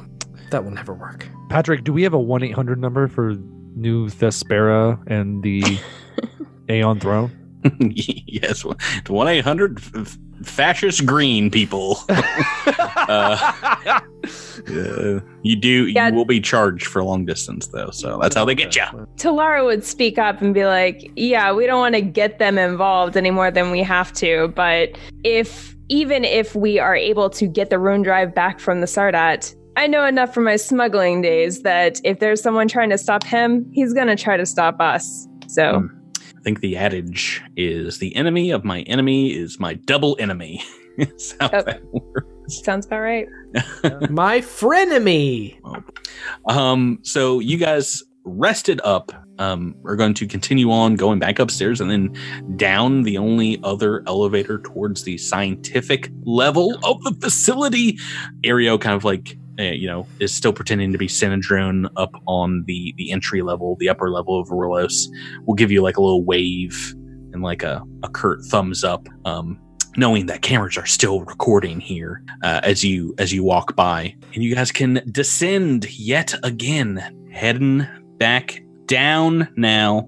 that 0.51 0.63
will 0.63 0.71
never 0.71 0.93
work. 0.93 1.27
Patrick, 1.49 1.83
do 1.83 1.91
we 1.91 2.03
have 2.03 2.13
a 2.13 2.19
one 2.19 2.43
eight 2.43 2.53
hundred 2.53 2.79
number 2.79 3.07
for 3.07 3.35
New 3.75 4.09
Thespera 4.09 5.01
and 5.07 5.43
the 5.43 5.79
Aeon 6.69 6.99
Throne? 6.99 7.36
yes, 7.79 8.63
one 9.07 9.27
eight 9.27 9.43
hundred 9.43 9.81
fascist 10.43 11.05
green 11.05 11.49
people. 11.49 11.99
uh, 12.09 13.53
uh, 14.69 15.19
you 15.43 15.55
do. 15.55 15.87
Yeah. 15.87 16.09
You 16.09 16.13
will 16.15 16.25
be 16.25 16.39
charged 16.39 16.87
for 16.87 17.03
long 17.03 17.25
distance 17.25 17.67
though, 17.67 17.89
so 17.91 18.19
that's 18.21 18.35
how 18.35 18.45
they 18.45 18.55
get 18.55 18.75
you. 18.75 18.83
Talara 19.17 19.65
would 19.65 19.83
speak 19.83 20.17
up 20.17 20.41
and 20.41 20.53
be 20.53 20.65
like, 20.65 21.11
"Yeah, 21.15 21.53
we 21.53 21.65
don't 21.65 21.79
want 21.79 21.95
to 21.95 22.01
get 22.01 22.39
them 22.39 22.57
involved 22.57 23.17
any 23.17 23.31
more 23.31 23.51
than 23.51 23.71
we 23.71 23.81
have 23.83 24.13
to, 24.13 24.49
but 24.55 24.97
if 25.23 25.75
even 25.89 26.23
if 26.25 26.55
we 26.55 26.79
are 26.79 26.95
able 26.95 27.29
to 27.29 27.47
get 27.47 27.69
the 27.69 27.79
rune 27.79 28.01
drive 28.01 28.35
back 28.35 28.59
from 28.59 28.81
the 28.81 28.87
Sardat, 28.87 29.55
I 29.77 29.87
know 29.87 30.05
enough 30.05 30.33
from 30.33 30.43
my 30.43 30.57
smuggling 30.57 31.21
days 31.21 31.61
that 31.63 32.01
if 32.03 32.19
there's 32.19 32.41
someone 32.41 32.67
trying 32.67 32.89
to 32.89 32.97
stop 32.97 33.23
him, 33.23 33.65
he's 33.73 33.93
going 33.93 34.07
to 34.07 34.15
try 34.15 34.37
to 34.37 34.45
stop 34.45 34.79
us." 34.79 35.27
So, 35.47 35.79
Hmm. 35.79 35.96
I 36.47 36.49
think 36.49 36.61
the 36.61 36.77
adage 36.77 37.43
is 37.57 37.99
the 37.99 38.15
enemy 38.15 38.51
of 38.51 38.63
my 38.63 38.79
enemy 38.83 39.33
is 39.33 39.59
my 39.59 39.73
double 39.73 40.15
enemy. 40.17 40.63
That's 40.97 41.35
how 41.41 41.49
Yep. 41.51 41.65
that 41.65 41.81
works. 41.91 42.63
sounds 42.63 42.85
about 42.85 43.01
right. 43.01 43.27
My 44.09 44.39
frenemy! 44.39 45.59
Um, 46.47 46.99
so 47.01 47.39
you 47.41 47.57
guys 47.57 48.01
rested 48.23 48.79
up, 48.85 49.11
um, 49.39 49.75
are 49.83 49.97
going 49.97 50.13
to 50.13 50.25
continue 50.25 50.71
on 50.71 50.95
going 50.95 51.19
back 51.19 51.37
upstairs 51.39 51.81
and 51.81 51.91
then 51.91 52.15
down 52.55 53.03
the 53.03 53.17
only 53.17 53.59
other 53.65 54.01
elevator 54.07 54.59
towards 54.59 55.03
the 55.03 55.17
scientific 55.17 56.09
level 56.23 56.79
of 56.85 57.03
the 57.03 57.11
facility. 57.19 57.99
Ario 58.45 58.79
kind 58.79 58.95
of 58.95 59.03
like, 59.03 59.37
uh, 59.59 59.63
you 59.63 59.87
know, 59.87 60.07
is 60.19 60.33
still 60.33 60.53
pretending 60.53 60.91
to 60.91 60.97
be 60.97 61.07
Synedrone 61.07 61.89
up 61.95 62.11
on 62.27 62.63
the, 62.65 62.93
the 62.97 63.11
entry 63.11 63.41
level, 63.41 63.75
the 63.79 63.89
upper 63.89 64.09
level 64.09 64.39
of 64.39 64.49
Orlos. 64.49 65.07
We'll 65.41 65.55
give 65.55 65.71
you 65.71 65.81
like 65.81 65.97
a 65.97 66.01
little 66.01 66.23
wave 66.23 66.95
and 67.33 67.41
like 67.41 67.63
a, 67.63 67.83
a 68.03 68.09
curt 68.09 68.43
thumbs 68.45 68.83
up. 68.83 69.07
Um, 69.25 69.59
knowing 69.99 70.27
that 70.27 70.43
cameras 70.43 70.77
are 70.77 70.85
still 70.85 71.21
recording 71.21 71.79
here 71.79 72.23
uh, 72.43 72.61
as 72.61 72.83
you 72.83 73.15
as 73.17 73.33
you 73.33 73.43
walk 73.43 73.75
by 73.75 74.15
and 74.35 74.43
you 74.43 74.53
guys 74.53 74.71
can 74.71 75.01
descend 75.11 75.89
yet 75.97 76.35
again 76.43 77.01
heading 77.31 77.83
back 78.19 78.61
down 78.85 79.47
now 79.55 80.07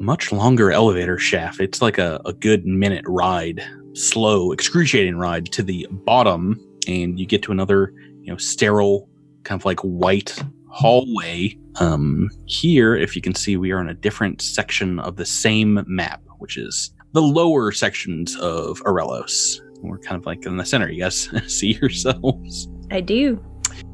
much 0.00 0.32
longer 0.32 0.70
elevator 0.70 1.18
shaft. 1.18 1.60
It's 1.60 1.82
like 1.82 1.98
a, 1.98 2.20
a 2.24 2.32
good 2.32 2.66
minute 2.66 3.04
ride, 3.06 3.62
slow, 3.94 4.52
excruciating 4.52 5.16
ride 5.16 5.46
to 5.52 5.62
the 5.62 5.86
bottom, 5.90 6.60
and 6.86 7.18
you 7.18 7.26
get 7.26 7.42
to 7.44 7.52
another, 7.52 7.92
you 8.28 8.34
know, 8.34 8.36
sterile, 8.36 9.08
kind 9.44 9.58
of 9.58 9.64
like 9.64 9.80
white 9.80 10.38
hallway. 10.68 11.58
Um, 11.76 12.28
here, 12.44 12.94
if 12.94 13.16
you 13.16 13.22
can 13.22 13.34
see, 13.34 13.56
we 13.56 13.72
are 13.72 13.80
in 13.80 13.88
a 13.88 13.94
different 13.94 14.42
section 14.42 14.98
of 14.98 15.16
the 15.16 15.24
same 15.24 15.82
map, 15.86 16.20
which 16.36 16.58
is 16.58 16.92
the 17.14 17.22
lower 17.22 17.72
sections 17.72 18.36
of 18.36 18.80
Arelos. 18.80 19.62
We're 19.80 19.96
kind 19.96 20.20
of 20.20 20.26
like 20.26 20.44
in 20.44 20.58
the 20.58 20.66
center. 20.66 20.90
You 20.90 21.04
guys 21.04 21.30
see 21.50 21.78
yourselves. 21.80 22.68
I 22.90 23.00
do. 23.00 23.42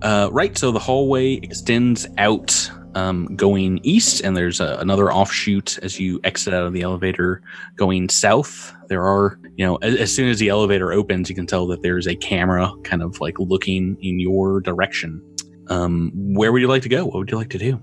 Uh, 0.02 0.30
right, 0.32 0.58
so 0.58 0.72
the 0.72 0.80
hallway 0.80 1.34
extends 1.34 2.04
out 2.18 2.68
um, 2.94 3.26
going 3.36 3.80
east, 3.82 4.20
and 4.22 4.36
there's 4.36 4.60
a, 4.60 4.76
another 4.80 5.12
offshoot 5.12 5.78
as 5.78 5.98
you 5.98 6.20
exit 6.24 6.54
out 6.54 6.64
of 6.66 6.72
the 6.72 6.82
elevator 6.82 7.42
going 7.76 8.08
south. 8.08 8.72
There 8.88 9.02
are, 9.04 9.38
you 9.56 9.64
know, 9.66 9.76
as, 9.76 9.96
as 9.96 10.14
soon 10.14 10.28
as 10.28 10.38
the 10.38 10.48
elevator 10.48 10.92
opens, 10.92 11.28
you 11.28 11.34
can 11.34 11.46
tell 11.46 11.66
that 11.68 11.82
there's 11.82 12.06
a 12.06 12.14
camera 12.14 12.70
kind 12.84 13.02
of 13.02 13.20
like 13.20 13.38
looking 13.38 13.96
in 14.00 14.20
your 14.20 14.60
direction. 14.60 15.22
Um, 15.68 16.10
where 16.14 16.52
would 16.52 16.60
you 16.62 16.68
like 16.68 16.82
to 16.82 16.88
go? 16.88 17.04
What 17.04 17.14
would 17.16 17.30
you 17.30 17.36
like 17.38 17.50
to 17.50 17.58
do? 17.58 17.80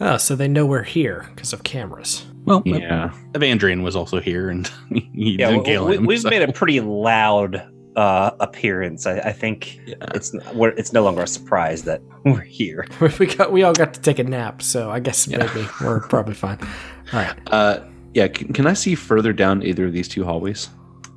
Oh, 0.00 0.16
so 0.16 0.34
they 0.34 0.48
know 0.48 0.66
we're 0.66 0.82
here 0.82 1.28
because 1.34 1.52
of 1.52 1.62
cameras. 1.62 2.26
Well, 2.44 2.62
Yeah. 2.66 3.12
Evandrian 3.32 3.82
was 3.84 3.94
also 3.94 4.20
here, 4.20 4.48
and 4.50 4.66
he 4.88 5.36
Yeah, 5.38 5.50
didn't 5.50 5.58
we, 5.60 5.64
kill 5.64 5.86
we, 5.86 5.96
him. 5.96 6.06
we've 6.06 6.20
so- 6.20 6.30
made 6.30 6.42
a 6.42 6.52
pretty 6.52 6.80
loud 6.80 7.71
uh, 7.96 8.30
appearance. 8.40 9.06
I, 9.06 9.18
I 9.18 9.32
think 9.32 9.80
Yeah. 9.86 9.96
it's 10.14 10.34
we're, 10.54 10.70
it's 10.70 10.92
no 10.92 11.02
longer 11.02 11.22
a 11.22 11.26
surprise 11.26 11.82
that 11.82 12.00
we're 12.24 12.40
here. 12.40 12.86
we 13.18 13.26
got 13.26 13.52
we 13.52 13.62
all 13.62 13.72
got 13.74 13.94
to 13.94 14.00
take 14.00 14.18
a 14.18 14.24
nap, 14.24 14.62
so 14.62 14.90
I 14.90 15.00
guess 15.00 15.26
Yeah. 15.28 15.38
maybe 15.38 15.68
we're 15.80 16.00
probably 16.08 16.34
fine. 16.34 16.58
All 17.12 17.20
right. 17.20 17.36
Uh, 17.48 17.80
yeah. 18.14 18.28
Can, 18.28 18.52
can 18.52 18.66
I 18.66 18.72
see 18.74 18.94
further 18.94 19.32
down 19.32 19.62
either 19.62 19.86
of 19.86 19.92
these 19.92 20.08
two 20.08 20.24
hallways? 20.24 20.68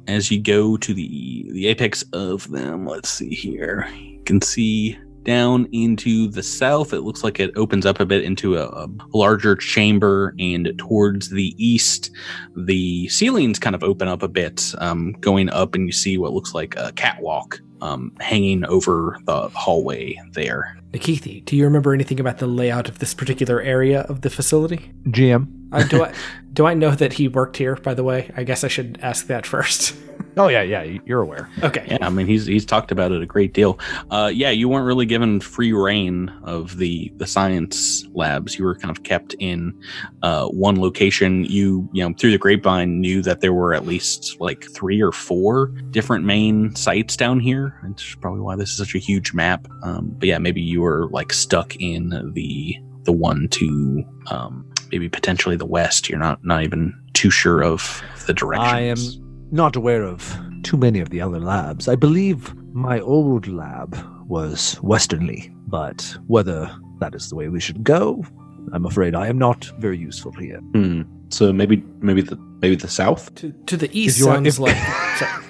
as 0.07 0.29
you 0.29 0.39
go 0.39 0.77
to 0.77 0.93
the 0.93 1.47
the 1.51 1.65
apex 1.65 2.03
of 2.13 2.47
them 2.51 2.85
let's 2.85 3.09
see 3.09 3.33
here 3.33 3.87
you 3.99 4.21
can 4.23 4.39
see 4.39 4.95
down 5.25 5.67
into 5.71 6.27
the 6.29 6.43
south. 6.43 6.93
It 6.93 7.01
looks 7.01 7.23
like 7.23 7.39
it 7.39 7.51
opens 7.57 7.85
up 7.85 7.99
a 7.99 8.05
bit 8.05 8.23
into 8.23 8.57
a, 8.57 8.65
a 8.67 8.87
larger 9.13 9.55
chamber 9.55 10.33
and 10.39 10.71
towards 10.77 11.29
the 11.29 11.53
east 11.57 12.11
the 12.55 13.07
ceilings 13.09 13.59
kind 13.59 13.75
of 13.75 13.83
open 13.83 14.07
up 14.07 14.23
a 14.23 14.27
bit 14.27 14.73
um, 14.77 15.13
going 15.19 15.49
up 15.49 15.75
and 15.75 15.87
you 15.87 15.91
see 15.91 16.17
what 16.17 16.33
looks 16.33 16.53
like 16.53 16.75
a 16.77 16.91
catwalk 16.93 17.59
um, 17.81 18.11
hanging 18.19 18.65
over 18.65 19.17
the 19.25 19.49
hallway 19.49 20.19
there 20.31 20.77
Nikithi, 20.95 21.43
do 21.43 21.57
you 21.57 21.65
remember 21.65 21.93
anything 21.93 22.21
about 22.21 22.37
the 22.37 22.47
layout 22.47 22.87
of 22.87 22.99
this 22.99 23.13
particular 23.13 23.61
area 23.61 24.01
of 24.03 24.21
the 24.21 24.29
facility? 24.29 24.93
GM. 25.07 25.47
Uh, 25.73 25.83
do 25.83 26.05
I 26.05 26.13
do 26.53 26.65
I 26.65 26.73
know 26.73 26.91
that 26.91 27.11
he 27.13 27.27
worked 27.27 27.57
here? 27.57 27.75
By 27.75 27.93
the 27.93 28.03
way, 28.03 28.31
I 28.37 28.43
guess 28.43 28.63
I 28.63 28.69
should 28.69 28.97
ask 29.01 29.27
that 29.27 29.45
first. 29.45 29.95
Oh 30.37 30.49
yeah, 30.49 30.63
yeah, 30.63 30.99
you're 31.05 31.21
aware. 31.21 31.49
Okay. 31.63 31.85
Yeah, 31.89 31.97
I 32.01 32.09
mean 32.09 32.27
he's 32.27 32.45
he's 32.45 32.65
talked 32.65 32.91
about 32.91 33.13
it 33.13 33.21
a 33.21 33.25
great 33.25 33.53
deal. 33.53 33.79
Uh, 34.11 34.29
yeah, 34.33 34.49
you 34.49 34.67
weren't 34.67 34.85
really 34.85 35.05
given 35.05 35.39
free 35.39 35.71
reign 35.71 36.29
of 36.43 36.77
the 36.77 37.11
the 37.15 37.25
science 37.25 38.05
labs. 38.13 38.59
You 38.59 38.65
were 38.65 38.75
kind 38.75 38.91
of 38.91 39.03
kept 39.03 39.33
in 39.39 39.73
uh, 40.23 40.47
one 40.47 40.79
location. 40.79 41.45
You 41.45 41.87
you 41.93 42.03
know 42.03 42.13
through 42.17 42.31
the 42.31 42.37
grapevine 42.37 42.99
knew 42.99 43.21
that 43.21 43.39
there 43.39 43.53
were 43.53 43.73
at 43.73 43.85
least 43.85 44.35
like 44.41 44.69
three 44.71 45.01
or 45.01 45.13
four 45.13 45.67
different 45.91 46.25
main 46.25 46.75
sites 46.75 47.15
down 47.15 47.39
here. 47.39 47.64
It's 47.89 48.15
probably 48.15 48.41
why 48.41 48.55
this 48.55 48.69
is 48.71 48.77
such 48.77 48.95
a 48.95 48.99
huge 48.99 49.33
map. 49.33 49.67
Um, 49.83 50.13
but 50.17 50.27
yeah, 50.27 50.37
maybe 50.37 50.61
you 50.61 50.81
were 50.81 51.07
like 51.09 51.31
stuck 51.33 51.75
in 51.77 52.09
the 52.33 52.75
the 53.03 53.11
one 53.11 53.47
to 53.49 54.03
um, 54.31 54.65
maybe 54.91 55.07
potentially 55.09 55.55
the 55.55 55.65
west. 55.65 56.09
You're 56.09 56.19
not 56.19 56.43
not 56.43 56.63
even 56.63 56.93
too 57.13 57.29
sure 57.29 57.63
of 57.63 58.03
the 58.27 58.33
directions. 58.33 58.71
I 58.73 58.79
am 58.81 59.47
not 59.51 59.75
aware 59.75 60.03
of 60.03 60.37
too 60.63 60.77
many 60.77 60.99
of 60.99 61.09
the 61.11 61.21
other 61.21 61.39
labs. 61.39 61.87
I 61.87 61.95
believe 61.95 62.53
my 62.73 62.99
old 62.99 63.47
lab 63.47 63.95
was 64.27 64.79
westernly, 64.81 65.53
but 65.67 66.17
whether 66.27 66.69
that 66.99 67.13
is 67.13 67.29
the 67.29 67.35
way 67.35 67.49
we 67.49 67.59
should 67.59 67.83
go, 67.83 68.23
I'm 68.73 68.85
afraid 68.85 69.13
I 69.15 69.27
am 69.27 69.37
not 69.37 69.65
very 69.79 69.97
useful 69.97 70.31
here. 70.33 70.57
Hmm. 70.73 71.03
So 71.29 71.53
maybe 71.53 71.83
maybe 71.99 72.21
the 72.21 72.37
maybe 72.61 72.75
the 72.75 72.87
south. 72.87 73.33
To, 73.35 73.51
to 73.51 73.77
the 73.77 73.89
east 73.97 74.17
you 74.17 74.25
want- 74.27 74.37
sounds 74.37 74.55
if- 74.55 74.59
like. 74.59 74.77
sorry. 75.17 75.43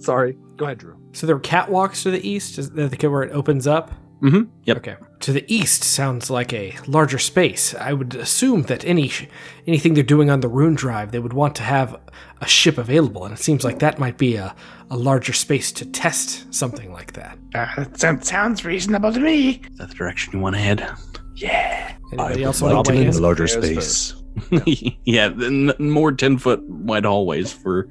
Sorry. 0.00 0.38
Go 0.56 0.64
ahead, 0.66 0.78
Drew. 0.78 0.97
So 1.12 1.26
there 1.26 1.36
are 1.36 1.40
catwalks 1.40 2.02
to 2.04 2.10
the 2.10 2.26
east, 2.28 2.58
is 2.58 2.70
that 2.70 2.90
the 2.90 3.08
where 3.08 3.22
it 3.22 3.32
opens 3.32 3.66
up? 3.66 3.92
Mm-hmm. 4.22 4.50
Yep. 4.64 4.76
Okay. 4.78 4.96
To 5.20 5.32
the 5.32 5.44
east 5.52 5.84
sounds 5.84 6.28
like 6.28 6.52
a 6.52 6.74
larger 6.88 7.18
space. 7.18 7.74
I 7.74 7.92
would 7.92 8.14
assume 8.16 8.62
that 8.62 8.84
any 8.84 9.12
anything 9.66 9.94
they're 9.94 10.02
doing 10.02 10.28
on 10.28 10.40
the 10.40 10.48
rune 10.48 10.74
drive, 10.74 11.12
they 11.12 11.20
would 11.20 11.32
want 11.32 11.54
to 11.56 11.62
have 11.62 11.96
a 12.40 12.46
ship 12.48 12.78
available, 12.78 13.24
and 13.24 13.32
it 13.34 13.40
seems 13.40 13.64
like 13.64 13.78
that 13.78 13.98
might 13.98 14.18
be 14.18 14.34
a, 14.36 14.54
a 14.90 14.96
larger 14.96 15.32
space 15.32 15.70
to 15.72 15.84
test 15.86 16.52
something 16.52 16.92
like 16.92 17.12
that. 17.12 17.38
Uh, 17.54 17.66
that 17.76 17.98
sounds- 18.00 18.28
sounds 18.28 18.64
reasonable 18.64 19.12
to 19.12 19.20
me. 19.20 19.60
Is 19.70 19.78
that 19.78 19.88
the 19.90 19.94
direction 19.94 20.32
you 20.32 20.40
want 20.40 20.56
to 20.56 20.60
head? 20.62 20.88
Yeah. 21.36 21.94
Anybody 22.12 22.42
else 22.42 22.60
want 22.60 22.86
to 22.86 22.92
weigh 22.92 23.06
in? 23.06 23.22
larger 23.22 23.46
space. 23.46 24.14
yeah, 25.04 25.28
the 25.28 25.74
more 25.78 26.12
ten 26.12 26.38
foot 26.38 26.62
wide 26.68 27.04
hallways 27.04 27.52
for 27.52 27.88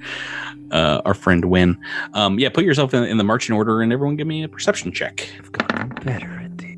uh, 0.71 1.01
our 1.05 1.13
friend 1.13 1.45
Win. 1.45 1.77
Um, 2.13 2.39
yeah, 2.39 2.49
put 2.49 2.63
yourself 2.63 2.93
in, 2.93 3.03
in 3.03 3.17
the 3.17 3.23
marching 3.23 3.55
order, 3.55 3.81
and 3.81 3.91
everyone 3.93 4.15
give 4.15 4.27
me 4.27 4.43
a 4.43 4.47
perception 4.49 4.91
check. 4.91 5.29
I've 5.39 5.51
gotten 5.51 5.89
better 6.03 6.29
at 6.39 6.57
the. 6.57 6.77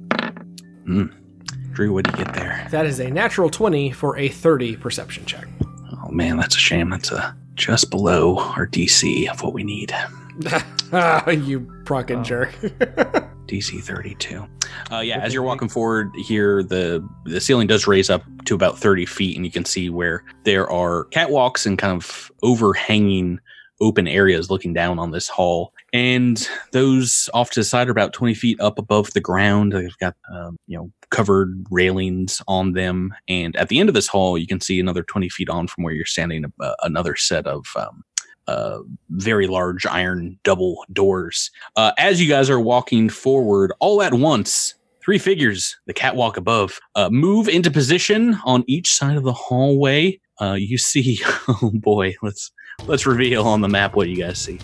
Drew, 1.73 1.93
what 1.93 2.05
do 2.05 2.11
you 2.17 2.25
get 2.25 2.33
there? 2.33 2.67
That 2.71 2.85
is 2.85 2.99
a 2.99 3.09
natural 3.09 3.49
20 3.49 3.91
for 3.91 4.17
a 4.17 4.27
30 4.27 4.75
perception 4.77 5.25
check. 5.25 5.47
Oh 5.93 6.09
man, 6.09 6.37
that's 6.37 6.55
a 6.55 6.59
shame. 6.59 6.89
That's 6.89 7.11
a 7.11 7.35
just 7.55 7.89
below 7.89 8.37
our 8.39 8.67
DC 8.67 9.29
of 9.29 9.41
what 9.43 9.53
we 9.53 9.63
need. 9.63 9.93
ah, 10.93 11.29
you 11.29 11.61
pronkin 11.85 12.19
Oh. 12.19 12.23
jerk. 12.23 12.55
DC 13.49 13.83
32. 13.83 14.45
Uh, 14.91 14.99
yeah, 14.99 15.17
as 15.19 15.33
you're 15.33 15.43
walking 15.43 15.69
forward 15.69 16.11
here, 16.15 16.63
the 16.63 17.05
the 17.25 17.41
ceiling 17.41 17.67
does 17.67 17.87
raise 17.87 18.09
up 18.09 18.23
to 18.45 18.55
about 18.55 18.77
30 18.77 19.05
feet, 19.05 19.35
and 19.35 19.45
you 19.45 19.51
can 19.51 19.65
see 19.65 19.89
where 19.89 20.23
there 20.43 20.69
are 20.69 21.05
catwalks 21.11 21.65
and 21.65 21.77
kind 21.77 21.93
of 21.93 22.31
overhanging 22.43 23.39
open 23.81 24.07
areas 24.07 24.49
looking 24.49 24.73
down 24.73 24.99
on 24.99 25.11
this 25.11 25.27
hall. 25.27 25.73
And 25.93 26.47
those 26.71 27.29
off 27.33 27.51
to 27.51 27.61
the 27.61 27.63
side 27.63 27.87
are 27.87 27.91
about 27.91 28.13
20 28.13 28.33
feet 28.33 28.59
up 28.59 28.77
above 28.77 29.13
the 29.13 29.21
ground. 29.21 29.71
They've 29.73 29.97
got, 29.99 30.15
um, 30.33 30.57
you 30.67 30.77
know, 30.77 30.91
covered 31.11 31.65
railings 31.71 32.41
on 32.47 32.73
them. 32.73 33.13
And 33.27 33.55
at 33.55 33.69
the 33.69 33.79
end 33.79 33.89
of 33.89 33.95
this 33.95 34.07
hall, 34.07 34.37
you 34.37 34.47
can 34.47 34.61
see 34.61 34.79
another 34.79 35.03
20 35.03 35.29
feet 35.29 35.49
on 35.49 35.67
from 35.67 35.83
where 35.83 35.93
you're 35.93 36.05
standing, 36.05 36.45
uh, 36.59 36.73
another 36.83 37.15
set 37.15 37.47
of 37.47 37.65
um, 37.75 38.03
uh, 38.49 38.81
very 39.09 39.45
large 39.45 39.85
iron 39.85 40.39
double 40.43 40.83
doors. 40.91 41.51
Uh, 41.75 41.91
as 41.97 42.19
you 42.19 42.27
guys 42.27 42.49
are 42.49 42.59
walking 42.59 43.09
forward, 43.09 43.71
all 43.79 44.01
at 44.01 44.13
once, 44.13 44.73
three 45.03 45.19
figures, 45.19 45.77
the 45.85 45.93
catwalk 45.93 46.35
above, 46.35 46.79
uh, 46.95 47.09
move 47.11 47.47
into 47.47 47.69
position 47.69 48.39
on 48.45 48.63
each 48.67 48.91
side 48.91 49.17
of 49.17 49.23
the 49.23 49.33
hallway. 49.33 50.19
Uh, 50.41 50.53
you 50.53 50.77
see, 50.79 51.21
oh 51.47 51.71
boy, 51.75 52.15
let's 52.23 52.51
let's 52.87 53.05
reveal 53.05 53.45
on 53.45 53.61
the 53.61 53.69
map 53.69 53.95
what 53.95 54.09
you 54.09 54.15
guys 54.15 54.39
see. 54.39 54.59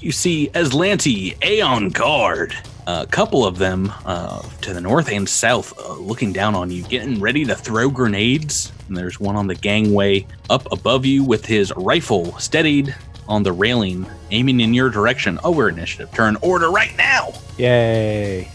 You 0.00 0.12
see 0.12 0.50
Azlanti, 0.54 1.42
Aeon 1.42 1.88
Guard, 1.88 2.54
a 2.86 3.06
couple 3.06 3.44
of 3.46 3.58
them 3.58 3.92
uh, 4.04 4.42
to 4.62 4.74
the 4.74 4.80
north 4.80 5.10
and 5.10 5.28
south, 5.28 5.78
uh, 5.78 5.94
looking 5.94 6.32
down 6.32 6.54
on 6.54 6.70
you, 6.70 6.82
getting 6.84 7.20
ready 7.20 7.44
to 7.44 7.54
throw 7.54 7.90
grenades. 7.90 8.72
And 8.88 8.96
there's 8.96 9.18
one 9.18 9.36
on 9.36 9.46
the 9.46 9.54
gangway 9.54 10.26
up 10.50 10.70
above 10.72 11.06
you 11.06 11.24
with 11.24 11.46
his 11.46 11.72
rifle 11.76 12.38
steadied 12.38 12.94
on 13.28 13.42
the 13.42 13.52
railing, 13.52 14.06
aiming 14.30 14.60
in 14.60 14.74
your 14.74 14.90
direction. 14.90 15.38
Oh, 15.44 15.50
we're 15.50 15.70
initiative 15.70 16.12
turn. 16.12 16.36
Order 16.42 16.70
right 16.70 16.94
now. 16.96 17.32
Yay. 17.56 18.50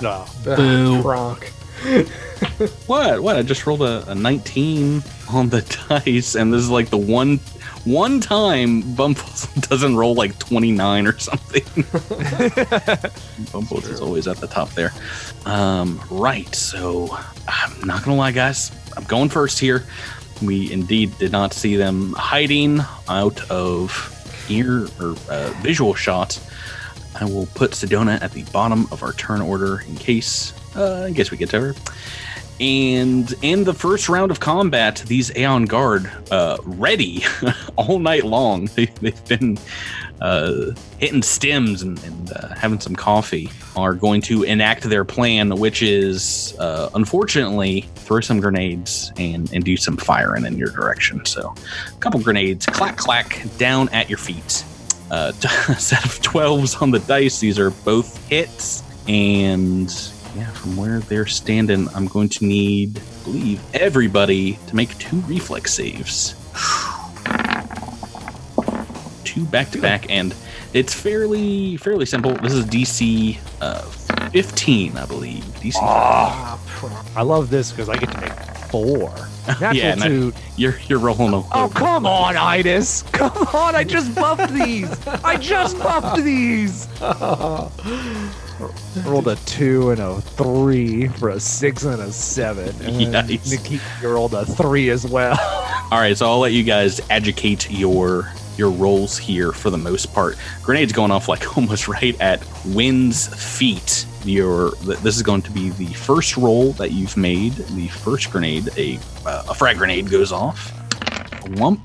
No. 0.00 0.26
Boo. 0.44 1.02
Kronk. 1.02 1.52
What? 2.86 3.20
What? 3.22 3.36
I 3.36 3.42
just 3.42 3.66
rolled 3.66 3.82
a, 3.82 4.10
a 4.10 4.14
19 4.14 5.02
on 5.30 5.48
the 5.48 5.62
dice, 5.88 6.34
and 6.34 6.52
this 6.52 6.60
is 6.60 6.70
like 6.70 6.90
the 6.90 6.98
one 6.98 7.40
one 7.86 8.20
time 8.20 8.82
Bumbles 8.94 9.46
doesn't 9.68 9.96
roll 9.96 10.14
like 10.14 10.38
29 10.38 11.06
or 11.06 11.18
something. 11.18 11.62
Bumbles 13.52 13.86
is 13.86 14.00
always 14.00 14.26
at 14.26 14.38
the 14.38 14.48
top 14.48 14.70
there. 14.70 14.92
Um, 15.46 16.00
right. 16.10 16.52
So 16.54 17.16
I'm 17.48 17.80
not 17.86 18.04
gonna 18.04 18.16
lie, 18.16 18.32
guys. 18.32 18.72
I'm 18.96 19.04
going 19.04 19.28
first 19.28 19.58
here. 19.58 19.84
We 20.42 20.70
indeed 20.72 21.16
did 21.18 21.32
not 21.32 21.54
see 21.54 21.76
them 21.76 22.12
hiding 22.14 22.80
out 23.08 23.48
of 23.50 24.12
ear 24.50 24.88
or 25.00 25.14
uh, 25.30 25.54
visual 25.62 25.94
shot. 25.94 26.38
I 27.18 27.24
will 27.24 27.46
put 27.54 27.70
Sedona 27.70 28.20
at 28.20 28.32
the 28.32 28.42
bottom 28.44 28.86
of 28.90 29.02
our 29.02 29.12
turn 29.14 29.40
order 29.40 29.80
in 29.88 29.96
case 29.96 30.52
uh, 30.76 31.06
in 31.08 31.14
case 31.14 31.30
we 31.30 31.36
get 31.36 31.50
to 31.50 31.60
her. 31.60 31.74
And 32.60 33.32
in 33.42 33.64
the 33.64 33.74
first 33.74 34.08
round 34.08 34.30
of 34.30 34.40
combat, 34.40 35.02
these 35.06 35.34
Aeon 35.36 35.66
Guard, 35.66 36.10
uh, 36.30 36.56
ready 36.64 37.22
all 37.76 37.98
night 37.98 38.24
long. 38.24 38.68
They, 38.76 38.86
they've 39.00 39.24
been 39.26 39.56
uh, 40.20 40.72
hitting 40.98 41.22
stems 41.22 41.82
and, 41.82 42.02
and 42.04 42.32
uh, 42.32 42.54
having 42.54 42.80
some 42.80 42.94
coffee, 42.94 43.50
are 43.74 43.94
going 43.94 44.20
to 44.22 44.42
enact 44.42 44.82
their 44.84 45.04
plan, 45.04 45.56
which 45.56 45.82
is 45.82 46.56
uh, 46.58 46.90
unfortunately 46.94 47.82
throw 47.96 48.20
some 48.20 48.40
grenades 48.40 49.12
and, 49.18 49.50
and 49.52 49.64
do 49.64 49.76
some 49.76 49.96
firing 49.96 50.44
in 50.44 50.56
your 50.56 50.68
direction. 50.68 51.24
So, 51.24 51.54
a 51.88 51.98
couple 52.00 52.20
grenades, 52.20 52.66
clack, 52.66 52.96
clack, 52.96 53.42
down 53.58 53.88
at 53.90 54.08
your 54.08 54.18
feet. 54.18 54.64
Uh, 55.10 55.32
a 55.34 55.48
set 55.78 56.04
of 56.04 56.20
12s 56.20 56.82
on 56.82 56.90
the 56.90 57.00
dice. 57.00 57.38
These 57.38 57.58
are 57.58 57.70
both 57.70 58.26
hits. 58.28 58.82
And 59.08 59.90
yeah, 60.36 60.50
from 60.52 60.76
where 60.76 61.00
they're 61.00 61.26
standing, 61.26 61.88
I'm 61.94 62.06
going 62.06 62.28
to 62.30 62.44
need, 62.44 62.98
I 62.98 63.24
believe, 63.24 63.60
everybody 63.74 64.58
to 64.68 64.76
make 64.76 64.96
two 64.98 65.16
reflex 65.20 65.72
saves. 65.74 66.34
Two 69.24 69.44
back 69.44 69.70
to 69.72 69.80
back, 69.82 70.08
and 70.08 70.34
it's 70.72 70.94
fairly 70.94 71.76
fairly 71.76 72.06
simple. 72.06 72.32
This 72.36 72.54
is 72.54 72.64
DC 72.64 73.36
uh, 73.60 73.82
15, 74.30 74.96
I 74.96 75.04
believe. 75.04 75.42
DC. 75.60 75.76
I 75.82 77.22
love 77.22 77.50
this 77.50 77.70
because 77.70 77.88
I 77.90 77.96
get 77.98 78.10
to 78.12 78.20
make 78.20 78.32
four. 78.70 79.12
Yeah, 79.60 79.92
and 79.92 80.02
I- 80.02 80.32
You're 80.56 80.76
you're 80.88 80.98
rolling 80.98 81.32
a 81.32 81.38
Oh 81.52 81.70
come 81.72 82.04
on, 82.06 82.36
Itis! 82.36 83.02
Come 83.12 83.30
on! 83.54 83.76
I 83.76 83.84
just 83.84 84.12
buffed 84.14 84.52
these. 84.52 84.90
I 85.06 85.36
just 85.36 85.78
buffed 85.78 86.22
these. 86.24 86.88
rolled 89.04 89.28
a 89.28 89.36
two 89.36 89.90
and 89.90 90.00
a 90.00 90.20
three 90.20 91.08
for 91.08 91.30
a 91.30 91.40
six 91.40 91.84
and 91.84 92.00
a 92.00 92.12
seven. 92.12 92.74
And 92.86 93.28
Yikes. 93.28 93.50
Nikki 93.50 93.80
rolled 94.02 94.34
a 94.34 94.44
three 94.44 94.90
as 94.90 95.06
well. 95.06 95.36
All 95.90 95.98
right, 95.98 96.16
so 96.16 96.26
I'll 96.26 96.38
let 96.38 96.52
you 96.52 96.62
guys 96.62 97.00
educate 97.10 97.70
your 97.70 98.32
your 98.56 98.70
rolls 98.70 99.18
here 99.18 99.52
for 99.52 99.70
the 99.70 99.76
most 99.78 100.12
part. 100.14 100.36
Grenades 100.62 100.92
going 100.92 101.10
off 101.10 101.28
like 101.28 101.56
almost 101.56 101.88
right 101.88 102.18
at 102.20 102.44
Wynn's 102.66 103.28
feet. 103.58 104.06
Your 104.24 104.70
this 104.82 105.16
is 105.16 105.22
going 105.22 105.42
to 105.42 105.50
be 105.50 105.70
the 105.70 105.92
first 105.94 106.36
roll 106.36 106.72
that 106.72 106.92
you've 106.92 107.16
made. 107.16 107.52
The 107.52 107.88
first 107.88 108.30
grenade, 108.30 108.68
a 108.76 108.98
uh, 109.24 109.44
a 109.48 109.54
frag 109.54 109.78
grenade 109.78 110.10
goes 110.10 110.32
off. 110.32 110.72
A 111.44 111.50
whump 111.50 111.80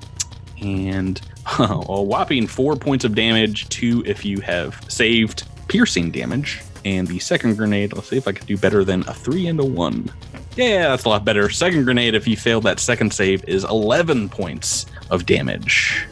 and 0.62 1.22
a 1.60 2.02
whopping 2.02 2.48
four 2.48 2.76
points 2.76 3.06
of 3.06 3.16
damage. 3.16 3.70
Two 3.70 4.04
if 4.06 4.26
you 4.26 4.40
have 4.42 4.84
saved 4.90 5.44
piercing 5.72 6.12
damage. 6.12 6.62
And 6.84 7.08
the 7.08 7.20
second 7.20 7.56
grenade, 7.56 7.94
let's 7.94 8.10
see 8.10 8.18
if 8.18 8.28
I 8.28 8.34
can 8.34 8.46
do 8.46 8.58
better 8.58 8.84
than 8.84 9.08
a 9.08 9.14
three 9.14 9.48
and 9.48 9.60
a 9.60 9.66
one. 9.66 10.12
Yeah, 10.58 10.90
that's 10.90 11.06
a 11.06 11.10
lot 11.10 11.24
better. 11.24 11.50
Second 11.50 11.86
grenade, 11.86 12.14
if 12.14 12.28
you 12.28 12.36
failed 12.36 12.64
that 12.64 12.80
second 12.80 13.14
save, 13.14 13.44
is 13.48 13.64
11 13.64 14.28
points 14.30 14.86
of 15.10 15.26
damage. 15.26 16.06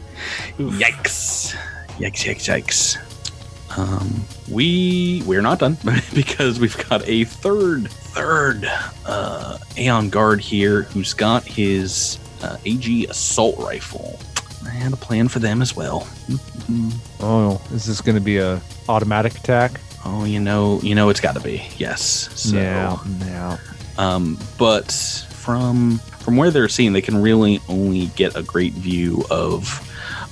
Yikes. 0.58 1.54
Yikes, 1.98 2.24
yikes, 2.24 2.48
yikes. 2.48 3.78
Um, 3.78 4.24
we 4.50 5.22
we're 5.26 5.42
not 5.42 5.60
done 5.60 5.76
because 6.14 6.58
we've 6.58 6.88
got 6.88 7.06
a 7.06 7.24
third 7.24 7.88
third 7.88 8.68
uh, 9.06 9.58
Aeon 9.78 10.10
guard 10.10 10.40
here 10.40 10.82
who's 10.82 11.14
got 11.14 11.44
his 11.44 12.18
uh, 12.42 12.56
AG 12.64 13.04
assault 13.06 13.58
rifle. 13.58 14.18
I 14.66 14.70
had 14.70 14.92
a 14.92 14.96
plan 14.96 15.28
for 15.28 15.38
them 15.38 15.62
as 15.62 15.74
well. 15.74 16.06
Mhm. 16.28 16.92
Oh, 17.20 17.60
is 17.72 17.86
this 17.86 18.00
going 18.00 18.16
to 18.16 18.20
be 18.20 18.38
a 18.38 18.60
automatic 18.88 19.36
attack? 19.36 19.80
Oh, 20.04 20.24
you 20.24 20.40
know, 20.40 20.80
you 20.82 20.94
know, 20.94 21.08
it's 21.08 21.20
got 21.20 21.34
to 21.34 21.40
be 21.40 21.62
yes. 21.76 22.28
So, 22.34 22.56
yeah. 22.56 23.58
um, 23.98 24.38
but 24.58 24.90
from 25.30 25.98
from 26.20 26.36
where 26.36 26.50
they're 26.50 26.68
seeing, 26.68 26.92
they 26.92 27.02
can 27.02 27.20
really 27.20 27.60
only 27.68 28.06
get 28.08 28.36
a 28.36 28.42
great 28.42 28.72
view 28.74 29.24
of 29.30 29.86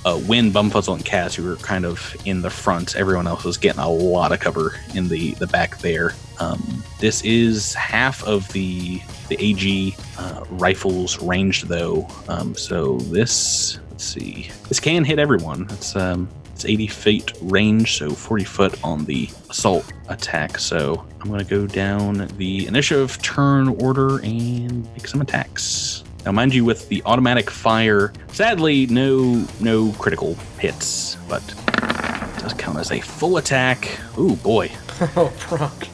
uh, 0.05 0.19
Win, 0.27 0.51
Bumfuzzle, 0.51 0.95
and 0.95 1.05
Cass, 1.05 1.35
who 1.35 1.51
are 1.51 1.57
kind 1.57 1.85
of 1.85 2.15
in 2.25 2.41
the 2.41 2.49
front. 2.49 2.95
Everyone 2.95 3.27
else 3.27 3.45
is 3.45 3.57
getting 3.57 3.81
a 3.81 3.89
lot 3.89 4.31
of 4.31 4.39
cover 4.39 4.75
in 4.95 5.07
the 5.07 5.33
the 5.35 5.47
back 5.47 5.77
there. 5.79 6.13
Um, 6.39 6.83
this 6.99 7.21
is 7.23 7.73
half 7.73 8.23
of 8.23 8.47
the 8.53 9.01
the 9.27 9.37
AG 9.43 9.95
uh, 10.17 10.43
rifles 10.51 11.21
ranged 11.21 11.67
though, 11.67 12.07
um, 12.27 12.55
so 12.55 12.97
this 12.97 13.79
let's 13.99 14.07
see, 14.13 14.49
this 14.69 14.79
can 14.79 15.03
hit 15.03 15.19
everyone. 15.19 15.67
It's 15.71 15.93
um, 15.93 16.29
it's 16.53 16.63
80 16.63 16.87
feet 16.87 17.33
range, 17.41 17.97
so 17.97 18.09
40 18.11 18.45
foot 18.45 18.81
on 18.81 19.03
the 19.03 19.27
assault 19.49 19.91
attack. 20.07 20.57
So 20.57 21.05
I'm 21.19 21.29
to 21.37 21.43
go 21.43 21.67
down 21.67 22.29
the 22.37 22.65
initiative 22.65 23.21
turn 23.21 23.67
order 23.83 24.19
and 24.23 24.85
make 24.93 25.05
some 25.05 25.19
attacks. 25.19 26.05
Now, 26.25 26.31
mind 26.31 26.53
you, 26.53 26.63
with 26.63 26.87
the 26.87 27.03
automatic 27.05 27.49
fire, 27.49 28.13
sadly, 28.31 28.85
no 28.85 29.45
no 29.59 29.91
critical 29.99 30.35
hits, 30.59 31.17
but 31.27 31.43
it 31.43 32.39
does 32.41 32.53
count 32.53 32.77
as 32.77 32.91
a 32.93 33.01
full 33.01 33.35
attack. 33.35 33.99
Ooh 34.17 34.37
boy, 34.37 34.71
Oh, 35.17 35.33
Brock. 35.49 35.87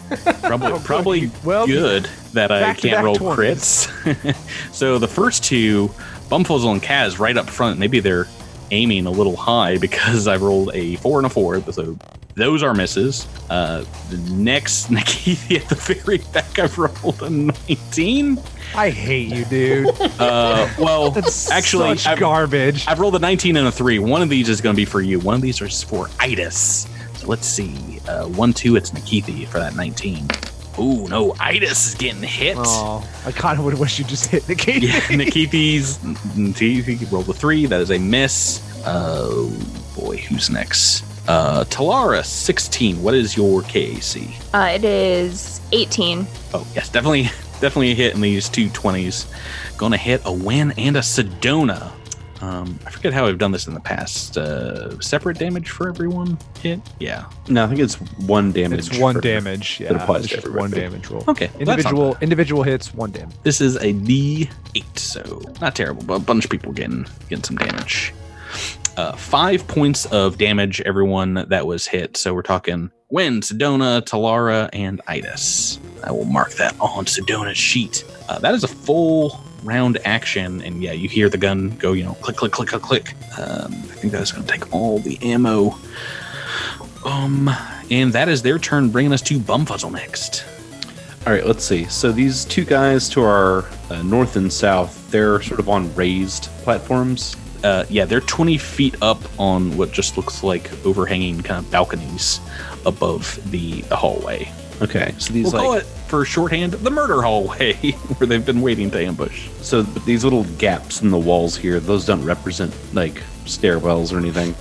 probably 0.44 0.80
probably 0.84 1.32
Well, 1.44 1.66
good 1.66 2.08
that 2.34 2.52
I 2.52 2.76
can't 2.76 3.04
roll 3.04 3.16
20s. 3.16 3.88
crits. 3.88 4.72
so 4.76 5.00
the 5.00 5.08
first 5.08 5.44
two, 5.44 5.90
Bumfuzzle 6.30 6.72
and 6.72 6.82
Kaz, 6.82 7.20
right 7.20 7.38
up 7.38 7.50
front. 7.50 7.80
Maybe 7.80 8.00
they're 8.00 8.28
aiming 8.72 9.06
a 9.06 9.12
little 9.12 9.36
high 9.36 9.78
because 9.86 10.28
I 10.28 10.38
rolled 10.38 10.72
a 10.74 10.96
four 10.98 11.20
and 11.20 11.26
a 11.26 11.30
four. 11.30 11.62
So 11.72 11.98
those 12.36 12.64
are 12.64 12.74
misses. 12.74 13.28
Uh, 13.50 13.86
the 14.10 14.18
next 14.32 14.90
Nikki 14.92 15.56
at 15.56 15.70
the 15.70 15.76
very 15.76 16.18
back, 16.34 16.60
I've 16.60 16.78
rolled 16.78 17.22
a 17.22 17.30
19. 17.30 18.38
I 18.76 18.90
hate 18.90 19.34
you, 19.34 19.46
dude. 19.46 19.90
Uh, 20.18 20.70
well, 20.80 21.12
That's 21.12 21.52
actually, 21.52 21.90
I've, 22.06 22.20
garbage. 22.20 22.88
I've 22.88 23.00
rolled 23.00 23.16
a 23.16 23.20
19 23.20 23.58
and 23.58 23.68
a 23.68 23.72
three. 23.72 24.00
One 24.00 24.22
of 24.22 24.30
these 24.30 24.48
is 24.48 24.62
going 24.62 24.74
to 24.74 24.78
be 24.78 24.86
for 24.86 25.02
you. 25.02 25.20
One 25.20 25.36
of 25.36 25.42
these 25.42 25.62
is 25.62 25.84
for 25.84 26.10
Itis. 26.20 26.88
So 27.16 27.28
let's 27.28 27.46
see. 27.46 28.00
Uh, 28.08 28.28
one, 28.28 28.54
two, 28.54 28.76
it's 28.76 28.92
Nikithi 28.92 29.46
for 29.48 29.60
that 29.60 29.76
19. 29.76 30.28
Ooh, 30.78 31.08
no, 31.08 31.36
Itis 31.40 31.88
is 31.90 31.96
getting 31.96 32.22
hit. 32.22 32.58
Oh, 32.60 33.08
I 33.26 33.32
kind 33.32 33.58
of 33.60 33.66
would 33.66 33.80
wish 33.80 33.98
you 34.00 34.06
just 34.06 34.30
hit 34.30 34.48
Nikki. 34.50 34.74
Yeah, 34.74 35.00
Nikithi's 35.10 35.98
Nikithi 36.00 37.10
rolled 37.12 37.30
a 37.30 37.34
three. 37.34 37.66
That 37.66 37.82
is 37.82 37.92
a 37.92 37.98
miss. 37.98 38.62
Oh 38.86 39.52
boy, 39.96 40.18
who's 40.18 40.50
next? 40.50 41.04
Uh, 41.28 41.64
Talara, 41.66 42.24
16. 42.24 43.02
What 43.02 43.16
is 43.16 43.36
your 43.36 43.62
KAC? 43.64 44.30
Uh, 44.54 44.74
it 44.76 44.84
is 44.84 45.60
18. 45.72 46.28
Oh, 46.54 46.68
yes, 46.76 46.90
definitely, 46.90 47.24
definitely 47.62 47.92
a 47.92 47.96
hit 47.96 48.14
in 48.14 48.22
these 48.22 48.48
two 48.48 48.68
20s. 48.70 49.26
Gonna 49.78 49.98
hit 49.98 50.22
a 50.26 50.32
win 50.32 50.72
and 50.78 50.98
a 50.98 51.00
Sedona. 51.00 51.92
Um, 52.46 52.80
I 52.86 52.92
forget 52.92 53.12
how 53.12 53.26
I've 53.26 53.40
done 53.40 53.52
this 53.52 53.66
in 53.66 53.74
the 53.74 53.80
past. 53.80 54.38
Uh, 54.38 55.00
separate 55.00 55.40
damage 55.40 55.70
for 55.72 55.90
everyone 55.90 56.38
hit? 56.62 56.80
Yeah. 57.00 57.26
No, 57.48 57.64
I 57.64 57.68
think 57.68 57.80
it's 57.80 57.96
one 57.96 58.52
damage. 58.52 58.88
It's 58.88 59.00
one 59.00 59.16
for- 59.16 59.22
damage. 59.22 59.80
Yeah, 59.80 59.94
that 59.94 60.04
applies 60.04 60.26
it's 60.26 60.36
to 60.36 60.42
just 60.42 60.54
one 60.54 60.70
damage 60.70 61.10
roll. 61.10 61.24
Okay. 61.28 61.48
well, 61.56 61.66
that's 61.66 61.80
Individual 61.86 62.18
individual 62.22 62.64
hits, 62.64 62.94
one 62.94 63.12
damage. 63.12 63.36
This 63.42 63.62
is 63.62 63.78
a 63.78 63.94
D8, 63.94 65.00
so 65.00 65.42
not 65.60 65.76
terrible, 65.76 66.04
but 66.04 66.16
a 66.16 66.20
bunch 66.20 66.46
of 66.46 66.52
people 66.52 66.72
getting 66.72 67.08
getting 67.30 67.44
some 67.44 67.58
damage. 67.58 68.14
Uh, 68.96 69.14
five 69.16 69.68
points 69.68 70.06
of 70.06 70.38
damage, 70.38 70.82
everyone 70.82 71.46
that 71.50 71.66
was 71.66 71.88
hit. 71.88 72.16
So 72.16 72.34
we're 72.34 72.44
talking 72.44 72.92
Win, 73.10 73.42
Sedona, 73.42 74.02
Talara, 74.02 74.70
and 74.72 75.02
Itis. 75.08 75.80
I 76.04 76.12
will 76.12 76.26
mark 76.26 76.54
that 76.54 76.76
on 76.80 77.06
Sedona's 77.06 77.58
sheet. 77.58 78.04
Uh, 78.30 78.38
that 78.40 78.54
is 78.54 78.64
a 78.64 78.68
full 78.68 79.44
round 79.66 79.98
action, 80.06 80.62
and 80.62 80.82
yeah, 80.82 80.92
you 80.92 81.10
hear 81.10 81.30
the 81.30 81.38
gun 81.38 81.70
go, 81.78 81.94
you 81.94 82.04
know, 82.04 82.14
click, 82.16 82.38
click, 82.38 82.52
click, 82.52 82.70
click, 82.70 82.82
click. 82.82 83.14
Um, 83.38 83.74
I 83.74 83.96
think 83.98 84.14
that's 84.14 84.32
going 84.32 84.46
to 84.46 84.52
take 84.52 84.74
all 84.74 85.00
the 85.00 85.18
ammo. 85.22 85.78
Um, 87.04 87.50
and 87.92 88.14
that 88.14 88.30
is 88.30 88.42
their 88.42 88.58
turn, 88.58 88.90
bringing 88.90 89.14
us 89.14 89.22
to 89.24 89.40
Bumfuzzle 89.40 89.92
next. 89.92 90.46
All 91.28 91.34
right, 91.34 91.46
let's 91.46 91.64
see. 91.64 91.86
So 91.86 92.12
these 92.12 92.46
two 92.46 92.66
guys 92.66 93.10
to 93.10 93.22
our 93.24 93.66
uh, 93.90 94.02
north 94.04 94.36
and 94.36 94.52
south, 94.52 95.10
they're 95.12 95.42
sort 95.42 95.60
of 95.60 95.70
on 95.70 95.94
raised 95.96 96.46
platforms. 96.64 97.36
uh, 97.64 97.84
yeah, 97.90 98.06
they're 98.06 98.22
20 98.22 98.58
feet 98.60 98.96
up 99.02 99.20
on 99.40 99.76
what 99.76 99.92
just 99.92 100.18
looks 100.18 100.44
like 100.44 100.72
overhanging 100.86 101.42
kind 101.42 101.66
of 101.66 101.72
balconies 101.72 102.40
above 102.86 103.40
the, 103.50 103.82
the 103.84 103.96
hallway. 103.96 104.52
Okay, 104.82 105.16
so 105.18 105.34
these 105.34 105.52
We'll 105.52 105.62
call 105.62 105.72
like 105.72 105.82
it, 105.84 105.88
for 106.08 106.26
shorthand, 106.26 106.74
the 106.74 106.92
murder 106.92 107.22
hallway, 107.22 107.74
where 108.18 108.28
they've 108.28 108.46
been 108.46 108.62
waiting 108.62 108.92
to 108.92 109.00
ambush. 109.00 109.50
so 109.62 109.82
these 109.82 110.24
little 110.24 110.44
gaps 110.58 111.02
in 111.02 111.10
the 111.10 111.18
walls 111.18 111.56
here, 111.56 111.80
those 111.80 112.06
don't 112.06 112.24
represent 112.24 112.74
like 112.94 113.22
stairwells 113.46 114.14
or 114.14 114.18
anything. 114.18 114.56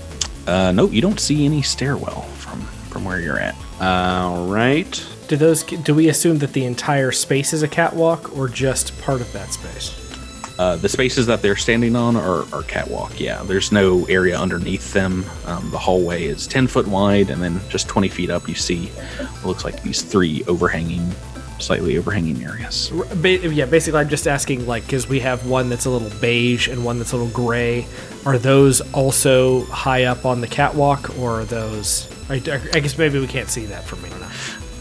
Uh, 0.46 0.72
no, 0.72 0.86
you 0.88 1.00
don't 1.00 1.20
see 1.20 1.44
any 1.44 1.62
stairwell 1.62 2.22
from 2.22 2.60
from 2.90 3.04
where 3.04 3.20
you're 3.20 3.38
at. 3.38 3.56
All 3.80 4.46
right. 4.46 5.04
Do 5.26 5.36
those? 5.36 5.62
Do 5.62 5.94
we 5.94 6.08
assume 6.08 6.38
that 6.38 6.52
the 6.52 6.64
entire 6.64 7.12
space 7.12 7.52
is 7.52 7.62
a 7.62 7.68
catwalk, 7.68 8.36
or 8.36 8.48
just 8.48 8.98
part 9.00 9.20
of 9.20 9.32
that 9.32 9.52
space? 9.52 10.00
Uh, 10.56 10.76
the 10.76 10.88
spaces 10.88 11.26
that 11.26 11.42
they're 11.42 11.56
standing 11.56 11.96
on 11.96 12.14
are, 12.14 12.44
are 12.54 12.62
catwalk. 12.62 13.18
Yeah, 13.18 13.42
there's 13.42 13.72
no 13.72 14.04
area 14.04 14.38
underneath 14.38 14.92
them. 14.92 15.24
Um, 15.46 15.68
the 15.72 15.78
hallway 15.78 16.24
is 16.24 16.46
10 16.46 16.68
foot 16.68 16.86
wide, 16.86 17.30
and 17.30 17.42
then 17.42 17.60
just 17.68 17.88
20 17.88 18.08
feet 18.08 18.30
up, 18.30 18.48
you 18.48 18.54
see 18.54 18.86
what 18.86 19.44
looks 19.44 19.64
like 19.64 19.82
these 19.82 20.02
three 20.02 20.44
overhanging 20.46 21.12
slightly 21.64 21.96
overhanging 21.98 22.44
areas. 22.44 22.90
Ba- 23.16 23.48
yeah, 23.48 23.66
basically, 23.66 24.00
I'm 24.00 24.08
just 24.08 24.26
asking, 24.26 24.66
like, 24.66 24.84
because 24.84 25.08
we 25.08 25.20
have 25.20 25.46
one 25.46 25.68
that's 25.68 25.86
a 25.86 25.90
little 25.90 26.10
beige 26.20 26.68
and 26.68 26.84
one 26.84 26.98
that's 26.98 27.12
a 27.12 27.16
little 27.16 27.32
gray. 27.32 27.86
Are 28.26 28.38
those 28.38 28.80
also 28.92 29.64
high 29.66 30.04
up 30.04 30.24
on 30.24 30.40
the 30.40 30.48
catwalk, 30.48 31.18
or 31.18 31.40
are 31.40 31.44
those? 31.44 32.08
I, 32.30 32.34
I 32.36 32.80
guess 32.80 32.96
maybe 32.96 33.18
we 33.18 33.26
can't 33.26 33.48
see 33.48 33.66
that 33.66 33.84
from 33.84 34.02
me. 34.02 34.10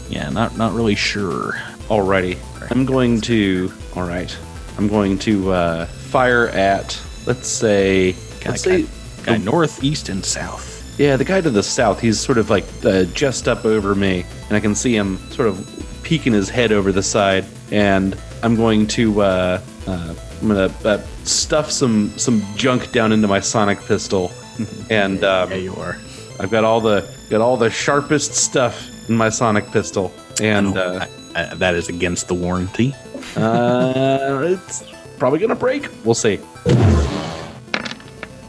Yeah, 0.08 0.28
not 0.30 0.56
not 0.56 0.72
really 0.72 0.94
sure. 0.94 1.52
Alrighty. 1.88 2.38
I'm 2.70 2.84
going 2.84 3.20
to. 3.22 3.72
All 3.96 4.06
right. 4.06 4.36
I'm 4.78 4.88
going 4.88 5.18
to 5.20 5.52
uh, 5.52 5.86
fire 5.86 6.48
at. 6.48 7.00
Let's 7.26 7.48
say. 7.48 8.12
Guy, 8.40 8.50
Let's 8.50 8.62
say. 8.62 8.86
guy 9.24 9.38
north, 9.38 9.82
east, 9.82 10.08
and 10.08 10.24
south. 10.24 10.70
Yeah, 10.98 11.16
the 11.16 11.24
guy 11.24 11.40
to 11.40 11.50
the 11.50 11.62
south. 11.62 12.00
He's 12.00 12.20
sort 12.20 12.38
of 12.38 12.50
like 12.50 12.64
uh, 12.84 13.04
just 13.04 13.48
up 13.48 13.64
over 13.64 13.94
me, 13.94 14.24
and 14.48 14.52
I 14.56 14.60
can 14.60 14.74
see 14.74 14.94
him 14.94 15.18
sort 15.30 15.48
of 15.48 15.83
peeking 16.04 16.32
his 16.32 16.48
head 16.48 16.70
over 16.72 16.92
the 16.92 17.02
side. 17.02 17.44
And 17.72 18.16
I'm 18.42 18.54
going 18.56 18.86
to. 18.88 19.20
Uh, 19.22 19.60
uh, 19.86 20.14
I'm 20.40 20.48
gonna 20.48 20.72
uh, 20.84 20.98
stuff 21.24 21.70
some 21.70 22.10
some 22.18 22.42
junk 22.56 22.92
down 22.92 23.12
into 23.12 23.26
my 23.28 23.40
sonic 23.40 23.80
pistol, 23.80 24.30
and 24.90 25.24
um, 25.24 25.50
Yeah, 25.50 25.56
you 25.56 25.74
are. 25.76 25.96
I've 26.40 26.50
got 26.50 26.64
all 26.64 26.80
the 26.80 27.08
got 27.30 27.40
all 27.40 27.56
the 27.56 27.70
sharpest 27.70 28.34
stuff 28.34 29.08
in 29.08 29.16
my 29.16 29.28
sonic 29.30 29.66
pistol, 29.70 30.12
and 30.42 30.76
uh, 30.76 31.06
I- 31.34 31.40
I- 31.50 31.54
that 31.54 31.74
is 31.74 31.88
against 31.88 32.28
the 32.28 32.34
warranty. 32.34 32.94
uh, 33.36 34.42
it's 34.44 34.84
probably 35.18 35.38
gonna 35.38 35.54
break. 35.54 35.88
We'll 36.04 36.14
see. 36.14 36.38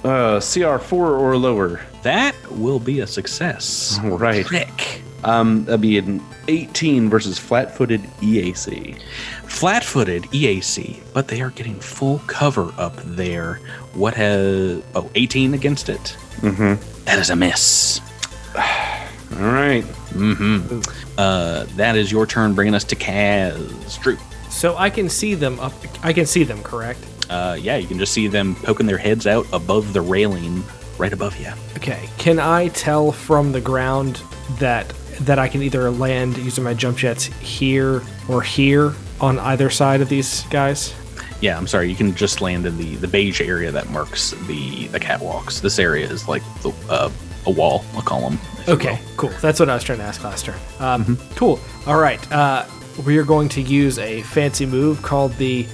Uh, 0.03 0.39
CR 0.39 0.77
four 0.77 1.15
or 1.15 1.35
lower. 1.37 1.81
That 2.03 2.35
will 2.51 2.79
be 2.79 2.99
a 2.99 3.07
success. 3.07 3.99
All 4.03 4.17
right. 4.17 4.45
Trick. 4.45 5.01
Um, 5.25 5.65
that'd 5.65 5.81
be 5.81 5.97
an 5.97 6.21
18 6.47 7.09
versus 7.09 7.39
flat-footed 7.39 8.01
E 8.21 8.41
EAC. 8.41 9.01
Flat-footed 9.47 10.23
EAC, 10.25 11.01
but 11.13 11.27
they 11.27 11.41
are 11.41 11.49
getting 11.49 11.79
full 11.79 12.19
cover 12.27 12.71
up 12.77 12.95
there. 12.97 13.55
What 13.93 14.13
has 14.13 14.83
oh 14.93 15.09
18 15.15 15.55
against 15.55 15.89
it? 15.89 16.15
Mm-hmm. 16.37 17.03
That 17.05 17.19
is 17.19 17.31
a 17.31 17.35
miss. 17.35 17.99
All 18.55 19.41
right. 19.41 19.83
Mm-hmm. 20.13 20.81
Uh, 21.17 21.65
that 21.75 21.97
is 21.97 22.11
your 22.11 22.27
turn, 22.27 22.53
bringing 22.53 22.75
us 22.75 22.83
to 22.85 22.95
Kaz. 22.95 23.99
Drew. 24.01 24.17
So 24.49 24.77
I 24.77 24.91
can 24.91 25.09
see 25.09 25.33
them 25.33 25.59
up. 25.59 25.73
I 26.03 26.13
can 26.13 26.27
see 26.27 26.43
them, 26.43 26.61
correct? 26.61 26.99
Uh, 27.29 27.57
yeah, 27.59 27.77
you 27.77 27.87
can 27.87 27.97
just 27.97 28.13
see 28.13 28.27
them 28.27 28.55
poking 28.55 28.85
their 28.85 28.97
heads 28.97 29.25
out 29.25 29.47
above 29.51 29.93
the 29.93 30.01
railing, 30.01 30.63
right 30.99 31.11
above 31.11 31.35
you. 31.39 31.51
Okay. 31.75 32.07
Can 32.19 32.39
I 32.39 32.67
tell 32.69 33.11
from 33.11 33.51
the 33.51 33.61
ground 33.61 34.21
that 34.59 34.93
that 35.21 35.39
I 35.39 35.47
can 35.47 35.61
either 35.61 35.89
land 35.89 36.37
using 36.37 36.63
my 36.63 36.73
jump 36.73 36.97
jets 36.97 37.25
here 37.25 38.01
or 38.27 38.41
here 38.41 38.93
on 39.21 39.39
either 39.39 39.69
side 39.69 40.01
of 40.01 40.09
these 40.09 40.43
guys? 40.43 40.93
Yeah, 41.41 41.57
I'm 41.57 41.67
sorry. 41.67 41.89
You 41.89 41.95
can 41.95 42.15
just 42.15 42.41
land 42.41 42.65
in 42.65 42.77
the 42.77 42.95
the 42.95 43.07
beige 43.07 43.41
area 43.41 43.71
that 43.71 43.89
marks 43.89 44.31
the 44.47 44.87
the 44.87 44.99
catwalks. 44.99 45.61
This 45.61 45.79
area 45.79 46.07
is 46.09 46.27
like 46.27 46.41
the, 46.61 46.71
uh, 46.89 47.11
a 47.45 47.51
wall, 47.51 47.83
a 47.97 48.01
column. 48.01 48.39
Okay, 48.67 48.99
cool. 49.17 49.31
That's 49.41 49.59
what 49.59 49.69
I 49.69 49.75
was 49.75 49.83
trying 49.83 49.99
to 49.99 50.05
ask 50.05 50.23
last 50.23 50.45
turn. 50.45 50.59
Um, 50.79 51.17
Cool. 51.35 51.59
All 51.85 51.99
right. 51.99 52.19
Uh, 52.31 52.65
we 53.05 53.17
are 53.17 53.23
going 53.23 53.49
to 53.49 53.61
use 53.61 53.99
a 53.99 54.21
fancy 54.23 54.65
move 54.65 55.01
called 55.01 55.33
the 55.33 55.67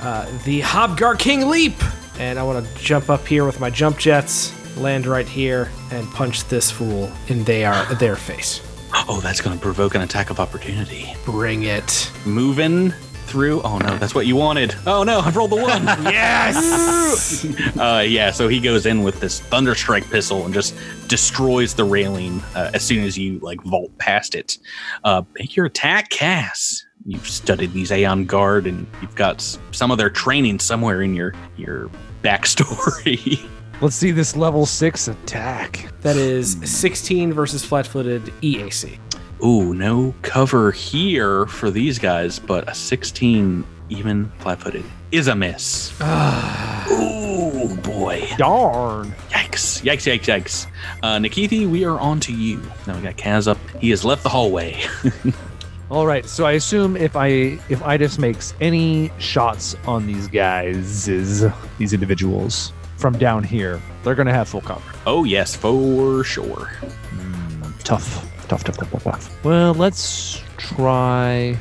uh, 0.00 0.26
the 0.44 0.60
Hobgar 0.60 1.18
King 1.18 1.48
Leap, 1.48 1.74
and 2.20 2.38
I 2.38 2.42
want 2.44 2.64
to 2.64 2.74
jump 2.82 3.10
up 3.10 3.26
here 3.26 3.44
with 3.44 3.58
my 3.60 3.68
jump 3.68 3.98
jets, 3.98 4.52
land 4.76 5.06
right 5.06 5.28
here, 5.28 5.70
and 5.90 6.08
punch 6.12 6.44
this 6.44 6.70
fool 6.70 7.10
in 7.26 7.42
their 7.44 7.84
their 7.96 8.16
face. 8.16 8.60
Oh, 9.06 9.20
that's 9.22 9.40
going 9.40 9.56
to 9.56 9.62
provoke 9.62 9.94
an 9.94 10.00
attack 10.00 10.30
of 10.30 10.40
opportunity. 10.40 11.14
Bring 11.24 11.64
it. 11.64 12.10
Moving 12.24 12.92
through. 13.28 13.60
Oh 13.62 13.78
no, 13.78 13.96
that's 13.98 14.14
what 14.14 14.26
you 14.26 14.34
wanted. 14.36 14.74
Oh 14.86 15.02
no, 15.02 15.20
I've 15.20 15.36
rolled 15.36 15.50
the 15.50 15.56
one. 15.56 15.84
Yes. 16.08 17.44
uh, 17.76 18.02
yeah, 18.06 18.30
so 18.30 18.48
he 18.48 18.60
goes 18.60 18.86
in 18.86 19.02
with 19.02 19.20
this 19.20 19.40
thunderstrike 19.40 20.10
pistol 20.10 20.44
and 20.44 20.54
just 20.54 20.74
destroys 21.08 21.74
the 21.74 21.84
railing 21.84 22.40
uh, 22.54 22.70
as 22.74 22.82
soon 22.82 23.04
as 23.04 23.18
you 23.18 23.38
like 23.40 23.60
vault 23.62 23.96
past 23.98 24.34
it. 24.34 24.58
Uh, 25.04 25.22
make 25.38 25.54
your 25.56 25.66
attack, 25.66 26.08
Cass. 26.10 26.84
You've 27.04 27.28
studied 27.28 27.72
these 27.72 27.92
Aeon 27.92 28.26
Guard, 28.26 28.66
and 28.66 28.86
you've 29.00 29.14
got 29.14 29.40
some 29.72 29.90
of 29.90 29.98
their 29.98 30.10
training 30.10 30.58
somewhere 30.58 31.02
in 31.02 31.14
your 31.14 31.34
your 31.56 31.90
backstory. 32.22 33.38
Let's 33.80 33.94
see 33.94 34.10
this 34.10 34.34
level 34.34 34.66
six 34.66 35.06
attack. 35.06 35.92
that 36.00 36.16
is 36.16 36.56
16 36.64 37.32
versus 37.32 37.64
flat-footed 37.64 38.24
EAC. 38.42 38.98
Ooh, 39.44 39.72
no 39.72 40.12
cover 40.22 40.72
here 40.72 41.46
for 41.46 41.70
these 41.70 41.96
guys, 41.96 42.40
but 42.40 42.68
a 42.68 42.74
16 42.74 43.64
even 43.88 44.32
flat-footed 44.38 44.84
is 45.12 45.28
a 45.28 45.34
miss. 45.36 45.92
Ooh, 46.90 47.76
boy. 47.76 48.28
Darn. 48.36 49.12
Yikes, 49.30 49.80
yikes, 49.82 50.12
yikes, 50.12 50.24
yikes. 50.24 50.66
Uh, 51.04 51.18
Nikithi, 51.18 51.70
we 51.70 51.84
are 51.84 52.00
on 52.00 52.18
to 52.18 52.32
you. 52.32 52.60
Now 52.88 52.96
we 52.96 53.02
got 53.02 53.16
Kaz 53.16 53.46
up. 53.46 53.58
He 53.80 53.90
has 53.90 54.04
left 54.04 54.24
the 54.24 54.28
hallway. 54.28 54.82
All 55.90 56.06
right, 56.06 56.26
so 56.26 56.44
I 56.44 56.52
assume 56.52 56.96
if 56.96 57.14
I 57.14 57.28
if 57.68 57.78
Idis 57.80 58.18
makes 58.18 58.54
any 58.60 59.10
shots 59.18 59.76
on 59.86 60.06
these 60.06 60.26
guys, 60.26 61.06
these 61.06 61.92
individuals 61.92 62.72
from 62.98 63.16
down 63.16 63.44
here, 63.44 63.80
they're 64.04 64.14
gonna 64.14 64.32
have 64.34 64.48
full 64.48 64.60
cover. 64.60 64.82
oh, 65.06 65.24
yes, 65.24 65.54
for 65.56 66.22
sure. 66.24 66.72
Tough, 67.84 68.26
tough, 68.48 68.64
tough, 68.64 68.76
tough, 68.76 68.90
tough, 68.90 69.02
tough. 69.04 69.44
Well, 69.44 69.72
let's 69.74 70.42
try. 70.58 71.56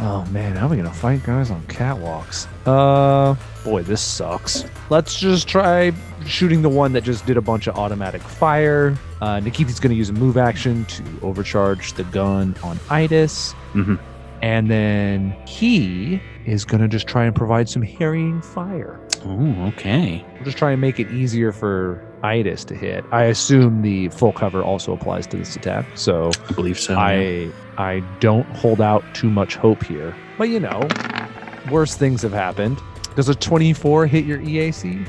Oh 0.00 0.24
man, 0.32 0.56
how 0.56 0.66
are 0.66 0.70
we 0.70 0.76
gonna 0.76 0.90
fight 0.92 1.22
guys 1.22 1.50
on 1.50 1.60
catwalks? 1.66 2.46
Uh, 2.66 3.36
boy, 3.62 3.82
this 3.82 4.00
sucks. 4.00 4.64
Let's 4.88 5.20
just 5.20 5.46
try 5.46 5.92
shooting 6.26 6.62
the 6.62 6.68
one 6.70 6.92
that 6.94 7.04
just 7.04 7.26
did 7.26 7.36
a 7.36 7.40
bunch 7.42 7.66
of 7.68 7.76
automatic 7.76 8.22
fire. 8.22 8.96
Uh, 9.20 9.36
Nikithi's 9.40 9.78
gonna 9.78 9.94
use 9.94 10.08
a 10.08 10.14
move 10.14 10.36
action 10.38 10.86
to 10.86 11.04
overcharge 11.22 11.92
the 11.92 12.04
gun 12.04 12.56
on 12.64 12.78
Idis. 12.88 13.54
Mhm. 13.74 13.98
And 14.42 14.70
then 14.70 15.36
he 15.46 16.20
is 16.46 16.64
gonna 16.64 16.88
just 16.88 17.06
try 17.06 17.24
and 17.24 17.34
provide 17.34 17.68
some 17.68 17.82
harrying 17.82 18.40
fire. 18.40 18.98
Oh, 19.24 19.66
okay. 19.68 20.24
We'll 20.34 20.44
just 20.44 20.56
try 20.56 20.72
and 20.72 20.80
make 20.80 20.98
it 20.98 21.10
easier 21.10 21.52
for 21.52 22.02
Idis 22.22 22.64
to 22.66 22.74
hit. 22.74 23.04
I 23.12 23.24
assume 23.24 23.82
the 23.82 24.08
full 24.08 24.32
cover 24.32 24.62
also 24.62 24.92
applies 24.92 25.26
to 25.28 25.36
this 25.36 25.56
attack, 25.56 25.86
so 25.94 26.30
I 26.48 26.52
believe 26.52 26.78
so. 26.78 26.96
I 26.96 27.50
I 27.78 28.00
don't 28.20 28.46
hold 28.56 28.80
out 28.80 29.04
too 29.14 29.30
much 29.30 29.56
hope 29.56 29.82
here. 29.84 30.14
But 30.38 30.48
you 30.48 30.60
know, 30.60 30.86
worse 31.70 31.94
things 31.94 32.22
have 32.22 32.32
happened. 32.32 32.78
Does 33.16 33.28
a 33.28 33.34
24 33.34 34.06
hit 34.06 34.24
your 34.24 34.38
EAC? 34.38 35.06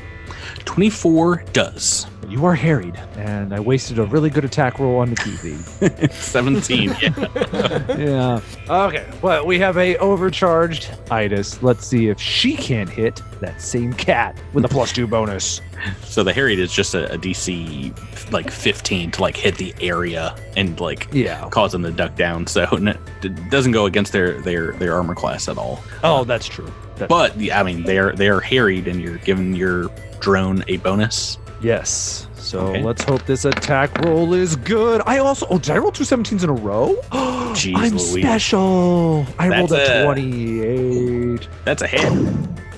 24 0.65 1.43
does. 1.53 2.07
You 2.31 2.45
are 2.45 2.55
harried, 2.55 2.95
and 3.17 3.53
I 3.53 3.59
wasted 3.59 3.99
a 3.99 4.05
really 4.05 4.29
good 4.29 4.45
attack 4.45 4.79
roll 4.79 4.99
on 4.99 5.09
the 5.09 5.17
TV. 5.17 6.11
17. 6.13 6.95
yeah. 7.01 7.97
yeah. 7.97 8.41
Okay. 8.87 9.05
Well, 9.21 9.45
we 9.45 9.59
have 9.59 9.77
a 9.77 9.97
overcharged 9.97 10.83
Idis. 11.07 11.61
Let's 11.61 11.85
see 11.85 12.07
if 12.07 12.21
she 12.21 12.55
can't 12.55 12.89
hit 12.89 13.21
that 13.41 13.61
same 13.61 13.91
cat 13.91 14.37
with 14.53 14.63
a 14.63 14.69
plus 14.69 14.93
two 14.93 15.07
bonus. 15.07 15.59
So 16.03 16.23
the 16.23 16.31
harried 16.31 16.59
is 16.59 16.71
just 16.71 16.95
a, 16.95 17.11
a 17.11 17.17
DC 17.17 18.31
like 18.31 18.49
15 18.49 19.11
to 19.11 19.21
like 19.21 19.35
hit 19.35 19.55
the 19.57 19.75
area 19.81 20.33
and 20.55 20.79
like 20.79 21.09
Yeah. 21.11 21.49
cause 21.49 21.73
them 21.73 21.83
to 21.83 21.91
duck 21.91 22.15
down. 22.15 22.47
So 22.47 22.65
it 22.71 23.49
doesn't 23.49 23.73
go 23.73 23.87
against 23.87 24.13
their 24.13 24.39
their 24.41 24.71
their 24.73 24.95
armor 24.95 25.15
class 25.15 25.49
at 25.49 25.57
all. 25.57 25.83
Oh, 26.01 26.23
that's 26.23 26.47
true. 26.47 26.71
That's 26.95 27.09
But 27.09 27.37
yeah, 27.37 27.59
I 27.59 27.63
mean 27.63 27.83
they're 27.83 28.13
they're 28.13 28.39
harried 28.39 28.87
and 28.87 29.01
you're 29.01 29.17
giving 29.17 29.53
your 29.53 29.89
drone 30.21 30.63
a 30.69 30.77
bonus. 30.77 31.37
Yes. 31.61 32.27
So 32.37 32.59
Okay. 32.67 32.81
let's 32.83 33.03
hope 33.03 33.25
this 33.25 33.45
attack 33.45 33.97
roll 33.99 34.33
is 34.33 34.55
good. 34.55 35.01
I 35.05 35.19
also 35.19 35.45
oh, 35.49 35.57
did 35.59 35.69
I 35.71 35.77
roll 35.77 35.91
two 35.91 36.03
17s 36.03 36.43
in 36.43 36.49
a 36.49 36.53
row? 36.53 36.95
Jeez 37.53 37.75
I'm 37.77 37.91
Louise. 37.91 38.11
special. 38.23 39.25
I 39.39 39.47
rolled 39.49 39.71
a 39.71 40.01
a- 40.01 40.03
28. 40.05 41.47
That's 41.65 41.81
a 41.81 41.87
hit. 41.87 42.11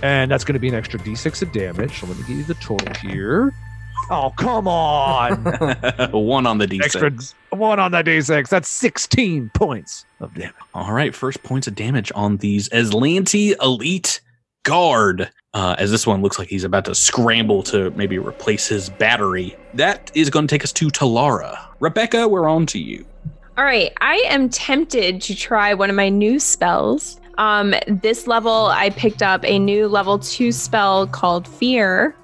And 0.02 0.30
that's 0.30 0.44
going 0.44 0.54
to 0.54 0.60
be 0.60 0.68
an 0.68 0.76
extra 0.76 1.00
d6 1.00 1.42
of 1.42 1.52
damage. 1.54 2.00
So 2.02 2.08
let 2.08 2.18
me 2.18 2.24
give 2.28 2.38
you 2.38 2.44
the 2.44 2.56
total 2.56 2.94
here. 3.02 3.54
Oh, 4.10 4.34
come 4.38 4.68
on. 4.68 5.32
One 6.12 6.46
on 6.46 6.58
the 6.58 6.68
D6. 6.68 6.84
extra 6.84 7.12
one 7.58 7.80
on 7.80 7.92
that 7.94 8.06
d6. 8.06 8.50
That's 8.50 8.68
16 8.68 9.50
points 9.54 10.06
of 10.20 10.34
damage. 10.34 10.54
All 10.74 10.92
right, 10.92 11.16
first 11.16 11.42
points 11.44 11.68
of 11.68 11.76
damage 11.76 12.12
on 12.14 12.36
these 12.38 12.68
Azlanti 12.70 13.56
Elite 13.62 14.20
Guard. 14.64 15.32
Uh, 15.54 15.76
as 15.78 15.92
this 15.92 16.08
one 16.08 16.22
looks 16.24 16.40
like 16.40 16.48
he's 16.48 16.64
about 16.64 16.86
to 16.86 16.96
scramble 16.96 17.62
to 17.62 17.92
maybe 17.92 18.18
replace 18.18 18.68
his 18.68 18.90
battery. 18.90 19.56
That 19.76 20.12
is 20.16 20.32
going 20.32 20.48
to 20.48 20.54
take 20.54 20.64
us 20.64 20.74
to 20.74 20.88
Talara. 20.88 21.60
Rebecca, 21.80 22.28
we're 22.28 22.50
on 22.50 22.66
to 22.68 22.80
you. 22.80 23.06
All 23.56 23.64
right, 23.64 23.94
I 24.02 24.16
am 24.28 24.50
tempted 24.50 25.22
to 25.22 25.36
try 25.36 25.76
one 25.76 25.92
of 25.92 25.96
my 25.96 26.10
new 26.10 26.40
spells. 26.40 27.20
Um, 27.38 27.76
this 27.88 28.26
level, 28.26 28.68
I 28.68 28.90
picked 28.92 29.22
up 29.22 29.46
a 29.46 29.60
new 29.60 29.88
level 29.88 30.18
two 30.18 30.52
spell 30.52 31.06
called 31.06 31.48
Fear. 31.48 32.16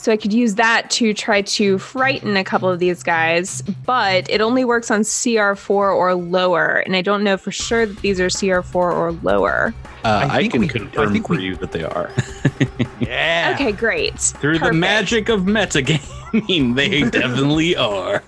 So 0.00 0.10
I 0.10 0.16
could 0.16 0.32
use 0.32 0.54
that 0.54 0.88
to 0.92 1.12
try 1.12 1.42
to 1.42 1.76
frighten 1.76 2.34
a 2.38 2.42
couple 2.42 2.70
of 2.70 2.78
these 2.78 3.02
guys, 3.02 3.60
but 3.84 4.30
it 4.30 4.40
only 4.40 4.64
works 4.64 4.90
on 4.90 5.02
CR4 5.02 5.68
or 5.70 6.14
lower. 6.14 6.76
And 6.86 6.96
I 6.96 7.02
don't 7.02 7.22
know 7.22 7.36
for 7.36 7.50
sure 7.50 7.84
that 7.84 7.98
these 7.98 8.18
are 8.18 8.28
CR4 8.28 8.74
or 8.74 9.12
lower. 9.22 9.74
Uh, 10.02 10.26
I 10.30 10.36
I, 10.38 10.48
can 10.48 10.62
we- 10.62 10.68
confirm 10.68 11.12
I 11.12 11.20
for 11.20 11.34
we- 11.36 11.44
you 11.44 11.56
that 11.56 11.72
they 11.72 11.84
are. 11.84 12.10
Yeah. 13.00 13.52
Okay, 13.54 13.72
great. 13.72 14.18
Through 14.18 14.60
the 14.60 14.72
magic 14.72 15.28
of 15.28 15.40
metagaming, 15.42 16.74
they 16.76 17.02
definitely 17.10 17.76
are. 17.76 18.22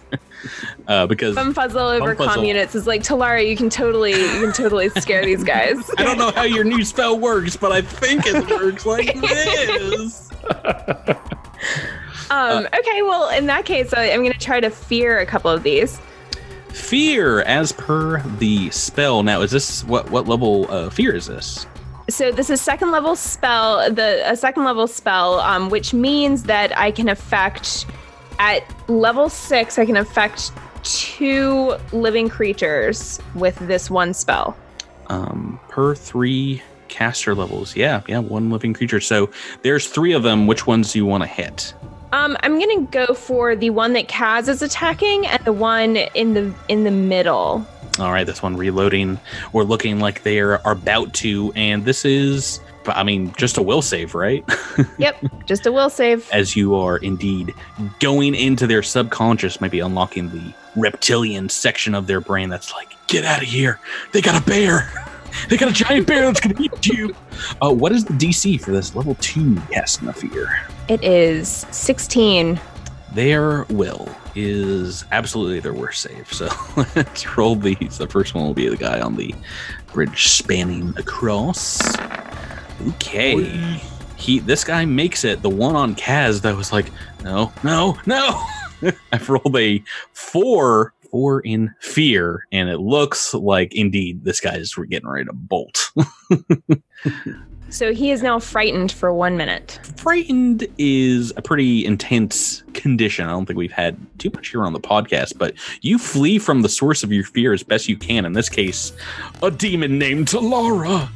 Uh, 0.89 1.07
because 1.07 1.37
Bumfuzzle 1.37 2.01
over 2.01 2.17
Bumfuzzle. 2.17 2.27
comm 2.27 2.47
units 2.47 2.75
is 2.75 2.87
like 2.87 3.03
Talara. 3.03 3.49
You 3.49 3.57
can 3.57 3.71
totally, 3.71 4.13
you 4.13 4.41
can 4.41 4.53
totally 4.53 4.89
scare 4.89 5.25
these 5.25 5.45
guys. 5.45 5.91
I 5.99 6.03
don't 6.03 6.19
know 6.19 6.33
how 6.33 6.43
your 6.43 6.65
new 6.65 6.85
spell 6.85 7.19
works, 7.19 7.57
but 7.57 7.71
I 7.73 7.83
think 7.83 8.23
it 8.27 8.49
works 8.49 8.85
like 8.87 9.15
this. 9.21 10.31
Um, 12.31 12.67
okay, 12.67 13.03
well, 13.03 13.29
in 13.29 13.45
that 13.47 13.67
case, 13.67 13.93
I, 13.93 14.11
I'm 14.11 14.21
going 14.21 14.33
to 14.33 14.39
try 14.39 14.59
to 14.59 14.71
fear 14.71 15.19
a 15.19 15.27
couple 15.27 15.51
of 15.51 15.63
these. 15.63 16.01
Fear, 16.69 17.43
as 17.43 17.73
per 17.73 18.23
the 18.39 18.71
spell. 18.71 19.23
Now, 19.23 19.43
is 19.43 19.51
this 19.51 19.85
what 19.85 20.11
what 20.11 20.27
level 20.27 20.67
uh, 20.71 20.89
fear 20.89 21.15
is 21.15 21.27
this? 21.27 21.67
So 22.09 22.33
this 22.33 22.49
is 22.49 22.63
second 22.63 22.91
level 22.91 23.17
spell, 23.17 23.93
the 23.93 24.23
a 24.25 24.35
second 24.35 24.65
level 24.65 24.87
spell, 24.87 25.41
um, 25.41 25.69
which 25.69 25.93
means 25.93 26.45
that 26.45 26.77
I 26.77 26.91
can 26.91 27.11
affect 27.11 27.85
at 28.39 28.65
level 28.89 29.29
six. 29.29 29.79
I 29.79 29.85
can 29.85 29.99
affect 29.99 30.53
two 30.83 31.77
living 31.93 32.29
creatures 32.29 33.21
with 33.35 33.57
this 33.67 33.91
one 33.91 34.15
spell. 34.15 34.57
Um, 35.09 35.61
per 35.69 35.95
three 35.95 36.63
caster 36.89 37.35
levels. 37.35 37.75
Yeah, 37.75 38.03
yeah, 38.07 38.19
one 38.19 38.51
living 38.51 38.75
creature. 38.75 39.01
So 39.01 39.31
there's 39.63 39.89
three 39.89 40.13
of 40.13 40.23
them. 40.23 40.47
Which 40.47 40.67
ones 40.67 40.93
do 40.93 40.99
you 40.99 41.07
want 41.07 41.23
to 41.23 41.29
hit? 41.29 41.75
Um, 42.13 42.37
I'm 42.41 42.59
gonna 42.59 42.83
go 42.83 43.15
for 43.15 43.57
the 43.57 43.71
one 43.71 43.95
that 43.95 44.09
Kaz 44.09 44.47
is 44.49 44.61
attacking 44.61 45.27
and 45.27 45.43
the 45.45 45.53
one 45.53 45.97
in 45.97 46.35
the 46.35 46.55
in 46.69 46.85
the 46.85 46.91
middle. 46.91 47.67
All 47.99 48.13
right, 48.13 48.25
this 48.25 48.43
one 48.43 48.57
reloading 48.57 49.19
or 49.53 49.65
looking 49.65 49.99
like 49.99 50.23
they 50.23 50.41
are 50.41 50.61
about 50.65 51.13
to, 51.15 51.53
and 51.55 51.85
this 51.85 52.07
is, 52.07 52.59
I 52.87 53.03
mean, 53.03 53.35
just 53.37 53.59
a 53.59 53.63
will 53.63 53.83
save, 53.83 54.15
right? 54.15 54.45
Yep, 54.99 55.25
just 55.45 55.67
a 55.67 55.73
will 55.73 55.91
save. 55.91 56.31
As 56.33 56.57
you 56.57 56.75
are 56.75 56.97
indeed 56.97 57.53
going 58.01 58.35
into 58.35 58.67
their 58.67 58.83
subconscious, 58.83 59.61
maybe 59.61 59.81
unlocking 59.81 60.31
the 60.31 60.55
reptilian 60.77 61.49
section 61.49 61.95
of 61.95 62.07
their 62.07 62.21
brain 62.21 62.49
that's 62.49 62.73
like, 62.73 62.95
get 63.07 63.25
out 63.25 63.43
of 63.43 63.49
here. 63.49 63.81
They 64.13 64.21
got 64.21 64.41
a 64.41 64.45
bear. 64.45 64.91
They 65.49 65.57
got 65.57 65.71
a 65.71 65.73
giant 65.73 66.07
bear 66.07 66.27
that's 66.27 66.41
going 66.41 66.55
to 66.55 66.63
eat 66.63 66.87
you. 66.87 67.15
Uh, 67.63 67.73
what 67.73 67.91
is 67.91 68.05
the 68.05 68.13
DC 68.13 68.61
for 68.61 68.71
this 68.71 68.95
level 68.95 69.15
two 69.15 69.57
cast 69.73 70.03
of 70.03 70.15
fear? 70.15 70.61
It 70.89 71.03
is 71.03 71.65
16. 71.71 72.61
Their 73.15 73.65
will 73.65 74.09
is 74.35 75.05
absolutely 75.13 75.61
their 75.61 75.75
worst 75.75 76.03
save. 76.03 76.31
So 76.33 76.49
let's 76.97 77.37
roll 77.37 77.57
these. 77.57 77.99
The 77.99 78.07
first 78.07 78.35
one 78.35 78.45
will 78.45 78.55
be 78.55 78.69
the 78.69 78.77
guy 78.77 79.01
on 79.01 79.17
the 79.17 79.35
bridge 79.93 80.29
spanning 80.29 80.95
across. 80.97 81.81
Okay. 82.89 83.81
He 84.17 84.39
this 84.39 84.65
guy 84.65 84.85
makes 84.85 85.25
it. 85.25 85.43
The 85.43 85.51
one 85.51 85.77
on 85.77 85.95
Kaz 85.95 86.43
that 86.43 86.57
was 86.57 86.73
like, 86.73 86.91
no, 87.23 87.53
no, 87.63 87.99
no. 88.07 88.45
I've 89.13 89.29
rolled 89.29 89.57
a 89.57 89.83
four, 90.13 90.95
four 91.11 91.41
in 91.41 91.75
fear, 91.81 92.47
and 92.53 92.69
it 92.69 92.79
looks 92.79 93.35
like 93.35 93.75
indeed 93.75 94.25
this 94.25 94.41
guy 94.41 94.57
is 94.57 94.75
getting 94.75 95.09
ready 95.09 95.27
to 95.27 95.33
bolt. 95.33 95.93
So 97.71 97.95
he 97.95 98.11
is 98.11 98.23
now 98.23 98.39
frightened 98.39 98.93
for 98.93 99.15
one 99.15 99.39
minute. 99.39 99.81
frightened 99.97 100.67
is 100.77 101.33
a 101.39 101.43
pretty 101.43 101.87
intense 101.87 102.63
condition. 102.75 103.27
I 103.27 103.31
don't 103.31 103.47
think 103.47 103.57
we've 103.57 103.73
had 103.73 103.97
too 104.19 104.31
much 104.35 104.49
here 104.49 104.63
on 104.63 104.75
the 104.75 104.81
podcast, 104.81 105.39
but 105.39 105.55
you 105.81 105.99
flee 105.99 106.39
from 106.39 106.61
the 106.61 106.69
source 106.69 107.03
of 107.03 107.11
your 107.11 107.25
fear 107.25 107.55
as 107.55 107.63
best 107.63 107.89
you 107.89 107.97
can. 107.97 108.27
In 108.27 108.35
this 108.35 108.51
case, 108.51 108.93
a 109.43 109.51
demon 109.51 109.99
named 109.99 110.29
Talara. 110.29 111.09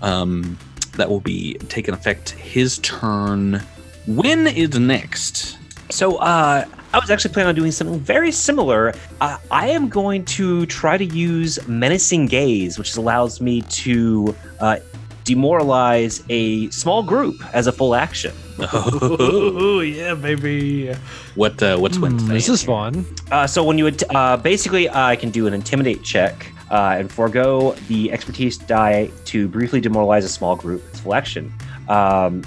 Um, 0.00 0.56
that 0.98 1.08
will 1.08 1.20
be 1.20 1.54
taking 1.68 1.94
effect 1.94 2.30
his 2.30 2.78
turn. 2.78 3.62
When 4.06 4.46
is 4.46 4.78
next? 4.78 5.56
So, 5.90 6.16
uh, 6.16 6.64
I 6.92 6.98
was 6.98 7.10
actually 7.10 7.34
planning 7.34 7.48
on 7.50 7.54
doing 7.54 7.70
something 7.70 8.00
very 8.00 8.32
similar. 8.32 8.94
Uh, 9.20 9.36
I 9.50 9.68
am 9.68 9.88
going 9.88 10.24
to 10.26 10.64
try 10.66 10.96
to 10.96 11.04
use 11.04 11.58
Menacing 11.68 12.26
Gaze, 12.26 12.78
which 12.78 12.96
allows 12.96 13.40
me 13.42 13.60
to 13.62 14.34
uh, 14.60 14.78
demoralize 15.24 16.22
a 16.30 16.70
small 16.70 17.02
group 17.02 17.36
as 17.54 17.66
a 17.66 17.72
full 17.72 17.94
action. 17.94 18.32
Oh 18.60 19.80
yeah, 19.80 20.14
baby. 20.14 20.92
What 21.36 21.62
uh, 21.62 21.76
what's 21.78 21.96
Hmm, 21.96 22.02
Wednesday? 22.04 22.32
this 22.34 22.48
is 22.48 22.64
fun. 22.64 23.04
Uh, 23.30 23.46
so 23.46 23.62
when 23.62 23.78
you 23.78 23.84
would, 23.84 24.02
uh, 24.12 24.36
basically, 24.36 24.88
I 24.90 25.14
can 25.14 25.30
do 25.30 25.46
an 25.46 25.54
intimidate 25.54 26.02
check 26.02 26.50
uh, 26.70 26.96
and 26.98 27.12
forego 27.12 27.72
the 27.86 28.10
expertise 28.10 28.56
die 28.58 29.10
to 29.26 29.46
briefly 29.46 29.80
demoralize 29.80 30.24
a 30.24 30.28
small 30.28 30.56
group. 30.56 30.82
It's 30.90 30.98
full 31.00 31.14
action, 31.14 31.52
um, 31.88 32.42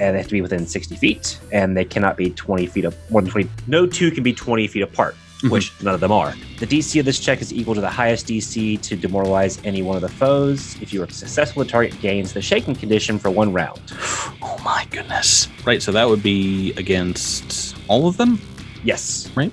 and 0.00 0.14
they 0.14 0.18
have 0.18 0.26
to 0.26 0.32
be 0.32 0.40
within 0.40 0.66
sixty 0.66 0.96
feet, 0.96 1.38
and 1.52 1.76
they 1.76 1.84
cannot 1.84 2.16
be 2.16 2.30
twenty 2.30 2.66
feet 2.66 2.84
up 2.84 2.94
more 3.10 3.22
than 3.22 3.30
twenty. 3.30 3.50
No 3.66 3.86
two 3.86 4.10
can 4.10 4.22
be 4.22 4.32
twenty 4.32 4.66
feet 4.66 4.82
apart, 4.82 5.14
mhm. 5.42 5.50
which 5.50 5.72
none 5.82 5.94
of 5.94 6.00
them 6.00 6.12
are. 6.12 6.34
The 6.58 6.66
DC 6.66 6.98
of 6.98 7.06
this 7.06 7.20
check 7.20 7.40
is 7.40 7.52
equal 7.52 7.74
to 7.74 7.80
the 7.80 7.90
highest 7.90 8.26
DC 8.26 8.80
to 8.80 8.96
demoralize 8.96 9.60
any 9.64 9.82
one 9.82 9.96
of 9.96 10.02
the 10.02 10.08
foes. 10.08 10.80
If 10.80 10.92
you 10.92 11.02
are 11.02 11.10
successful, 11.10 11.64
the 11.64 11.70
target 11.70 11.98
gains 12.00 12.32
the 12.32 12.42
shaking 12.42 12.74
condition 12.74 13.18
for 13.18 13.30
one 13.30 13.52
round. 13.52 13.80
Oh 14.42 14.58
my 14.62 14.86
goodness! 14.90 15.48
Right, 15.64 15.82
so 15.82 15.92
that 15.92 16.08
would 16.08 16.22
be 16.22 16.72
against 16.72 17.76
all 17.88 18.08
of 18.08 18.16
them. 18.16 18.40
Yes. 18.86 19.28
right? 19.34 19.52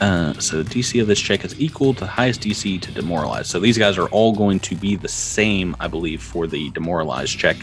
Uh, 0.00 0.34
so 0.34 0.62
the 0.62 0.70
DC 0.70 1.00
of 1.02 1.08
this 1.08 1.18
check 1.20 1.44
is 1.44 1.58
equal 1.60 1.94
to 1.94 2.00
the 2.00 2.06
highest 2.06 2.42
DC 2.42 2.80
to 2.80 2.92
demoralize. 2.92 3.48
So 3.48 3.58
these 3.58 3.76
guys 3.76 3.98
are 3.98 4.08
all 4.10 4.32
going 4.32 4.60
to 4.60 4.76
be 4.76 4.94
the 4.94 5.08
same, 5.08 5.74
I 5.80 5.88
believe, 5.88 6.22
for 6.22 6.46
the 6.46 6.70
demoralize 6.70 7.30
check. 7.30 7.56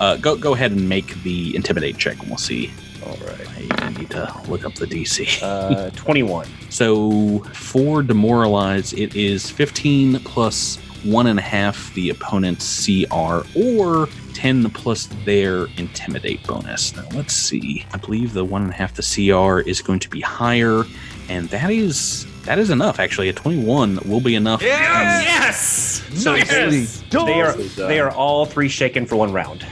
Uh, 0.00 0.16
go 0.16 0.34
go 0.36 0.54
ahead 0.54 0.72
and 0.72 0.88
make 0.88 1.22
the 1.22 1.54
intimidate 1.54 1.98
check, 1.98 2.18
and 2.20 2.28
we'll 2.28 2.38
see. 2.38 2.70
All 3.04 3.16
right, 3.26 3.82
I 3.82 3.90
need 3.90 4.10
to 4.10 4.32
look 4.48 4.64
up 4.64 4.74
the 4.76 4.86
DC. 4.86 5.42
Uh, 5.42 5.90
Twenty-one. 5.90 6.48
So 6.70 7.40
for 7.52 8.02
demoralize, 8.02 8.94
it 8.94 9.14
is 9.14 9.50
15 9.50 10.20
plus 10.20 10.78
one 11.04 11.26
and 11.26 11.38
a 11.38 11.42
half 11.42 11.92
the 11.94 12.10
opponent's 12.10 12.86
CR, 12.86 13.42
or 13.56 14.08
10 14.34 14.70
plus 14.70 15.06
their 15.24 15.66
intimidate 15.76 16.42
bonus. 16.46 16.94
Now 16.96 17.06
let's 17.14 17.34
see. 17.34 17.84
I 17.92 17.98
believe 17.98 18.32
the 18.32 18.44
one 18.44 18.62
and 18.62 18.70
a 18.70 18.74
half 18.74 18.94
the 18.94 19.02
CR 19.02 19.60
is 19.68 19.82
going 19.82 20.00
to 20.00 20.08
be 20.08 20.20
higher, 20.20 20.84
and 21.28 21.48
that 21.50 21.70
is 21.70 22.26
that 22.44 22.58
is 22.58 22.70
enough. 22.70 22.98
Actually, 22.98 23.28
a 23.28 23.32
21 23.32 23.98
will 24.04 24.20
be 24.20 24.34
enough. 24.34 24.62
Yes. 24.62 26.02
So 26.14 26.34
Yes! 26.34 27.02
they, 27.10 27.18
they 27.24 27.40
are 27.40 27.52
they 27.54 28.00
are 28.00 28.10
all 28.10 28.44
three 28.46 28.68
shaken 28.68 29.06
for 29.06 29.16
one 29.16 29.32
round. 29.32 29.64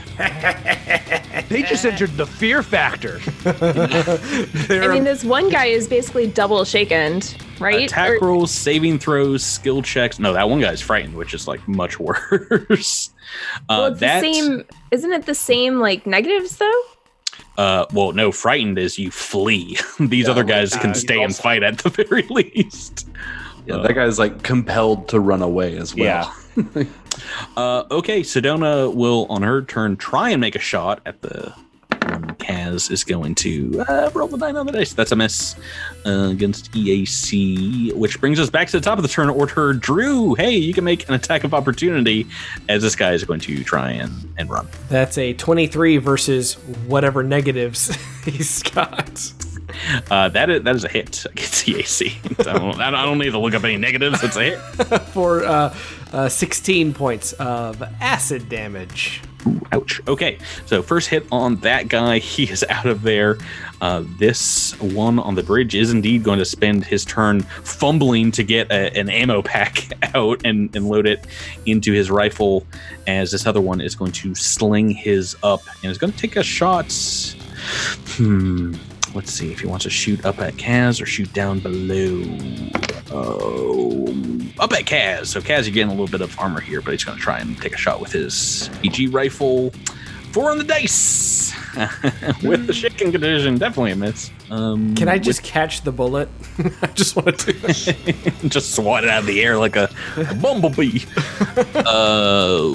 They 1.49 1.63
just 1.63 1.85
entered 1.85 2.11
the 2.17 2.25
fear 2.25 2.63
factor. 2.63 3.19
I 3.45 4.87
mean, 4.87 5.03
this 5.03 5.23
one 5.23 5.49
guy 5.49 5.65
is 5.65 5.87
basically 5.87 6.27
double 6.27 6.63
shaken, 6.65 7.21
right? 7.59 7.85
Attack 7.89 8.21
Or- 8.21 8.27
rolls, 8.27 8.51
saving 8.51 8.99
throws, 8.99 9.43
skill 9.43 9.81
checks. 9.81 10.17
No, 10.19 10.33
that 10.33 10.49
one 10.49 10.61
guy's 10.61 10.81
frightened, 10.81 11.15
which 11.15 11.33
is 11.33 11.47
like 11.47 11.65
much 11.67 11.99
worse. 11.99 13.09
well, 13.69 13.83
Uh, 13.85 13.91
it's 13.91 13.99
that, 13.99 14.21
the 14.21 14.33
same. 14.33 14.63
Isn't 14.91 15.11
it 15.13 15.25
the 15.25 15.35
same 15.35 15.79
like 15.79 16.05
negatives 16.07 16.57
though? 16.57 16.81
Uh, 17.57 17.85
well, 17.93 18.11
no, 18.13 18.31
frightened 18.31 18.77
is 18.79 18.97
you 18.97 19.11
flee. 19.11 19.77
These 19.99 20.27
other 20.27 20.43
guys 20.43 20.75
can 20.75 20.95
stay 20.95 21.21
and 21.21 21.35
fight 21.35 21.63
at 21.63 21.79
the 21.79 21.89
very 22.09 22.23
least. 22.23 23.07
Yeah, 23.65 23.77
that 23.77 23.93
guy's 23.93 24.17
like 24.17 24.41
compelled 24.43 25.07
to 25.09 25.19
run 25.19 25.41
away 25.41 25.77
as 25.77 25.95
well. 25.95 26.33
Yeah. 26.55 26.83
Uh, 27.57 27.83
okay, 27.91 28.21
Sedona 28.21 28.91
will, 28.93 29.27
on 29.29 29.43
her 29.43 29.61
turn, 29.61 29.97
try 29.97 30.29
and 30.29 30.39
make 30.39 30.55
a 30.55 30.59
shot 30.59 31.01
at 31.05 31.21
the 31.21 31.53
one 32.11 32.35
Kaz 32.35 32.91
is 32.91 33.03
going 33.03 33.35
to 33.35 33.83
uh, 33.87 34.09
roll 34.13 34.27
the 34.27 34.37
nine 34.37 34.55
on 34.55 34.65
the 34.65 34.71
dice. 34.71 34.93
That's 34.93 35.11
a 35.11 35.15
miss 35.15 35.55
uh, 36.05 36.29
against 36.31 36.71
EAC, 36.73 37.93
which 37.93 38.19
brings 38.19 38.39
us 38.39 38.49
back 38.49 38.67
to 38.67 38.79
the 38.79 38.83
top 38.83 38.97
of 38.97 39.03
the 39.03 39.07
turn 39.07 39.29
order. 39.29 39.73
Drew, 39.73 40.33
hey, 40.35 40.55
you 40.55 40.73
can 40.73 40.83
make 40.83 41.07
an 41.07 41.15
attack 41.15 41.43
of 41.43 41.53
opportunity 41.53 42.27
as 42.69 42.81
this 42.81 42.95
guy 42.95 43.13
is 43.13 43.23
going 43.23 43.39
to 43.41 43.63
try 43.63 43.91
and, 43.91 44.11
and 44.37 44.49
run. 44.49 44.67
That's 44.89 45.17
a 45.17 45.33
23 45.33 45.97
versus 45.97 46.53
whatever 46.87 47.23
negatives 47.23 47.95
he's 48.25 48.61
got. 48.63 49.33
Uh, 50.09 50.27
that 50.29 50.49
is 50.49 50.63
that 50.63 50.75
is 50.75 50.83
a 50.83 50.89
hit 50.89 51.25
against 51.25 51.65
the 51.65 51.79
AC. 51.79 52.17
I 52.39 52.43
don't, 52.43 52.81
I 52.81 53.05
don't 53.05 53.17
need 53.17 53.31
to 53.31 53.39
look 53.39 53.53
up 53.53 53.63
any 53.63 53.77
negatives. 53.77 54.21
It's 54.23 54.35
a 54.35 54.43
hit. 54.43 54.59
For 55.13 55.45
uh, 55.45 55.73
uh, 56.11 56.29
16 56.29 56.93
points 56.93 57.33
of 57.33 57.81
acid 57.99 58.49
damage. 58.49 59.21
Ouch. 59.71 60.01
Okay, 60.07 60.37
so 60.65 60.83
first 60.83 61.09
hit 61.09 61.25
on 61.31 61.55
that 61.57 61.87
guy. 61.87 62.19
He 62.31 62.43
is 62.43 62.63
out 62.69 62.85
of 62.85 63.01
there. 63.01 63.37
Uh, 63.81 64.03
this 64.17 64.79
one 64.79 65.19
on 65.19 65.35
the 65.35 65.43
bridge 65.43 65.75
is 65.75 65.91
indeed 65.91 66.23
going 66.23 66.39
to 66.39 66.45
spend 66.45 66.85
his 66.85 67.03
turn 67.03 67.41
fumbling 67.41 68.31
to 68.31 68.43
get 68.43 68.71
a, 68.71 68.95
an 68.97 69.09
ammo 69.09 69.41
pack 69.41 69.91
out 70.15 70.41
and, 70.45 70.73
and 70.75 70.87
load 70.87 71.07
it 71.07 71.25
into 71.65 71.91
his 71.91 72.09
rifle, 72.09 72.65
as 73.07 73.31
this 73.31 73.45
other 73.45 73.61
one 73.61 73.81
is 73.81 73.95
going 73.95 74.11
to 74.11 74.35
sling 74.35 74.89
his 74.89 75.35
up 75.43 75.61
and 75.83 75.91
is 75.91 75.97
going 75.97 76.13
to 76.13 76.19
take 76.19 76.35
a 76.35 76.43
shot. 76.43 76.91
Hmm. 78.15 78.73
Let's 79.13 79.31
see 79.31 79.51
if 79.51 79.59
he 79.59 79.67
wants 79.67 79.83
to 79.83 79.89
shoot 79.89 80.25
up 80.25 80.39
at 80.39 80.53
Kaz 80.55 81.01
or 81.01 81.05
shoot 81.05 81.31
down 81.33 81.59
below. 81.59 82.23
Oh, 83.11 84.07
up 84.59 84.71
at 84.73 84.85
Kaz. 84.85 85.27
So 85.27 85.41
Kaz, 85.41 85.63
you're 85.65 85.73
getting 85.73 85.87
a 85.89 85.91
little 85.91 86.07
bit 86.07 86.21
of 86.21 86.37
armor 86.39 86.61
here, 86.61 86.81
but 86.81 86.91
he's 86.91 87.03
going 87.03 87.17
to 87.17 87.23
try 87.23 87.39
and 87.39 87.57
take 87.61 87.73
a 87.73 87.77
shot 87.77 87.99
with 87.99 88.11
his 88.11 88.69
EG 88.85 89.13
rifle. 89.13 89.71
Four 90.31 90.49
on 90.51 90.57
the 90.57 90.63
dice 90.63 91.53
with 92.43 92.67
the 92.67 92.73
shaking 92.73 93.11
condition. 93.11 93.57
Definitely 93.57 93.91
a 93.91 93.95
miss. 93.97 94.31
Um, 94.49 94.95
Can 94.95 95.09
I 95.09 95.17
just 95.19 95.43
catch 95.43 95.81
the 95.81 95.91
bullet? 95.91 96.29
I 96.81 96.87
just 96.87 97.17
want 97.17 97.37
to 97.39 97.53
just 98.47 98.73
swat 98.73 99.03
it 99.03 99.09
out 99.09 99.19
of 99.19 99.25
the 99.25 99.43
air 99.43 99.57
like 99.57 99.75
a, 99.75 99.89
a 100.15 100.33
bumblebee. 100.35 101.01
uh, 101.75 102.73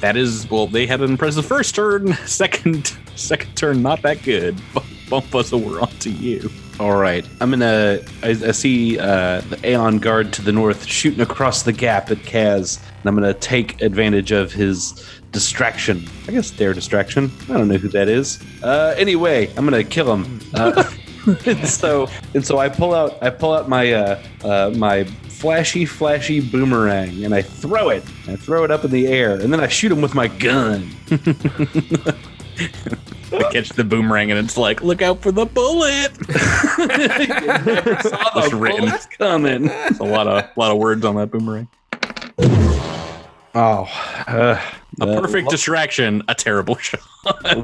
that 0.00 0.16
is 0.16 0.50
well. 0.50 0.66
They 0.66 0.86
had 0.86 1.00
an 1.00 1.10
impressive 1.10 1.46
first 1.46 1.76
turn. 1.76 2.14
Second, 2.26 2.96
second 3.14 3.54
turn, 3.56 3.80
not 3.80 4.02
that 4.02 4.24
good. 4.24 4.60
Bu- 4.74 4.80
Bump 5.10 5.34
us 5.34 5.52
over 5.52 5.80
onto 5.80 6.10
you. 6.10 6.50
All 6.78 6.96
right, 6.96 7.26
I'm 7.40 7.50
gonna. 7.50 8.00
I, 8.22 8.28
I 8.28 8.52
see 8.52 8.98
uh, 8.98 9.40
the 9.40 9.58
Aeon 9.64 9.98
guard 9.98 10.32
to 10.34 10.42
the 10.42 10.52
north 10.52 10.86
shooting 10.86 11.20
across 11.20 11.62
the 11.62 11.72
gap 11.72 12.10
at 12.10 12.18
Kaz, 12.18 12.78
and 13.00 13.06
I'm 13.06 13.14
gonna 13.14 13.34
take 13.34 13.82
advantage 13.82 14.30
of 14.30 14.52
his 14.52 15.04
distraction. 15.32 16.06
I 16.28 16.32
guess 16.32 16.52
their 16.52 16.72
distraction. 16.72 17.32
I 17.48 17.54
don't 17.54 17.68
know 17.68 17.78
who 17.78 17.88
that 17.88 18.08
is. 18.08 18.42
Uh, 18.62 18.94
anyway, 18.96 19.48
I'm 19.56 19.64
gonna 19.64 19.82
kill 19.82 20.14
him. 20.14 20.40
Uh, 20.54 20.84
and 21.46 21.66
so 21.66 22.08
and 22.34 22.46
so 22.46 22.58
I 22.58 22.68
pull 22.68 22.94
out 22.94 23.20
I 23.22 23.30
pull 23.30 23.54
out 23.54 23.68
my 23.68 23.92
uh, 23.92 24.22
uh, 24.44 24.72
my 24.76 25.04
flashy 25.04 25.84
flashy 25.84 26.40
boomerang 26.40 27.24
and 27.24 27.34
I 27.34 27.42
throw 27.42 27.90
it. 27.90 28.02
I 28.26 28.36
throw 28.36 28.64
it 28.64 28.70
up 28.70 28.84
in 28.84 28.90
the 28.90 29.06
air 29.06 29.34
and 29.34 29.52
then 29.52 29.60
I 29.60 29.68
shoot 29.68 29.92
him 29.92 30.00
with 30.00 30.14
my 30.14 30.28
gun. 30.28 30.90
They 33.52 33.60
catch 33.60 33.68
the 33.70 33.84
boomerang 33.84 34.30
and 34.30 34.38
it's 34.44 34.56
like, 34.56 34.82
look 34.82 35.02
out 35.02 35.20
for 35.20 35.32
the 35.32 35.46
bullet. 35.46 36.14
Saw 38.02 38.40
It's 38.40 38.52
written. 38.52 38.80
bullets 38.86 39.06
coming. 39.06 39.66
It's 39.70 39.98
a 40.00 40.04
lot 40.04 40.26
of 40.26 40.44
lot 40.56 40.70
of 40.70 40.78
words 40.78 41.04
on 41.04 41.16
that 41.16 41.30
boomerang. 41.30 41.68
Oh, 43.54 43.88
uh, 44.28 44.60
A 45.00 45.04
uh, 45.04 45.20
perfect 45.20 45.50
distraction, 45.50 46.22
a 46.28 46.34
terrible 46.34 46.76
shot. 46.78 47.00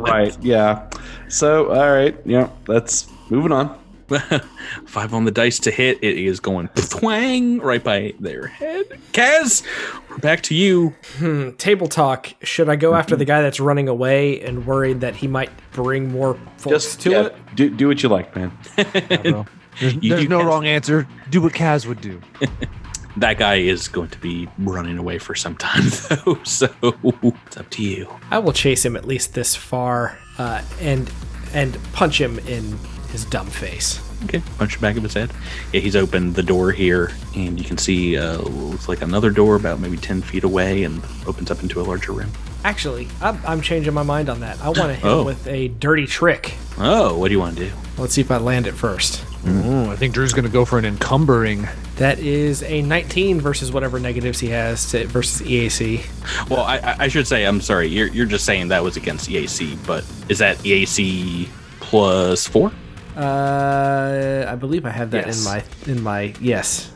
right. 0.01 0.37
Yeah. 0.43 0.89
So, 1.29 1.71
all 1.73 1.93
right. 1.93 2.17
Yeah. 2.25 2.49
Let's 2.67 3.07
moving 3.31 3.53
on. 3.53 3.79
Five 4.87 5.15
on 5.15 5.25
the 5.25 5.31
dice 5.31 5.59
to 5.61 5.71
hit. 5.71 5.99
It 6.03 6.19
is 6.19 6.41
going 6.41 6.69
twang 6.75 7.59
right 7.61 7.83
by 7.83 8.13
their 8.21 8.47
head. 8.47 8.87
Kaz, 9.13 9.63
we're 10.11 10.19
back 10.19 10.43
to 10.43 10.55
you. 10.55 10.95
Hmm, 11.19 11.51
table 11.53 11.87
talk. 11.87 12.33
Should 12.43 12.69
I 12.69 12.77
go 12.77 12.95
after 12.95 13.17
the 13.17 13.25
guy 13.25 13.41
that's 13.43 13.61
running 13.61 13.89
away 13.89 14.41
and 14.43 14.67
worried 14.67 15.01
that 15.01 15.17
he 15.17 15.27
might 15.29 15.51
bring 15.73 16.13
more 16.13 16.35
folks 16.59 16.85
Just 16.85 17.01
to 17.03 17.11
yeah, 17.11 17.23
it? 17.27 17.37
Do, 17.55 17.71
do 17.71 17.89
what 17.89 18.03
you 18.03 18.09
like, 18.09 18.35
man. 18.37 18.53
There's, 18.77 19.95
You- 19.95 20.11
there's 20.11 20.23
you 20.23 20.29
no 20.29 20.39
can- 20.39 20.47
wrong 20.47 20.67
answer. 20.67 21.09
Do 21.31 21.41
what 21.43 21.53
Kaz 21.53 21.87
would 21.87 22.01
do. 22.01 22.21
That 23.19 23.39
guy 23.39 23.59
is 23.59 23.87
going 23.87 24.09
to 24.09 24.19
be 24.19 24.49
running 24.59 24.99
away 24.99 25.19
for 25.21 25.37
some 25.37 25.55
time, 25.57 25.85
though. 26.09 26.37
So 26.43 26.69
it's 26.83 27.57
up 27.57 27.71
to 27.71 27.83
you. 27.85 28.13
I 28.33 28.41
will 28.41 28.53
chase 28.53 28.85
him 28.85 28.97
at 28.97 29.05
least 29.05 29.35
this 29.35 29.55
far 29.55 30.19
uh, 30.37 30.63
and 30.81 31.09
and 31.53 31.79
punch 31.93 32.21
him 32.21 32.41
in 32.41 32.77
his 33.15 33.25
dumb 33.25 33.47
face. 33.47 34.01
Okay, 34.25 34.43
punch 34.59 34.75
the 34.75 34.81
back 34.81 34.97
of 34.97 35.03
his 35.03 35.15
head. 35.15 35.31
Yeah, 35.73 35.81
he's 35.81 35.97
opened 35.97 36.35
the 36.35 36.43
door 36.43 36.73
here, 36.73 37.11
and 37.35 37.59
you 37.59 37.65
can 37.65 37.79
see 37.79 38.17
uh, 38.19 38.39
looks 38.39 38.89
like 38.89 39.03
another 39.03 39.31
door 39.31 39.57
about 39.57 39.81
maybe 39.81 39.97
ten 39.97 40.21
feet 40.21 40.45
away, 40.45 40.83
and 40.85 41.03
opens 41.27 41.51
up 41.51 41.63
into 41.63 41.81
a 41.81 41.85
larger 41.85 42.13
room. 42.13 42.31
Actually, 42.65 43.09
I'm, 43.21 43.39
I'm 43.47 43.61
changing 43.61 43.93
my 43.93 44.03
mind 44.03 44.29
on 44.31 44.41
that. 44.41 44.59
I 44.61 44.67
want 44.67 44.77
to 44.79 44.95
hit 44.95 45.05
Oh. 45.05 45.21
him 45.21 45.27
with 45.27 45.47
a 45.47 45.69
dirty 45.69 46.07
trick. 46.07 46.55
Oh, 46.79 47.17
what 47.19 47.29
do 47.29 47.33
you 47.35 47.39
want 47.41 47.57
to 47.59 47.69
do? 47.69 47.73
Let's 47.99 48.15
see 48.15 48.21
if 48.23 48.31
I 48.31 48.39
land 48.39 48.67
it 48.67 48.73
first. 48.73 49.23
Ooh, 49.47 49.91
I 49.91 49.97
think 49.97 50.15
Drew's 50.15 50.33
going 50.33 50.47
to 50.47 50.51
go 50.51 50.65
for 50.65 50.79
an 50.79 50.87
encumbering. 50.87 51.69
That 51.97 52.19
is 52.19 52.63
a 52.63 52.81
19 52.81 53.41
versus 53.41 53.71
whatever 53.71 54.01
negatives 54.01 54.41
he 54.41 54.49
has 54.49 54.91
to, 54.93 55.07
versus 55.07 55.47
EAC. 55.47 56.49
Well, 56.49 56.63
I- 56.63 56.79
I, 56.79 56.97
I 57.01 57.09
should 57.09 57.27
say 57.29 57.45
I'm 57.45 57.61
sorry. 57.61 57.87
You're 57.89 58.09
you're 58.09 58.27
just 58.27 58.47
saying 58.47 58.69
that 58.69 58.83
was 58.83 58.97
against 58.97 59.29
EAC, 59.29 59.77
but 59.87 60.03
is 60.31 60.39
that 60.39 60.57
EAC 60.59 61.49
plus 61.81 62.49
four? 62.49 62.73
Uh, 63.17 64.45
I 64.49 64.55
believe 64.57 64.85
I 64.85 64.91
have 64.91 65.11
that 65.13 65.27
Yes. 65.27 65.39
in 65.39 65.45
my 65.53 65.65
in 65.93 66.03
my 66.03 66.35
yes. 66.41 66.91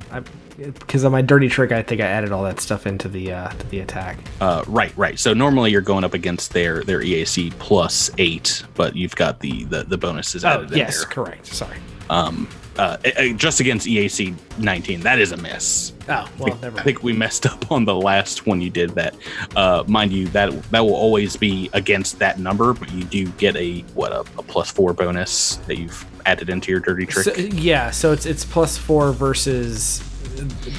Because 0.56 1.04
on 1.04 1.12
my 1.12 1.22
dirty 1.22 1.48
trick, 1.48 1.70
I 1.70 1.82
think 1.82 2.00
I 2.00 2.06
added 2.06 2.32
all 2.32 2.42
that 2.42 2.58
stuff 2.58 2.84
into 2.84 3.08
the 3.08 3.32
uh, 3.32 3.48
to 3.50 3.66
the 3.68 3.78
attack. 3.80 4.18
Uh, 4.40 4.64
right, 4.66 4.92
right. 4.96 5.16
So 5.16 5.32
normally 5.32 5.70
you're 5.70 5.80
going 5.80 6.02
up 6.02 6.14
against 6.14 6.52
their 6.52 6.82
their 6.82 7.00
EAC 7.00 7.56
plus 7.60 8.10
eight, 8.18 8.64
but 8.74 8.96
you've 8.96 9.14
got 9.14 9.38
the 9.38 9.64
the, 9.66 9.84
the 9.84 9.96
bonuses 9.96 10.44
Oh 10.44 10.48
added 10.48 10.72
in 10.72 10.78
yes, 10.78 11.04
correct. 11.04 11.46
Sorry. 11.46 11.76
Um, 12.10 12.48
uh, 12.78 12.96
uh, 13.04 13.28
just 13.34 13.60
against 13.60 13.86
EAC 13.86 14.34
19, 14.58 15.00
that 15.00 15.18
is 15.18 15.32
a 15.32 15.36
miss. 15.36 15.92
Oh 16.08 16.28
well, 16.38 16.56
never 16.62 16.78
I 16.78 16.82
think 16.82 17.02
we 17.02 17.12
messed 17.12 17.46
up 17.46 17.70
on 17.72 17.84
the 17.84 17.94
last 17.94 18.46
one 18.46 18.60
you 18.60 18.70
did 18.70 18.90
that. 18.90 19.14
Uh, 19.56 19.84
mind 19.86 20.12
you, 20.12 20.28
that 20.28 20.50
that 20.70 20.80
will 20.80 20.94
always 20.94 21.36
be 21.36 21.68
against 21.72 22.18
that 22.20 22.38
number, 22.38 22.72
but 22.72 22.90
you 22.92 23.04
do 23.04 23.26
get 23.32 23.56
a 23.56 23.80
what 23.94 24.12
a, 24.12 24.20
a 24.20 24.42
plus 24.42 24.70
four 24.70 24.92
bonus 24.92 25.56
that 25.66 25.78
you've 25.78 26.06
added 26.24 26.48
into 26.48 26.70
your 26.70 26.80
dirty 26.80 27.06
trick. 27.06 27.24
So, 27.24 27.32
yeah, 27.34 27.90
so 27.90 28.12
it's 28.12 28.26
it's 28.26 28.44
plus 28.44 28.78
four 28.78 29.12
versus, 29.12 30.02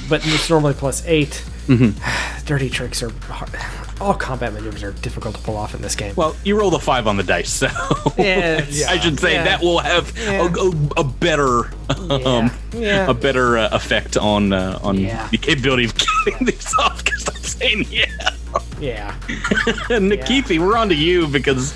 but 0.10 0.26
it's 0.26 0.50
normally 0.50 0.74
plus 0.74 1.06
8 1.06 1.44
Mm-hmm. 1.70 2.46
Dirty 2.46 2.70
tricks 2.70 3.04
are 3.04 3.12
hard. 3.30 3.52
All 4.02 4.14
combat 4.14 4.54
maneuvers 4.54 4.84
are 4.84 4.92
difficult 4.94 5.36
to 5.36 5.42
pull 5.42 5.58
off 5.58 5.74
in 5.76 5.82
this 5.82 5.96
game. 5.96 6.14
well, 6.16 6.36
you 6.44 6.58
roll 6.58 6.74
a 6.76 6.80
five 6.80 7.06
on 7.08 7.18
the 7.18 7.24
dice, 7.24 7.52
so 7.52 7.68
Yeah, 8.18 8.66
I 8.90 9.00
should 9.00 9.20
say 9.20 9.34
yeah. 9.34 9.44
that 9.44 9.62
will 9.62 9.80
have 9.80 10.16
Yeah. 10.18 10.44
a, 10.44 10.46
a, 10.46 10.72
a 10.98 11.04
better 11.04 11.66
um, 12.10 12.52
yeah. 12.74 13.10
a 13.10 13.14
better 13.14 13.58
uh, 13.58 13.70
effect 13.72 14.16
on 14.18 14.54
uh, 14.54 14.80
on 14.84 14.98
Yeah. 14.98 15.28
the 15.30 15.38
capability 15.38 15.86
of 15.86 15.94
getting 16.26 16.46
these 16.48 16.74
off. 16.80 17.04
Because 17.04 17.28
I'm 17.30 17.36
saying 17.44 17.86
yeah, 17.90 18.06
yeah, 18.80 19.16
Nikithi, 19.90 20.60
we're 20.60 20.78
on 20.78 20.90
to 20.90 20.96
you 20.96 21.28
because 21.28 21.74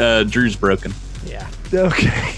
uh, 0.00 0.24
Drew's 0.24 0.56
broken. 0.56 0.92
yeah, 1.26 1.46
Okay. 1.72 2.34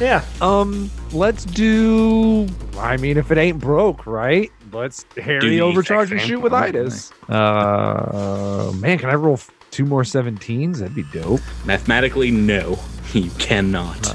yeah. 0.00 0.24
Um, 0.40 0.90
let's 1.12 1.44
do. 1.44 2.48
I 2.78 2.96
mean, 2.96 3.16
if 3.18 3.30
it 3.30 3.38
ain't 3.38 3.60
broke, 3.60 4.06
right? 4.06 4.50
Let's 4.72 5.04
Harry 5.16 5.60
overcharge 5.60 6.12
and 6.12 6.20
shoot 6.20 6.40
with 6.40 6.52
Alright. 6.52 6.74
Itis. 6.76 7.12
Uh, 7.28 8.72
man, 8.76 8.98
can 8.98 9.10
I 9.10 9.14
roll 9.14 9.38
two 9.70 9.84
more 9.84 10.02
17s? 10.02 10.78
That'd 10.78 10.94
be 10.94 11.04
dope. 11.12 11.40
Mathematically, 11.64 12.30
no, 12.30 12.78
you 13.12 13.30
cannot. 13.38 14.14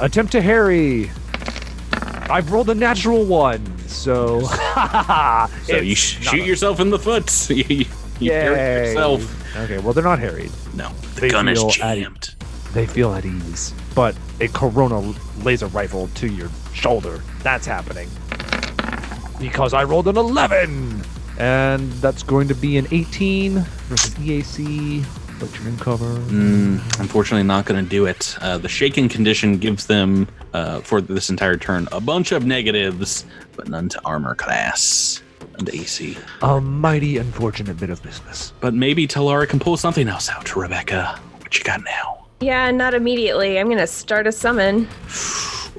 Attempt 0.00 0.32
to 0.32 0.40
Harry. 0.42 1.10
I've 2.30 2.52
rolled 2.52 2.68
a 2.70 2.74
natural 2.74 3.24
one, 3.24 3.64
so. 3.88 4.40
so 5.64 5.76
you 5.76 5.94
sh- 5.94 6.22
shoot 6.28 6.44
yourself 6.46 6.80
in 6.80 6.90
the 6.90 6.98
foot. 6.98 7.48
you 7.50 7.64
you, 7.68 7.86
you 8.20 8.32
hurt 8.32 8.86
yourself. 8.88 9.56
Okay, 9.56 9.78
well, 9.78 9.92
they're 9.94 10.04
not 10.04 10.18
harried. 10.18 10.50
No, 10.74 10.90
the 11.14 11.22
They 11.22 11.28
gun 11.30 11.48
is 11.48 11.58
feel 11.58 11.68
at- 11.68 11.74
jammed. 11.74 12.34
They 12.74 12.84
feel 12.86 13.14
at 13.14 13.24
ease. 13.24 13.72
But 13.94 14.14
a 14.40 14.48
Corona 14.48 15.14
laser 15.42 15.68
rifle 15.68 16.08
to 16.16 16.28
your 16.28 16.50
shoulder. 16.74 17.22
That's 17.42 17.66
happening. 17.66 18.08
Because 19.38 19.72
I 19.74 19.84
rolled 19.84 20.08
an 20.08 20.16
11! 20.16 21.02
And 21.38 21.92
that's 21.94 22.22
going 22.24 22.48
to 22.48 22.54
be 22.54 22.78
an 22.78 22.86
18 22.90 23.54
versus 23.54 24.14
EAC. 24.14 25.04
But 25.38 25.56
you're 25.56 25.68
in 25.68 25.76
cover. 25.78 26.16
Mm, 26.16 26.80
unfortunately, 26.98 27.44
not 27.44 27.64
going 27.64 27.82
to 27.82 27.88
do 27.88 28.06
it. 28.06 28.36
Uh, 28.40 28.58
the 28.58 28.68
shaking 28.68 29.08
condition 29.08 29.58
gives 29.58 29.86
them, 29.86 30.26
uh, 30.52 30.80
for 30.80 31.00
this 31.00 31.30
entire 31.30 31.56
turn, 31.56 31.86
a 31.92 32.00
bunch 32.00 32.32
of 32.32 32.44
negatives, 32.44 33.24
but 33.54 33.68
none 33.68 33.88
to 33.90 34.00
armor 34.04 34.34
class 34.34 35.22
and 35.58 35.68
AC. 35.72 36.16
A 36.42 36.60
mighty 36.60 37.18
unfortunate 37.18 37.76
bit 37.78 37.90
of 37.90 38.02
business. 38.02 38.52
But 38.60 38.74
maybe 38.74 39.06
Talara 39.06 39.48
can 39.48 39.60
pull 39.60 39.76
something 39.76 40.08
else 40.08 40.28
out. 40.28 40.56
Rebecca, 40.56 41.20
what 41.40 41.56
you 41.56 41.62
got 41.64 41.84
now? 41.84 42.26
Yeah, 42.40 42.70
not 42.72 42.94
immediately. 42.94 43.58
I'm 43.60 43.68
gonna 43.68 43.86
start 43.86 44.26
a 44.26 44.32
summon. 44.32 44.88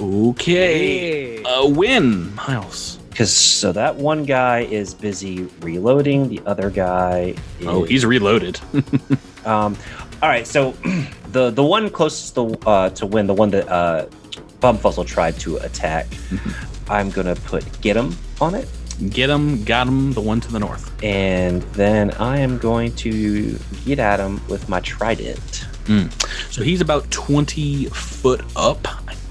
Okay. 0.02 1.44
A 1.46 1.68
win, 1.68 2.34
Miles. 2.36 2.99
Because 3.20 3.36
so 3.36 3.74
that 3.74 3.98
one 3.98 4.24
guy 4.24 4.62
is 4.62 4.94
busy 4.94 5.44
reloading, 5.60 6.30
the 6.30 6.40
other 6.46 6.70
guy. 6.70 7.36
Is, 7.60 7.68
Oh, 7.68 7.84
he's 7.84 8.06
reloaded. 8.06 8.62
Um, 9.46 9.78
all 10.22 10.30
right, 10.30 10.46
so 10.48 10.72
the 11.32 11.50
the 11.50 11.64
one 11.64 11.90
closest 11.90 12.36
to 12.36 12.58
uh, 12.66 12.90
to 12.92 13.06
win, 13.06 13.28
the 13.28 13.34
one 13.34 13.50
that 13.52 13.68
uh, 13.68 14.06
Bumfuzzle 14.62 15.06
tried 15.06 15.38
to 15.40 15.58
attack. 15.58 16.08
I'm 16.90 17.10
gonna 17.10 17.36
put 17.36 17.64
get 17.82 17.98
him 17.98 18.16
on 18.40 18.54
it, 18.56 18.70
Get 19.10 19.30
him, 19.30 19.64
got 19.66 19.88
him, 19.88 20.14
the 20.14 20.22
one 20.22 20.40
to 20.42 20.52
the 20.52 20.60
north. 20.60 20.92
and 21.04 21.62
then 21.74 22.12
I 22.12 22.40
am 22.40 22.58
going 22.58 22.94
to 22.98 23.58
get 23.86 24.00
at 24.00 24.20
him 24.20 24.40
with 24.48 24.70
my 24.70 24.80
trident. 24.82 25.66
So 26.52 26.62
he's 26.64 26.82
about 26.82 27.10
20 27.12 27.86
foot 27.86 28.44
up. 28.56 28.88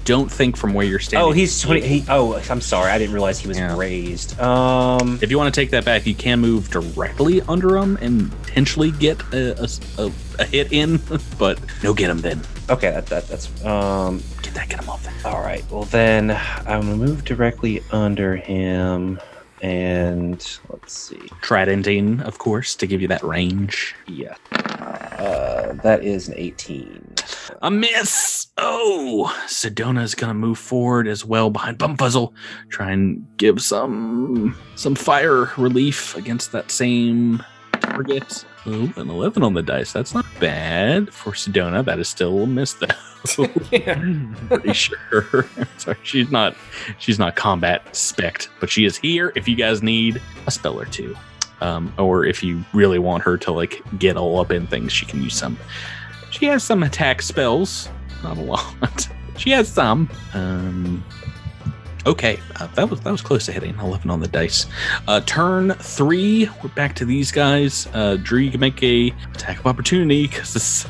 Don't 0.09 0.31
think 0.31 0.57
from 0.57 0.73
where 0.73 0.87
you're 0.87 0.97
standing. 0.97 1.29
Oh, 1.29 1.31
he's 1.31 1.61
20. 1.61 1.81
He, 1.81 2.03
oh, 2.09 2.41
I'm 2.49 2.61
sorry. 2.61 2.89
I 2.89 2.97
didn't 2.97 3.13
realize 3.13 3.37
he 3.37 3.47
was 3.47 3.59
Yeah. 3.59 3.77
raised. 3.77 4.39
Um, 4.39 5.19
If 5.21 5.29
you 5.29 5.37
want 5.37 5.53
to 5.53 5.61
take 5.61 5.69
that 5.69 5.85
back, 5.85 6.07
you 6.07 6.15
can 6.15 6.39
move 6.39 6.71
directly 6.71 7.43
under 7.43 7.77
him 7.77 7.95
and 8.01 8.31
potentially 8.41 8.89
get 8.89 9.21
a, 9.31 9.69
a- 9.99 10.11
a- 10.39 10.45
hit 10.45 10.71
in, 10.73 10.99
but 11.37 11.59
no 11.83 11.93
get 11.93 12.09
him 12.09 12.21
then. 12.21 12.41
okay, 12.71 12.89
that, 12.89 13.05
that 13.05 13.27
that's 13.27 13.63
um. 13.63 14.23
Get 14.41 14.55
that, 14.55 14.67
get 14.69 14.81
him 14.81 14.89
off 14.89 15.03
there. 15.03 15.31
All 15.31 15.41
right. 15.41 15.63
Well, 15.69 15.83
then 15.83 16.31
I'm 16.65 16.81
gonna 16.81 16.95
move 16.95 17.23
directly 17.23 17.83
under 17.91 18.35
him, 18.35 19.19
and 19.61 20.59
let's 20.69 20.91
see. 20.93 21.19
Tridentine, 21.43 22.21
of 22.21 22.39
course, 22.39 22.73
to 22.77 22.87
give 22.87 22.99
you 22.99 23.07
that 23.09 23.21
range. 23.23 23.93
Yeah, 24.07 24.33
uh, 25.19 25.73
that 25.83 26.03
is 26.03 26.27
an 26.27 26.35
18. 26.37 27.15
A 27.61 27.71
miss. 27.71 28.47
Oh, 28.57 29.33
Sedona's 29.47 30.15
gonna 30.15 30.33
move 30.33 30.57
forward 30.57 31.07
as 31.07 31.25
well 31.25 31.49
behind 31.49 31.77
Bumfuzzle, 31.77 32.33
try 32.69 32.91
and 32.91 33.25
give 33.37 33.61
some 33.61 34.57
some 34.75 34.95
fire 34.95 35.51
relief 35.57 36.15
against 36.15 36.51
that 36.51 36.71
same 36.71 37.43
target. 37.73 38.45
Oh, 38.65 38.91
an 38.97 39.09
eleven 39.09 39.43
on 39.43 39.53
the 39.53 39.61
dice. 39.61 39.91
That's 39.93 40.13
not 40.13 40.25
bad 40.39 41.13
for 41.13 41.31
Sedona. 41.31 41.83
That 41.83 41.99
is 41.99 42.07
still 42.07 42.43
a 42.43 42.47
miss 42.47 42.73
though. 42.73 42.87
Pretty 44.47 44.73
sure. 44.73 45.45
Sorry, 45.77 45.97
she's 46.03 46.31
not 46.31 46.55
she's 46.97 47.19
not 47.19 47.35
combat 47.35 47.95
spect, 47.95 48.49
but 48.59 48.69
she 48.69 48.85
is 48.85 48.97
here 48.97 49.33
if 49.35 49.47
you 49.47 49.55
guys 49.55 49.83
need 49.83 50.21
a 50.47 50.51
spell 50.51 50.79
or 50.79 50.85
two. 50.85 51.15
Um, 51.61 51.93
or 51.97 52.25
if 52.25 52.41
you 52.41 52.63
really 52.73 52.99
want 52.99 53.23
her 53.23 53.37
to 53.37 53.51
like 53.51 53.81
get 53.97 54.15
all 54.15 54.39
up 54.39 54.51
in 54.51 54.67
things, 54.67 54.93
she 54.93 55.05
can 55.05 55.21
use 55.21 55.35
some 55.35 55.57
she 56.31 56.45
has 56.45 56.63
some 56.63 56.83
attack 56.83 57.21
spells, 57.21 57.89
not 58.23 58.37
a 58.37 58.41
lot. 58.41 59.09
she 59.37 59.51
has 59.51 59.67
some. 59.67 60.09
Um, 60.33 61.03
okay, 62.05 62.39
uh, 62.57 62.67
that 62.67 62.89
was 62.89 63.01
that 63.01 63.11
was 63.11 63.21
close 63.21 63.45
to 63.47 63.51
hitting. 63.51 63.77
Eleven 63.79 64.09
on 64.09 64.19
the 64.19 64.27
dice. 64.27 64.65
Uh, 65.07 65.21
turn 65.21 65.71
three. 65.73 66.49
We're 66.63 66.69
back 66.69 66.95
to 66.95 67.05
these 67.05 67.31
guys. 67.31 67.87
Uh, 67.93 68.17
can 68.23 68.59
make 68.59 68.81
a 68.83 69.13
attack 69.33 69.59
of 69.59 69.67
opportunity 69.67 70.27
because 70.27 70.53
this 70.53 70.87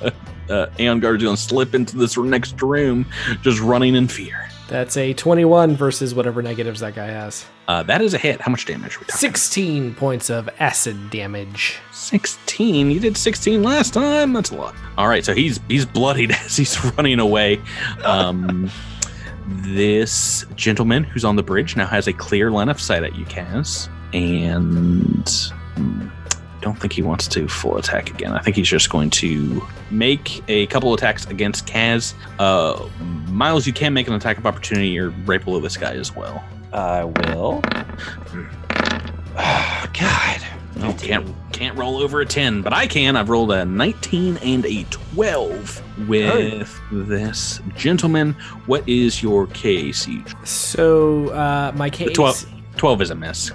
uh, 0.50 0.66
Aeon 0.78 1.00
Guard 1.00 1.16
is 1.16 1.22
going 1.24 1.36
to 1.36 1.42
slip 1.42 1.74
into 1.74 1.96
this 1.96 2.16
next 2.16 2.60
room, 2.62 3.06
just 3.42 3.60
running 3.60 3.96
in 3.96 4.08
fear. 4.08 4.48
That's 4.68 4.96
a 4.96 5.12
21 5.12 5.74
versus 5.74 6.14
whatever 6.14 6.42
negatives 6.42 6.78
that 6.78 6.94
guy 6.94 7.08
has. 7.08 7.44
Uh, 7.70 7.84
that 7.84 8.02
is 8.02 8.14
a 8.14 8.18
hit. 8.18 8.40
How 8.40 8.50
much 8.50 8.66
damage 8.66 8.96
are 8.96 8.98
we 8.98 9.06
talking? 9.06 9.20
16 9.20 9.94
points 9.94 10.28
of 10.28 10.50
acid 10.58 11.08
damage. 11.08 11.78
16 11.92 12.90
you 12.90 12.98
did 12.98 13.16
16 13.16 13.62
last 13.62 13.94
time 13.94 14.32
that's 14.32 14.50
a 14.50 14.56
lot 14.56 14.74
all 14.98 15.06
right 15.06 15.24
so 15.24 15.32
he's 15.32 15.60
he's 15.68 15.86
bloodied 15.86 16.32
as 16.44 16.56
he's 16.56 16.82
running 16.96 17.20
away 17.20 17.60
um 18.04 18.68
this 19.46 20.44
gentleman 20.56 21.04
who's 21.04 21.24
on 21.24 21.36
the 21.36 21.42
bridge 21.42 21.76
now 21.76 21.86
has 21.86 22.08
a 22.08 22.12
clear 22.12 22.50
line 22.50 22.68
of 22.68 22.80
sight 22.80 23.04
at 23.04 23.14
you 23.14 23.24
Kaz, 23.26 23.88
and 24.12 25.28
hmm, 25.76 26.08
don't 26.62 26.80
think 26.80 26.92
he 26.92 27.02
wants 27.02 27.28
to 27.28 27.46
full 27.46 27.76
attack 27.76 28.10
again 28.10 28.32
i 28.32 28.40
think 28.40 28.56
he's 28.56 28.68
just 28.68 28.90
going 28.90 29.10
to 29.10 29.64
make 29.90 30.42
a 30.48 30.66
couple 30.66 30.92
attacks 30.94 31.26
against 31.26 31.66
Kaz. 31.66 32.14
uh 32.40 32.88
miles 33.28 33.66
you 33.66 33.72
can 33.72 33.92
make 33.92 34.08
an 34.08 34.14
attack 34.14 34.38
of 34.38 34.46
opportunity 34.46 34.98
or 34.98 35.10
right 35.26 35.44
below 35.44 35.60
this 35.60 35.76
guy 35.76 35.92
as 35.92 36.16
well 36.16 36.42
I 36.72 37.04
will. 37.04 37.62
Oh, 39.36 39.86
God. 39.98 40.40
No, 40.76 40.92
can't 40.94 41.26
can't 41.52 41.76
roll 41.76 41.98
over 41.98 42.22
a 42.22 42.26
10, 42.26 42.62
but 42.62 42.72
I 42.72 42.86
can. 42.86 43.16
I've 43.16 43.28
rolled 43.28 43.52
a 43.52 43.66
19 43.66 44.38
and 44.38 44.64
a 44.64 44.84
12 44.84 46.08
with 46.08 46.80
this 46.90 47.60
gentleman. 47.76 48.32
What 48.64 48.88
is 48.88 49.22
your 49.22 49.46
KAC? 49.48 50.46
So 50.46 51.28
uh, 51.30 51.72
my 51.76 51.90
KAC, 51.90 52.14
12, 52.14 52.46
12 52.78 53.02
is 53.02 53.10
a 53.10 53.14
miss. 53.14 53.50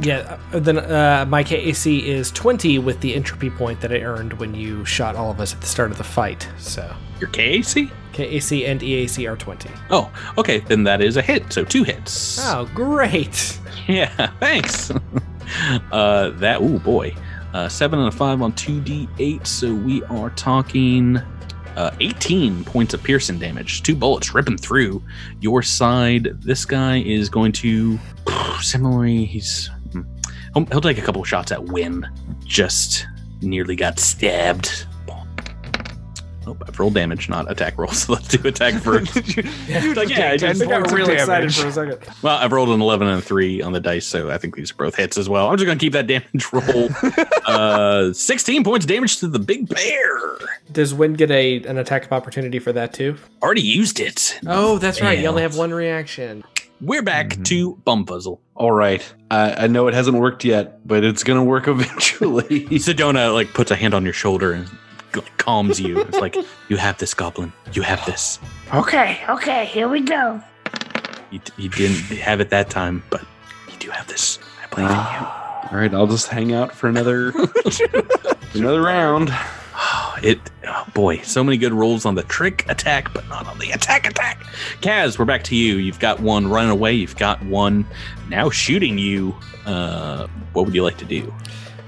Yeah, 0.00 0.38
uh, 0.52 0.58
then 0.58 0.78
uh, 0.78 1.24
my 1.28 1.42
KAC 1.44 2.02
is 2.02 2.30
20 2.32 2.78
with 2.78 3.00
the 3.00 3.14
entropy 3.14 3.50
point 3.50 3.80
that 3.80 3.92
I 3.92 4.00
earned 4.00 4.34
when 4.34 4.54
you 4.54 4.84
shot 4.84 5.16
all 5.16 5.30
of 5.30 5.40
us 5.40 5.54
at 5.54 5.60
the 5.60 5.66
start 5.66 5.90
of 5.90 5.98
the 5.98 6.04
fight. 6.04 6.48
So 6.58 6.94
Your 7.20 7.30
KAC? 7.30 7.90
KAC 8.12 8.66
and 8.66 8.80
EAC 8.80 9.30
are 9.30 9.36
20. 9.36 9.70
Oh, 9.90 10.10
okay. 10.36 10.60
Then 10.60 10.82
that 10.84 11.00
is 11.00 11.16
a 11.16 11.22
hit. 11.22 11.52
So 11.52 11.64
two 11.64 11.84
hits. 11.84 12.38
Oh, 12.42 12.68
great! 12.74 13.58
Yeah, 13.88 14.30
thanks. 14.38 14.90
uh, 15.92 16.30
that, 16.30 16.58
oh 16.60 16.78
boy. 16.78 17.12
Uh, 17.52 17.68
seven 17.68 17.98
and 17.98 18.06
a 18.06 18.12
five 18.12 18.40
on 18.40 18.52
2d8. 18.52 19.44
So 19.44 19.74
we 19.74 20.04
are 20.04 20.30
talking 20.30 21.16
uh, 21.76 21.90
18 21.98 22.62
points 22.64 22.94
of 22.94 23.02
piercing 23.02 23.38
damage. 23.40 23.82
Two 23.82 23.96
bullets 23.96 24.32
ripping 24.32 24.58
through 24.58 25.02
your 25.40 25.62
side. 25.62 26.28
This 26.40 26.64
guy 26.64 26.98
is 26.98 27.28
going 27.28 27.52
to, 27.52 27.98
similarly, 28.60 29.24
he's. 29.24 29.70
He'll, 30.54 30.66
he'll 30.66 30.80
take 30.80 30.98
a 30.98 31.02
couple 31.02 31.22
shots 31.24 31.52
at 31.52 31.64
Win. 31.64 32.06
Just 32.44 33.06
nearly 33.42 33.76
got 33.76 33.98
stabbed. 33.98 34.86
Oh, 36.46 36.56
I've 36.66 36.80
rolled 36.80 36.94
damage, 36.94 37.28
not 37.28 37.50
attack 37.50 37.76
rolls. 37.78 38.02
So 38.06 38.14
let's 38.14 38.28
do 38.28 38.48
attack 38.48 38.74
first. 38.82 39.14
you 39.36 39.94
Like, 39.94 40.08
yeah, 40.08 40.30
I 40.32 40.36
just- 40.38 40.62
I 40.62 40.66
got 40.66 40.90
real 40.90 41.08
excited 41.10 41.54
for 41.54 41.66
a 41.68 41.72
second. 41.72 41.98
Well, 42.22 42.38
I've 42.38 42.50
rolled 42.50 42.70
an 42.70 42.80
11 42.80 43.06
and 43.08 43.18
a 43.18 43.22
3 43.22 43.60
on 43.62 43.72
the 43.72 43.78
dice, 43.80 44.06
so 44.06 44.30
I 44.30 44.38
think 44.38 44.56
these 44.56 44.70
are 44.72 44.74
both 44.74 44.96
hits 44.96 45.18
as 45.18 45.28
well. 45.28 45.48
I'm 45.48 45.56
just 45.58 45.66
going 45.66 45.78
to 45.78 45.84
keep 45.84 45.92
that 45.92 46.06
damage 46.06 46.50
roll. 46.52 46.88
uh, 47.46 48.12
16 48.14 48.64
points 48.64 48.86
damage 48.86 49.18
to 49.18 49.28
the 49.28 49.38
big 49.38 49.68
bear. 49.68 50.38
Does 50.72 50.94
Win 50.94 51.12
get 51.12 51.30
a 51.30 51.62
an 51.64 51.76
attack 51.78 52.06
of 52.06 52.12
opportunity 52.12 52.58
for 52.58 52.72
that 52.72 52.94
too? 52.94 53.16
Already 53.42 53.60
used 53.62 54.00
it. 54.00 54.38
Oh, 54.46 54.78
that's 54.78 55.00
right. 55.02 55.18
You 55.18 55.26
only 55.26 55.42
have 55.42 55.56
one 55.56 55.72
reaction. 55.74 56.42
We're 56.80 57.02
back 57.02 57.28
mm-hmm. 57.28 57.42
to 57.42 57.76
Bumfuzzle. 57.86 58.38
All 58.54 58.72
right. 58.72 59.14
I, 59.30 59.64
I 59.64 59.66
know 59.66 59.86
it 59.88 59.92
hasn't 59.92 60.16
worked 60.16 60.44
yet, 60.44 60.86
but 60.86 61.04
it's 61.04 61.22
gonna 61.22 61.44
work 61.44 61.68
eventually. 61.68 62.66
Sedona 62.78 63.34
like 63.34 63.52
puts 63.52 63.70
a 63.70 63.76
hand 63.76 63.92
on 63.92 64.04
your 64.04 64.14
shoulder 64.14 64.52
and 64.52 64.70
like, 65.14 65.36
calms 65.36 65.78
you. 65.78 66.00
It's 66.00 66.18
like, 66.18 66.36
you 66.68 66.76
have 66.76 66.96
this, 66.96 67.12
Goblin. 67.12 67.52
You 67.74 67.82
have 67.82 68.04
this. 68.06 68.38
Okay, 68.72 69.20
okay, 69.28 69.66
here 69.66 69.88
we 69.88 70.00
go. 70.00 70.42
You, 71.30 71.40
you 71.58 71.68
didn't 71.68 72.16
have 72.18 72.40
it 72.40 72.48
that 72.50 72.70
time, 72.70 73.02
but 73.10 73.22
you 73.70 73.76
do 73.78 73.90
have 73.90 74.06
this. 74.06 74.38
I 74.64 74.74
believe 74.74 74.90
in 74.90 74.96
you. 74.96 75.26
All 75.70 75.78
right, 75.78 75.92
I'll 75.92 76.06
just 76.06 76.28
hang 76.28 76.54
out 76.54 76.72
for 76.74 76.88
another 76.88 77.32
another 78.54 78.80
round. 78.80 79.30
It, 80.22 80.38
oh 80.66 80.86
boy, 80.92 81.22
so 81.22 81.42
many 81.42 81.56
good 81.56 81.72
rolls 81.72 82.04
on 82.04 82.14
the 82.14 82.22
trick 82.24 82.66
attack, 82.68 83.10
but 83.14 83.26
not 83.28 83.46
on 83.46 83.58
the 83.58 83.70
attack 83.70 84.06
attack. 84.06 84.42
Kaz, 84.82 85.18
we're 85.18 85.24
back 85.24 85.44
to 85.44 85.56
you. 85.56 85.76
You've 85.76 85.98
got 85.98 86.20
one 86.20 86.46
running 86.46 86.70
away. 86.70 86.92
You've 86.92 87.16
got 87.16 87.42
one 87.46 87.86
now 88.28 88.50
shooting 88.50 88.98
you. 88.98 89.34
Uh, 89.64 90.26
what 90.52 90.66
would 90.66 90.74
you 90.74 90.82
like 90.82 90.98
to 90.98 91.06
do? 91.06 91.32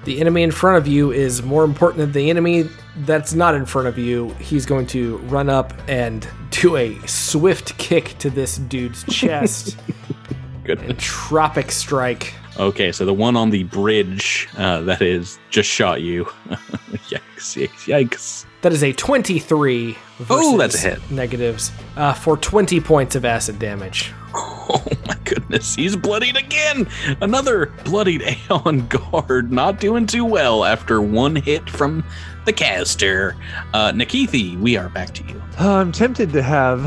The 0.05 0.19
enemy 0.19 0.43
in 0.45 0.51
front 0.51 0.79
of 0.79 0.87
you 0.87 1.13
is 1.13 1.43
more 1.43 1.63
important 1.63 1.99
than 1.99 2.13
the 2.13 2.31
enemy 2.31 2.71
that's 2.99 3.35
not 3.35 3.55
in 3.55 3.67
front 3.67 3.87
of 3.87 3.99
you. 3.99 4.31
He's 4.41 4.65
going 4.65 4.87
to 4.89 5.19
run 5.19 5.51
up 5.51 5.75
and 5.89 6.27
do 6.51 6.77
a 6.77 6.99
swift 7.07 7.77
kick 7.77 8.17
to 8.19 8.31
this 8.31 8.57
dude's 8.57 9.05
chest 9.05 9.77
Good. 10.65 10.81
and 10.81 10.99
tropic 10.99 11.71
strike. 11.71 12.33
Okay, 12.59 12.93
so 12.93 13.05
the 13.07 13.15
one 13.15 13.35
on 13.37 13.51
the 13.51 13.65
bridge 13.65 14.49
uh, 14.59 14.83
that 14.83 15.01
is 15.03 15.39
just 15.51 15.69
shot 15.71 16.03
you. 16.03 16.25
yikes! 17.09 17.21
Yikes! 17.39 17.87
Yikes! 18.09 18.47
That 18.61 18.73
is 18.73 18.85
a 18.85 18.93
23 18.93 19.97
versus 20.19 20.29
Oh, 20.31 20.57
that's 20.59 20.85
a 20.85 20.91
hit. 20.91 21.11
negatives 21.11 21.73
uh, 21.97 22.13
for 22.13 22.37
20 22.37 22.79
points 22.81 23.17
of 23.17 23.25
acid 23.25 23.59
damage. 23.59 24.13
Oh 24.75 24.83
my 25.07 25.17
goodness, 25.25 25.75
he's 25.75 25.97
bloodied 25.97 26.37
again. 26.37 26.89
Another 27.21 27.67
bloodied 27.85 28.23
Aeon 28.23 28.87
guard, 29.13 29.53
not 29.53 29.81
doing 29.81 30.07
too 30.07 30.25
well 30.25 30.65
after 30.65 31.03
one 31.03 31.35
hit 31.37 31.69
from 31.69 32.03
the 32.47 32.53
caster. 32.53 33.37
Uh, 33.75 33.91
Nikithi, 33.91 34.57
we 34.59 34.77
are 34.77 34.89
back 34.91 35.13
to 35.15 35.25
you. 35.25 35.43
Uh, 35.61 35.75
I'm 35.75 35.91
tempted 35.93 36.33
to 36.33 36.43
have 36.43 36.81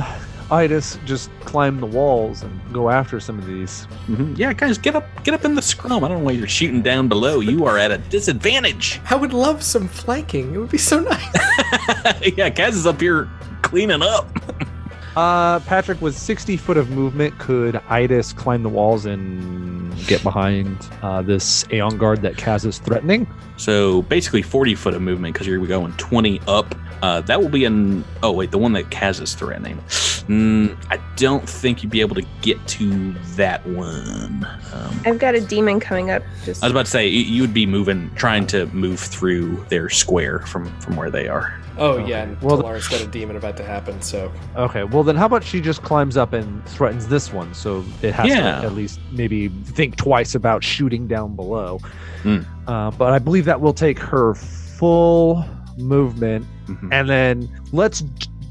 Itis 0.51 0.99
just 1.05 1.29
climb 1.41 1.79
the 1.79 1.85
walls 1.87 2.43
and 2.43 2.59
go 2.73 2.89
after 2.89 3.19
some 3.19 3.39
of 3.39 3.45
these. 3.47 3.87
Mhm. 4.07 4.37
Yeah, 4.37 4.53
guys, 4.53 4.77
get 4.77 4.95
up, 4.95 5.05
get 5.23 5.33
up 5.33 5.43
in 5.43 5.55
the 5.55 5.61
scrum. 5.61 6.03
I 6.03 6.07
don't 6.07 6.19
know 6.19 6.25
why 6.25 6.31
you're 6.33 6.47
shooting 6.47 6.81
down 6.81 7.07
below. 7.07 7.39
You 7.39 7.65
are 7.65 7.77
at 7.77 7.91
a 7.91 7.97
disadvantage. 7.97 9.01
I 9.09 9.15
would 9.15 9.33
love 9.33 9.63
some 9.63 9.87
flanking. 9.87 10.53
It 10.53 10.57
would 10.59 10.69
be 10.69 10.77
so 10.77 10.99
nice. 10.99 11.23
yeah, 12.37 12.49
Kaz 12.49 12.69
is 12.73 12.85
up 12.85 13.01
here 13.01 13.27
cleaning 13.63 14.01
up. 14.03 14.27
Uh, 15.15 15.59
Patrick 15.61 16.01
was 16.01 16.17
60 16.17 16.57
foot 16.57 16.77
of 16.77 16.89
movement. 16.89 17.37
Could 17.39 17.77
Itis 17.89 18.33
climb 18.33 18.63
the 18.63 18.69
walls 18.69 19.05
and 19.05 19.95
get 20.07 20.21
behind 20.23 20.77
uh, 21.01 21.21
this 21.21 21.65
Aeon 21.71 21.97
guard 21.97 22.21
that 22.23 22.33
Kaz 22.33 22.65
is 22.65 22.79
threatening? 22.79 23.27
So 23.57 24.01
basically 24.03 24.41
40 24.41 24.75
foot 24.75 24.93
of 24.93 25.01
movement 25.01 25.33
because 25.33 25.47
you're 25.47 25.65
going 25.65 25.93
20 25.93 26.41
up. 26.47 26.75
Uh, 27.01 27.21
that 27.21 27.41
will 27.41 27.49
be 27.49 27.65
an. 27.65 28.03
Oh, 28.23 28.31
wait, 28.31 28.51
the 28.51 28.57
one 28.57 28.73
that 28.73 28.85
Kaz 28.85 29.21
is 29.21 29.35
threatening. 29.35 29.77
Mm, 30.27 30.77
I 30.89 30.99
don't 31.15 31.47
think 31.47 31.83
you'd 31.83 31.91
be 31.91 32.01
able 32.01 32.15
to 32.15 32.25
get 32.41 32.65
to 32.67 33.11
that 33.35 33.65
one. 33.67 34.47
Um, 34.73 35.01
I've 35.05 35.19
got 35.19 35.35
a 35.35 35.41
demon 35.41 35.79
coming 35.79 36.09
up. 36.09 36.23
Just 36.43 36.63
I 36.63 36.65
was 36.65 36.71
about 36.71 36.85
to 36.85 36.91
say 36.91 37.07
you, 37.07 37.21
you 37.21 37.41
would 37.41 37.53
be 37.53 37.65
moving, 37.65 38.13
trying 38.15 38.47
to 38.47 38.65
move 38.67 38.99
through 38.99 39.63
their 39.69 39.89
square 39.89 40.39
from 40.39 40.65
from 40.79 40.95
where 40.95 41.11
they 41.11 41.27
are. 41.27 41.59
Oh 41.77 41.97
yeah, 41.97 42.23
and 42.23 42.41
Well, 42.41 42.55
well, 42.57 42.63
Talar's 42.63 42.87
got 42.87 43.01
a 43.01 43.07
demon 43.07 43.35
about 43.35 43.57
to 43.57 43.63
happen. 43.63 44.01
So 44.01 44.31
Okay, 44.55 44.83
well 44.83 45.03
then, 45.03 45.15
how 45.15 45.25
about 45.25 45.43
she 45.43 45.59
just 45.61 45.81
climbs 45.83 46.17
up 46.17 46.33
and 46.33 46.65
threatens 46.67 47.07
this 47.07 47.33
one, 47.33 47.53
so 47.53 47.83
it 48.01 48.13
has 48.13 48.27
Yeah. 48.27 48.61
to 48.61 48.67
at 48.67 48.73
least 48.73 48.99
maybe 49.11 49.49
think 49.49 49.95
twice 49.97 50.35
about 50.35 50.63
shooting 50.63 51.07
down 51.07 51.35
below. 51.35 51.79
Hmm. 52.23 52.39
Uh, 52.67 52.91
but 52.91 53.13
I 53.13 53.19
believe 53.19 53.45
that 53.45 53.59
will 53.61 53.73
take 53.73 53.99
her 53.99 54.33
full 54.35 55.45
movement, 55.77 56.45
Mhm. 56.67 56.89
and 56.91 57.09
then 57.09 57.49
let's 57.71 58.01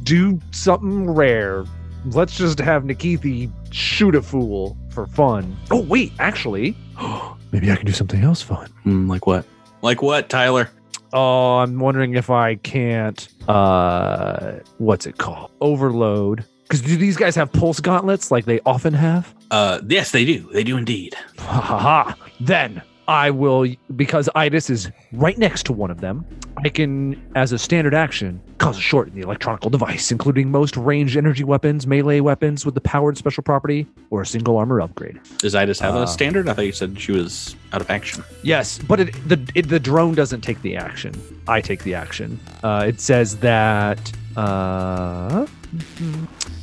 do 0.02 0.38
something 0.52 1.10
rare. 1.10 1.64
Let's 2.06 2.36
just 2.36 2.58
have 2.58 2.82
Nikithi 2.84 3.50
shoot 3.70 4.14
a 4.14 4.20
fool 4.22 4.76
for 4.90 5.06
fun. 5.06 5.56
Oh 5.70 5.80
wait, 5.80 6.12
actually, 6.18 6.76
maybe 7.52 7.72
I 7.72 7.76
can 7.76 7.86
do 7.86 7.92
something 7.92 8.22
else 8.22 8.42
fun. 8.42 8.68
Mm, 8.84 9.08
like 9.08 9.26
what? 9.26 9.46
Like 9.82 10.02
what, 10.02 10.28
Tyler? 10.28 10.68
Oh, 11.14 11.58
I'm 11.58 11.78
wondering 11.78 12.14
if 12.14 12.28
I 12.28 12.56
can't. 12.56 13.28
Uh, 13.46 14.54
what's 14.78 15.06
it 15.06 15.18
called? 15.18 15.52
Overload. 15.60 16.44
Because 16.64 16.82
do 16.82 16.96
these 16.96 17.16
guys 17.16 17.36
have 17.36 17.52
pulse 17.52 17.78
gauntlets 17.78 18.32
like 18.32 18.46
they 18.46 18.58
often 18.66 18.92
have? 18.94 19.32
Uh, 19.52 19.80
yes, 19.86 20.10
they 20.10 20.24
do. 20.24 20.40
They 20.52 20.64
do 20.64 20.76
indeed. 20.76 21.14
Ha 21.38 21.60
ha 21.60 21.78
ha. 21.78 22.16
Then 22.40 22.82
I 23.06 23.30
will, 23.30 23.66
because 23.96 24.28
Itis 24.34 24.70
is 24.70 24.90
right 25.12 25.36
next 25.36 25.64
to 25.66 25.72
one 25.72 25.90
of 25.90 26.00
them, 26.00 26.24
I 26.64 26.68
can, 26.70 27.20
as 27.34 27.52
a 27.52 27.58
standard 27.58 27.92
action, 27.94 28.40
cause 28.58 28.78
a 28.78 28.80
short 28.80 29.08
in 29.08 29.14
the 29.14 29.20
electronical 29.20 29.68
device, 29.68 30.10
including 30.10 30.50
most 30.50 30.76
ranged 30.76 31.16
energy 31.16 31.44
weapons, 31.44 31.86
melee 31.86 32.20
weapons 32.20 32.64
with 32.64 32.74
the 32.74 32.80
powered 32.80 33.18
special 33.18 33.42
property, 33.42 33.86
or 34.10 34.22
a 34.22 34.26
single 34.26 34.56
armor 34.56 34.80
upgrade. 34.80 35.20
Does 35.38 35.54
Itis 35.54 35.78
have 35.80 35.94
Uh, 35.94 36.00
a 36.00 36.06
standard? 36.06 36.48
I 36.48 36.54
thought 36.54 36.64
you 36.64 36.72
said 36.72 36.98
she 36.98 37.12
was 37.12 37.56
out 37.72 37.82
of 37.82 37.90
action. 37.90 38.24
Yes, 38.42 38.78
but 38.78 39.00
it, 39.00 39.28
the 39.28 39.38
it, 39.54 39.68
the 39.68 39.80
drone 39.80 40.14
doesn't 40.14 40.40
take 40.40 40.62
the 40.62 40.76
action. 40.76 41.12
I 41.46 41.60
take 41.60 41.82
the 41.82 41.94
action. 41.94 42.38
Uh, 42.62 42.86
it 42.88 43.00
says 43.00 43.36
that 43.38 44.12
uh, 44.36 45.46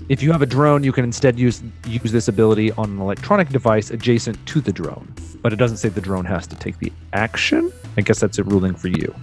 if 0.10 0.22
you 0.22 0.32
have 0.32 0.42
a 0.42 0.46
drone, 0.46 0.84
you 0.84 0.92
can 0.92 1.04
instead 1.04 1.38
use 1.40 1.62
use 1.86 2.12
this 2.12 2.28
ability 2.28 2.72
on 2.74 2.90
an 2.92 3.00
electronic 3.00 3.50
device 3.50 3.92
adjacent 3.92 4.44
to 4.48 4.62
the 4.62 4.72
drone. 4.72 5.14
But 5.42 5.54
it 5.54 5.56
doesn't 5.56 5.78
say 5.78 5.90
the 5.90 6.02
drone 6.02 6.26
has 6.26 6.46
to 6.48 6.56
take 6.56 6.78
the 6.80 6.92
action. 7.14 7.72
I 7.98 8.02
guess 8.02 8.20
that's 8.20 8.38
a 8.38 8.44
ruling 8.44 8.76
for 8.76 8.88
you. 8.90 9.14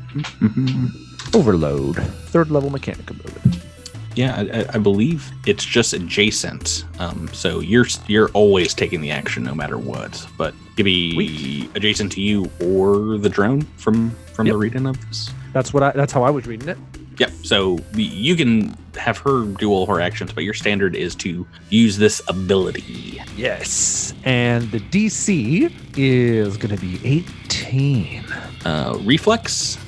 Overload, 1.35 1.97
third 2.31 2.51
level 2.51 2.71
mechanic 2.71 3.11
ability. 3.11 3.61
Yeah, 4.15 4.65
I, 4.73 4.77
I- 4.77 4.79
believe 4.79 5.31
it's 5.47 5.65
just 5.65 5.93
adjacent. 5.93 6.85
Um, 6.99 7.29
so 7.33 7.61
you're 7.61 7.87
you're 8.09 8.31
always 8.31 8.75
taking 8.75 9.01
the 9.01 9.11
action 9.11 9.45
no 9.45 9.55
matter 9.55 9.79
what. 9.79 10.27
But 10.37 10.55
could 10.77 10.85
be 10.85 11.69
adjacent 11.75 12.13
to 12.13 12.21
you 12.21 12.51
or 12.61 13.19
the 13.19 13.29
drone 13.29 13.63
from 13.77 14.11
from 14.33 14.47
Yep. 14.47 14.55
the 14.55 14.59
reading 14.59 14.87
of 14.87 15.01
this. 15.09 15.31
That's 15.53 15.73
what 15.75 15.83
I. 15.83 15.91
That's 15.93 16.13
how 16.13 16.23
I 16.25 16.31
was 16.31 16.47
reading 16.47 16.69
it. 16.69 16.79
Yep. 17.19 17.31
So 17.43 17.79
you 17.95 18.37
can 18.37 18.77
have 18.97 19.19
her 19.19 19.45
do 19.45 19.71
all 19.71 19.87
her 19.87 20.01
actions, 20.01 20.33
but 20.33 20.45
your 20.45 20.55
standard 20.55 20.95
is 20.95 21.15
to 21.17 21.47
use 21.71 21.99
this 21.99 22.23
ability. 22.29 23.21
Yes, 23.37 24.15
and 24.25 24.71
the 24.71 24.81
DC 24.81 25.73
is 25.97 26.57
going 26.57 26.75
to 26.75 26.81
be 26.81 27.01
18. 27.05 28.25
Uh, 28.65 28.99
reflex. 29.03 29.79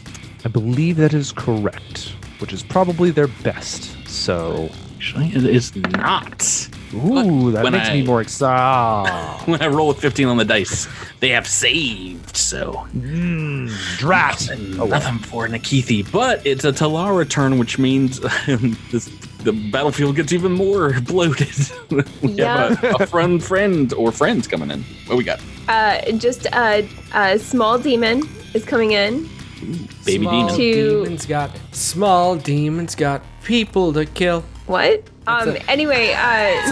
I 0.45 0.49
believe 0.49 0.97
that 0.97 1.13
is 1.13 1.33
correct, 1.33 2.15
which 2.39 2.53
is 2.53 2.63
probably 2.63 3.11
their 3.11 3.29
best. 3.29 4.09
So, 4.09 4.71
Actually, 4.97 5.29
it 5.29 5.45
is 5.45 5.75
not. 5.77 6.69
Ooh, 6.95 7.53
that 7.53 7.63
when 7.65 7.73
makes 7.73 7.89
I- 7.89 7.95
me 7.95 8.03
more 8.03 8.21
excited. 8.21 9.11
When 9.51 9.63
I 9.63 9.69
roll 9.69 9.91
a 9.91 9.95
15 9.95 10.29
on 10.29 10.37
the 10.37 10.45
dice, 10.45 10.87
they 11.21 11.31
have 11.31 11.47
saved. 11.47 12.37
So 12.37 12.87
Mmm, 12.95 13.71
drat. 13.99 14.49
And 14.51 14.75
Oh, 14.75 14.85
well. 14.87 14.89
nothing 15.01 15.19
for 15.19 15.47
Nikithi, 15.49 16.11
but 16.13 16.45
it's 16.47 16.65
a 16.65 16.73
Talara 16.73 17.29
turn, 17.29 17.59
which 17.59 17.79
means 17.79 18.21
this, 18.91 19.07
the 19.45 19.53
battlefield 19.73 20.17
gets 20.17 20.33
even 20.33 20.53
more 20.53 20.99
bloated. 21.07 21.49
we 22.23 22.37
have 22.39 22.83
a, 22.85 22.91
a 23.01 23.07
friend, 23.07 23.43
friend, 23.43 23.93
or 23.95 24.13
friends 24.13 24.47
coming 24.47 24.71
in. 24.71 24.85
What 25.07 25.17
we 25.19 25.25
got? 25.25 25.41
uh, 25.69 26.11
just 26.13 26.47
a, 26.53 26.87
a 27.15 27.39
small 27.39 27.79
demon 27.79 28.23
is 28.55 28.65
coming 28.65 28.93
in. 28.93 29.29
Baby 30.05 30.25
small 30.25 30.33
demon. 30.49 30.57
Two- 30.57 31.05
demons 31.05 31.27
got 31.27 31.51
small 31.73 32.37
demons 32.37 32.95
got 32.95 33.23
people 33.45 33.93
to 33.95 34.05
kill. 34.07 34.43
What? 34.67 35.03
Um. 35.31 35.57
a- 35.57 35.71
anyway, 35.71 36.15
uh, 36.17 36.67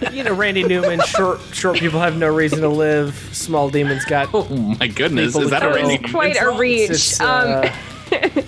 so 0.00 0.10
You 0.12 0.24
know, 0.24 0.34
Randy 0.34 0.64
Newman. 0.64 1.00
Short, 1.00 1.40
short 1.52 1.78
people 1.78 2.00
have 2.00 2.16
no 2.16 2.28
reason 2.28 2.60
to 2.60 2.68
live. 2.68 3.14
Small 3.32 3.70
demons 3.70 4.04
got. 4.04 4.30
Oh 4.32 4.48
my 4.48 4.86
goodness! 4.86 5.36
Is 5.36 5.50
that 5.50 5.62
a 5.62 5.66
kill. 5.66 5.74
Randy 5.74 5.96
Newman 5.96 6.10
quite 6.10 6.40
a 6.40 6.50
reach. 6.50 6.90
It's, 6.90 7.20
um. 7.20 7.64
uh, 7.64 7.70
all 8.14 8.42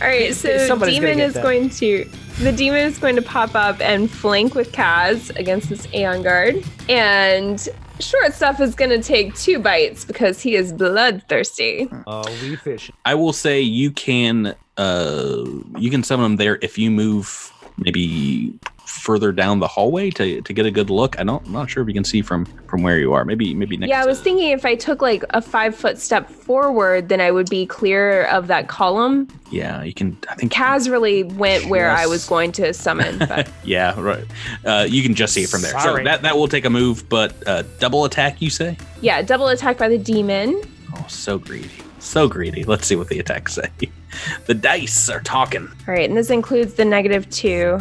right. 0.00 0.34
So 0.34 0.66
somebody's 0.66 0.98
demon 0.98 1.20
is 1.20 1.34
that. 1.34 1.42
going 1.42 1.68
to 1.70 2.08
the 2.38 2.52
demon 2.52 2.80
is 2.86 2.98
going 2.98 3.16
to 3.16 3.22
pop 3.22 3.54
up 3.54 3.80
and 3.80 4.10
flank 4.10 4.54
with 4.54 4.72
Kaz 4.72 5.34
against 5.38 5.68
this 5.68 5.86
Aeon 5.92 6.22
guard, 6.22 6.64
and 6.88 7.68
short 8.00 8.32
stuff 8.32 8.60
is 8.60 8.74
going 8.74 8.90
to 8.90 9.02
take 9.02 9.34
two 9.34 9.58
bites 9.58 10.04
because 10.04 10.40
he 10.40 10.54
is 10.54 10.72
bloodthirsty. 10.72 11.88
Oh, 12.06 12.24
we 12.42 12.56
fish. 12.56 12.90
I 13.04 13.14
will 13.14 13.32
say 13.32 13.60
you 13.60 13.90
can 13.90 14.54
uh 14.76 15.44
you 15.76 15.90
can 15.90 16.02
summon 16.02 16.24
them 16.24 16.36
there 16.36 16.58
if 16.62 16.78
you 16.78 16.90
move 16.90 17.49
maybe 17.80 18.54
further 18.86 19.30
down 19.30 19.60
the 19.60 19.68
hallway 19.68 20.10
to, 20.10 20.40
to 20.42 20.52
get 20.52 20.66
a 20.66 20.70
good 20.70 20.90
look. 20.90 21.18
I 21.18 21.22
don't 21.22 21.46
I'm 21.46 21.52
not 21.52 21.70
sure 21.70 21.80
if 21.82 21.88
you 21.88 21.94
can 21.94 22.04
see 22.04 22.22
from 22.22 22.44
from 22.68 22.82
where 22.82 22.98
you 22.98 23.12
are. 23.12 23.24
Maybe 23.24 23.54
maybe 23.54 23.76
next. 23.76 23.88
Yeah, 23.88 24.02
I 24.02 24.06
was 24.06 24.18
to- 24.18 24.24
thinking 24.24 24.50
if 24.50 24.64
I 24.64 24.74
took 24.74 25.00
like 25.00 25.24
a 25.30 25.40
five 25.40 25.74
foot 25.74 25.98
step 25.98 26.28
forward, 26.28 27.08
then 27.08 27.20
I 27.20 27.30
would 27.30 27.48
be 27.48 27.66
clear 27.66 28.24
of 28.24 28.48
that 28.48 28.68
column. 28.68 29.28
Yeah, 29.50 29.82
you 29.82 29.94
can. 29.94 30.16
I 30.28 30.34
think. 30.34 30.52
Kaz 30.52 30.90
really 30.90 31.22
went 31.24 31.66
where 31.66 31.90
I 31.90 32.06
was 32.06 32.28
going 32.28 32.52
to 32.52 32.72
summon, 32.74 33.18
but 33.18 33.48
Yeah, 33.64 33.98
right. 34.00 34.24
Uh, 34.64 34.86
you 34.88 35.02
can 35.02 35.14
just 35.14 35.34
see 35.34 35.42
it 35.42 35.48
from 35.50 35.62
there. 35.62 35.72
Sorry. 35.72 36.00
So 36.00 36.04
that 36.04 36.22
that 36.22 36.36
will 36.36 36.48
take 36.48 36.64
a 36.64 36.70
move, 36.70 37.08
but 37.08 37.34
uh, 37.46 37.62
double 37.78 38.04
attack. 38.04 38.42
You 38.42 38.50
say? 38.50 38.76
yeah, 39.00 39.22
double 39.22 39.48
attack 39.48 39.78
by 39.78 39.88
the 39.88 39.98
demon. 39.98 40.60
Oh, 40.96 41.06
so 41.08 41.38
greedy, 41.38 41.70
so 42.00 42.28
greedy. 42.28 42.64
Let's 42.64 42.86
see 42.86 42.96
what 42.96 43.08
the 43.08 43.20
attacks 43.20 43.54
say. 43.54 43.68
The 44.46 44.54
dice 44.54 45.08
are 45.08 45.20
talking. 45.20 45.68
All 45.86 45.94
right, 45.94 46.08
and 46.08 46.16
this 46.16 46.30
includes 46.30 46.74
the 46.74 46.84
negative 46.84 47.28
two. 47.30 47.78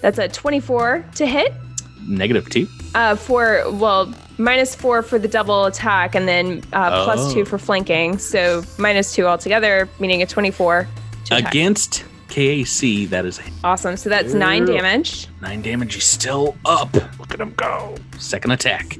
That's 0.00 0.18
a 0.18 0.28
24 0.28 1.04
to 1.16 1.26
hit. 1.26 1.52
Negative 2.06 2.48
two. 2.48 2.66
Uh, 2.94 3.14
for, 3.16 3.62
well, 3.72 4.12
minus 4.38 4.74
four 4.74 5.02
for 5.02 5.18
the 5.18 5.28
double 5.28 5.66
attack, 5.66 6.14
and 6.14 6.26
then 6.26 6.62
uh, 6.72 7.14
Oh. 7.16 7.32
two 7.34 7.44
for 7.44 7.58
flanking. 7.58 8.18
So 8.18 8.64
minus 8.78 9.14
two 9.14 9.26
altogether, 9.26 9.88
meaning 10.00 10.22
a 10.22 10.26
24 10.26 10.88
to 11.26 11.34
attack. 11.36 11.50
Against 11.52 12.04
KAC, 12.28 13.08
that 13.10 13.26
is 13.26 13.40
Awesome. 13.62 13.96
So 13.96 14.08
that's 14.08 14.32
nine 14.32 14.64
damage. 14.64 15.28
nine 15.40 15.62
damage. 15.62 15.94
He's 15.94 16.04
still 16.04 16.56
up. 16.64 16.94
Look 17.18 17.32
at 17.34 17.40
him 17.40 17.52
go. 17.56 17.94
Second 18.18 18.52
attack 18.52 18.98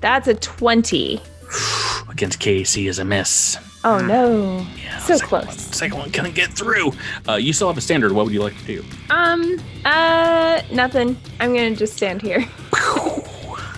That's 0.00 0.28
a 0.28 0.34
20. 0.34 1.20
against 2.10 2.38
KAC 2.40 2.86
is 2.88 2.98
a 2.98 3.04
miss. 3.04 3.56
Oh 3.84 3.98
no. 3.98 4.66
Yeah, 4.76 4.98
So 4.98 5.16
second 5.16 5.28
close. 5.28 5.46
One, 5.46 5.58
second 5.58 5.98
one 5.98 6.10
couldn't 6.12 6.34
get 6.34 6.50
through. 6.50 6.92
Uh, 7.28 7.34
you 7.34 7.52
still 7.52 7.68
have 7.68 7.76
a 7.78 7.80
standard. 7.80 8.12
What 8.12 8.24
would 8.24 8.34
you 8.34 8.42
like 8.42 8.56
to 8.58 8.64
do? 8.64 8.84
Um, 9.10 9.60
uh, 9.84 10.62
nothing. 10.70 11.16
I'm 11.40 11.52
gonna 11.54 11.74
just 11.74 11.96
stand 11.96 12.22
here. 12.22 12.44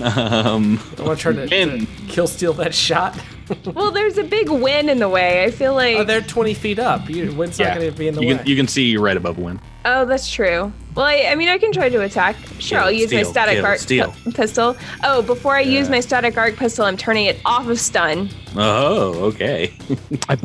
Um, 0.00 0.80
I 0.98 1.02
want 1.02 1.20
to 1.20 1.22
try 1.22 1.32
to, 1.32 1.46
to 1.46 1.86
kill 2.08 2.26
steal 2.26 2.52
that 2.54 2.74
shot. 2.74 3.16
well, 3.74 3.90
there's 3.90 4.18
a 4.18 4.24
big 4.24 4.48
win 4.48 4.88
in 4.88 4.98
the 4.98 5.08
way. 5.08 5.44
I 5.44 5.50
feel 5.50 5.74
like. 5.74 5.96
Oh, 5.96 6.04
they're 6.04 6.20
20 6.20 6.54
feet 6.54 6.78
up. 6.78 7.08
You, 7.08 7.32
wind's 7.34 7.58
not 7.58 7.74
going 7.76 7.90
to 7.92 7.96
be 7.98 8.08
in 8.08 8.14
the 8.14 8.22
you 8.22 8.28
way. 8.28 8.36
can 8.38 8.46
you 8.46 8.56
can 8.56 8.68
see 8.68 8.96
right 8.96 9.16
above 9.16 9.38
Win. 9.38 9.60
Oh, 9.84 10.04
that's 10.06 10.30
true. 10.30 10.72
Well, 10.94 11.04
I, 11.06 11.26
I 11.28 11.34
mean, 11.34 11.48
I 11.48 11.58
can 11.58 11.72
try 11.72 11.88
to 11.88 12.00
attack. 12.02 12.36
Sure, 12.58 12.78
Kill, 12.78 12.86
I'll 12.86 12.92
use 12.92 13.12
my 13.12 13.22
static 13.22 13.56
kill, 13.56 13.66
arc 13.66 13.78
steal. 13.80 14.12
pi- 14.12 14.30
pistol. 14.32 14.76
Oh, 15.02 15.20
before 15.22 15.54
I 15.56 15.60
use 15.60 15.90
my 15.90 16.00
static 16.00 16.38
arc 16.38 16.56
pistol, 16.56 16.84
I'm 16.86 16.96
turning 16.96 17.26
it 17.26 17.38
off 17.44 17.66
of 17.66 17.78
stun. 17.78 18.30
Oh, 18.56 19.12
okay. 19.24 19.74
I 20.28 20.38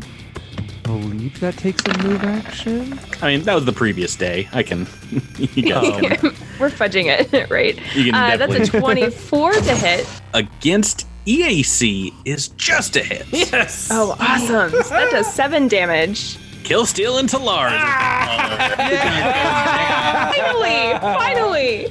believe 0.83 1.39
that 1.39 1.55
takes 1.55 1.83
a 1.85 1.97
move 2.03 2.23
action. 2.23 2.99
I 3.21 3.27
mean, 3.27 3.43
that 3.43 3.53
was 3.55 3.65
the 3.65 3.71
previous 3.71 4.15
day. 4.15 4.49
I 4.51 4.63
can. 4.63 4.87
you 5.37 5.69
guys. 5.69 6.21
We're 6.59 6.69
fudging 6.69 7.05
it, 7.07 7.49
right? 7.49 7.75
you 7.95 8.11
can 8.11 8.15
Uh, 8.15 8.35
that's 8.37 8.69
a 8.69 8.79
24 8.79 9.53
to 9.53 9.75
hit. 9.75 10.07
against 10.33 11.05
EAC 11.25 12.13
is 12.25 12.47
just 12.49 12.95
a 12.95 13.03
hit. 13.03 13.25
yes. 13.31 13.89
Oh, 13.91 14.15
awesome. 14.19 14.71
So 14.71 14.79
that 14.89 15.11
does 15.11 15.31
seven 15.33 15.67
damage. 15.67 16.37
Kill, 16.63 16.85
steal, 16.85 17.17
and 17.17 17.27
Talar. 17.29 17.69
Finally, 20.29 20.99
finally. 20.99 21.87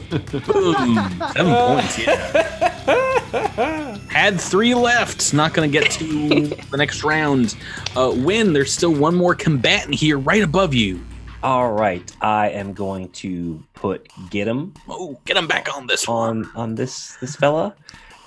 Boom. 0.47 0.97
Seven 1.33 1.55
points. 1.55 1.99
Yeah. 1.99 3.97
Had 4.11 4.41
three 4.41 4.75
left. 4.75 5.33
Not 5.35 5.53
going 5.55 5.71
to 5.71 5.79
get 5.81 5.91
to 5.93 6.47
the 6.71 6.77
next 6.77 7.05
round. 7.05 7.57
Uh, 7.97 8.13
win. 8.17 8.53
There's 8.53 8.73
still 8.73 8.95
one 8.95 9.15
more 9.15 9.35
combatant 9.35 9.95
here, 9.95 10.19
right 10.19 10.43
above 10.43 10.75
you. 10.75 11.01
All 11.43 11.73
right, 11.73 12.11
I 12.21 12.51
am 12.51 12.73
going 12.73 13.11
to 13.11 13.63
put 13.75 14.09
get 14.31 14.49
him 14.49 14.75
Oh, 14.89 15.21
get 15.25 15.37
him 15.37 15.47
back 15.47 15.73
on 15.77 15.87
this 15.87 16.09
one. 16.09 16.47
on 16.47 16.51
on 16.57 16.75
this 16.75 17.17
this 17.21 17.37
fella, 17.37 17.77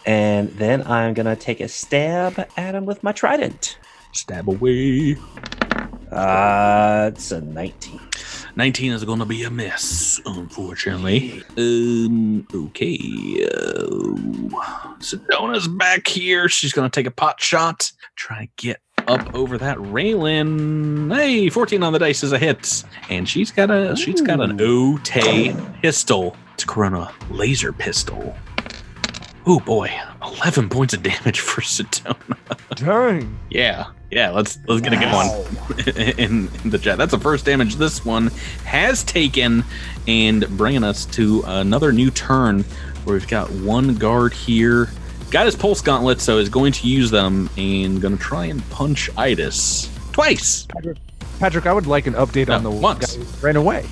and 0.06 0.50
then 0.50 0.86
I'm 0.88 1.14
gonna 1.14 1.36
take 1.36 1.60
a 1.60 1.68
stab 1.68 2.48
at 2.58 2.76
him 2.76 2.86
with 2.86 3.04
my 3.04 3.12
trident. 3.12 3.78
Stab 4.14 4.50
away. 4.50 5.18
Uh, 6.12 7.12
it's 7.14 7.32
a 7.32 7.42
19. 7.42 8.00
19 8.56 8.92
is 8.92 9.06
going 9.06 9.20
to 9.20 9.26
be 9.26 9.44
a 9.44 9.50
miss, 9.50 10.20
unfortunately. 10.26 11.42
Um, 11.58 12.46
okay. 12.54 13.48
Uh, 13.50 14.96
Sedona's 15.00 15.70
back 15.70 16.08
here. 16.08 16.50
She's 16.50 16.74
going 16.74 16.90
to 16.90 16.94
take 16.94 17.08
a 17.08 17.12
pot 17.12 17.40
shot. 17.40 17.92
Try 18.18 18.46
to 18.46 18.52
get 18.58 18.82
up 19.08 19.34
over 19.34 19.58
that 19.58 19.78
railing. 19.80 21.10
Hey, 21.10 21.50
14 21.50 21.82
on 21.82 21.94
the 21.94 22.00
dice 22.00 22.24
is 22.24 22.34
a 22.34 22.38
hit. 22.38 22.84
And 23.10 23.28
she's 23.28 23.52
got 23.52 23.72
a 23.72 23.96
she's 23.96 24.22
got 24.22 24.42
an 24.42 24.58
Otay 24.58 25.82
pistol. 25.82 26.36
It's 26.54 26.64
a 26.64 26.68
Corona 26.68 27.12
laser 27.30 27.74
pistol. 27.74 28.36
Oh 29.46 29.60
boy, 29.60 29.92
11 30.22 30.70
points 30.70 30.94
of 30.94 31.02
damage 31.02 31.40
for 31.40 31.62
Sedona. 31.62 32.38
Dang. 32.76 33.40
Yeah, 33.50 33.88
yeah. 34.12 34.30
Let's 34.30 34.60
let's 34.68 34.82
get 34.82 34.94
a 34.94 34.98
good 34.98 35.12
one 35.12 36.18
in, 36.20 36.50
in 36.64 36.70
the 36.70 36.78
chat. 36.78 36.98
That's 36.98 37.12
the 37.12 37.20
first 37.20 37.46
damage 37.46 37.76
this 37.76 38.06
one 38.06 38.28
has 38.66 39.04
taken, 39.04 39.64
and 40.08 40.48
bringing 40.58 40.84
us 40.84 41.06
to 41.08 41.44
another 41.46 41.92
new 41.92 42.12
turn 42.12 42.64
where 43.04 43.16
we've 43.16 43.28
got 43.28 43.50
one 43.52 43.96
guard 43.96 44.34
here. 44.34 44.90
Got 45.32 45.46
his 45.46 45.56
pulse 45.56 45.82
gauntlet, 45.82 46.22
so 46.22 46.38
is 46.38 46.50
going 46.50 46.74
to 46.74 46.88
use 46.88 47.10
them 47.10 47.50
and 47.58 48.00
going 48.02 48.16
to 48.16 48.22
try 48.22 48.46
and 48.46 48.68
punch 48.70 49.10
Itis 49.18 49.90
twice. 50.12 50.68
Patrick, 51.40 51.66
I 51.66 51.74
would 51.74 51.88
like 51.88 52.06
an 52.06 52.14
update 52.14 52.54
on 52.54 52.64
the 52.64 52.70
once. 52.70 53.16
guy 53.16 53.26
ran 53.42 53.56
away. 53.56 53.86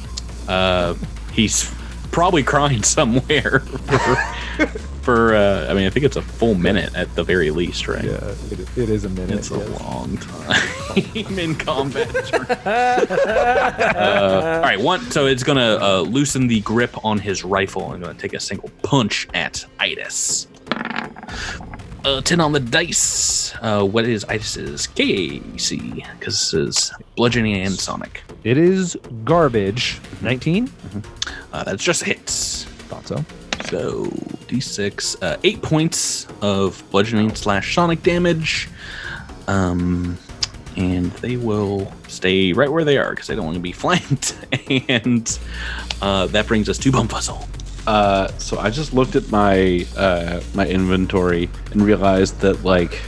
Uh, 0.47 0.93
he's 1.31 1.73
probably 2.11 2.43
crying 2.43 2.83
somewhere 2.83 3.63
for, 4.99 5.29
for 5.29 5.35
uh, 5.35 5.67
I 5.69 5.73
mean, 5.73 5.85
I 5.85 5.89
think 5.89 6.05
it's 6.05 6.15
a 6.15 6.21
full 6.21 6.55
minute 6.55 6.93
at 6.95 7.13
the 7.15 7.23
very 7.23 7.51
least, 7.51 7.87
right? 7.87 8.03
Yeah, 8.03 8.35
it, 8.51 8.77
it 8.77 8.89
is 8.89 9.05
a 9.05 9.09
minute. 9.09 9.37
It's 9.37 9.49
a 9.49 9.57
long 9.83 10.17
time 10.17 10.59
in 11.39 11.55
combat. 11.55 12.33
uh, 12.65 14.51
all 14.55 14.61
right, 14.61 14.79
one. 14.79 15.01
So 15.11 15.25
it's 15.27 15.43
gonna 15.43 15.77
uh, 15.81 16.01
loosen 16.01 16.47
the 16.47 16.61
grip 16.61 17.03
on 17.05 17.19
his 17.19 17.43
rifle 17.43 17.93
and 17.93 18.03
gonna 18.03 18.17
take 18.17 18.33
a 18.33 18.39
single 18.39 18.69
punch 18.83 19.27
at 19.33 19.65
Itis. 19.79 20.47
Uh, 22.05 22.21
ten 22.21 22.39
on 22.39 22.51
the 22.51 22.59
dice. 22.59 23.53
Uh, 23.61 23.83
what 23.83 24.05
is 24.05 24.23
Itis's 24.25 24.87
KAC? 24.87 25.95
Because 26.19 26.51
this 26.51 26.53
is 26.53 26.93
bludgeoning 27.15 27.55
and 27.65 27.73
sonic. 27.73 28.23
It 28.43 28.57
is 28.57 28.97
garbage. 29.25 29.99
19? 30.21 30.71
Uh, 31.51 31.63
that's 31.63 31.83
just 31.83 32.03
hits. 32.03 32.63
Thought 32.87 33.07
so. 33.07 33.25
So 33.65 34.05
d6, 34.47 35.21
uh, 35.21 35.37
eight 35.43 35.61
points 35.61 36.27
of 36.41 36.83
bludgeoning 36.91 37.35
slash 37.35 37.75
sonic 37.75 38.03
damage. 38.03 38.67
Um, 39.47 40.17
and 40.75 41.11
they 41.13 41.35
will 41.35 41.91
stay 42.07 42.53
right 42.53 42.71
where 42.71 42.83
they 42.85 42.97
are 42.97 43.09
because 43.11 43.27
they 43.27 43.35
don't 43.35 43.45
want 43.45 43.55
to 43.55 43.61
be 43.61 43.71
flanked. 43.73 44.37
and 44.89 45.39
uh, 46.01 46.27
that 46.27 46.47
brings 46.47 46.69
us 46.69 46.77
to 46.79 46.91
Bumfuzzle. 46.91 47.47
Uh, 47.87 48.27
so 48.37 48.59
I 48.59 48.69
just 48.69 48.93
looked 48.93 49.15
at 49.15 49.29
my 49.31 49.85
uh, 49.97 50.41
my 50.53 50.67
inventory 50.67 51.49
and 51.71 51.81
realized 51.81 52.39
that 52.41 52.63
like 52.63 53.01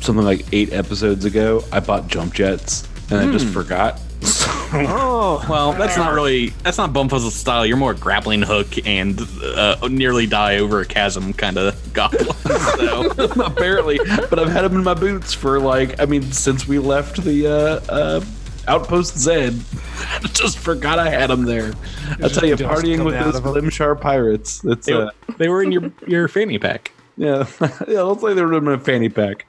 something 0.00 0.24
like 0.24 0.46
eight 0.52 0.72
episodes 0.72 1.24
ago, 1.24 1.62
I 1.70 1.80
bought 1.80 2.08
jump 2.08 2.34
jets 2.34 2.88
and 3.10 3.20
I 3.20 3.30
just 3.30 3.46
forgot. 3.48 4.00
Oh, 4.74 5.44
Well, 5.50 5.72
that's 5.74 5.96
not 5.98 6.14
really 6.14 6.48
that's 6.62 6.78
not 6.78 6.92
Bumfuzzle 6.92 7.30
style. 7.30 7.66
You're 7.66 7.76
more 7.76 7.92
grappling 7.94 8.40
hook 8.42 8.68
and 8.86 9.20
uh, 9.42 9.76
nearly 9.90 10.26
die 10.26 10.56
over 10.58 10.80
a 10.80 10.86
chasm 10.86 11.32
kind 11.34 11.58
of 11.58 11.92
goblin. 11.92 12.26
So 12.46 13.10
Apparently, 13.44 13.98
but 14.30 14.38
I've 14.38 14.48
had 14.50 14.62
them 14.62 14.76
in 14.76 14.84
my 14.84 14.94
boots 14.94 15.34
for 15.34 15.60
like 15.60 16.00
I 16.00 16.06
mean 16.06 16.22
since 16.32 16.66
we 16.66 16.78
left 16.78 17.22
the 17.22 17.46
uh, 17.46 17.92
uh, 17.92 18.24
outpost 18.66 19.18
Zed. 19.18 19.60
I 19.98 20.26
just 20.32 20.58
forgot 20.58 20.98
I 20.98 21.10
had 21.10 21.28
them 21.28 21.44
there. 21.44 21.74
I 22.22 22.28
tell 22.28 22.46
you, 22.48 22.56
partying 22.56 23.04
with 23.04 23.14
out 23.14 23.26
those 23.26 23.36
of 23.36 23.46
'em. 23.46 23.52
Glimshar 23.52 24.00
pirates. 24.00 24.60
That's 24.60 24.86
they, 24.86 24.94
uh, 24.94 25.10
they 25.36 25.48
were 25.48 25.62
in 25.62 25.70
your 25.72 25.92
your 26.06 26.28
fanny 26.28 26.58
pack. 26.58 26.92
Yeah, 27.16 27.46
yeah. 27.88 28.02
Let's 28.02 28.22
say 28.22 28.34
they 28.34 28.42
were 28.42 28.54
in 28.56 28.68
a 28.68 28.78
fanny 28.78 29.08
pack. 29.08 29.46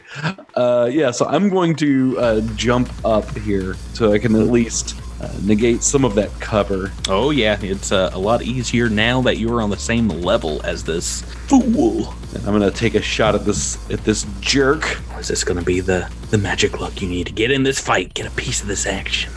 Uh, 0.55 0.89
yeah, 0.91 1.11
so 1.11 1.25
I'm 1.27 1.49
going 1.49 1.75
to 1.77 2.17
uh, 2.19 2.41
jump 2.55 2.91
up 3.05 3.29
here 3.37 3.75
so 3.93 4.11
I 4.11 4.19
can 4.19 4.35
at 4.35 4.47
least 4.47 4.99
uh, 5.21 5.31
negate 5.43 5.81
some 5.81 6.03
of 6.03 6.15
that 6.15 6.29
cover. 6.41 6.91
Oh 7.07 7.29
yeah, 7.31 7.57
it's 7.61 7.91
uh, 7.91 8.11
a 8.13 8.19
lot 8.19 8.41
easier 8.41 8.89
now 8.89 9.21
that 9.21 9.37
you 9.37 9.53
are 9.55 9.61
on 9.61 9.69
the 9.69 9.77
same 9.77 10.09
level 10.09 10.61
as 10.65 10.83
this 10.83 11.21
fool. 11.47 12.13
And 12.35 12.45
I'm 12.47 12.57
going 12.57 12.69
to 12.69 12.71
take 12.71 12.95
a 12.95 13.01
shot 13.01 13.33
at 13.35 13.45
this 13.45 13.77
at 13.89 14.03
this 14.03 14.25
jerk. 14.41 14.99
Is 15.17 15.29
this 15.29 15.43
going 15.45 15.59
to 15.59 15.65
be 15.65 15.79
the 15.79 16.11
the 16.31 16.37
magic 16.37 16.81
luck 16.81 17.01
you 17.01 17.07
need 17.07 17.27
to 17.27 17.33
get 17.33 17.49
in 17.49 17.63
this 17.63 17.79
fight, 17.79 18.13
get 18.13 18.25
a 18.25 18.31
piece 18.31 18.61
of 18.61 18.67
this 18.67 18.85
action? 18.85 19.31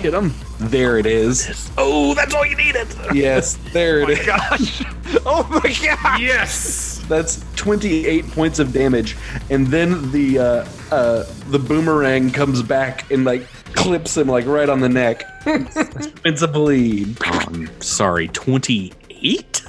Get 0.00 0.14
him. 0.14 0.32
There 0.58 0.98
it 0.98 1.04
is. 1.06 1.70
Oh, 1.76 2.14
that's 2.14 2.34
all 2.34 2.46
you 2.46 2.56
needed. 2.56 2.88
Yes, 3.12 3.58
there 3.72 4.00
it 4.00 4.10
is. 4.10 4.26
Oh 4.28 4.28
my 4.28 4.48
gosh. 4.56 4.82
Oh 5.24 5.60
my 5.64 5.86
god! 6.02 6.20
Yes. 6.20 6.95
That's 7.08 7.44
28 7.56 8.28
points 8.30 8.58
of 8.58 8.72
damage, 8.72 9.16
and 9.50 9.66
then 9.68 10.10
the 10.10 10.38
uh, 10.38 10.68
uh, 10.90 11.24
the 11.48 11.58
boomerang 11.58 12.30
comes 12.30 12.62
back 12.62 13.10
and 13.10 13.24
like 13.24 13.46
clips 13.74 14.16
him 14.16 14.28
like 14.28 14.46
right 14.46 14.68
on 14.68 14.80
the 14.80 14.88
neck. 14.88 15.22
it's 15.46 16.42
a 16.42 16.48
bleed. 16.48 17.16
I'm 17.24 17.68
sorry, 17.80 18.28
twenty 18.28 18.92
eight. 19.10 19.62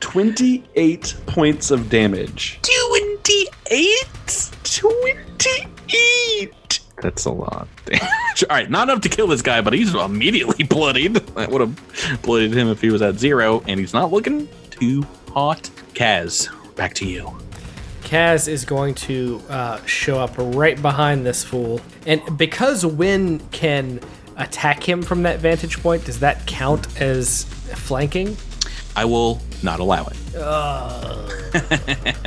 28 0.00 1.14
points 1.26 1.70
of 1.70 1.88
damage. 1.88 2.58
28? 2.90 4.50
28. 4.64 6.80
That's 7.00 7.24
a 7.24 7.30
lot. 7.30 7.68
All 7.92 7.98
right, 8.50 8.68
not 8.68 8.88
enough 8.88 9.00
to 9.02 9.08
kill 9.08 9.26
this 9.26 9.42
guy, 9.42 9.60
but 9.60 9.72
he's 9.72 9.94
immediately 9.94 10.64
bloodied. 10.64 11.16
That 11.34 11.50
would 11.50 11.60
have 11.62 12.22
bloodied 12.22 12.52
him 12.52 12.68
if 12.68 12.80
he 12.80 12.90
was 12.90 13.00
at 13.00 13.16
zero, 13.16 13.62
and 13.66 13.80
he's 13.80 13.94
not 13.94 14.12
looking 14.12 14.48
too 14.70 15.06
hot. 15.32 15.70
Kaz, 15.94 16.48
back 16.76 16.94
to 16.94 17.06
you. 17.06 17.36
Kaz 18.02 18.48
is 18.48 18.64
going 18.64 18.94
to 18.94 19.40
uh, 19.48 19.84
show 19.86 20.18
up 20.18 20.32
right 20.36 20.80
behind 20.80 21.24
this 21.24 21.44
fool. 21.44 21.80
And 22.06 22.20
because 22.36 22.84
Win 22.84 23.38
can 23.50 24.00
attack 24.36 24.86
him 24.86 25.02
from 25.02 25.22
that 25.22 25.38
vantage 25.38 25.80
point, 25.82 26.04
does 26.04 26.20
that 26.20 26.46
count 26.46 27.00
as 27.00 27.44
flanking? 27.44 28.36
I 28.94 29.04
will 29.04 29.40
not 29.62 29.80
allow 29.80 30.06
it. 30.06 30.16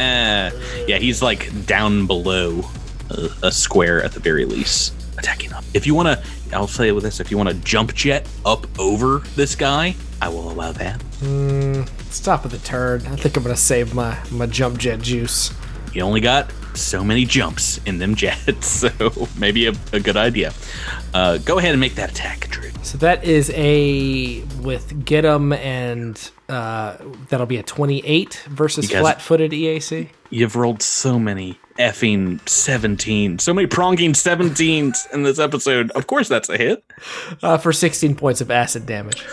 yeah, 0.87 0.97
he's 0.97 1.21
like 1.21 1.65
down 1.65 2.07
below 2.07 2.63
a, 3.09 3.29
a 3.43 3.51
square 3.51 4.03
at 4.03 4.13
the 4.13 4.19
very 4.19 4.45
least, 4.45 4.93
attacking 5.17 5.53
up. 5.53 5.63
If 5.73 5.85
you 5.85 5.93
want 5.93 6.07
to, 6.07 6.23
I'll 6.55 6.67
say 6.67 6.87
it 6.87 6.91
with 6.93 7.03
this: 7.03 7.19
if 7.19 7.29
you 7.29 7.37
want 7.37 7.49
to 7.49 7.55
jump 7.55 7.93
jet 7.93 8.27
up 8.45 8.65
over 8.79 9.19
this 9.35 9.55
guy, 9.55 9.95
I 10.21 10.29
will 10.29 10.51
allow 10.51 10.71
that. 10.73 11.01
Stop 12.15 12.43
with 12.43 12.53
the 12.53 12.57
turn. 12.59 13.05
I 13.07 13.15
think 13.17 13.35
I'm 13.37 13.43
gonna 13.43 13.55
save 13.55 13.93
my, 13.93 14.17
my 14.31 14.45
jump 14.45 14.77
jet 14.77 15.01
juice. 15.01 15.53
You 15.93 16.01
only 16.01 16.21
got 16.21 16.51
so 16.73 17.03
many 17.03 17.25
jumps 17.25 17.79
in 17.85 17.97
them 17.99 18.15
jets, 18.23 18.67
so 18.67 18.89
maybe 19.37 19.67
a, 19.67 19.73
a 19.93 19.99
good 19.99 20.17
idea. 20.17 20.53
Uh, 21.13 21.37
go 21.39 21.59
ahead 21.59 21.71
and 21.71 21.79
make 21.79 21.95
that 21.95 22.11
attack, 22.11 22.49
Drew. 22.49 22.71
So 22.83 22.97
that 22.99 23.23
is 23.23 23.51
a 23.55 24.41
with 24.61 25.05
get 25.05 25.25
'em 25.25 25.53
and 25.53 26.31
uh, 26.49 26.97
that'll 27.29 27.45
be 27.47 27.57
a 27.57 27.63
28 27.63 28.43
versus 28.49 28.87
guys- 28.87 29.01
flat-footed 29.01 29.51
EAC. 29.51 30.09
You've 30.29 30.55
rolled 30.55 30.81
so 30.81 31.17
many 31.19 31.59
effing 31.79 32.47
17, 32.47 33.39
so 33.39 33.53
many 33.53 33.67
pronging 33.67 34.13
17s 34.13 35.11
in 35.13 35.23
this 35.23 35.39
episode. 35.39 35.91
Of 35.91 36.07
course, 36.07 36.27
that's 36.29 36.49
a 36.49 36.57
hit. 36.57 36.83
Uh, 37.43 37.57
for 37.57 37.73
16 37.73 38.15
points 38.15 38.41
of 38.41 38.49
acid 38.51 38.85
damage. 38.85 39.23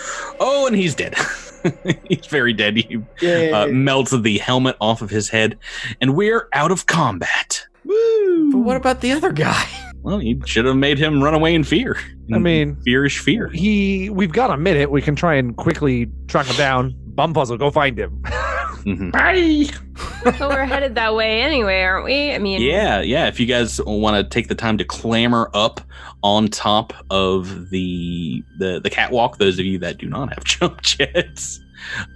Oh, 0.41 0.67
and 0.67 0.75
he's 0.77 0.95
dead. 0.95 1.15
he's 2.09 2.27
very 2.27 2.53
dead. 2.53 2.79
You 2.91 3.07
uh, 3.55 3.67
melted 3.69 4.23
the 4.23 4.39
helmet 4.39 4.77
off 4.81 5.03
of 5.03 5.11
his 5.11 5.29
head, 5.29 5.59
and 6.01 6.15
we're 6.15 6.49
out 6.53 6.71
of 6.71 6.87
combat. 6.87 7.67
But 7.85 8.59
what 8.59 8.77
about 8.77 9.01
the 9.01 9.13
other 9.13 9.33
guy? 9.33 9.65
Well, 10.03 10.21
you 10.21 10.41
should 10.47 10.65
have 10.65 10.75
made 10.75 10.99
him 10.99 11.23
run 11.23 11.33
away 11.33 11.55
in 11.55 11.63
fear. 11.63 11.97
I 12.35 12.39
mean- 12.39 12.75
fearish 12.85 13.21
fear. 13.21 13.47
He, 13.51 14.11
we've 14.11 14.33
got 14.33 14.51
a 14.51 14.57
minute. 14.57 14.91
We 14.91 15.01
can 15.01 15.15
try 15.15 15.37
and 15.37 15.57
quickly 15.57 16.11
track 16.27 16.47
him 16.47 16.57
down. 16.57 16.97
Bumfuzzle, 17.15 17.57
go 17.57 17.71
find 17.71 17.97
him. 17.97 18.21
Mhm. 18.85 19.13
Bye. 19.13 20.33
So 20.39 20.49
we're 20.49 20.65
headed 20.65 20.95
that 20.97 21.15
way 21.15 21.41
anyway, 21.43 21.83
aren't 21.83 22.05
we? 22.05 22.33
I 22.33 22.39
mean, 22.39 22.61
Yeah, 22.63 23.01
yeah. 23.01 23.27
If 23.27 23.39
you 23.39 23.47
guys 23.47 23.81
want 23.87 24.17
to 24.17 24.25
take 24.29 24.49
the 24.49 24.55
time 24.55 24.79
to 24.79 24.85
clamber 24.85 25.51
up 25.55 25.81
on 26.23 26.49
top 26.49 26.93
of 27.11 27.71
the 27.71 28.43
the 28.59 28.81
the 28.81 28.91
catwalk, 28.91 29.39
those 29.39 29.59
of 29.59 29.67
you 29.67 29.79
that 29.79 29.99
do 29.99 30.09
not 30.09 30.33
have 30.35 30.45
jump 30.45 30.83
jets, 30.83 31.61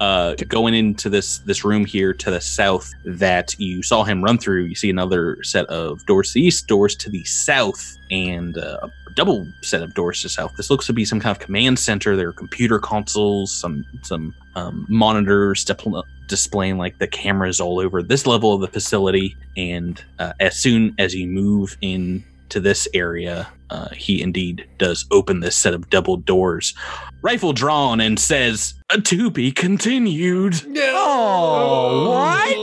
Uh, 0.01 0.35
going 0.49 0.75
into 0.75 1.09
this 1.11 1.39
this 1.39 1.65
room 1.65 1.85
here 1.85 2.13
to 2.13 2.31
the 2.31 2.41
south 2.41 2.93
that 3.05 3.55
you 3.59 3.83
saw 3.83 4.05
him 4.05 4.23
run 4.23 4.39
through, 4.39 4.63
you 4.65 4.75
see 4.77 4.91
another 4.91 5.39
set 5.43 5.67
of 5.67 6.05
doors 6.07 6.29
to 6.33 6.35
the 6.35 6.47
east, 6.47 6.67
doors 6.69 6.95
to 6.97 7.11
the 7.11 7.25
south, 7.25 7.97
and 8.11 8.57
uh, 8.59 8.79
a 8.83 9.15
double 9.15 9.45
set 9.63 9.83
of 9.83 9.93
doors 9.95 10.23
to 10.23 10.29
south. 10.29 10.53
This 10.57 10.71
looks 10.71 10.87
to 10.87 10.93
be 10.93 11.05
some 11.05 11.19
kind 11.19 11.37
of 11.37 11.41
command 11.41 11.79
center. 11.81 12.15
There 12.17 12.29
are 12.29 12.33
computer 12.33 12.79
consoles, 12.79 13.51
some 13.53 13.85
some 14.03 14.35
um, 14.55 14.87
monitors 14.89 15.65
dipl- 15.65 16.05
displaying 16.29 16.79
like 16.79 16.99
the 16.99 17.07
cameras 17.07 17.61
all 17.61 17.81
over 17.81 18.03
this 18.03 18.27
level 18.27 18.53
of 18.55 18.61
the 18.61 18.69
facility. 18.69 19.35
And 19.57 20.03
uh, 20.19 20.33
as 20.41 20.57
soon 20.57 20.95
as 20.99 21.15
you 21.15 21.27
move 21.27 21.77
in 21.81 22.25
to 22.49 22.61
this 22.61 22.87
area, 22.95 23.49
uh, 23.71 23.89
he 23.91 24.23
indeed 24.23 24.65
does 24.79 25.05
open 25.11 25.41
this 25.41 25.57
set 25.57 25.75
of 25.75 25.91
double 25.91 26.17
doors, 26.17 26.75
rifle 27.23 27.53
drawn, 27.53 28.01
and 28.01 28.19
says, 28.19 28.75
to 29.03 29.31
be 29.31 29.51
continued." 29.51 30.55
Oh, 30.67 32.09
what? 32.09 32.57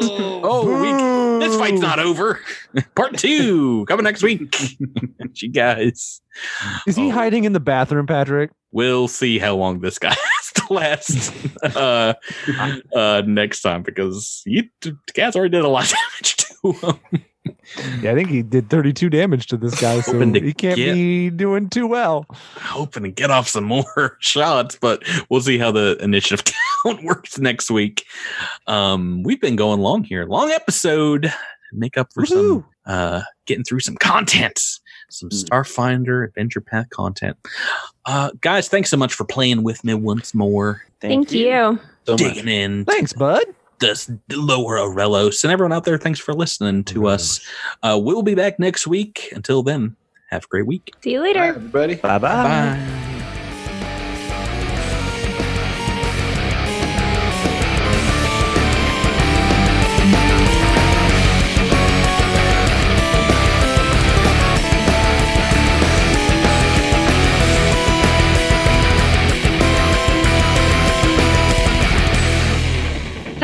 Oh, 0.45 1.39
we, 1.39 1.45
this 1.45 1.57
fight's 1.57 1.81
not 1.81 1.99
over. 1.99 2.39
Part 2.95 3.17
two 3.17 3.83
coming 3.85 4.05
next 4.05 4.23
week. 4.23 4.55
you 5.35 5.49
guys, 5.49 6.21
Is 6.87 6.95
he 6.95 7.09
Oh. 7.09 7.11
hiding 7.11 7.43
in 7.43 7.51
the 7.53 7.59
bathroom, 7.59 8.07
Patrick? 8.07 8.51
we'll 8.71 9.07
see 9.07 9.37
how 9.37 9.55
long 9.55 9.81
this 9.81 9.99
guy 9.99 10.09
has 10.09 10.17
to 10.17 10.32
last 10.69 11.33
uh, 11.63 12.13
uh, 12.95 13.21
next 13.25 13.61
time 13.61 13.83
because 13.83 14.41
you 14.45 14.63
guys 15.13 15.35
already 15.35 15.51
did 15.51 15.63
a 15.65 15.67
lot 15.69 15.85
of 15.85 15.97
damage 15.97 16.35
to 16.37 16.71
him. 16.71 17.23
Yeah, 18.01 18.11
I 18.11 18.15
think 18.15 18.29
he 18.29 18.41
did 18.41 18.69
32 18.69 19.09
damage 19.09 19.47
to 19.47 19.57
this 19.57 19.79
guy, 19.79 19.99
so 20.01 20.17
he 20.19 20.53
can't 20.53 20.77
get- 20.77 20.93
be 20.93 21.29
doing 21.29 21.69
too 21.69 21.87
well. 21.87 22.25
hoping 22.31 23.03
to 23.03 23.09
get 23.11 23.31
off 23.31 23.47
some 23.49 23.65
more 23.65 24.17
shots, 24.21 24.77
but 24.79 25.03
we'll 25.29 25.41
see 25.41 25.57
how 25.57 25.71
the 25.71 25.97
initiative 26.01 26.43
count 26.85 27.03
works 27.03 27.37
next 27.39 27.69
week. 27.69 28.05
Um, 28.67 29.23
we've 29.23 29.41
been 29.41 29.55
going 29.57 29.81
long 29.81 30.03
here, 30.03 30.25
long 30.25 30.51
episode. 30.51 31.33
Make 31.73 31.97
up 31.97 32.07
for 32.13 32.25
some 32.25 32.65
uh, 32.85 33.21
getting 33.45 33.63
through 33.63 33.79
some 33.81 33.95
content, 33.95 34.59
some 35.13 35.29
Starfinder 35.29 36.27
Adventure 36.27 36.61
Path 36.61 36.89
content. 36.89 37.37
Uh, 38.05 38.31
guys, 38.41 38.67
thanks 38.69 38.89
so 38.89 38.97
much 38.97 39.13
for 39.13 39.23
playing 39.25 39.63
with 39.63 39.83
me 39.83 39.93
once 39.93 40.33
more, 40.33 40.83
Thank, 40.99 41.31
you. 41.31 41.79
So 42.05 42.13
much. 42.13 42.17
digging 42.17 42.47
in 42.47 42.85
Thanks, 42.85 43.13
bud. 43.13 43.43
this 43.79 44.09
lower 44.31 44.77
Aurelos, 44.77 45.43
and 45.43 45.51
everyone 45.53 45.73
out 45.73 45.83
there. 45.85 45.97
Thanks 45.97 46.19
for 46.19 46.33
listening 46.33 46.83
to 46.85 47.07
us. 47.07 47.39
Uh, 47.81 47.99
we'll 48.01 48.23
be 48.23 48.35
back 48.35 48.59
next 48.59 48.87
week. 48.87 49.29
Until 49.33 49.63
then, 49.63 49.95
have 50.29 50.45
a 50.45 50.47
great 50.47 50.65
week. 50.65 50.93
See 51.01 51.11
you 51.11 51.19
Bye, 51.19 51.23
later. 51.27 51.39
everybody. 51.43 51.95
Bye 51.95 52.17
bye. 52.17 52.43
Bye. 52.43 53.09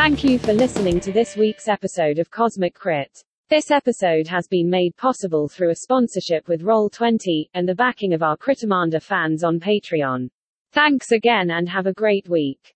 Thank 0.10 0.24
you 0.24 0.40
for 0.40 0.54
listening 0.54 1.00
to 1.02 1.12
this 1.12 1.36
week's 1.36 1.68
episode 1.68 2.18
of 2.18 2.32
Cosmic 2.32 2.74
Crit. 2.74 3.24
This 3.52 3.70
episode 3.70 4.28
has 4.28 4.48
been 4.48 4.68
made 4.68 4.98
possible 4.98 5.48
through 5.48 5.70
a 5.70 5.76
sponsorship 5.76 6.48
with 6.48 6.64
Roll20 6.64 7.50
and 7.54 7.70
the 7.70 7.76
backing 7.76 8.14
of 8.16 8.24
our 8.24 8.36
Critamanda 8.36 9.04
fans 9.04 9.44
on 9.44 9.60
Patreon. 9.60 10.32
Thanks 10.72 11.12
again 11.12 11.52
and 11.52 11.70
have 11.70 11.86
a 11.86 11.94
great 11.94 12.28
week. 12.28 12.74